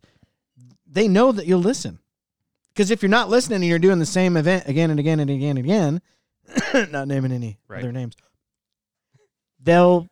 They 0.87 1.07
know 1.07 1.31
that 1.31 1.45
you'll 1.45 1.59
listen 1.59 1.99
because 2.73 2.89
if 2.89 3.03
you're 3.03 3.09
not 3.09 3.29
listening 3.29 3.57
and 3.57 3.65
you're 3.65 3.79
doing 3.79 3.99
the 3.99 4.05
same 4.05 4.37
event 4.37 4.67
again 4.67 4.89
and 4.89 4.99
again 4.99 5.19
and 5.19 5.29
again 5.29 5.57
and 5.57 5.65
again, 5.65 6.01
not 6.91 7.07
naming 7.07 7.31
any 7.31 7.59
Right. 7.67 7.83
other 7.83 7.91
names, 7.91 8.15
they'll 9.61 10.09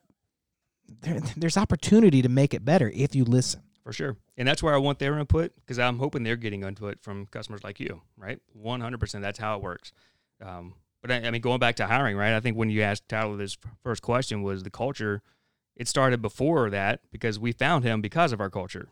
there, 1.01 1.19
there's 1.37 1.57
opportunity 1.57 2.21
to 2.21 2.29
make 2.29 2.53
it 2.53 2.65
better 2.65 2.91
if 2.93 3.15
you 3.15 3.23
listen. 3.23 3.61
For 3.83 3.93
sure. 3.93 4.17
And 4.37 4.47
that's 4.47 4.61
where 4.61 4.73
I 4.73 4.77
want 4.77 4.99
their 4.99 5.17
input 5.17 5.51
because 5.55 5.79
I'm 5.79 5.97
hoping 5.97 6.23
they're 6.23 6.35
getting 6.35 6.63
input 6.63 7.01
from 7.01 7.25
customers 7.27 7.63
like 7.63 7.79
you, 7.79 8.01
right? 8.17 8.39
100%. 8.61 9.21
That's 9.21 9.39
how 9.39 9.55
it 9.55 9.63
works. 9.63 9.91
Um, 10.41 10.75
but 11.01 11.11
I, 11.11 11.15
I 11.27 11.31
mean, 11.31 11.41
going 11.41 11.59
back 11.59 11.75
to 11.77 11.87
hiring, 11.87 12.15
right? 12.15 12.33
I 12.33 12.39
think 12.39 12.57
when 12.57 12.69
you 12.69 12.81
asked 12.81 13.09
Tyler 13.09 13.37
this 13.37 13.57
first 13.83 14.01
question 14.01 14.43
was 14.43 14.63
the 14.63 14.69
culture. 14.69 15.21
It 15.75 15.87
started 15.87 16.21
before 16.21 16.69
that 16.69 16.99
because 17.09 17.39
we 17.39 17.51
found 17.53 17.83
him 17.85 18.01
because 18.01 18.33
of 18.33 18.41
our 18.41 18.49
culture. 18.49 18.89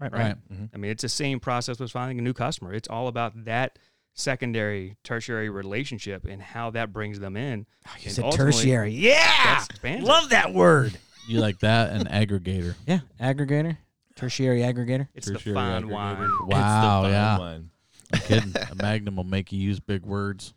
Right. 0.00 0.12
right. 0.12 0.36
I 0.72 0.76
mean, 0.76 0.92
it's 0.92 1.02
the 1.02 1.08
same 1.08 1.40
process 1.40 1.80
with 1.80 1.90
finding 1.90 2.20
a 2.20 2.22
new 2.22 2.32
customer. 2.32 2.72
It's 2.72 2.88
all 2.88 3.08
about 3.08 3.44
that 3.44 3.78
secondary, 4.14 4.96
tertiary 5.02 5.50
relationship 5.50 6.24
and 6.24 6.40
how 6.40 6.70
that 6.70 6.92
brings 6.92 7.18
them 7.20 7.36
in. 7.36 7.66
Oh, 7.86 7.90
You 7.98 8.04
And 8.06 8.14
said 8.14 8.32
tertiary. 8.32 8.92
Yeah. 8.92 9.64
Love 10.04 10.30
that 10.30 10.54
word. 10.54 10.98
You 11.28 11.40
like 11.40 11.60
that? 11.60 11.92
An 11.92 12.06
aggregator. 12.06 12.74
Yeah. 12.86 13.00
Aggregator. 13.20 13.76
Tertiary 14.16 14.60
aggregator. 14.62 15.08
It's 15.14 15.26
Tertiary 15.26 15.52
the 15.52 15.60
fine 15.60 15.82
aggregator. 15.82 15.92
wine. 15.92 16.30
Wow. 16.46 16.46
It's 16.46 16.50
the 16.50 17.02
fun 17.02 17.10
yeah. 17.10 17.38
one. 17.38 17.70
I'm 18.12 18.20
kidding. 18.20 18.54
A 18.70 18.74
Magnum 18.74 19.16
will 19.16 19.24
make 19.24 19.52
you 19.52 19.60
use 19.60 19.78
big 19.78 20.04
words. 20.06 20.54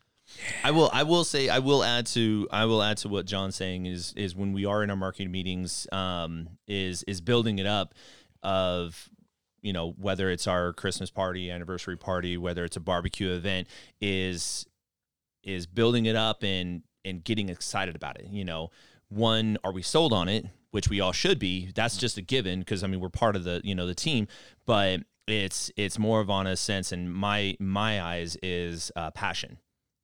I 0.63 0.71
will. 0.71 0.89
I 0.93 1.03
will 1.03 1.25
say. 1.25 1.49
I 1.49 1.59
will 1.59 1.83
add 1.83 2.05
to. 2.07 2.47
I 2.51 2.65
will 2.65 2.81
add 2.81 2.97
to 2.97 3.09
what 3.09 3.25
John's 3.25 3.55
saying 3.55 3.85
is 3.85 4.13
is 4.15 4.33
when 4.33 4.53
we 4.53 4.65
are 4.65 4.81
in 4.81 4.89
our 4.89 4.95
marketing 4.95 5.31
meetings, 5.31 5.87
um, 5.91 6.47
is 6.67 7.03
is 7.03 7.19
building 7.19 7.59
it 7.59 7.65
up, 7.65 7.93
of, 8.41 9.09
you 9.61 9.73
know, 9.73 9.91
whether 9.97 10.29
it's 10.29 10.47
our 10.47 10.73
Christmas 10.73 11.11
party, 11.11 11.51
anniversary 11.51 11.97
party, 11.97 12.37
whether 12.37 12.63
it's 12.63 12.77
a 12.77 12.79
barbecue 12.79 13.31
event, 13.31 13.67
is 13.99 14.65
is 15.43 15.67
building 15.67 16.05
it 16.05 16.15
up 16.15 16.43
and 16.43 16.83
and 17.03 17.23
getting 17.23 17.49
excited 17.49 17.95
about 17.95 18.19
it. 18.19 18.27
You 18.27 18.45
know, 18.45 18.71
one, 19.09 19.57
are 19.63 19.71
we 19.71 19.81
sold 19.81 20.13
on 20.13 20.29
it? 20.29 20.45
Which 20.71 20.89
we 20.89 21.01
all 21.01 21.11
should 21.11 21.37
be. 21.37 21.71
That's 21.75 21.97
just 21.97 22.17
a 22.17 22.21
given 22.21 22.59
because 22.59 22.83
I 22.83 22.87
mean 22.87 22.99
we're 22.99 23.09
part 23.09 23.35
of 23.35 23.43
the 23.43 23.61
you 23.63 23.75
know 23.75 23.85
the 23.85 23.95
team, 23.95 24.27
but 24.65 25.01
it's 25.27 25.71
it's 25.75 25.99
more 25.99 26.19
of 26.19 26.29
on 26.29 26.47
a 26.47 26.55
sense 26.55 26.91
in 26.91 27.09
my 27.09 27.55
my 27.59 28.01
eyes 28.01 28.37
is 28.41 28.91
uh, 28.95 29.11
passion. 29.11 29.57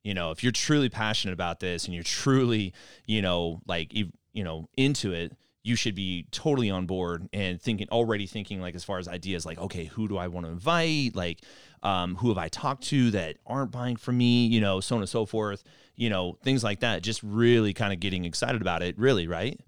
You 0.03 0.13
know 0.13 0.32
if 0.32 0.43
you're 0.43 0.51
truly 0.51 0.89
passionate 0.89 1.34
about 1.34 1.59
this 1.59 1.86
and 1.86 1.93
you're 1.93 2.03
truly 2.03 2.74
you 3.05 3.22
know 3.22 3.61
like 3.68 3.93
you, 3.93 4.11
you 4.34 4.43
know 4.43 4.70
into 4.78 5.13
it 5.13 5.34
you 5.63 5.76
should 5.76 5.95
be 5.95 6.26
totally 6.32 6.70
on 6.70 6.86
board 6.86 7.28
and 7.34 7.61
thinking 7.61 7.89
already 7.91 8.26
thinking 8.26 8.61
like 8.61 8.74
as 8.74 8.86
far 8.86 8.99
as 8.99 9.07
ideas 9.09 9.45
like 9.45 9.57
okay 9.59 9.84
who 9.84 10.07
do 10.07 10.18
i 10.18 10.30
want 10.30 10.45
to 10.45 10.51
invite? 10.51 11.13
Like 11.13 11.41
um, 11.84 12.15
who 12.15 12.30
have 12.30 12.38
i 12.38 12.47
talked 12.47 12.84
to 12.86 13.11
that 13.11 13.38
aren't 13.45 13.72
buying 13.72 13.97
from 13.97 14.18
me? 14.18 14.47
You 14.47 14.61
know 14.61 14.80
so 14.80 14.95
on 14.95 15.01
and 15.01 15.09
so 15.09 15.26
forth. 15.26 15.63
You 15.95 16.09
know 16.09 16.38
things 16.41 16.63
like 16.63 16.80
that. 16.82 17.03
Just 17.03 17.22
really 17.22 17.74
kind 17.74 17.91
of 17.91 17.99
getting 17.99 18.24
excited 18.24 18.61
about 18.61 18.82
it 18.82 18.97
really 18.97 19.28
right 19.28 19.59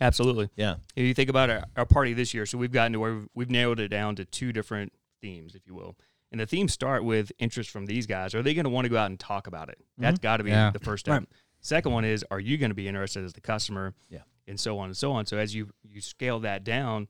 Absolutely. 0.00 0.48
yeah 0.56 0.76
If 0.94 1.04
you 1.04 1.14
think 1.14 1.30
about 1.30 1.50
our, 1.50 1.64
our 1.76 1.86
party 1.86 2.12
this 2.12 2.34
year, 2.34 2.46
so 2.46 2.58
we've 2.58 2.72
gotten 2.72 2.92
to 2.92 3.00
where 3.00 3.14
we've, 3.14 3.28
we've 3.34 3.50
narrowed 3.50 3.80
it 3.80 3.88
down 3.88 4.16
to 4.16 4.24
two 4.24 4.52
different 4.52 4.92
themes, 5.20 5.54
if 5.54 5.66
you 5.66 5.74
will. 5.74 5.96
And 6.32 6.40
the 6.40 6.46
themes 6.46 6.72
start 6.72 7.04
with 7.04 7.30
interest 7.38 7.70
from 7.70 7.86
these 7.86 8.06
guys. 8.06 8.34
Are 8.34 8.42
they 8.42 8.52
going 8.52 8.64
to 8.64 8.70
want 8.70 8.84
to 8.84 8.88
go 8.88 8.96
out 8.98 9.06
and 9.10 9.18
talk 9.18 9.46
about 9.46 9.68
it? 9.68 9.78
Mm-hmm. 9.78 10.02
That's 10.02 10.18
got 10.18 10.38
to 10.38 10.44
be 10.44 10.50
Yeah. 10.50 10.70
the 10.70 10.78
first 10.80 11.06
step. 11.06 11.20
Right. 11.20 11.28
Second 11.60 11.92
one 11.92 12.04
is, 12.04 12.24
are 12.30 12.40
you 12.40 12.58
going 12.58 12.70
to 12.70 12.74
be 12.74 12.88
interested 12.88 13.24
as 13.24 13.32
the 13.32 13.40
customer? 13.40 13.94
Yeah. 14.10 14.20
And 14.48 14.58
so 14.60 14.78
on 14.78 14.86
and 14.86 14.96
so 14.96 15.12
on. 15.12 15.26
So 15.26 15.38
as 15.38 15.54
you 15.54 15.70
you 15.82 16.00
scale 16.00 16.38
that 16.40 16.62
down, 16.62 17.08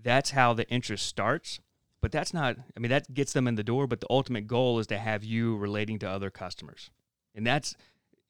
that's 0.00 0.30
how 0.30 0.52
the 0.52 0.68
interest 0.68 1.06
starts. 1.06 1.58
but 2.02 2.12
that's 2.12 2.32
not. 2.34 2.56
I 2.76 2.80
mean, 2.80 2.90
that 2.90 3.12
gets 3.14 3.32
them 3.32 3.48
in 3.48 3.54
the 3.56 3.64
door. 3.64 3.86
But 3.88 4.00
the 4.00 4.06
ultimate 4.10 4.46
goal 4.46 4.78
is 4.78 4.86
to 4.88 4.98
have 4.98 5.24
you 5.24 5.56
relating 5.56 5.98
to 6.00 6.08
other 6.08 6.30
customers, 6.30 6.90
and 7.34 7.44
that's. 7.46 7.74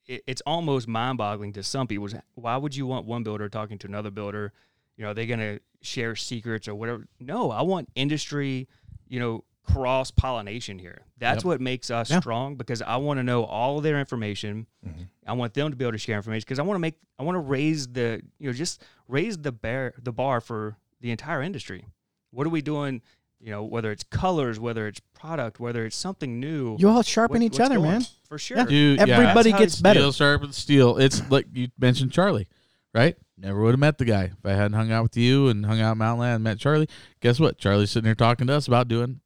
It, 0.07 0.23
it's 0.27 0.41
almost 0.45 0.87
mind-boggling 0.87 1.53
to 1.53 1.63
some 1.63 1.87
people. 1.87 2.07
Why 2.35 2.57
would 2.57 2.75
you 2.75 2.85
want 2.85 3.05
one 3.05 3.23
builder 3.23 3.49
talking 3.49 3.77
to 3.79 3.87
another 3.87 4.11
builder? 4.11 4.53
You 4.95 5.03
know, 5.03 5.11
are 5.11 5.13
they 5.13 5.25
going 5.27 5.39
to 5.39 5.59
share 5.81 6.15
secrets 6.15 6.67
or 6.67 6.75
whatever? 6.75 7.07
No, 7.19 7.51
I 7.51 7.61
want 7.61 7.89
industry. 7.95 8.67
You 9.07 9.19
know, 9.19 9.43
cross 9.63 10.11
pollination 10.11 10.79
here. 10.79 11.01
That's 11.17 11.37
Yep. 11.39 11.45
what 11.45 11.61
makes 11.61 11.91
us 11.91 12.09
Yeah. 12.09 12.19
strong 12.19 12.55
because 12.55 12.81
I 12.81 12.95
want 12.97 13.19
to 13.19 13.23
know 13.23 13.43
all 13.43 13.77
of 13.77 13.83
their 13.83 13.99
information. 13.99 14.65
Mm-hmm. 14.85 15.03
I 15.25 15.33
want 15.33 15.53
them 15.53 15.69
to 15.71 15.75
be 15.75 15.83
able 15.85 15.91
to 15.93 15.97
share 15.97 16.15
information 16.17 16.45
because 16.45 16.59
I 16.59 16.63
want 16.63 16.75
to 16.75 16.79
make 16.79 16.95
I 17.19 17.23
want 17.23 17.35
to 17.35 17.39
raise 17.41 17.87
the 17.87 18.21
you 18.39 18.47
know 18.47 18.53
just 18.53 18.81
raise 19.09 19.37
the 19.37 19.51
bar 19.51 19.93
the 20.01 20.13
bar 20.13 20.39
for 20.41 20.77
the 21.01 21.11
entire 21.11 21.41
industry. 21.41 21.85
What 22.31 22.47
are 22.47 22.49
we 22.49 22.61
doing? 22.61 23.01
You 23.39 23.51
know, 23.51 23.63
whether 23.63 23.91
it's 23.91 24.03
colors, 24.03 24.59
whether 24.59 24.87
it's 24.87 24.99
product, 25.13 25.59
whether 25.59 25.85
it's 25.85 25.95
something 25.95 26.39
new. 26.39 26.75
You 26.79 26.89
all 26.89 27.03
sharpen 27.03 27.41
what- 27.41 27.53
each 27.53 27.59
other, 27.59 27.75
going- 27.75 27.89
man. 27.91 28.05
For 28.27 28.37
sure. 28.37 28.57
Yeah. 28.57 28.65
Dude. 28.65 28.99
Everybody 28.99 29.51
That's 29.51 29.51
how 29.51 29.59
gets 29.59 29.73
it's 29.75 29.81
better. 29.81 29.99
Steel 29.99 30.11
sharpens 30.11 30.57
steel. 30.57 30.97
It's 30.97 31.21
like 31.31 31.45
you 31.53 31.69
mentioned 31.79 32.11
Charlie, 32.11 32.47
right? 32.93 33.15
Never 33.37 33.61
would 33.61 33.71
have 33.71 33.79
met 33.79 33.99
the 33.99 34.05
guy 34.05 34.23
if 34.37 34.45
I 34.45 34.51
hadn't 34.51 34.73
hung 34.73 34.91
out 34.91 35.03
with 35.03 35.15
you 35.15 35.47
and 35.47 35.65
hung 35.65 35.79
out 35.79 35.93
in 35.93 35.97
Mountain 35.99 36.19
Land 36.19 36.35
and 36.35 36.43
met 36.43 36.59
Charlie. 36.59 36.89
Guess 37.21 37.39
what? 37.39 37.57
Charlie's 37.57 37.91
sitting 37.91 38.05
there 38.05 38.15
talking 38.15 38.47
to 38.47 38.53
us 38.53 38.67
about 38.67 38.87
doing 38.87 39.21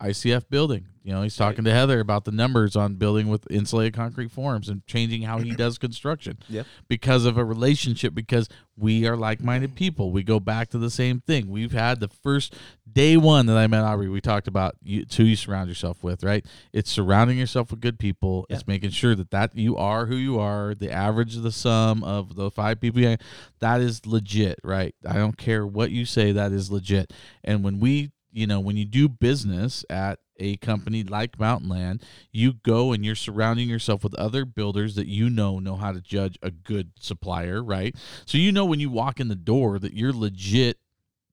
ICF 0.00 0.48
building. 0.50 0.86
You 1.04 1.12
know, 1.12 1.20
he's 1.20 1.36
talking 1.36 1.64
to 1.64 1.70
Heather 1.70 2.00
about 2.00 2.24
the 2.24 2.32
numbers 2.32 2.76
on 2.76 2.94
building 2.94 3.28
with 3.28 3.46
insulated 3.50 3.92
concrete 3.92 4.30
forms 4.30 4.70
and 4.70 4.84
changing 4.86 5.22
how 5.22 5.38
he 5.38 5.50
does 5.56 5.76
construction. 5.76 6.38
Yep. 6.48 6.66
Because 6.88 7.26
of 7.26 7.36
a 7.36 7.44
relationship, 7.44 8.14
because 8.14 8.48
we 8.74 9.06
are 9.06 9.16
like 9.16 9.42
minded 9.42 9.74
people. 9.76 10.10
We 10.10 10.22
go 10.22 10.40
back 10.40 10.70
to 10.70 10.78
the 10.78 10.90
same 10.90 11.20
thing. 11.20 11.50
We've 11.50 11.72
had 11.72 12.00
the 12.00 12.08
first 12.08 12.56
day 12.90 13.18
one 13.18 13.44
that 13.46 13.58
I 13.58 13.66
met 13.66 13.84
Aubrey, 13.84 14.08
we 14.08 14.22
talked 14.22 14.48
about 14.48 14.76
you, 14.82 15.04
who 15.14 15.24
you 15.24 15.36
surround 15.36 15.68
yourself 15.68 16.02
with, 16.02 16.24
right? 16.24 16.46
It's 16.72 16.90
surrounding 16.90 17.36
yourself 17.36 17.70
with 17.70 17.80
good 17.80 17.98
people. 17.98 18.46
It's 18.48 18.66
making 18.66 18.90
sure 18.90 19.14
that 19.14 19.30
that 19.30 19.54
you 19.54 19.76
are 19.76 20.06
who 20.06 20.16
you 20.16 20.38
are, 20.38 20.74
the 20.74 20.90
average 20.90 21.36
of 21.36 21.42
the 21.42 21.52
sum 21.52 22.02
of 22.02 22.34
the 22.34 22.50
five 22.50 22.80
people. 22.80 23.02
You, 23.02 23.16
that 23.58 23.82
is 23.82 24.06
legit, 24.06 24.58
right? 24.64 24.94
I 25.06 25.14
don't 25.14 25.36
care 25.36 25.66
what 25.66 25.90
you 25.90 26.06
say, 26.06 26.32
that 26.32 26.52
is 26.52 26.70
legit. 26.70 27.12
And 27.42 27.62
when 27.62 27.78
we, 27.78 28.12
you 28.34 28.46
know, 28.48 28.58
when 28.58 28.76
you 28.76 28.84
do 28.84 29.08
business 29.08 29.84
at 29.88 30.18
a 30.38 30.56
company 30.56 31.04
like 31.04 31.38
Mountain 31.38 31.68
Land, 31.68 32.02
you 32.32 32.52
go 32.52 32.92
and 32.92 33.04
you're 33.04 33.14
surrounding 33.14 33.68
yourself 33.68 34.02
with 34.02 34.14
other 34.16 34.44
builders 34.44 34.96
that 34.96 35.06
you 35.06 35.30
know 35.30 35.60
know 35.60 35.76
how 35.76 35.92
to 35.92 36.00
judge 36.00 36.36
a 36.42 36.50
good 36.50 36.90
supplier, 36.98 37.62
right? 37.62 37.94
So 38.26 38.36
you 38.36 38.50
know 38.50 38.64
when 38.64 38.80
you 38.80 38.90
walk 38.90 39.20
in 39.20 39.28
the 39.28 39.36
door 39.36 39.78
that 39.78 39.94
you're 39.94 40.12
legit 40.12 40.78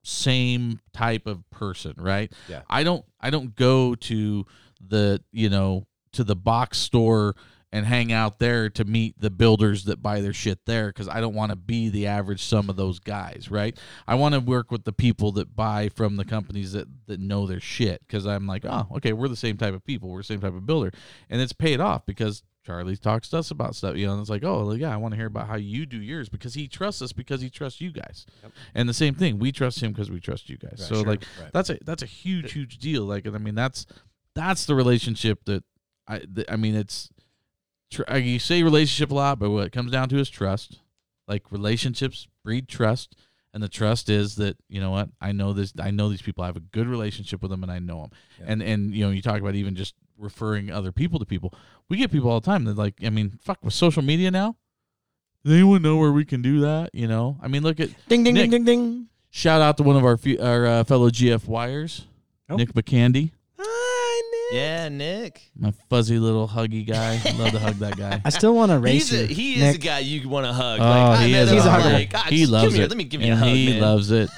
same 0.04 0.80
type 0.94 1.26
of 1.26 1.50
person, 1.50 1.96
right? 1.98 2.32
Yeah. 2.48 2.62
I 2.70 2.84
don't 2.84 3.04
I 3.20 3.32
don't 3.32 3.56
go 3.56 3.96
to 3.96 4.46
the, 4.80 5.24
you 5.32 5.50
know, 5.50 5.88
to 6.14 6.24
the 6.24 6.36
box 6.36 6.78
store 6.78 7.36
and 7.72 7.86
hang 7.86 8.12
out 8.12 8.40
there 8.40 8.70
to 8.70 8.84
meet 8.84 9.20
the 9.20 9.30
builders 9.30 9.86
that 9.86 10.02
buy 10.02 10.20
their 10.22 10.34
shit 10.34 10.60
there 10.66 10.88
because 10.88 11.08
I 11.08 11.22
don't 11.22 11.34
want 11.34 11.52
to 11.52 11.56
be 11.56 11.90
the 11.90 12.08
average 12.08 12.44
sum 12.44 12.70
of 12.70 12.76
those 12.76 13.00
guys, 13.00 13.48
right? 13.50 13.78
I 14.08 14.16
want 14.16 14.36
to 14.36 14.42
work 14.42 14.72
with 14.72 14.84
the 14.84 14.92
people 14.92 15.32
that 15.34 15.56
buy 15.56 15.90
from 15.90 16.18
the 16.18 16.26
companies 16.26 16.74
that, 16.74 16.88
that 17.08 17.20
know 17.20 17.48
their 17.48 17.62
shit 17.62 18.02
because 18.06 18.28
I'm 18.28 18.46
like, 18.46 18.66
oh, 18.66 18.88
okay, 18.98 19.14
we're 19.14 19.30
the 19.30 19.36
same 19.36 19.58
type 19.58 19.74
of 19.74 19.86
people, 19.86 20.10
we're 20.10 20.20
the 20.20 20.26
same 20.26 20.42
type 20.42 20.54
of 20.54 20.66
builder, 20.66 20.92
and 21.30 21.42
it's 21.42 21.54
paid 21.54 21.80
off 21.80 22.06
because 22.06 22.44
Charlie 22.64 22.98
talks 22.98 23.30
to 23.30 23.40
us 23.40 23.50
about 23.50 23.76
stuff, 23.76 23.96
you 23.96 24.06
know, 24.06 24.14
and 24.14 24.22
it's 24.22 24.30
like, 24.30 24.44
oh, 24.44 24.66
well, 24.66 24.78
yeah, 24.78 24.94
I 24.94 24.98
want 24.98 25.14
to 25.14 25.18
hear 25.18 25.26
about 25.26 25.48
how 25.48 25.56
you 25.56 25.86
do 25.86 26.00
yours 26.00 26.30
because 26.30 26.54
he 26.54 26.68
trusts 26.68 27.02
us 27.02 27.14
because 27.14 27.42
he 27.42 27.50
trusts 27.50 27.80
you 27.80 27.92
guys, 27.92 28.26
and 28.76 28.88
the 28.88 28.94
same 28.94 29.16
thing, 29.16 29.40
we 29.40 29.52
trust 29.52 29.82
him 29.82 29.94
because 29.94 30.12
we 30.12 30.20
trust 30.20 30.50
you 30.50 30.58
guys. 30.58 30.86
so 30.86 30.96
sure, 30.96 31.06
like, 31.06 31.24
right. 31.42 31.52
that's 31.54 31.70
a 31.70 31.80
that's 31.86 32.04
a 32.04 32.08
huge 32.08 32.52
huge 32.52 32.78
deal. 32.80 33.04
Like, 33.06 33.26
I 33.26 33.32
mean, 33.32 33.56
that's 33.56 33.86
that's 34.36 34.66
the 34.66 34.76
relationship 34.76 35.46
that 35.46 35.64
I 36.08 36.20
th- 36.20 36.48
I 36.50 36.56
mean, 36.56 36.76
it's 36.76 37.10
tr- 37.92 38.04
uh, 38.12 38.16
you 38.16 38.40
say 38.40 38.64
relationship 38.64 39.12
a 39.12 39.14
lot, 39.16 39.38
but 39.40 39.52
what 39.52 39.66
it 39.68 39.72
comes 39.72 39.92
down 39.92 40.10
to 40.10 40.18
is 40.18 40.30
trust. 40.30 40.80
Like 41.28 41.52
relationships 41.52 42.28
breed 42.44 42.68
trust, 42.68 43.16
and 43.54 43.62
the 43.62 43.70
trust 43.70 44.10
is 44.10 44.36
that 44.36 44.58
you 44.68 44.82
know 44.82 44.92
what 44.92 45.10
I 45.22 45.32
know 45.32 45.54
this. 45.54 45.74
I 45.80 45.92
know 45.92 46.10
these 46.10 46.22
people. 46.22 46.44
I 46.44 46.48
have 46.48 46.58
a 46.58 46.62
good 46.62 46.88
relationship 46.88 47.42
with 47.42 47.52
them, 47.52 47.64
and 47.64 47.72
I 47.72 47.80
know 47.80 48.02
them. 48.02 48.12
And 48.46 48.62
and 48.64 48.94
you 48.94 49.06
know 49.06 49.12
you 49.12 49.22
talk 49.22 49.40
about 49.40 49.56
even 49.56 49.76
just 49.76 49.94
referring 50.18 50.72
other 50.72 50.92
people 50.92 51.20
to 51.20 51.26
people. 51.26 51.54
We 51.90 51.98
get 51.98 52.12
people 52.12 52.30
all 52.30 52.40
the 52.42 52.46
time 52.46 52.66
that 52.66 52.78
like. 52.78 52.96
I 53.04 53.10
mean, 53.10 53.40
fuck 53.42 53.60
with 53.64 53.74
social 53.74 54.02
media 54.02 54.32
now. 54.32 54.56
Does 55.46 55.54
anyone 55.54 55.82
know 55.82 55.98
where 55.98 56.12
we 56.12 56.26
can 56.26 56.42
do 56.42 56.60
that? 56.62 56.90
You 56.94 57.08
know, 57.08 57.38
I 57.42 57.48
mean, 57.48 57.64
look 57.64 57.80
at 57.80 57.90
Ding 58.10 58.24
ding 58.24 58.34
Nick. 58.36 58.50
ding 58.52 58.64
ding 58.64 58.66
ding. 58.66 59.08
shout 59.30 59.62
out 59.62 59.78
to 59.78 59.84
one 59.84 59.96
of 59.96 60.04
our 60.06 60.18
fe- 60.18 60.38
our 60.38 60.66
uh, 60.66 60.84
fellow 60.84 61.10
GF 61.10 61.48
wires, 61.48 62.06
Oh. 62.50 62.56
Nick 62.58 62.74
McCandy, 62.74 62.92
Hi, 62.92 63.10
Nick. 63.20 63.32
Yeah, 64.52 64.90
Nick. 64.90 65.50
my 65.58 65.72
fuzzy 65.90 66.20
little 66.20 66.48
huggy 66.48 66.86
guy. 66.86 67.22
Love 67.38 67.52
to 67.52 67.60
hug 67.60 67.76
that 67.76 67.96
guy. 67.98 68.22
I 68.26 68.30
still 68.30 68.54
want 68.54 68.72
to 68.72 68.80
race 68.80 69.10
He's 69.10 69.20
a, 69.22 69.22
you. 69.28 69.34
he 69.36 69.54
is 69.56 69.60
Nick. 69.62 69.76
a 69.76 69.80
guy 69.80 70.00
you 70.00 70.28
want 70.28 70.46
to 70.46 70.52
hug. 70.54 70.80
Oh, 70.80 70.84
like, 70.84 71.20
I 71.20 71.26
he 71.28 71.32
met 71.32 71.44
is. 71.44 71.50
him, 71.52 71.56
He's 71.56 71.66
a 71.66 71.70
I'm 71.70 71.82
hugger. 71.82 71.94
like, 71.94 72.10
"God, 72.12 72.26
he 72.26 72.40
just 72.40 72.52
loves 72.52 72.66
come 72.66 72.74
here, 72.76 72.84
it. 72.84 72.90
Let 72.90 72.98
me 72.98 73.04
give 73.06 73.22
you 73.22 73.28
a 73.28 73.32
and 73.32 73.40
hug, 73.40 73.50
he 73.50 73.70
man. 73.72 73.82
loves 73.82 74.12
it. 74.12 74.30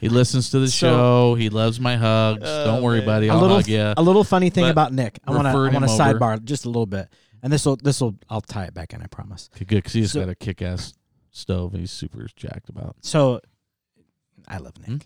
He 0.00 0.08
listens 0.08 0.50
to 0.50 0.58
the 0.58 0.68
So- 0.68 0.76
show. 0.88 1.34
He 1.36 1.50
loves 1.50 1.78
my 1.78 1.96
hugs. 1.96 2.42
Oh, 2.44 2.64
Don't 2.64 2.82
worry, 2.82 2.98
man. 2.98 3.06
buddy. 3.06 3.28
a 3.28 3.32
I'll 3.34 3.40
little 3.40 3.56
hug 3.56 3.68
you. 3.68 3.92
a 3.96 4.02
little 4.02 4.24
funny 4.24 4.50
thing 4.50 4.64
But 4.64 4.70
about 4.70 4.92
Nick. 4.92 5.18
I 5.24 5.30
want 5.30 5.44
to 5.44 5.48
I 5.48 5.52
referring 5.52 5.74
want 5.74 5.86
to 5.86 5.92
him 5.94 6.00
over. 6.00 6.18
sidebar 6.18 6.44
just 6.44 6.64
a 6.64 6.68
little 6.68 6.86
bit, 6.86 7.08
and 7.42 7.52
this 7.52 7.64
will 7.66 7.76
this 7.76 8.00
will 8.00 8.16
I'll 8.28 8.40
tie 8.40 8.64
it 8.64 8.74
back 8.74 8.92
in. 8.92 9.02
I 9.02 9.06
promise. 9.06 9.50
Okay, 9.54 9.64
good 9.66 9.76
because 9.76 9.92
he's 9.92 10.12
So- 10.12 10.20
got 10.20 10.28
a 10.30 10.34
kick-ass 10.34 10.94
stove. 11.30 11.74
He's 11.74 11.92
super 11.92 12.26
jacked 12.34 12.68
about. 12.70 12.96
So, 13.02 13.40
I 14.48 14.56
love 14.58 14.72
Nick. 14.78 14.88
Hmm? 14.88 14.96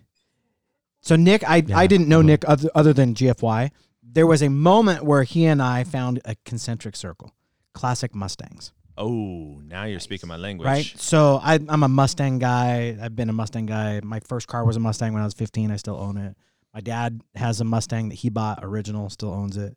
So 1.02 1.16
Nick, 1.16 1.46
I 1.48 1.56
Yeah, 1.56 1.76
I 1.76 1.86
didn't 1.86 2.08
know 2.08 2.20
I 2.20 2.22
Nick 2.22 2.44
other, 2.48 2.70
other 2.74 2.92
than 2.94 3.14
GFY. 3.14 3.70
There 4.06 4.26
was 4.26 4.42
a 4.42 4.50
moment 4.50 5.04
where 5.04 5.22
he 5.22 5.46
and 5.46 5.60
I 5.62 5.84
found 5.84 6.20
a 6.24 6.36
concentric 6.44 6.94
circle, 6.96 7.34
classic 7.72 8.14
Mustangs. 8.14 8.72
Oh, 8.96 9.60
now 9.66 9.84
you're 9.84 9.98
speaking 9.98 10.28
my 10.28 10.36
language. 10.36 10.66
Right. 10.66 10.94
So 10.96 11.40
I, 11.42 11.58
I'm 11.68 11.82
a 11.82 11.88
Mustang 11.88 12.38
guy. 12.38 12.96
I've 13.00 13.16
been 13.16 13.28
a 13.28 13.32
Mustang 13.32 13.66
guy. 13.66 14.00
My 14.04 14.20
first 14.20 14.46
car 14.46 14.64
was 14.64 14.76
a 14.76 14.80
Mustang 14.80 15.12
when 15.12 15.22
I 15.22 15.24
was 15.24 15.34
15. 15.34 15.70
I 15.70 15.76
still 15.76 15.96
own 15.96 16.16
it. 16.16 16.36
My 16.72 16.80
dad 16.80 17.20
has 17.34 17.60
a 17.60 17.64
Mustang 17.64 18.10
that 18.10 18.16
he 18.16 18.28
bought 18.28 18.60
original, 18.62 19.10
still 19.10 19.32
owns 19.32 19.56
it. 19.56 19.76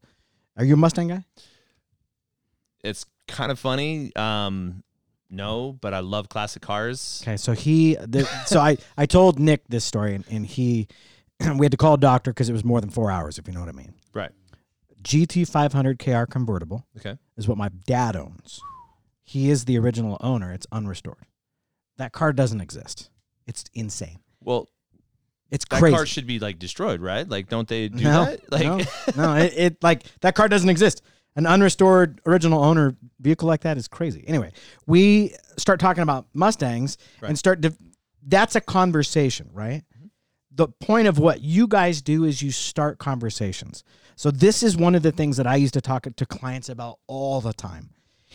Are 0.55 0.65
you 0.65 0.75
a 0.75 0.77
Mustang 0.77 1.07
guy? 1.07 1.25
It's 2.83 3.05
kind 3.27 3.51
of 3.51 3.59
funny. 3.59 4.15
Um, 4.15 4.83
no, 5.29 5.77
but 5.81 5.93
I 5.93 5.99
love 5.99 6.29
classic 6.29 6.61
cars. 6.61 7.21
Okay, 7.23 7.37
so 7.37 7.53
he, 7.53 7.95
the, 7.95 8.23
so 8.45 8.59
I, 8.59 8.77
I 8.97 9.05
told 9.05 9.39
Nick 9.39 9.67
this 9.67 9.83
story, 9.83 10.15
and, 10.15 10.25
and 10.29 10.45
he, 10.45 10.87
we 11.55 11.65
had 11.65 11.71
to 11.71 11.77
call 11.77 11.95
a 11.95 11.99
doctor 11.99 12.31
because 12.31 12.49
it 12.49 12.53
was 12.53 12.63
more 12.63 12.81
than 12.81 12.89
four 12.89 13.11
hours, 13.11 13.37
if 13.37 13.47
you 13.47 13.53
know 13.53 13.59
what 13.59 13.69
I 13.69 13.73
mean. 13.73 13.93
Right. 15.13 15.27
GT 15.27 15.47
500 15.47 15.99
KR 15.99 16.23
convertible 16.25 16.85
Okay. 16.97 17.17
is 17.37 17.47
what 17.47 17.57
my 17.57 17.69
dad 17.69 18.15
owns. 18.15 18.59
He 19.23 19.49
is 19.49 19.65
the 19.65 19.77
original 19.77 20.17
owner. 20.21 20.51
It's 20.53 20.67
unrestored. 20.71 21.23
That 21.97 22.11
car 22.13 22.33
doesn't 22.33 22.61
exist. 22.61 23.09
It's 23.45 23.65
insane. 23.73 24.19
Well, 24.41 24.69
It's 25.49 25.65
crazy. 25.65 25.79
that 25.79 25.81
crazy. 25.81 25.95
car 25.95 26.05
should 26.05 26.27
be 26.27 26.39
like 26.39 26.59
destroyed, 26.59 27.01
right? 27.01 27.27
Like, 27.27 27.49
don't 27.49 27.67
they 27.67 27.87
do 27.89 28.03
no, 28.03 28.25
that? 28.25 28.51
Like, 28.51 28.63
no, 28.63 28.77
no, 29.15 29.35
it, 29.43 29.53
it 29.55 29.83
like 29.83 30.03
that 30.21 30.35
car 30.35 30.47
doesn't 30.47 30.69
exist. 30.69 31.01
An 31.35 31.45
unrestored 31.45 32.19
original 32.25 32.63
owner 32.63 32.95
vehicle 33.19 33.47
like 33.47 33.61
that 33.61 33.77
is 33.77 33.87
crazy. 33.87 34.23
Anyway, 34.27 34.51
we 34.87 35.35
start 35.57 35.79
talking 35.79 36.03
about 36.03 36.27
Mustangs 36.33 36.97
and 37.21 37.37
start. 37.37 37.61
Div- 37.61 37.77
that's 38.25 38.55
a 38.55 38.61
conversation, 38.61 39.49
right? 39.53 39.83
The 40.57 40.67
point 40.67 41.07
of 41.07 41.19
what 41.19 41.41
you 41.41 41.67
guys 41.67 42.01
do 42.01 42.23
is 42.23 42.41
you 42.41 42.49
start 42.49 42.97
conversations. 42.97 43.83
So 44.15 44.31
this 44.31 44.63
is 44.63 44.75
one 44.75 44.95
of 44.95 45.03
the 45.03 45.11
things 45.11 45.37
that 45.37 45.45
I 45.45 45.55
used 45.55 45.75
to 45.75 45.81
talk 45.81 46.07
to 46.15 46.25
clients 46.25 46.67
about 46.67 46.97
all 47.05 47.41
the 47.41 47.53
time. 47.53 47.91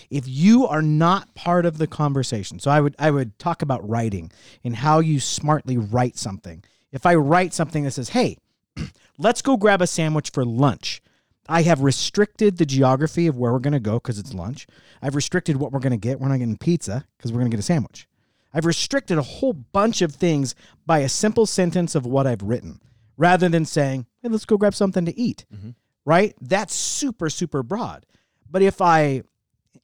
If 0.09 0.29
you 0.29 0.65
are 0.69 0.83
not 0.83 1.35
part 1.35 1.67
of 1.67 1.79
the 1.79 1.89
conversation, 1.89 2.61
so 2.61 2.71
I 2.71 2.81
would 2.81 2.95
I 2.97 3.11
would 3.11 3.39
talk 3.41 3.61
about 3.61 3.87
writing 3.89 4.31
and 4.63 4.77
how 4.77 5.01
you 5.01 5.19
smartly 5.19 5.77
write 5.77 6.17
something. 6.17 6.63
If 6.93 7.07
I 7.07 7.17
write 7.17 7.53
something 7.55 7.83
that 7.83 7.91
says, 7.91 8.11
"Hey, 8.11 8.39
let's 9.19 9.43
go 9.43 9.57
grab 9.57 9.83
a 9.83 9.87
sandwich 9.89 10.31
for 10.31 10.45
lunch. 10.45 11.03
I 11.49 11.63
have 11.63 11.81
restricted 11.81 12.57
the 12.57 12.67
geography 12.67 13.27
of 13.27 13.37
where 13.37 13.53
we're 13.53 13.59
going 13.59 13.73
to 13.73 13.81
go 13.81 13.95
because 13.95 14.21
it's 14.21 14.33
lunch. 14.33 14.69
I've 15.03 15.17
restricted 15.17 15.57
what 15.57 15.73
we're 15.73 15.81
going 15.81 15.91
to 15.91 15.97
get. 15.97 16.21
We're 16.21 16.29
not 16.29 16.39
getting 16.39 16.57
pizza 16.57 17.05
because 17.17 17.33
we're 17.33 17.41
going 17.41 17.51
to 17.51 17.57
get 17.57 17.61
a 17.61 17.67
sandwich. 17.67 18.07
I've 18.53 18.67
restricted 18.67 19.19
a 19.19 19.23
whole 19.23 19.53
bunch 19.53 20.03
of 20.03 20.15
things 20.15 20.55
by 20.85 20.99
a 20.99 21.09
simple 21.09 21.47
sentence 21.47 21.95
of 21.95 22.07
what 22.07 22.27
I've 22.27 22.43
written 22.43 22.81
rather 23.17 23.49
than 23.49 23.65
saying, 23.65 24.07
hey, 24.23 24.29
let's 24.29 24.45
go 24.45 24.57
grab 24.57 24.75
something 24.75 25.05
to 25.05 25.19
eat. 25.19 25.45
Mm-hmm. 25.55 25.71
Right? 26.05 26.35
That's 26.41 26.75
super, 26.75 27.31
super 27.31 27.63
broad. 27.63 28.07
But 28.51 28.63
if 28.63 28.81
I, 28.81 29.23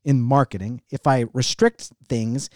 in 0.05 0.21
marketing, 0.21 0.83
if 0.91 1.07
I 1.07 1.27
restrict 1.33 1.93
things, 2.09 2.51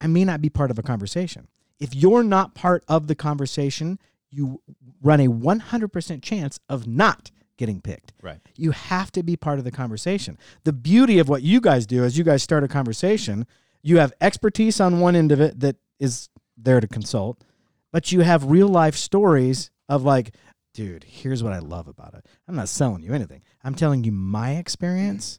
I 0.00 0.06
may 0.06 0.24
not 0.24 0.40
be 0.40 0.48
part 0.48 0.70
of 0.70 0.78
a 0.78 0.82
conversation. 0.82 1.48
If 1.78 1.94
you're 1.94 2.22
not 2.22 2.54
part 2.54 2.84
of 2.88 3.06
the 3.06 3.14
conversation, 3.14 3.98
you 4.30 4.62
run 5.02 5.20
a 5.20 5.28
100% 5.28 6.22
chance 6.22 6.58
of 6.68 6.86
not 6.86 7.30
getting 7.58 7.80
picked. 7.80 8.12
Right. 8.22 8.38
You 8.56 8.70
have 8.70 9.12
to 9.12 9.22
be 9.22 9.36
part 9.36 9.58
of 9.58 9.64
the 9.64 9.70
conversation. 9.70 10.38
The 10.64 10.72
beauty 10.72 11.18
of 11.18 11.28
what 11.28 11.42
you 11.42 11.60
guys 11.60 11.86
do 11.86 12.02
is 12.02 12.16
you 12.16 12.24
guys 12.24 12.42
start 12.42 12.64
a 12.64 12.68
conversation, 12.68 13.46
you 13.82 13.98
have 13.98 14.12
expertise 14.20 14.80
on 14.80 15.00
one 15.00 15.16
end 15.16 15.32
of 15.32 15.40
it 15.40 15.60
that 15.60 15.76
is 15.98 16.28
there 16.56 16.80
to 16.80 16.88
consult, 16.88 17.44
but 17.92 18.12
you 18.12 18.20
have 18.20 18.44
real 18.44 18.68
life 18.68 18.96
stories 18.96 19.70
of 19.88 20.04
like 20.04 20.34
dude, 20.74 21.04
here's 21.04 21.42
what 21.42 21.52
I 21.52 21.58
love 21.58 21.86
about 21.86 22.14
it. 22.14 22.26
I'm 22.48 22.56
not 22.56 22.68
selling 22.68 23.02
you 23.02 23.12
anything. 23.12 23.42
I'm 23.62 23.74
telling 23.74 24.04
you 24.04 24.12
my 24.12 24.52
experience. 24.52 25.38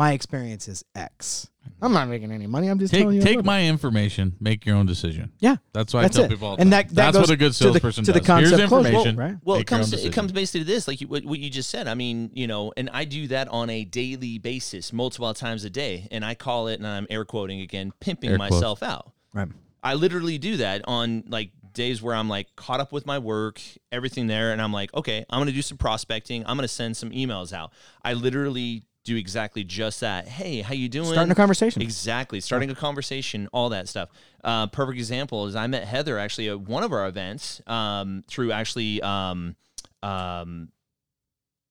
My 0.00 0.12
experience 0.12 0.66
is 0.66 0.82
X. 0.94 1.50
Mm-hmm. 1.62 1.84
I'm 1.84 1.92
not 1.92 2.08
making 2.08 2.32
any 2.32 2.46
money. 2.46 2.68
I'm 2.68 2.78
just 2.78 2.94
telling 2.94 3.16
you. 3.16 3.20
Take 3.20 3.26
I 3.26 3.30
take 3.32 3.36
love 3.36 3.44
it. 3.44 3.48
my 3.48 3.66
information, 3.66 4.34
make 4.40 4.64
your 4.64 4.76
own 4.76 4.86
decision. 4.86 5.30
yeah. 5.40 5.56
That's 5.74 5.92
what 5.92 6.00
That's 6.00 6.16
I 6.16 6.20
tell 6.20 6.24
it. 6.24 6.30
people 6.30 6.48
all 6.48 6.56
the 6.56 6.62
And 6.62 6.70
time. 6.72 6.86
that- 6.86 6.88
that 6.88 6.94
That's 6.94 7.16
goes 7.18 7.28
what 7.28 7.34
a 7.34 7.36
good 7.36 7.52
to 7.52 7.58
the- 7.64 7.64
salesperson 7.72 8.04
to 8.04 8.12
the 8.12 8.20
does. 8.20 8.26
concept 8.26 8.56
Here's 8.56 8.68
close, 8.70 8.84
well, 8.84 8.86
information. 8.94 9.16
right? 9.18 9.36
Well, 9.44 9.56
it 9.58 9.70
your 9.70 9.78
own 9.78 9.84
comes 9.90 9.92
it 9.92 10.12
comes 10.14 10.32
basically 10.32 10.60
to 10.60 10.64
this, 10.72 10.88
like 10.88 11.02
you, 11.02 11.08
what, 11.08 11.26
what 11.26 11.38
you 11.38 11.50
just 11.50 11.68
said. 11.68 11.86
I 11.86 11.92
mean, 11.92 12.30
you 12.32 12.46
know, 12.46 12.72
and 12.78 12.88
I 12.94 13.04
do 13.04 13.28
that 13.28 13.48
on 13.48 13.68
a 13.68 13.84
daily 13.84 14.38
basis, 14.38 14.90
multiple 14.90 15.34
times 15.34 15.64
a 15.64 15.70
day, 15.70 16.08
and 16.10 16.24
I 16.24 16.34
call 16.34 16.68
it, 16.68 16.78
and 16.80 16.86
I'm 16.86 17.06
air 17.10 17.26
quoting 17.26 17.60
again, 17.60 17.92
pimping 18.00 18.30
Air 18.30 18.38
quotes. 18.38 18.52
myself 18.52 18.82
out. 18.82 19.12
Right. 19.34 19.48
I 19.82 19.94
literally 19.94 20.38
do 20.38 20.56
that 20.58 20.80
on 20.88 21.24
like 21.28 21.50
days 21.74 22.00
where 22.00 22.14
I'm 22.14 22.28
like 22.30 22.56
caught 22.56 22.80
up 22.80 22.90
with 22.90 23.04
my 23.04 23.18
work, 23.18 23.60
everything 23.92 24.28
there, 24.28 24.52
and 24.52 24.62
I'm 24.62 24.72
like, 24.72 24.94
okay, 24.94 25.26
I'm 25.28 25.40
gonna 25.40 25.52
do 25.52 25.60
some 25.62 25.76
prospecting. 25.76 26.42
I'm 26.46 26.56
gonna 26.56 26.68
send 26.68 26.96
some 26.96 27.10
emails 27.10 27.52
out. 27.52 27.72
I 28.02 28.14
literally 28.14 28.84
do 29.04 29.16
exactly 29.16 29.64
just 29.64 30.00
that. 30.00 30.28
Hey, 30.28 30.60
how 30.60 30.74
you 30.74 30.88
doing? 30.88 31.08
Starting 31.08 31.32
a 31.32 31.34
conversation. 31.34 31.82
Exactly. 31.82 32.40
Starting 32.40 32.70
a 32.70 32.74
conversation, 32.74 33.48
all 33.52 33.70
that 33.70 33.88
stuff. 33.88 34.10
Uh, 34.44 34.66
perfect 34.66 34.98
example 34.98 35.46
is 35.46 35.56
I 35.56 35.66
met 35.66 35.84
Heather 35.84 36.18
actually 36.18 36.48
at 36.48 36.60
one 36.60 36.82
of 36.82 36.92
our 36.92 37.06
events 37.06 37.60
um, 37.66 38.24
through 38.28 38.52
actually 38.52 39.00
um, 39.02 39.56
um, 40.02 40.68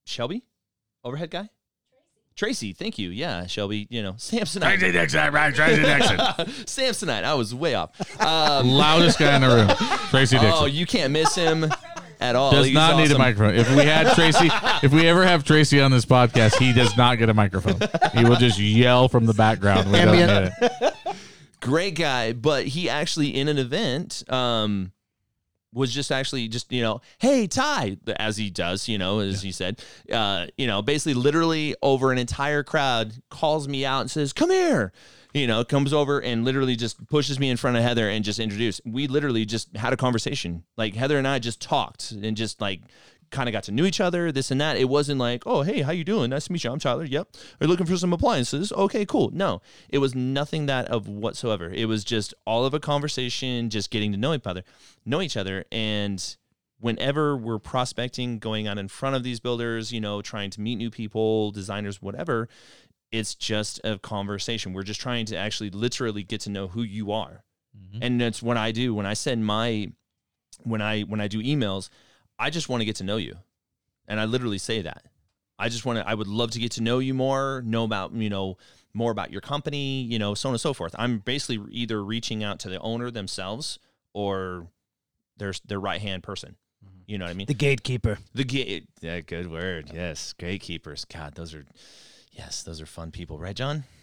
Shelby, 0.05 0.43
overhead 1.03 1.29
guy. 1.29 1.49
Tracy, 2.35 2.71
thank 2.71 2.97
you. 2.97 3.09
Yeah, 3.09 3.47
Shelby, 3.47 3.85
you 3.89 4.01
know, 4.01 4.13
Samsonite. 4.17 4.79
Tracy 4.79 4.91
Dixon. 4.93 6.17
Samsonite. 6.65 7.25
I 7.25 7.33
was 7.33 7.53
way 7.53 7.75
off. 7.75 7.91
Um, 8.21 8.69
Loudest 8.69 9.19
guy 9.19 9.35
in 9.35 9.41
the 9.41 9.47
room, 9.49 9.67
Tracy 10.09 10.37
Dixon. 10.39 10.53
oh, 10.55 10.65
you 10.65 10.85
can't 10.85 11.11
miss 11.11 11.35
him 11.35 11.69
at 12.19 12.35
all. 12.35 12.51
does 12.51 12.65
He's 12.65 12.73
not 12.75 12.97
need 12.97 13.11
a 13.11 13.17
microphone. 13.17 13.55
If 13.55 13.69
we 13.69 13.83
had 13.83 14.13
Tracy, 14.13 14.49
if 14.83 14.91
we 14.91 15.07
ever 15.07 15.25
have 15.25 15.43
Tracy 15.43 15.79
on 15.81 15.91
this 15.91 16.05
podcast, 16.05 16.57
he 16.57 16.73
does 16.73 16.95
not 16.97 17.17
get 17.17 17.29
a 17.29 17.33
microphone. 17.33 17.79
He 18.13 18.23
will 18.23 18.35
just 18.35 18.59
yell 18.59 19.07
from 19.07 19.25
the 19.25 19.33
background. 19.33 19.91
We 19.91 19.99
don't 19.99 20.09
Ambient. 20.15 20.53
need 20.61 20.69
it. 20.71 21.15
great 21.61 21.95
guy, 21.95 22.33
but 22.33 22.65
he 22.65 22.89
actually 22.89 23.35
in 23.35 23.47
an 23.47 23.57
event 23.57 24.23
um 24.29 24.91
was 25.71 25.93
just 25.93 26.11
actually 26.11 26.47
just 26.47 26.71
you 26.71 26.81
know 26.81 26.99
hey 27.19 27.45
ty 27.45 27.95
as 28.17 28.37
he 28.37 28.49
does 28.49 28.87
you 28.87 28.97
know 28.97 29.19
as 29.19 29.43
he 29.43 29.51
said 29.51 29.79
uh 30.11 30.47
you 30.57 30.65
know 30.65 30.81
basically 30.81 31.13
literally 31.13 31.75
over 31.83 32.11
an 32.11 32.17
entire 32.17 32.63
crowd 32.63 33.13
calls 33.29 33.67
me 33.67 33.85
out 33.85 34.01
and 34.01 34.09
says 34.09 34.33
come 34.33 34.49
here 34.49 34.91
you 35.33 35.47
know 35.47 35.63
comes 35.63 35.93
over 35.93 36.19
and 36.19 36.43
literally 36.43 36.75
just 36.75 37.05
pushes 37.07 37.39
me 37.39 37.49
in 37.49 37.57
front 37.57 37.77
of 37.77 37.83
heather 37.83 38.09
and 38.09 38.25
just 38.25 38.39
introduced 38.39 38.81
we 38.85 39.07
literally 39.07 39.45
just 39.45 39.75
had 39.75 39.93
a 39.93 39.97
conversation 39.97 40.63
like 40.77 40.95
heather 40.95 41.17
and 41.17 41.27
i 41.27 41.37
just 41.37 41.61
talked 41.61 42.11
and 42.11 42.35
just 42.35 42.59
like 42.59 42.81
kind 43.31 43.47
of 43.47 43.53
got 43.53 43.63
to 43.63 43.71
know 43.71 43.85
each 43.85 44.01
other, 44.01 44.31
this 44.31 44.51
and 44.51 44.59
that. 44.61 44.77
It 44.77 44.89
wasn't 44.89 45.19
like, 45.19 45.43
oh, 45.45 45.61
hey, 45.61 45.81
how 45.81 45.91
you 45.91 46.03
doing? 46.03 46.29
Nice 46.29 46.45
to 46.45 46.51
meet 46.51 46.63
you. 46.63 46.71
I'm 46.71 46.79
Tyler. 46.79 47.03
Yep. 47.03 47.27
Are 47.33 47.63
you 47.65 47.67
looking 47.67 47.85
for 47.85 47.97
some 47.97 48.13
appliances? 48.13 48.71
Okay, 48.71 49.05
cool. 49.05 49.29
No, 49.33 49.61
it 49.89 49.99
was 49.99 50.15
nothing 50.15 50.65
that 50.65 50.87
of 50.87 51.07
whatsoever. 51.07 51.69
It 51.69 51.85
was 51.85 52.03
just 52.03 52.33
all 52.45 52.65
of 52.65 52.73
a 52.73 52.79
conversation, 52.79 53.69
just 53.69 53.91
getting 53.91 54.11
to 54.11 54.17
know 54.17 54.33
each 54.33 54.45
other, 54.45 54.63
know 55.05 55.21
each 55.21 55.37
other, 55.37 55.65
and 55.71 56.37
whenever 56.79 57.35
we're 57.35 57.59
prospecting, 57.59 58.39
going 58.39 58.67
on 58.67 58.77
in 58.77 58.87
front 58.87 59.15
of 59.15 59.23
these 59.23 59.39
builders, 59.39 59.91
you 59.91 59.99
know, 59.99 60.21
trying 60.21 60.49
to 60.49 60.61
meet 60.61 60.77
new 60.77 60.89
people, 60.89 61.51
designers, 61.51 62.01
whatever, 62.01 62.47
it's 63.11 63.35
just 63.35 63.81
a 63.83 63.97
conversation. 63.99 64.73
We're 64.73 64.83
just 64.83 65.01
trying 65.01 65.25
to 65.27 65.35
actually 65.35 65.69
literally 65.69 66.23
get 66.23 66.41
to 66.41 66.49
know 66.49 66.67
who 66.67 66.83
you 66.83 67.11
are. 67.11 67.43
Mm-hmm. 67.77 67.99
And 68.03 68.21
that's 68.21 68.41
what 68.41 68.57
I 68.57 68.71
do 68.71 68.93
when 68.93 69.05
I 69.05 69.13
send 69.13 69.45
my 69.45 69.91
when 70.63 70.81
I 70.81 71.01
when 71.01 71.21
I 71.21 71.27
do 71.27 71.41
emails, 71.41 71.89
I 72.37 72.49
just 72.49 72.69
want 72.69 72.81
to 72.81 72.85
get 72.85 72.97
to 72.97 73.03
know 73.03 73.17
you. 73.17 73.37
And 74.07 74.19
I 74.19 74.25
literally 74.25 74.57
say 74.57 74.81
that. 74.81 75.05
I 75.57 75.69
just 75.69 75.85
want 75.85 75.99
to 75.99 76.07
I 76.07 76.13
would 76.13 76.27
love 76.27 76.51
to 76.51 76.59
get 76.59 76.71
to 76.73 76.83
know 76.83 76.99
you 76.99 77.13
more, 77.13 77.61
know 77.65 77.83
about, 77.83 78.13
you 78.13 78.29
know, 78.29 78.57
more 78.93 79.11
about 79.11 79.31
your 79.31 79.41
company, 79.41 80.01
you 80.01 80.17
know, 80.17 80.33
so 80.33 80.49
on 80.49 80.53
and 80.53 80.61
so 80.61 80.73
forth. 80.73 80.95
I'm 80.97 81.19
basically 81.19 81.59
either 81.71 82.03
reaching 82.03 82.43
out 82.43 82.59
to 82.61 82.69
the 82.69 82.79
owner 82.79 83.11
themselves 83.11 83.79
or 84.13 84.67
their 85.37 85.53
their 85.65 85.79
right-hand 85.79 86.23
person. 86.23 86.55
Mm-hmm. 86.83 87.01
You 87.07 87.17
know 87.17 87.25
what 87.25 87.31
I 87.31 87.33
mean? 87.35 87.47
The 87.47 87.53
gatekeeper. 87.53 88.19
The 88.33 88.43
gate. 88.43 88.87
Yeah, 89.01 89.19
good 89.21 89.51
word. 89.51 89.91
Yes, 89.93 90.33
gatekeepers. 90.33 91.05
God, 91.05 91.35
those 91.35 91.53
are, 91.53 91.65
yes, 92.39 92.63
those 92.63 92.81
are 92.81 92.85
fun 92.85 93.11
people, 93.11 93.37
right, 93.39 93.55
John? 93.55 93.83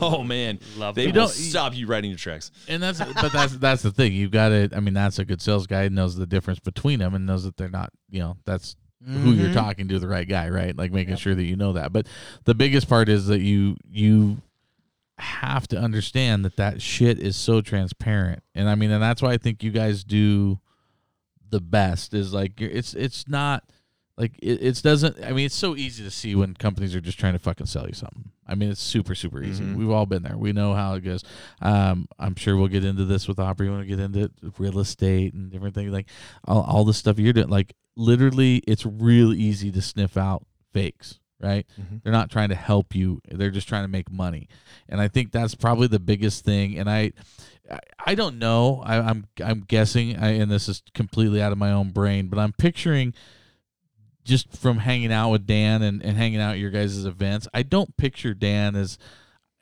Oh 0.00 0.22
man, 0.24 0.58
Love 0.76 0.94
they 0.96 1.06
them. 1.06 1.14
don't- 1.14 1.28
stop 1.30 1.76
you 1.76 1.86
writing 1.86 2.10
your 2.10 2.18
checks. 2.18 2.50
And 2.68 2.82
that's 2.82 2.98
but 2.98 3.32
that's 3.32 3.56
that's 3.58 3.82
the 3.82 3.90
thing. 3.92 4.12
You've 4.12 4.30
got 4.32 4.48
to. 4.48 4.68
I 4.74 4.80
mean, 4.80 4.94
that's 4.94 5.18
a 5.18 5.24
good 5.24 5.40
sales 5.40 5.66
guy. 5.66 5.86
Knows 5.88 6.16
the 6.16 6.26
difference 6.26 6.58
between 6.60 6.98
them 6.98 7.14
and 7.14 7.26
knows 7.26 7.44
that 7.44 7.56
they're 7.56 7.68
not. 7.68 7.90
You 8.10 8.20
know, 8.20 8.36
that's 8.44 8.74
who 9.06 9.32
you're 9.32 9.50
Mhm. 9.50 9.54
talking 9.54 9.88
to, 9.88 9.98
the 9.98 10.08
right 10.08 10.28
guy, 10.28 10.48
right? 10.48 10.76
Like 10.76 10.90
making 10.92 11.16
sure 11.16 11.34
that 11.34 11.44
you 11.44 11.54
know 11.56 11.74
that. 11.74 11.92
But 11.92 12.06
the 12.44 12.54
biggest 12.54 12.88
part 12.88 13.08
is 13.08 13.26
that 13.26 13.40
you 13.40 13.76
you 13.88 14.38
have 15.18 15.68
to 15.68 15.78
understand 15.78 16.44
that 16.44 16.56
that 16.56 16.82
shit 16.82 17.18
is 17.20 17.36
so 17.36 17.60
transparent. 17.60 18.42
And 18.54 18.68
I 18.68 18.74
mean, 18.74 18.90
and 18.90 19.02
that's 19.02 19.22
why 19.22 19.32
I 19.32 19.38
think 19.38 19.62
you 19.62 19.70
guys 19.70 20.02
do 20.04 20.58
the 21.50 21.60
best. 21.60 22.14
Is 22.14 22.32
like 22.34 22.58
you're, 22.60 22.70
it's 22.70 22.94
it's 22.94 23.28
not 23.28 23.64
like 24.18 24.32
it, 24.42 24.62
it 24.62 24.82
doesn't. 24.82 25.22
I 25.24 25.32
mean, 25.32 25.46
it's 25.46 25.54
so 25.54 25.74
easy 25.76 26.04
to 26.04 26.10
see 26.10 26.34
when 26.34 26.54
companies 26.54 26.94
are 26.94 27.00
just 27.00 27.18
trying 27.18 27.32
to 27.32 27.38
fucking 27.38 27.66
sell 27.66 27.86
you 27.86 27.94
something. 27.94 28.30
I 28.46 28.54
mean, 28.54 28.70
it's 28.70 28.82
super 28.82 29.14
super 29.14 29.42
easy. 29.42 29.64
Mhm. 29.64 29.76
We've 29.76 29.90
all 29.90 30.06
been 30.06 30.22
there. 30.22 30.36
We 30.36 30.52
know 30.52 30.74
how 30.74 30.94
it 30.94 31.00
goes. 31.00 31.22
Um, 31.60 32.06
I'm 32.18 32.34
sure 32.34 32.56
we'll 32.56 32.68
get 32.68 32.84
into 32.84 33.04
this 33.04 33.26
with 33.26 33.38
Aubrey 33.38 33.70
when 33.70 33.80
we 33.80 33.86
get 33.86 34.00
into 34.00 34.30
real 34.58 34.78
estate 34.80 35.32
and 35.34 35.50
different 35.50 35.74
things 35.74 35.92
like 35.92 36.08
all, 36.46 36.62
all 36.62 36.84
the 36.84 36.92
stuff 36.94 37.18
you're 37.18 37.32
doing. 37.32 37.48
Like 37.48 37.74
literally, 37.96 38.62
it's 38.66 38.84
real 38.84 39.32
easy 39.32 39.70
to 39.72 39.80
sniff 39.82 40.16
out 40.16 40.44
fakes. 40.72 41.18
Right? 41.40 41.66
Mhm. 41.80 42.02
They're 42.04 42.12
not 42.12 42.30
trying 42.30 42.50
to 42.50 42.54
help 42.54 42.94
you. 42.94 43.20
They're 43.28 43.50
just 43.50 43.66
trying 43.68 43.82
to 43.82 43.88
make 43.88 44.12
money. 44.12 44.46
And 44.88 45.00
I 45.00 45.08
think 45.08 45.32
that's 45.32 45.56
probably 45.56 45.88
the 45.88 45.98
biggest 45.98 46.44
thing. 46.44 46.78
And 46.78 46.88
I, 46.88 47.12
I- 47.70 47.80
I 48.06 48.14
don't 48.14 48.38
know. 48.38 48.82
I, 48.84 48.98
I'm 48.98 49.26
I'm 49.42 49.60
guessing, 49.60 50.16
I, 50.18 50.30
and 50.32 50.50
this 50.50 50.68
is 50.68 50.82
completely 50.94 51.40
out 51.42 51.50
of 51.52 51.58
my 51.58 51.72
own 51.72 51.90
brain, 51.90 52.28
but 52.28 52.38
I'm 52.38 52.52
picturing 52.52 53.12
just 54.24 54.56
from 54.56 54.78
hanging 54.78 55.12
out 55.12 55.30
with 55.30 55.46
Dan 55.46 55.82
and, 55.82 56.02
and 56.02 56.16
hanging 56.16 56.40
out 56.40 56.52
at 56.52 56.58
your 56.58 56.70
guys' 56.70 57.04
events. 57.04 57.48
I 57.52 57.62
don't 57.62 57.96
picture 57.96 58.34
Dan 58.34 58.76
as 58.76 58.98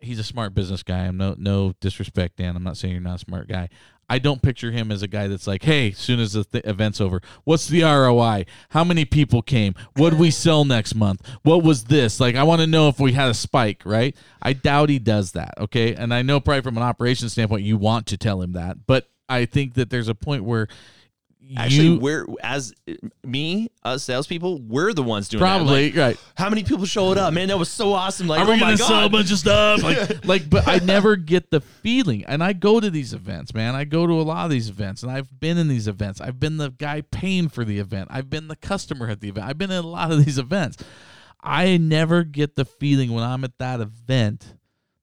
he's 0.01 0.19
a 0.19 0.25
smart 0.25 0.55
business 0.55 0.83
guy. 0.83 1.07
I'm 1.07 1.17
no 1.17 1.35
no 1.39 1.75
disrespect, 1.81 2.37
Dan. 2.37 2.57
I'm 2.57 2.65
not 2.65 2.77
saying 2.77 2.93
you're 2.93 3.03
not 3.03 3.17
a 3.17 3.25
smart 3.25 3.49
guy. 3.49 3.69
I 4.11 4.19
don't 4.19 4.43
picture 4.43 4.73
him 4.73 4.91
as 4.91 5.03
a 5.03 5.09
guy 5.09 5.29
that's 5.29 5.47
like, 5.47 5.63
hey, 5.63 5.93
as 5.93 5.99
soon 5.99 6.19
as 6.19 6.33
the 6.33 6.43
th- 6.43 6.65
event's 6.65 7.01
over, 7.01 7.23
what's 7.45 7.69
the 7.69 7.85
ROI? 7.85 8.45
How 8.71 8.83
many 8.83 9.05
people 9.05 9.41
came? 9.41 9.77
What 9.95 10.15
we 10.15 10.33
sell 10.33 10.65
next 10.65 10.97
month? 10.97 11.25
What 11.45 11.63
was 11.63 11.85
this? 11.85 12.19
Like, 12.19 12.35
I 12.35 12.43
want 12.43 12.61
to 12.61 12.67
know 12.67 12.89
if 12.89 12.99
we 12.99 13.13
had 13.13 13.29
a 13.29 13.35
spike, 13.35 13.83
right? 13.85 14.17
I 14.43 14.53
doubt 14.53 14.89
he 14.89 14.99
does 14.99 15.31
that, 15.33 15.55
okay? 15.59 15.95
And 15.95 16.13
I 16.13 16.23
know 16.23 16.41
probably 16.41 16.63
from 16.63 16.77
an 16.77 16.83
operations 16.83 17.31
standpoint, 17.33 17.63
you 17.63 17.77
want 17.77 18.09
to 18.09 18.17
tell 18.17 18.43
him 18.43 18.55
that, 18.55 18.85
but 18.85 19.09
I 19.29 19.45
think 19.45 19.75
that 19.75 19.91
there's 19.91 20.09
a 20.09 20.15
point 20.17 20.43
where 20.43 20.67
Actually, 21.57 21.89
you 21.89 21.99
we're 21.99 22.27
as 22.43 22.73
me, 23.25 23.71
us 23.83 24.05
salespeople, 24.05 24.61
we're 24.61 24.93
the 24.93 25.03
ones 25.03 25.29
doing 25.29 25.41
probably 25.41 25.91
that. 25.91 26.01
Like, 26.01 26.17
right. 26.17 26.27
how 26.37 26.49
many 26.49 26.63
people 26.63 26.85
showed 26.85 27.19
up? 27.19 27.33
Man, 27.33 27.49
that 27.49 27.59
was 27.59 27.71
so 27.71 27.93
awesome. 27.93 28.29
Like, 28.29 28.41
Are 28.41 28.47
we 28.47 28.57
oh 28.57 28.61
gonna 28.61 28.77
sell 28.77 29.05
a 29.05 29.09
bunch 29.09 29.31
of 29.33 29.39
stuff? 29.39 29.83
Like, 29.83 30.25
like, 30.25 30.51
but 30.51 30.69
I 30.69 30.79
never 30.79 31.17
get 31.17 31.51
the 31.51 31.61
feeling. 31.61 32.25
And 32.25 32.43
I 32.43 32.53
go 32.53 32.81
to 32.81 32.91
these 32.91 33.13
events, 33.13 33.55
man. 33.55 33.75
I 33.75 33.85
go 33.85 34.07
to 34.07 34.13
a 34.13 34.23
lot 34.23 34.45
of 34.45 34.51
these 34.51 34.69
events, 34.69 35.03
and 35.03 35.11
I've 35.11 35.41
been 35.41 35.59
in 35.59 35.69
these 35.69 35.89
events. 35.89 36.21
I've 36.21 36.39
been 36.39 36.57
the 36.57 36.71
guy 36.71 37.01
paying 37.01 37.49
for 37.49 37.65
the 37.65 37.79
event. 37.79 38.09
I've 38.11 38.31
been 38.31 38.49
the 38.49 38.57
customer 38.57 39.09
at 39.09 39.21
the 39.21 39.29
event. 39.29 39.47
I've 39.47 39.59
been 39.59 39.71
in 39.71 39.85
a 39.85 39.89
lot 39.89 40.13
of 40.13 40.25
these 40.25 40.39
events. 40.39 40.79
I 41.43 41.79
never 41.79 42.23
get 42.23 42.57
the 42.57 42.65
feeling 42.65 43.13
when 43.13 43.25
I'm 43.25 43.45
at 43.45 43.59
that 43.59 43.81
event 43.81 44.55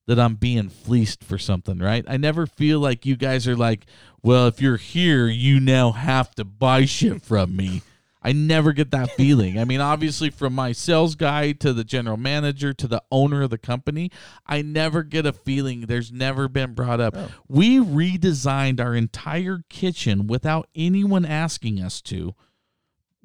that 0.08 0.20
I'm 0.20 0.36
being 0.36 0.70
fleeced 0.70 1.24
for 1.24 1.38
something, 1.38 1.78
right? 1.80 2.04
I 2.08 2.18
never 2.18 2.48
feel 2.48 2.80
like 2.80 3.06
you 3.06 3.16
guys 3.16 3.48
are 3.48 3.56
like, 3.56 3.86
well, 4.24 4.48
if 4.48 4.62
you're 4.62 4.78
here, 4.78 5.28
you 5.28 5.60
now 5.60 5.92
have 5.92 6.34
to 6.36 6.46
buy 6.46 6.86
shit 6.86 7.22
from 7.22 7.56
me. 7.56 7.82
I 8.24 8.32
never 8.32 8.74
get 8.74 8.92
that 8.92 9.12
feeling. 9.12 9.60
I 9.60 9.64
mean, 9.64 9.80
obviously, 9.80 10.30
from 10.30 10.54
my 10.54 10.72
sales 10.72 11.16
guy 11.16 11.52
to 11.54 11.72
the 11.72 11.84
general 11.84 12.18
manager 12.18 12.74
to 12.74 12.88
the 12.88 13.04
owner 13.12 13.44
of 13.44 13.52
the 13.52 13.58
company, 13.58 14.12
I 14.46 14.62
never 14.62 15.04
get 15.04 15.26
a 15.26 15.32
feeling. 15.32 15.82
There's 15.82 16.12
never 16.12 16.50
been 16.50 16.74
brought 16.74 17.00
up. 17.00 17.16
We 17.48 17.80
redesigned 17.80 18.82
our 18.82 18.96
entire 18.96 19.64
kitchen 19.70 20.28
without 20.28 20.68
anyone 20.76 21.26
asking 21.26 21.82
us 21.82 22.02
to. 22.04 22.34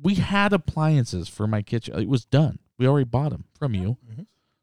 We 0.01 0.17
had 0.17 0.53
appliances 0.53 1.29
for 1.29 1.47
my 1.47 1.63
kitchen. 1.63 1.99
It 1.99 2.09
was 2.09 2.25
done. 2.25 2.59
We 2.79 2.87
already 2.87 3.05
bought 3.05 3.31
them 3.31 3.45
from 3.59 3.75
you. 3.75 3.97
Mm-hmm. 4.09 4.23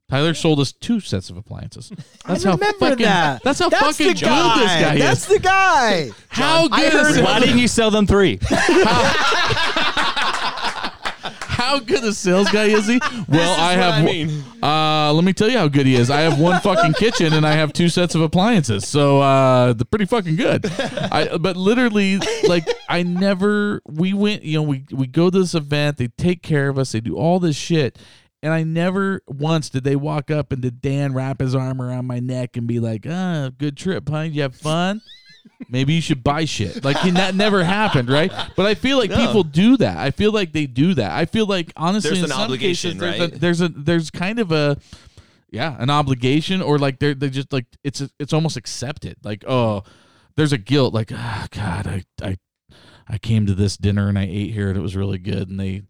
Tyler 0.09 0.33
sold 0.33 0.59
us 0.59 0.71
two 0.71 0.99
sets 0.99 1.29
of 1.29 1.37
appliances. 1.37 1.91
That's 2.27 2.43
I 2.45 2.49
how 2.49 2.55
remember 2.55 2.79
fucking. 2.79 3.05
that. 3.05 3.43
That's 3.43 3.59
how 3.59 3.69
That's 3.69 3.97
fucking 3.97 4.07
the 4.07 4.13
good 4.13 4.15
this 4.15 4.21
guy 4.25 4.93
is. 4.95 4.99
That's 4.99 5.21
is. 5.21 5.27
the 5.27 5.39
guy. 5.39 6.09
how 6.29 6.67
I 6.71 6.81
good 6.81 6.93
heard 6.93 7.11
is 7.11 7.17
it. 7.17 7.23
Why 7.23 7.39
didn't 7.39 7.59
you 7.59 7.67
sell 7.67 7.91
them 7.91 8.07
three? 8.07 8.39
how 8.41 8.53
how 11.69 11.79
good 11.79 12.03
a 12.03 12.13
sales 12.13 12.49
guy 12.49 12.65
is 12.65 12.87
he? 12.87 12.99
Well, 13.27 13.59
I 13.59 13.73
have. 13.73 13.93
I 13.95 14.01
mean. 14.01 14.43
Uh, 14.63 15.13
let 15.13 15.23
me 15.23 15.33
tell 15.33 15.49
you 15.49 15.57
how 15.57 15.67
good 15.67 15.85
he 15.85 15.95
is. 15.95 16.09
I 16.09 16.21
have 16.21 16.39
one 16.39 16.59
fucking 16.61 16.93
kitchen 16.93 17.33
and 17.33 17.45
I 17.45 17.53
have 17.53 17.73
two 17.73 17.89
sets 17.89 18.15
of 18.15 18.21
appliances, 18.21 18.87
so 18.87 19.21
uh, 19.21 19.73
they're 19.73 19.85
pretty 19.85 20.05
fucking 20.05 20.35
good. 20.35 20.65
I, 20.65 21.37
but 21.39 21.55
literally, 21.55 22.17
like, 22.47 22.67
I 22.89 23.03
never. 23.03 23.81
We 23.85 24.13
went, 24.13 24.43
you 24.43 24.55
know, 24.55 24.63
we 24.63 24.85
we 24.91 25.07
go 25.07 25.29
to 25.29 25.39
this 25.39 25.53
event. 25.53 25.97
They 25.97 26.07
take 26.07 26.41
care 26.41 26.69
of 26.69 26.79
us. 26.79 26.91
They 26.93 26.99
do 26.99 27.15
all 27.15 27.39
this 27.39 27.55
shit, 27.55 27.97
and 28.41 28.53
I 28.53 28.63
never 28.63 29.21
once 29.27 29.69
did 29.69 29.83
they 29.83 29.95
walk 29.95 30.31
up 30.31 30.51
and 30.51 30.61
did 30.61 30.81
Dan 30.81 31.13
wrap 31.13 31.39
his 31.41 31.55
arm 31.55 31.81
around 31.81 32.05
my 32.07 32.19
neck 32.19 32.57
and 32.57 32.67
be 32.67 32.79
like, 32.79 33.05
"Ah, 33.09 33.49
good 33.57 33.75
trip, 33.77 34.07
huh? 34.09 34.21
You 34.21 34.41
have 34.43 34.55
fun." 34.55 35.01
Maybe 35.69 35.93
you 35.93 36.01
should 36.01 36.23
buy 36.23 36.45
shit. 36.45 36.83
Like 36.83 37.03
and 37.03 37.17
that 37.17 37.33
never 37.35 37.63
happened, 37.63 38.09
right? 38.09 38.31
But 38.55 38.65
I 38.65 38.75
feel 38.75 38.97
like 38.97 39.09
No. 39.09 39.17
people 39.25 39.43
do 39.43 39.77
that. 39.77 39.97
I 39.97 40.11
feel 40.11 40.31
like 40.31 40.51
they 40.53 40.65
do 40.65 40.93
that. 40.95 41.11
I 41.11 41.25
feel 41.25 41.45
like 41.45 41.71
honestly, 41.75 42.09
There's 42.11 42.19
in 42.19 42.25
an 42.25 42.31
some 42.31 42.41
obligation, 42.41 42.91
cases, 42.99 42.99
there's, 42.99 43.19
right? 43.19 43.33
a, 43.35 43.39
there's 43.39 43.61
a 43.61 43.67
there's 43.69 44.09
kind 44.11 44.39
of 44.39 44.51
a 44.51 44.77
yeah 45.51 45.75
an 45.79 45.89
obligation 45.89 46.61
or 46.61 46.77
like 46.77 46.99
they're 46.99 47.15
they 47.15 47.29
just 47.29 47.51
like 47.51 47.65
it's 47.83 48.01
it's 48.19 48.33
almost 48.33 48.57
accepted. 48.57 49.17
Like 49.23 49.43
oh, 49.47 49.83
there's 50.35 50.53
a 50.53 50.57
guilt. 50.57 50.93
Like 50.93 51.11
ah 51.13 51.47
God, 51.51 51.87
I 51.87 52.03
I 52.21 52.37
I 53.07 53.17
came 53.17 53.45
to 53.45 53.53
this 53.55 53.75
dinner 53.77 54.07
and 54.07 54.19
I 54.19 54.23
ate 54.23 54.51
here 54.53 54.69
and 54.69 54.77
it 54.77 54.81
was 54.81 54.95
really 54.95 55.17
good 55.17 55.49
and 55.49 55.59
they 55.59 55.83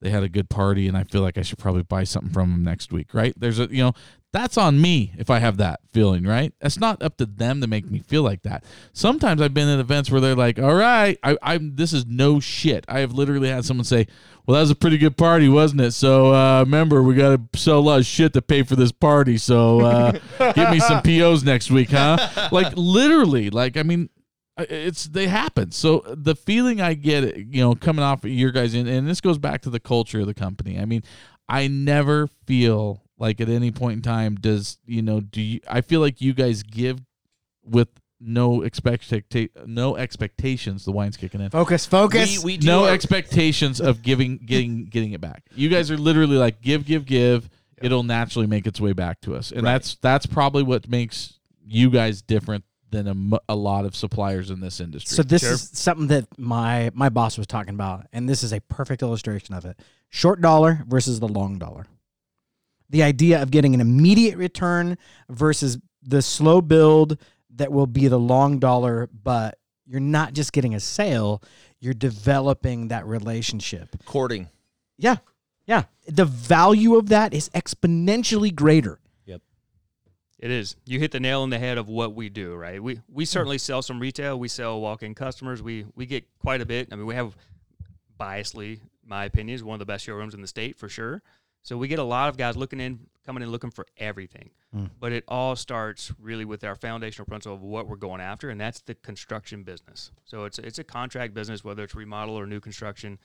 they 0.00 0.10
had 0.10 0.22
a 0.22 0.28
good 0.28 0.50
party 0.50 0.88
and 0.88 0.96
I 0.96 1.04
feel 1.04 1.22
like 1.22 1.38
I 1.38 1.42
should 1.42 1.58
probably 1.58 1.82
buy 1.82 2.04
something 2.04 2.32
from 2.32 2.52
them 2.52 2.62
next 2.62 2.92
week, 2.92 3.14
right? 3.14 3.32
There's 3.36 3.58
a 3.58 3.66
you 3.70 3.82
know 3.82 3.92
that's 4.36 4.58
on 4.58 4.78
me 4.80 5.12
if 5.16 5.30
I 5.30 5.38
have 5.38 5.56
that 5.56 5.80
feeling, 5.92 6.24
right? 6.24 6.52
That's 6.60 6.78
not 6.78 7.02
up 7.02 7.16
to 7.18 7.26
them 7.26 7.62
to 7.62 7.66
make 7.66 7.90
me 7.90 8.00
feel 8.00 8.22
like 8.22 8.42
that. 8.42 8.64
Sometimes 8.92 9.40
I've 9.40 9.54
been 9.54 9.68
at 9.68 9.78
events 9.78 10.10
where 10.10 10.20
they're 10.20 10.34
like, 10.34 10.58
"All 10.58 10.74
right, 10.74 11.18
I, 11.22 11.38
I'm 11.40 11.76
this 11.76 11.94
is 11.94 12.04
no 12.06 12.38
shit." 12.38 12.84
I 12.86 13.00
have 13.00 13.12
literally 13.12 13.48
had 13.48 13.64
someone 13.64 13.84
say, 13.84 14.06
"Well, 14.44 14.56
that 14.56 14.60
was 14.60 14.70
a 14.70 14.74
pretty 14.74 14.98
good 14.98 15.16
party, 15.16 15.48
wasn't 15.48 15.80
it?" 15.80 15.92
So 15.92 16.34
uh, 16.34 16.60
remember, 16.60 17.02
we 17.02 17.14
got 17.14 17.52
to 17.52 17.58
sell 17.58 17.78
a 17.78 17.80
lot 17.80 17.98
of 18.00 18.04
shit 18.06 18.34
to 18.34 18.42
pay 18.42 18.62
for 18.62 18.76
this 18.76 18.92
party. 18.92 19.38
So 19.38 19.80
uh, 19.80 20.12
give 20.54 20.70
me 20.70 20.80
some 20.80 21.00
POs 21.02 21.42
next 21.42 21.70
week, 21.70 21.90
huh? 21.90 22.48
Like 22.52 22.74
literally, 22.76 23.48
like 23.48 23.78
I 23.78 23.84
mean, 23.84 24.10
it's 24.58 25.04
they 25.04 25.26
happen. 25.28 25.70
So 25.70 26.02
the 26.06 26.34
feeling 26.34 26.80
I 26.80 26.94
get, 26.94 27.36
you 27.36 27.62
know, 27.62 27.74
coming 27.74 28.02
off 28.02 28.24
of 28.24 28.30
your 28.30 28.50
guys, 28.50 28.74
and, 28.74 28.88
and 28.88 29.06
this 29.08 29.20
goes 29.20 29.38
back 29.38 29.62
to 29.62 29.70
the 29.70 29.80
culture 29.80 30.20
of 30.20 30.26
the 30.26 30.34
company. 30.34 30.78
I 30.78 30.84
mean, 30.84 31.02
I 31.48 31.68
never 31.68 32.26
feel 32.46 33.02
like 33.18 33.40
at 33.40 33.48
any 33.48 33.70
point 33.70 33.96
in 33.96 34.02
time 34.02 34.34
does 34.36 34.78
you 34.86 35.02
know 35.02 35.20
do 35.20 35.40
you? 35.40 35.60
I 35.68 35.80
feel 35.80 36.00
like 36.00 36.20
you 36.20 36.32
guys 36.34 36.62
give 36.62 37.00
with 37.64 37.88
no 38.18 38.62
expect 38.62 39.12
no 39.66 39.96
expectations. 39.96 40.84
The 40.86 40.92
wine's 40.92 41.16
kicking 41.18 41.40
in. 41.42 41.50
Focus, 41.50 41.84
focus. 41.84 42.38
We, 42.38 42.44
we 42.54 42.56
do 42.56 42.66
No 42.66 42.84
our- 42.84 42.90
expectations 42.90 43.80
of 43.80 44.02
giving 44.02 44.38
getting 44.38 44.86
getting 44.86 45.12
it 45.12 45.20
back. 45.20 45.44
You 45.54 45.68
guys 45.68 45.90
are 45.90 45.98
literally 45.98 46.36
like 46.36 46.62
give 46.62 46.86
give 46.86 47.04
give. 47.04 47.50
It'll 47.82 48.04
naturally 48.04 48.46
make 48.46 48.66
its 48.66 48.80
way 48.80 48.94
back 48.94 49.20
to 49.22 49.34
us, 49.34 49.52
and 49.52 49.62
Right. 49.62 49.72
that's 49.72 49.96
that's 49.96 50.24
probably 50.24 50.62
what 50.62 50.88
makes 50.88 51.38
you 51.62 51.90
guys 51.90 52.22
different 52.22 52.64
than 52.90 53.06
a, 53.32 53.38
a 53.48 53.56
lot 53.56 53.84
of 53.84 53.96
suppliers 53.96 54.50
in 54.50 54.60
this 54.60 54.80
industry. 54.80 55.14
So 55.16 55.22
this 55.22 55.42
Sure. 55.42 55.52
is 55.52 55.70
something 55.72 56.06
that 56.08 56.26
my 56.38 56.90
my 56.94 57.08
boss 57.08 57.36
was 57.38 57.46
talking 57.46 57.74
about, 57.74 58.06
and 58.12 58.28
this 58.28 58.42
is 58.42 58.52
a 58.52 58.60
perfect 58.60 59.02
illustration 59.02 59.54
of 59.54 59.64
it. 59.64 59.78
Short 60.08 60.40
dollar 60.40 60.84
versus 60.86 61.18
the 61.20 61.28
long 61.28 61.58
dollar. 61.58 61.86
The 62.88 63.02
idea 63.02 63.42
of 63.42 63.50
getting 63.50 63.74
an 63.74 63.80
immediate 63.80 64.36
return 64.36 64.96
versus 65.28 65.78
the 66.02 66.22
slow 66.22 66.60
build 66.60 67.18
that 67.56 67.72
will 67.72 67.88
be 67.88 68.06
the 68.06 68.18
long 68.18 68.58
dollar, 68.60 69.08
but 69.12 69.58
you're 69.86 69.98
not 70.00 70.32
just 70.34 70.52
getting 70.52 70.74
a 70.74 70.80
sale, 70.80 71.42
you're 71.80 71.94
developing 71.94 72.88
that 72.88 73.04
relationship. 73.06 73.96
courting. 74.04 74.48
Yeah. 74.98 75.16
Yeah. 75.66 75.84
The 76.06 76.24
value 76.24 76.94
of 76.94 77.08
that 77.08 77.34
is 77.34 77.48
exponentially 77.50 78.54
greater. 78.54 79.00
It 80.38 80.50
is. 80.50 80.76
You 80.84 80.98
hit 80.98 81.12
the 81.12 81.20
nail 81.20 81.42
on 81.42 81.50
the 81.50 81.58
head 81.58 81.78
of 81.78 81.88
what 81.88 82.14
we 82.14 82.28
do, 82.28 82.54
right? 82.54 82.82
We 82.82 83.00
we 83.08 83.24
certainly 83.24 83.58
sell 83.58 83.80
some 83.80 83.98
retail. 83.98 84.38
We 84.38 84.48
sell 84.48 84.80
walk-in 84.80 85.14
customers. 85.14 85.62
We 85.62 85.86
we 85.94 86.04
get 86.04 86.24
quite 86.38 86.60
a 86.60 86.66
bit. 86.66 86.88
I 86.92 86.96
mean, 86.96 87.06
we 87.06 87.14
have 87.14 87.36
biasly, 88.20 88.80
my 89.04 89.24
opinion, 89.24 89.54
is 89.54 89.64
one 89.64 89.74
of 89.74 89.78
the 89.78 89.86
best 89.86 90.04
showrooms 90.04 90.34
in 90.34 90.42
the 90.42 90.46
state 90.46 90.76
for 90.76 90.88
sure. 90.88 91.22
So 91.62 91.76
we 91.76 91.88
get 91.88 91.98
a 91.98 92.04
lot 92.04 92.28
of 92.28 92.36
guys 92.36 92.56
looking 92.56 92.80
in, 92.80 93.00
coming 93.24 93.42
in 93.42 93.50
looking 93.50 93.70
for 93.70 93.86
everything. 93.96 94.50
Mm. 94.74 94.90
But 95.00 95.12
it 95.12 95.24
all 95.26 95.56
starts 95.56 96.12
really 96.20 96.44
with 96.44 96.62
our 96.62 96.76
foundational 96.76 97.26
principle 97.26 97.56
of 97.56 97.62
what 97.62 97.88
we're 97.88 97.96
going 97.96 98.20
after, 98.20 98.50
and 98.50 98.60
that's 98.60 98.82
the 98.82 98.94
construction 98.94 99.62
business. 99.62 100.12
So 100.24 100.44
it's 100.44 100.58
it's 100.58 100.78
a 100.78 100.84
contract 100.84 101.32
business, 101.32 101.64
whether 101.64 101.82
it's 101.82 101.94
remodel 101.94 102.38
or 102.38 102.46
new 102.46 102.60
construction, 102.60 103.18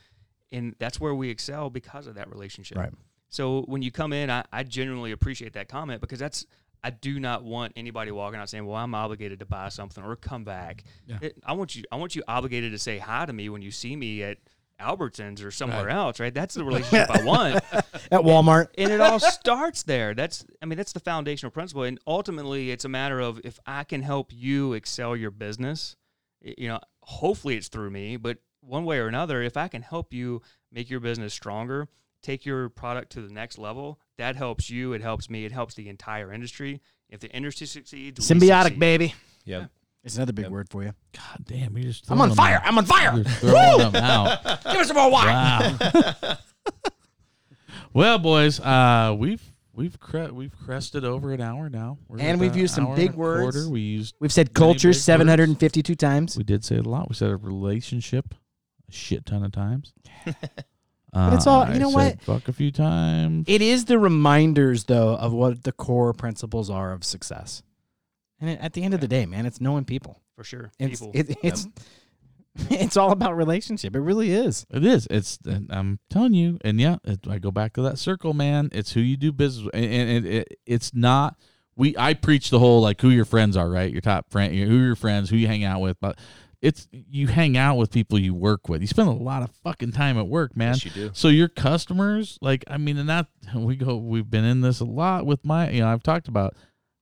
and 0.51 0.75
that's 0.79 0.99
where 0.99 1.13
we 1.13 1.29
excel 1.29 1.69
because 1.69 2.07
of 2.07 2.15
that 2.15 2.31
relationship. 2.31 2.77
Right. 2.77 2.93
So 3.27 3.61
when 3.61 3.81
you 3.81 3.91
come 3.91 4.11
in, 4.11 4.29
I, 4.29 4.43
I 4.51 4.63
genuinely 4.63 5.11
appreciate 5.11 5.53
that 5.53 5.69
comment 5.69 6.01
because 6.01 6.19
that's 6.19 6.45
I 6.83 6.89
do 6.89 7.19
not 7.19 7.43
want 7.43 7.73
anybody 7.75 8.11
walking 8.11 8.39
out 8.39 8.49
saying, 8.49 8.65
"Well, 8.65 8.75
I'm 8.77 8.95
obligated 8.95 9.39
to 9.39 9.45
buy 9.45 9.69
something 9.69 10.03
or 10.03 10.15
come 10.15 10.43
back." 10.43 10.83
Yeah. 11.05 11.19
It- 11.21 11.37
I 11.45 11.53
want 11.53 11.75
you 11.75 11.83
I 11.91 11.95
want 11.97 12.15
you 12.15 12.23
obligated 12.27 12.71
to 12.71 12.79
say 12.79 12.97
hi 12.97 13.25
to 13.25 13.33
me 13.33 13.49
when 13.49 13.61
you 13.61 13.71
see 13.71 13.95
me 13.95 14.23
at 14.23 14.37
Albertsons 14.79 15.45
or 15.45 15.51
somewhere 15.51 15.89
else, 15.89 16.19
right? 16.19 16.33
That's 16.33 16.55
the 16.55 16.63
relationship 16.65 17.09
I 17.11 17.23
want. 17.23 17.55
At 18.11 18.21
Walmart. 18.21 18.69
And 18.79 18.91
it 18.91 18.99
all 18.99 19.19
starts 19.19 19.83
there. 19.83 20.15
That's 20.15 20.43
I 20.61 20.65
mean, 20.65 20.77
that's 20.77 20.91
the 20.93 20.99
foundational 20.99 21.51
principle. 21.51 21.83
And 21.83 21.99
ultimately 22.07 22.71
it's 22.71 22.83
a 22.83 22.89
matter 22.89 23.19
of 23.19 23.39
if 23.43 23.59
I 23.67 23.83
can 23.83 24.01
help 24.01 24.31
you 24.33 24.73
excel 24.73 25.15
your 25.15 25.29
business, 25.31 25.95
you 26.41 26.67
know, 26.67 26.79
hopefully 27.03 27.57
it's 27.57 27.67
through 27.67 27.91
me, 27.91 28.17
but 28.17 28.39
one 28.61 28.83
way 28.85 28.97
or 28.97 29.07
another, 29.07 29.41
if 29.43 29.55
I 29.55 29.67
can 29.67 29.81
help 29.83 30.13
you 30.13 30.41
make 30.71 30.89
your 30.89 30.99
business 30.99 31.33
stronger, 31.33 31.87
take 32.21 32.45
your 32.45 32.69
product 32.69 33.11
to 33.13 33.21
the 33.21 33.33
next 33.33 33.57
level, 33.57 33.99
that 34.17 34.35
helps 34.35 34.69
you, 34.69 34.93
it 34.93 35.01
helps 35.01 35.29
me, 35.29 35.45
it 35.45 35.51
helps 35.51 35.73
the 35.75 35.89
entire 35.89 36.31
industry. 36.31 36.81
If 37.09 37.19
the 37.19 37.29
industry 37.31 37.67
succeeds, 37.67 38.19
Symbiotic, 38.29 38.63
succeed. 38.63 38.79
baby. 38.79 39.15
Yep. 39.45 39.69
It's 40.03 40.15
another 40.15 40.33
big 40.33 40.45
Yep. 40.45 40.51
word 40.51 40.69
for 40.69 40.83
you. 40.83 40.93
God 41.13 41.45
damn, 41.45 41.77
you 41.77 41.83
just 41.83 42.09
I'm 42.09 42.19
on 42.21 42.33
fire. 42.33 42.57
them 42.59 42.63
I'm 42.65 42.77
on 42.79 42.85
fire. 42.85 43.09
out. 43.09 43.15
You're 43.15 43.23
throwing 43.25 43.91
them 43.91 43.95
out. 44.03 44.43
Give 44.63 44.75
us 44.81 44.87
some 44.87 44.95
more 44.97 45.11
wine. 45.11 45.77
Wow. 45.79 46.37
well, 47.93 48.17
boys, 48.19 48.59
uh, 48.59 49.15
we've 49.17 49.41
we've 49.73 49.99
cre- 49.99 50.31
we've 50.31 50.55
crested 50.65 51.03
over 51.05 51.33
an 51.33 51.41
hour 51.41 51.69
now, 51.69 51.97
We're 52.07 52.19
And 52.19 52.39
we've 52.39 52.55
used 52.55 52.73
some 52.73 52.95
big 52.95 53.13
words. 53.13 53.41
quarter. 53.55 53.69
We 53.69 53.81
used 53.81 54.15
We've 54.19 54.31
said 54.31 54.47
Many 54.47 54.53
culture 54.53 54.89
big 54.89 54.95
words. 54.95 55.03
752 55.03 55.95
times. 55.95 56.37
we 56.37 56.43
did 56.43 56.63
say 56.65 56.75
it 56.77 56.85
a 56.85 56.89
lot. 56.89 57.09
We 57.09 57.15
said 57.15 57.29
a 57.29 57.35
relationship 57.37 58.33
a 58.89 58.91
shit 58.91 59.25
ton 59.25 59.43
of 59.43 59.51
times. 59.51 59.93
But 61.13 61.33
it's 61.33 61.45
uh, 61.47 61.51
all- 61.51 61.67
you 61.67 61.73
I 61.73 61.77
know 61.77 61.89
said 61.91 61.95
what? 61.95 62.21
Fuck 62.21 62.47
a 62.47 62.53
few 62.53 62.71
times. 62.71 63.45
It 63.47 63.61
is 63.61 63.85
the 63.85 63.99
reminders, 63.99 64.85
though, 64.85 65.15
of 65.15 65.33
what 65.33 65.63
the 65.63 65.71
core 65.71 66.13
principles 66.13 66.69
are 66.69 66.93
of 66.93 67.03
success. 67.03 67.63
And 68.39 68.49
it, 68.49 68.59
at 68.61 68.73
the 68.73 68.83
end 68.83 68.93
of 68.93 69.01
the 69.01 69.07
day, 69.07 69.25
man, 69.25 69.45
it's 69.45 69.59
knowing 69.61 69.85
people. 69.85 70.19
For 70.35 70.43
sure. 70.43 70.71
It's 70.79 70.99
People. 71.01 71.11
it, 71.13 71.37
it's 71.43 71.67
it's 72.69 72.97
all 72.97 73.11
about 73.11 73.35
relationship. 73.37 73.95
It 73.95 73.99
really 74.01 74.31
is. 74.31 74.65
It 74.71 74.85
is. 74.85 75.07
It's. 75.11 75.37
and 75.45 75.71
I'm 75.71 75.99
telling 76.09 76.33
you. 76.33 76.57
And 76.63 76.79
yeah, 76.81 76.97
it, 77.03 77.19
I 77.29 77.37
go 77.39 77.51
back 77.51 77.73
to 77.73 77.81
that 77.83 77.97
circle, 77.99 78.33
man. 78.33 78.69
It's 78.71 78.93
who 78.93 79.01
you 79.01 79.17
do 79.17 79.31
business, 79.31 79.65
with. 79.65 79.75
and, 79.75 79.85
and 79.85 80.25
it, 80.25 80.33
it, 80.33 80.59
it's 80.65 80.93
not. 80.93 81.37
We 81.75 81.95
I 81.97 82.13
preach 82.13 82.49
the 82.49 82.59
whole 82.59 82.81
like 82.81 82.99
who 83.01 83.09
your 83.09 83.25
friends 83.25 83.55
are, 83.55 83.69
right? 83.69 83.91
Your 83.91 84.01
top 84.01 84.29
friend, 84.31 84.53
who 84.53 84.77
your 84.77 84.95
friends, 84.95 85.29
who 85.29 85.37
you 85.37 85.47
hang 85.47 85.63
out 85.63 85.79
with, 85.81 85.97
but 86.01 86.17
it's 86.61 86.87
you 86.91 87.27
hang 87.27 87.57
out 87.57 87.75
with 87.77 87.91
people 87.91 88.19
you 88.19 88.33
work 88.35 88.69
with. 88.69 88.81
You 88.81 88.87
spend 88.87 89.09
a 89.09 89.13
lot 89.13 89.41
of 89.41 89.49
fucking 89.63 89.91
time 89.93 90.17
at 90.17 90.27
work, 90.27 90.55
man. 90.55 90.73
Yes, 90.73 90.85
you 90.85 90.91
do. 90.91 91.09
So 91.13 91.27
your 91.27 91.47
customers, 91.47 92.37
like 92.41 92.63
I 92.67 92.77
mean, 92.77 92.97
and 92.97 93.09
that 93.09 93.27
we 93.55 93.75
go, 93.75 93.95
we've 93.97 94.29
been 94.29 94.45
in 94.45 94.61
this 94.61 94.79
a 94.79 94.85
lot 94.85 95.25
with 95.25 95.43
my, 95.43 95.69
you 95.71 95.81
know, 95.81 95.87
I've 95.87 96.03
talked 96.03 96.27
about 96.27 96.55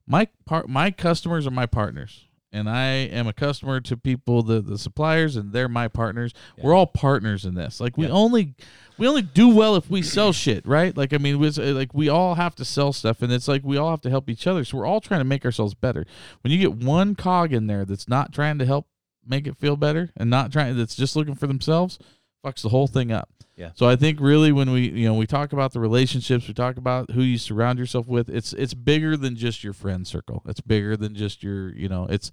my 0.07 0.27
part, 0.45 0.69
my 0.69 0.91
customers 0.91 1.45
are 1.45 1.51
my 1.51 1.65
partners, 1.65 2.25
and 2.53 2.69
I 2.69 2.85
am 2.85 3.27
a 3.27 3.33
customer 3.33 3.79
to 3.81 3.97
people, 3.97 4.43
the 4.43 4.61
the 4.61 4.77
suppliers, 4.77 5.35
and 5.35 5.51
they're 5.51 5.67
my 5.67 5.87
partners. 5.89 6.33
We're 6.57 6.73
all 6.73 6.87
partners 6.87 7.43
in 7.45 7.53
this. 7.55 7.79
Like 7.81 7.97
we 7.97 8.05
Yeah. 8.07 8.13
only, 8.13 8.55
we 8.97 9.07
only 9.09 9.21
do 9.23 9.49
well 9.53 9.75
if 9.75 9.89
we 9.89 10.01
sell 10.01 10.31
shit, 10.31 10.65
right? 10.65 10.95
Like 10.95 11.13
I 11.13 11.17
mean, 11.17 11.37
was, 11.37 11.59
uh, 11.59 11.73
like 11.75 11.93
we 11.93 12.07
all 12.07 12.35
have 12.35 12.55
to 12.55 12.65
sell 12.65 12.93
stuff, 12.93 13.21
and 13.21 13.31
it's 13.33 13.47
like 13.49 13.63
we 13.65 13.75
all 13.77 13.91
have 13.91 14.01
to 14.01 14.09
help 14.09 14.29
each 14.29 14.47
other. 14.47 14.63
So 14.63 14.77
we're 14.77 14.85
all 14.87 15.01
trying 15.01 15.19
to 15.19 15.25
make 15.25 15.43
ourselves 15.45 15.73
better. 15.73 16.05
When 16.41 16.51
you 16.51 16.57
get 16.59 16.73
one 16.75 17.13
cog 17.13 17.51
in 17.53 17.67
there 17.67 17.83
that's 17.85 18.07
not 18.07 18.31
trying 18.33 18.57
to 18.59 18.65
help 18.65 18.87
make 19.29 19.47
it 19.47 19.57
feel 19.57 19.75
better, 19.75 20.11
and 20.17 20.29
not 20.29 20.51
trying, 20.51 20.75
that's 20.77 20.95
just 20.95 21.15
looking 21.15 21.35
for 21.35 21.47
themselves, 21.47 21.99
fucks 22.43 22.61
the 22.61 22.69
whole 22.69 22.87
thing 22.87 23.11
up. 23.11 23.29
Yeah. 23.55 23.71
So 23.75 23.89
I 23.89 23.97
think 23.97 24.21
really 24.21 24.53
when 24.53 24.71
we 24.71 24.89
you 24.89 25.05
know 25.05 25.15
we 25.15 25.27
talk 25.27 25.51
about 25.51 25.73
the 25.73 25.81
relationships, 25.81 26.47
we 26.47 26.53
talk 26.53 26.77
about 26.77 27.11
who 27.11 27.21
you 27.21 27.37
surround 27.37 27.77
yourself 27.77 28.07
with. 28.07 28.29
It's 28.29 28.53
it's 28.53 28.73
bigger 28.73 29.17
than 29.17 29.35
just 29.35 29.65
your 29.65 29.73
friend 29.73 30.07
circle. 30.07 30.41
It's 30.45 30.61
bigger 30.61 30.95
than 30.95 31.13
just 31.13 31.43
your 31.43 31.75
you 31.75 31.89
know 31.89 32.07
it's 32.09 32.31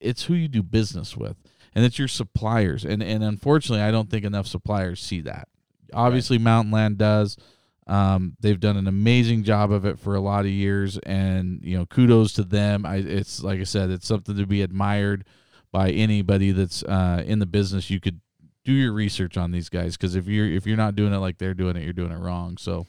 it's 0.00 0.24
who 0.24 0.34
you 0.34 0.48
do 0.48 0.62
business 0.64 1.16
with, 1.16 1.36
and 1.72 1.84
it's 1.84 2.00
your 2.00 2.08
suppliers. 2.08 2.84
And 2.84 3.00
and 3.00 3.22
unfortunately, 3.22 3.84
I 3.84 3.92
don't 3.92 4.10
think 4.10 4.24
enough 4.24 4.48
suppliers 4.48 5.00
see 5.00 5.20
that. 5.20 5.46
Obviously, 5.92 6.38
Mountain 6.38 6.72
Land 6.72 6.98
does. 6.98 7.36
Um, 7.86 8.36
they've 8.40 8.58
done 8.58 8.76
an 8.76 8.88
amazing 8.88 9.44
job 9.44 9.70
of 9.70 9.84
it 9.84 10.00
for 10.00 10.16
a 10.16 10.20
lot 10.20 10.46
of 10.46 10.50
years, 10.50 10.98
and 10.98 11.60
you 11.62 11.78
know, 11.78 11.86
kudos 11.86 12.32
to 12.34 12.42
them. 12.42 12.84
I, 12.84 12.96
it's 12.96 13.42
like 13.42 13.60
I 13.60 13.64
said, 13.64 13.90
it's 13.90 14.06
something 14.06 14.36
to 14.36 14.46
be 14.46 14.62
admired 14.62 15.26
by 15.74 15.90
anybody 15.90 16.52
that's 16.52 16.84
uh, 16.84 17.24
in 17.26 17.40
the 17.40 17.46
business. 17.46 17.90
You 17.90 17.98
could 17.98 18.20
do 18.64 18.72
your 18.72 18.92
research 18.92 19.36
on 19.36 19.50
these 19.50 19.68
guys 19.68 19.96
because 19.96 20.14
if 20.14 20.28
you're 20.28 20.46
if 20.46 20.68
you're 20.68 20.76
not 20.76 20.94
doing 20.94 21.12
it 21.12 21.18
like 21.18 21.36
they're 21.38 21.52
doing 21.52 21.76
it, 21.76 21.82
you're 21.82 21.92
doing 21.92 22.12
it 22.12 22.18
wrong. 22.18 22.56
So. 22.58 22.86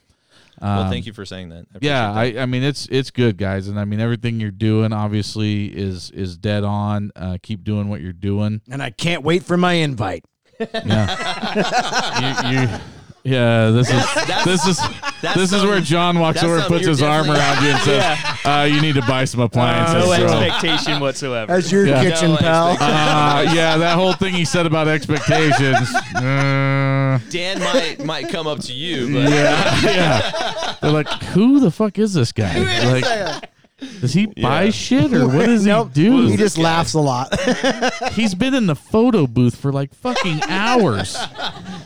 well, 0.61 0.83
um, 0.83 0.89
thank 0.91 1.07
you 1.07 1.11
for 1.11 1.25
saying 1.25 1.49
that. 1.49 1.65
I 1.73 1.79
yeah 1.81 2.11
that. 2.13 2.17
I, 2.37 2.43
I 2.43 2.45
mean 2.45 2.61
it's 2.61 2.87
it's 2.91 3.09
good 3.09 3.37
guys 3.37 3.67
and 3.67 3.79
i 3.79 3.85
mean 3.85 3.99
everything 3.99 4.39
you're 4.39 4.51
doing 4.51 4.93
obviously 4.93 5.65
is 5.65 6.11
is 6.11 6.37
dead 6.37 6.63
on 6.63 7.11
uh 7.15 7.37
keep 7.41 7.63
doing 7.63 7.89
what 7.89 8.01
you're 8.01 8.13
doing 8.13 8.61
And 8.69 8.81
I 8.83 8.91
can't 8.91 9.23
wait 9.23 9.43
for 9.43 9.57
my 9.57 9.73
invite. 9.73 10.23
yeah 10.59 12.51
you, 12.53 12.61
you 12.61 12.79
yeah 13.25 13.71
this 13.71 13.89
is 13.89 14.05
this 14.45 14.67
is 14.67 14.79
this 15.35 15.51
is 15.51 15.63
where 15.63 15.81
john 15.81 16.19
walks 16.19 16.35
that's 16.35 16.45
over 16.45 16.55
and 16.57 16.61
something 16.63 16.77
puts 16.77 16.83
you're 16.85 16.91
his 16.91 17.01
arm 17.01 17.25
definitely- 17.25 17.41
around 17.41 17.63
you 17.63 17.69
and 17.71 17.81
says 17.81 18.45
uh 18.45 18.67
you 18.71 18.79
need 18.81 18.93
to 18.93 19.01
buy 19.01 19.25
some 19.25 19.39
appliances 19.41 19.95
no 20.07 20.27
bro." 20.27 20.39
expectation 20.41 20.99
whatsoever. 20.99 21.51
As 21.51 21.71
your 21.71 21.87
Yeah. 21.87 22.03
kitchen 22.03 22.31
No 22.31 22.37
pal. 22.37 22.67
uh, 22.79 23.41
yeah 23.53 23.77
that 23.77 23.95
whole 23.95 24.13
thing 24.13 24.33
he 24.35 24.45
said 24.45 24.67
about 24.67 24.87
expectations 24.87 25.89
uh, 26.15 27.19
Dan 27.31 27.59
might 27.59 28.05
might 28.05 28.29
come 28.29 28.45
up 28.45 28.59
to 28.61 28.73
you, 28.73 29.11
but 29.13 29.29
yeah 29.31 29.79
yeah 29.81 30.75
they're 30.81 30.91
like 30.91 31.07
who 31.33 31.59
the 31.59 31.71
fuck 31.71 31.97
is 31.97 32.13
this 32.13 32.31
guy 32.31 32.59
like 32.91 33.49
does 33.99 34.13
he 34.13 34.25
buy 34.27 34.63
Yeah. 34.63 34.71
shit 34.71 35.13
or 35.13 35.27
what 35.27 35.45
does 35.47 35.65
Nope. 35.65 35.89
he 35.93 36.03
do 36.05 36.27
He 36.27 36.37
just 36.37 36.57
laughs 36.57 36.93
a 36.93 36.99
lot. 36.99 37.37
He's 38.13 38.33
been 38.33 38.53
in 38.53 38.67
the 38.67 38.75
photo 38.75 39.27
booth 39.27 39.55
for 39.55 39.71
like 39.73 39.93
fucking 39.93 40.41
hours. 40.47 41.13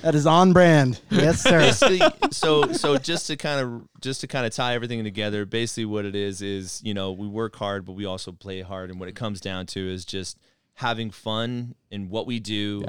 that 0.04 0.14
is 0.16 0.28
on 0.28 0.54
brand. 0.54 1.02
Yes, 1.10 1.42
sir. 1.42 1.60
basically 1.60 2.02
so 2.32 2.72
so 2.74 2.98
just 2.98 3.28
to 3.28 3.36
kind 3.38 3.60
of 3.60 3.88
just 4.02 4.22
to 4.22 4.28
kind 4.28 4.46
of 4.46 4.54
tie 4.54 4.76
everything 4.76 5.04
together 5.04 5.46
basically 5.46 5.86
what 5.86 6.06
it 6.06 6.16
is 6.16 6.42
is 6.42 6.80
you 6.84 6.94
know 6.94 7.12
we 7.12 7.28
work 7.28 7.56
hard 7.56 7.86
but 7.86 7.94
we 7.94 8.06
also 8.06 8.32
play 8.32 8.62
hard 8.62 8.90
and 8.92 9.00
what 9.00 9.10
it 9.10 9.16
comes 9.16 9.42
down 9.42 9.66
to 9.66 9.80
is 9.80 10.06
just 10.06 10.38
having 10.76 11.10
fun 11.12 11.74
in 11.92 12.10
what 12.10 12.26
we 12.28 12.40
do 12.40 12.84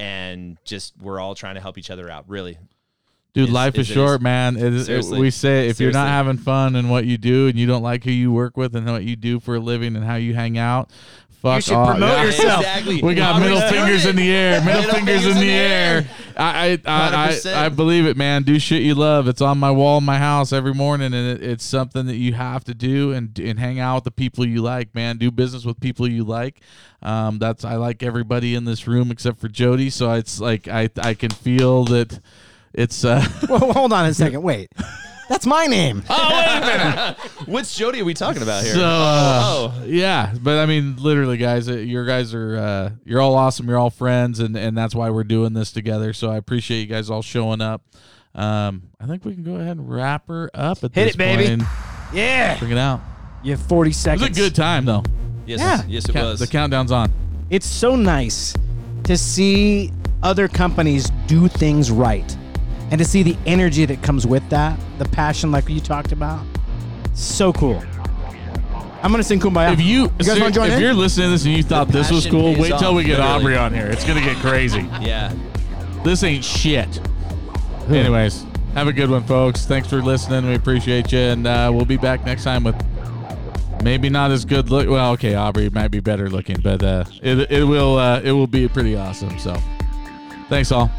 and 0.00 0.58
just 0.64 0.94
we're 1.00 1.20
all 1.20 1.34
trying 1.34 1.54
to 1.54 1.60
help 1.60 1.78
each 1.78 1.90
other 1.90 2.10
out 2.10 2.28
really 2.28 2.58
Dude, 3.36 3.48
Is- 3.48 3.54
life 3.54 3.74
is 3.74 3.88
is 3.88 3.94
short, 3.94 4.22
man. 4.22 4.56
It 4.56 4.72
is, 4.72 4.82
it- 4.82 4.84
Seriously. 4.86 5.20
we 5.20 5.30
say 5.30 5.68
if 5.68 5.78
you're 5.78 5.92
not 5.92 6.08
having 6.08 6.38
fun 6.38 6.74
in 6.74 6.88
what 6.88 7.04
you 7.04 7.18
do 7.18 7.48
and 7.48 7.58
you 7.58 7.66
don't 7.66 7.82
like 7.82 8.02
who 8.04 8.10
you 8.10 8.32
work 8.32 8.56
with 8.56 8.74
and 8.74 8.86
what 8.86 9.04
you 9.04 9.14
do 9.14 9.40
for 9.40 9.56
a 9.56 9.60
living 9.60 9.94
and 9.94 10.04
how 10.04 10.14
you 10.14 10.32
hang 10.34 10.56
out, 10.56 10.88
fuck 11.42 11.62
should 11.62 11.74
off. 11.74 11.90
promote 11.90 12.08
Yeah. 12.16 12.24
yourself. 12.24 12.60
exactly 12.60 13.02
We 13.02 13.14
got 13.14 13.38
middle 13.42 13.60
fingers 13.60 14.06
in 14.06 14.16
the 14.16 14.30
air. 14.30 14.64
Middle, 14.64 14.80
Middle 14.80 14.94
fingers, 14.94 15.26
in 15.26 15.36
the 15.36 15.50
air. 15.50 16.06
I 16.34 16.78
I, 16.86 16.90
I, 16.90 17.38
I 17.54 17.64
I 17.66 17.68
believe 17.68 18.06
it, 18.06 18.16
man. 18.16 18.42
Do 18.42 18.58
shit 18.58 18.80
you 18.82 18.94
love. 18.94 19.28
It's 19.28 19.42
on 19.42 19.58
my 19.58 19.70
wall 19.70 19.98
in 19.98 20.04
my 20.04 20.16
house 20.18 20.50
every 20.52 20.72
morning, 20.72 21.12
and 21.12 21.38
it, 21.38 21.42
it's 21.42 21.64
something 21.64 22.06
that 22.06 22.16
you 22.16 22.32
have 22.32 22.64
to 22.64 22.74
do 22.74 23.12
and 23.12 23.38
and 23.38 23.58
hang 23.58 23.78
out 23.78 23.96
with 23.96 24.04
the 24.04 24.10
people 24.12 24.46
you 24.46 24.62
like, 24.62 24.94
man. 24.94 25.18
Do 25.18 25.30
business 25.30 25.66
with 25.66 25.78
people 25.78 26.08
you 26.08 26.24
like. 26.24 26.60
Um, 27.02 27.38
that's 27.38 27.66
I 27.66 27.76
like 27.76 28.02
everybody 28.02 28.54
in 28.54 28.64
this 28.64 28.86
room 28.86 29.10
except 29.10 29.38
for 29.40 29.48
Jodi, 29.48 29.90
so 29.90 30.10
it's 30.12 30.40
like 30.40 30.68
I 30.68 30.88
I 31.02 31.12
can 31.12 31.30
feel 31.30 31.84
that 31.84 32.18
it's 32.76 33.04
uh 33.04 33.24
well, 33.48 33.72
hold 33.72 33.92
on 33.92 34.06
a 34.06 34.14
second. 34.14 34.42
Wait. 34.42 34.68
That's 35.28 35.44
my 35.44 35.66
name. 35.66 36.04
Oh 36.08 36.30
wait 36.32 36.56
a 36.56 36.60
minute! 36.60 37.18
which 37.48 37.74
jodi 37.76 38.00
are 38.00 38.04
we 38.04 38.14
talking 38.14 38.42
about 38.42 38.62
here 38.62 38.74
So 38.74 38.84
uh, 38.84 39.40
oh 39.44 39.84
yeah, 39.84 40.32
but 40.40 40.58
I 40.58 40.66
mean, 40.66 40.94
literally, 40.98 41.36
guys, 41.36 41.68
uh, 41.68 41.72
your 41.72 42.06
guys 42.06 42.32
are 42.32 42.56
uh, 42.56 42.90
you're 43.04 43.20
all 43.20 43.34
awesome. 43.34 43.68
You're 43.68 43.76
all 43.78 43.90
friends, 43.90 44.38
and 44.38 44.56
and 44.56 44.78
that's 44.78 44.94
why 44.94 45.10
we're 45.10 45.24
doing 45.24 45.52
this 45.52 45.72
together. 45.72 46.12
So 46.12 46.30
I 46.30 46.36
appreciate 46.36 46.78
you 46.82 46.86
guys 46.86 47.10
all 47.10 47.22
showing 47.22 47.60
up. 47.60 47.82
Um, 48.36 48.90
I 49.00 49.06
think 49.06 49.24
we 49.24 49.34
can 49.34 49.42
go 49.42 49.56
ahead 49.56 49.78
and 49.78 49.90
wrap 49.90 50.28
her 50.28 50.48
up 50.54 50.84
at 50.84 50.94
Hit 50.94 51.06
this 51.06 51.14
it, 51.14 51.18
baby. 51.18 51.48
point. 51.56 51.62
Yeah. 52.12 52.56
Bring 52.60 52.70
it 52.70 52.78
out. 52.78 53.00
You 53.42 53.50
have 53.56 53.62
40 53.66 53.90
It 53.90 53.94
seconds. 53.94 54.28
was 54.28 54.38
a 54.38 54.40
good 54.40 54.54
time 54.54 54.84
though. 54.84 55.02
yes 55.44 55.58
Yeah. 55.58 55.82
yes 55.88 56.08
it 56.08 56.12
Count- 56.12 56.26
was 56.26 56.38
The 56.38 56.46
countdown's 56.46 56.92
on. 56.92 57.12
It's 57.50 57.66
so 57.66 57.96
nice 57.96 58.54
to 59.04 59.16
see 59.16 59.90
other 60.22 60.46
companies 60.46 61.10
do 61.26 61.48
things 61.48 61.90
right 61.90 62.36
and 62.90 62.98
to 62.98 63.04
see 63.04 63.22
the 63.22 63.36
energy 63.46 63.84
that 63.84 64.02
comes 64.02 64.26
with 64.26 64.48
that, 64.50 64.78
the 64.98 65.04
passion 65.06 65.50
like 65.50 65.68
you 65.68 65.80
talked 65.80 66.12
about. 66.12 66.44
So 67.14 67.52
cool. 67.52 67.82
I'm 69.02 69.12
going 69.12 69.22
to 69.22 69.24
sing 69.24 69.38
Kumbaya. 69.40 69.72
If 69.72 69.80
you, 69.80 70.02
you 70.02 70.08
guys 70.18 70.40
want 70.40 70.52
to 70.54 70.60
join 70.60 70.68
if 70.68 70.74
in? 70.76 70.80
you're 70.82 70.94
listening 70.94 71.26
to 71.26 71.30
this 71.32 71.44
and 71.44 71.54
you 71.54 71.62
thought 71.62 71.88
this 71.88 72.10
was 72.10 72.26
cool, 72.26 72.54
wait 72.58 72.68
till 72.68 72.88
off, 72.88 72.94
we 72.96 73.04
get 73.04 73.18
literally. 73.18 73.32
Aubrey 73.34 73.56
on 73.56 73.72
here. 73.72 73.86
It's 73.86 74.04
gonna 74.04 74.20
get 74.20 74.36
crazy. 74.38 74.80
yeah 75.00 75.32
This 76.02 76.22
ain't 76.24 76.44
shit. 76.44 77.00
Anyways, 77.88 78.44
have 78.74 78.88
a 78.88 78.92
good 78.92 79.10
one, 79.10 79.22
folks. 79.24 79.64
Thanks 79.64 79.88
for 79.88 80.02
listening. 80.02 80.46
We 80.48 80.54
appreciate 80.56 81.12
you, 81.12 81.18
and 81.18 81.46
uh, 81.46 81.70
we'll 81.72 81.84
be 81.84 81.96
back 81.96 82.24
next 82.24 82.42
time 82.42 82.64
with 82.64 82.74
maybe 83.82 84.08
not 84.08 84.32
as 84.32 84.44
good 84.44 84.70
look. 84.70 84.88
Well, 84.88 85.12
okay, 85.12 85.36
Aubrey 85.36 85.70
might 85.70 85.88
be 85.88 86.00
better 86.00 86.28
looking, 86.28 86.60
but 86.60 86.82
uh, 86.82 87.04
it 87.22 87.50
it 87.50 87.64
will 87.64 87.98
uh, 87.98 88.20
it 88.20 88.32
will 88.32 88.48
be 88.48 88.66
pretty 88.66 88.96
awesome. 88.96 89.38
So, 89.38 89.56
thanks 90.48 90.72
all. 90.72 90.90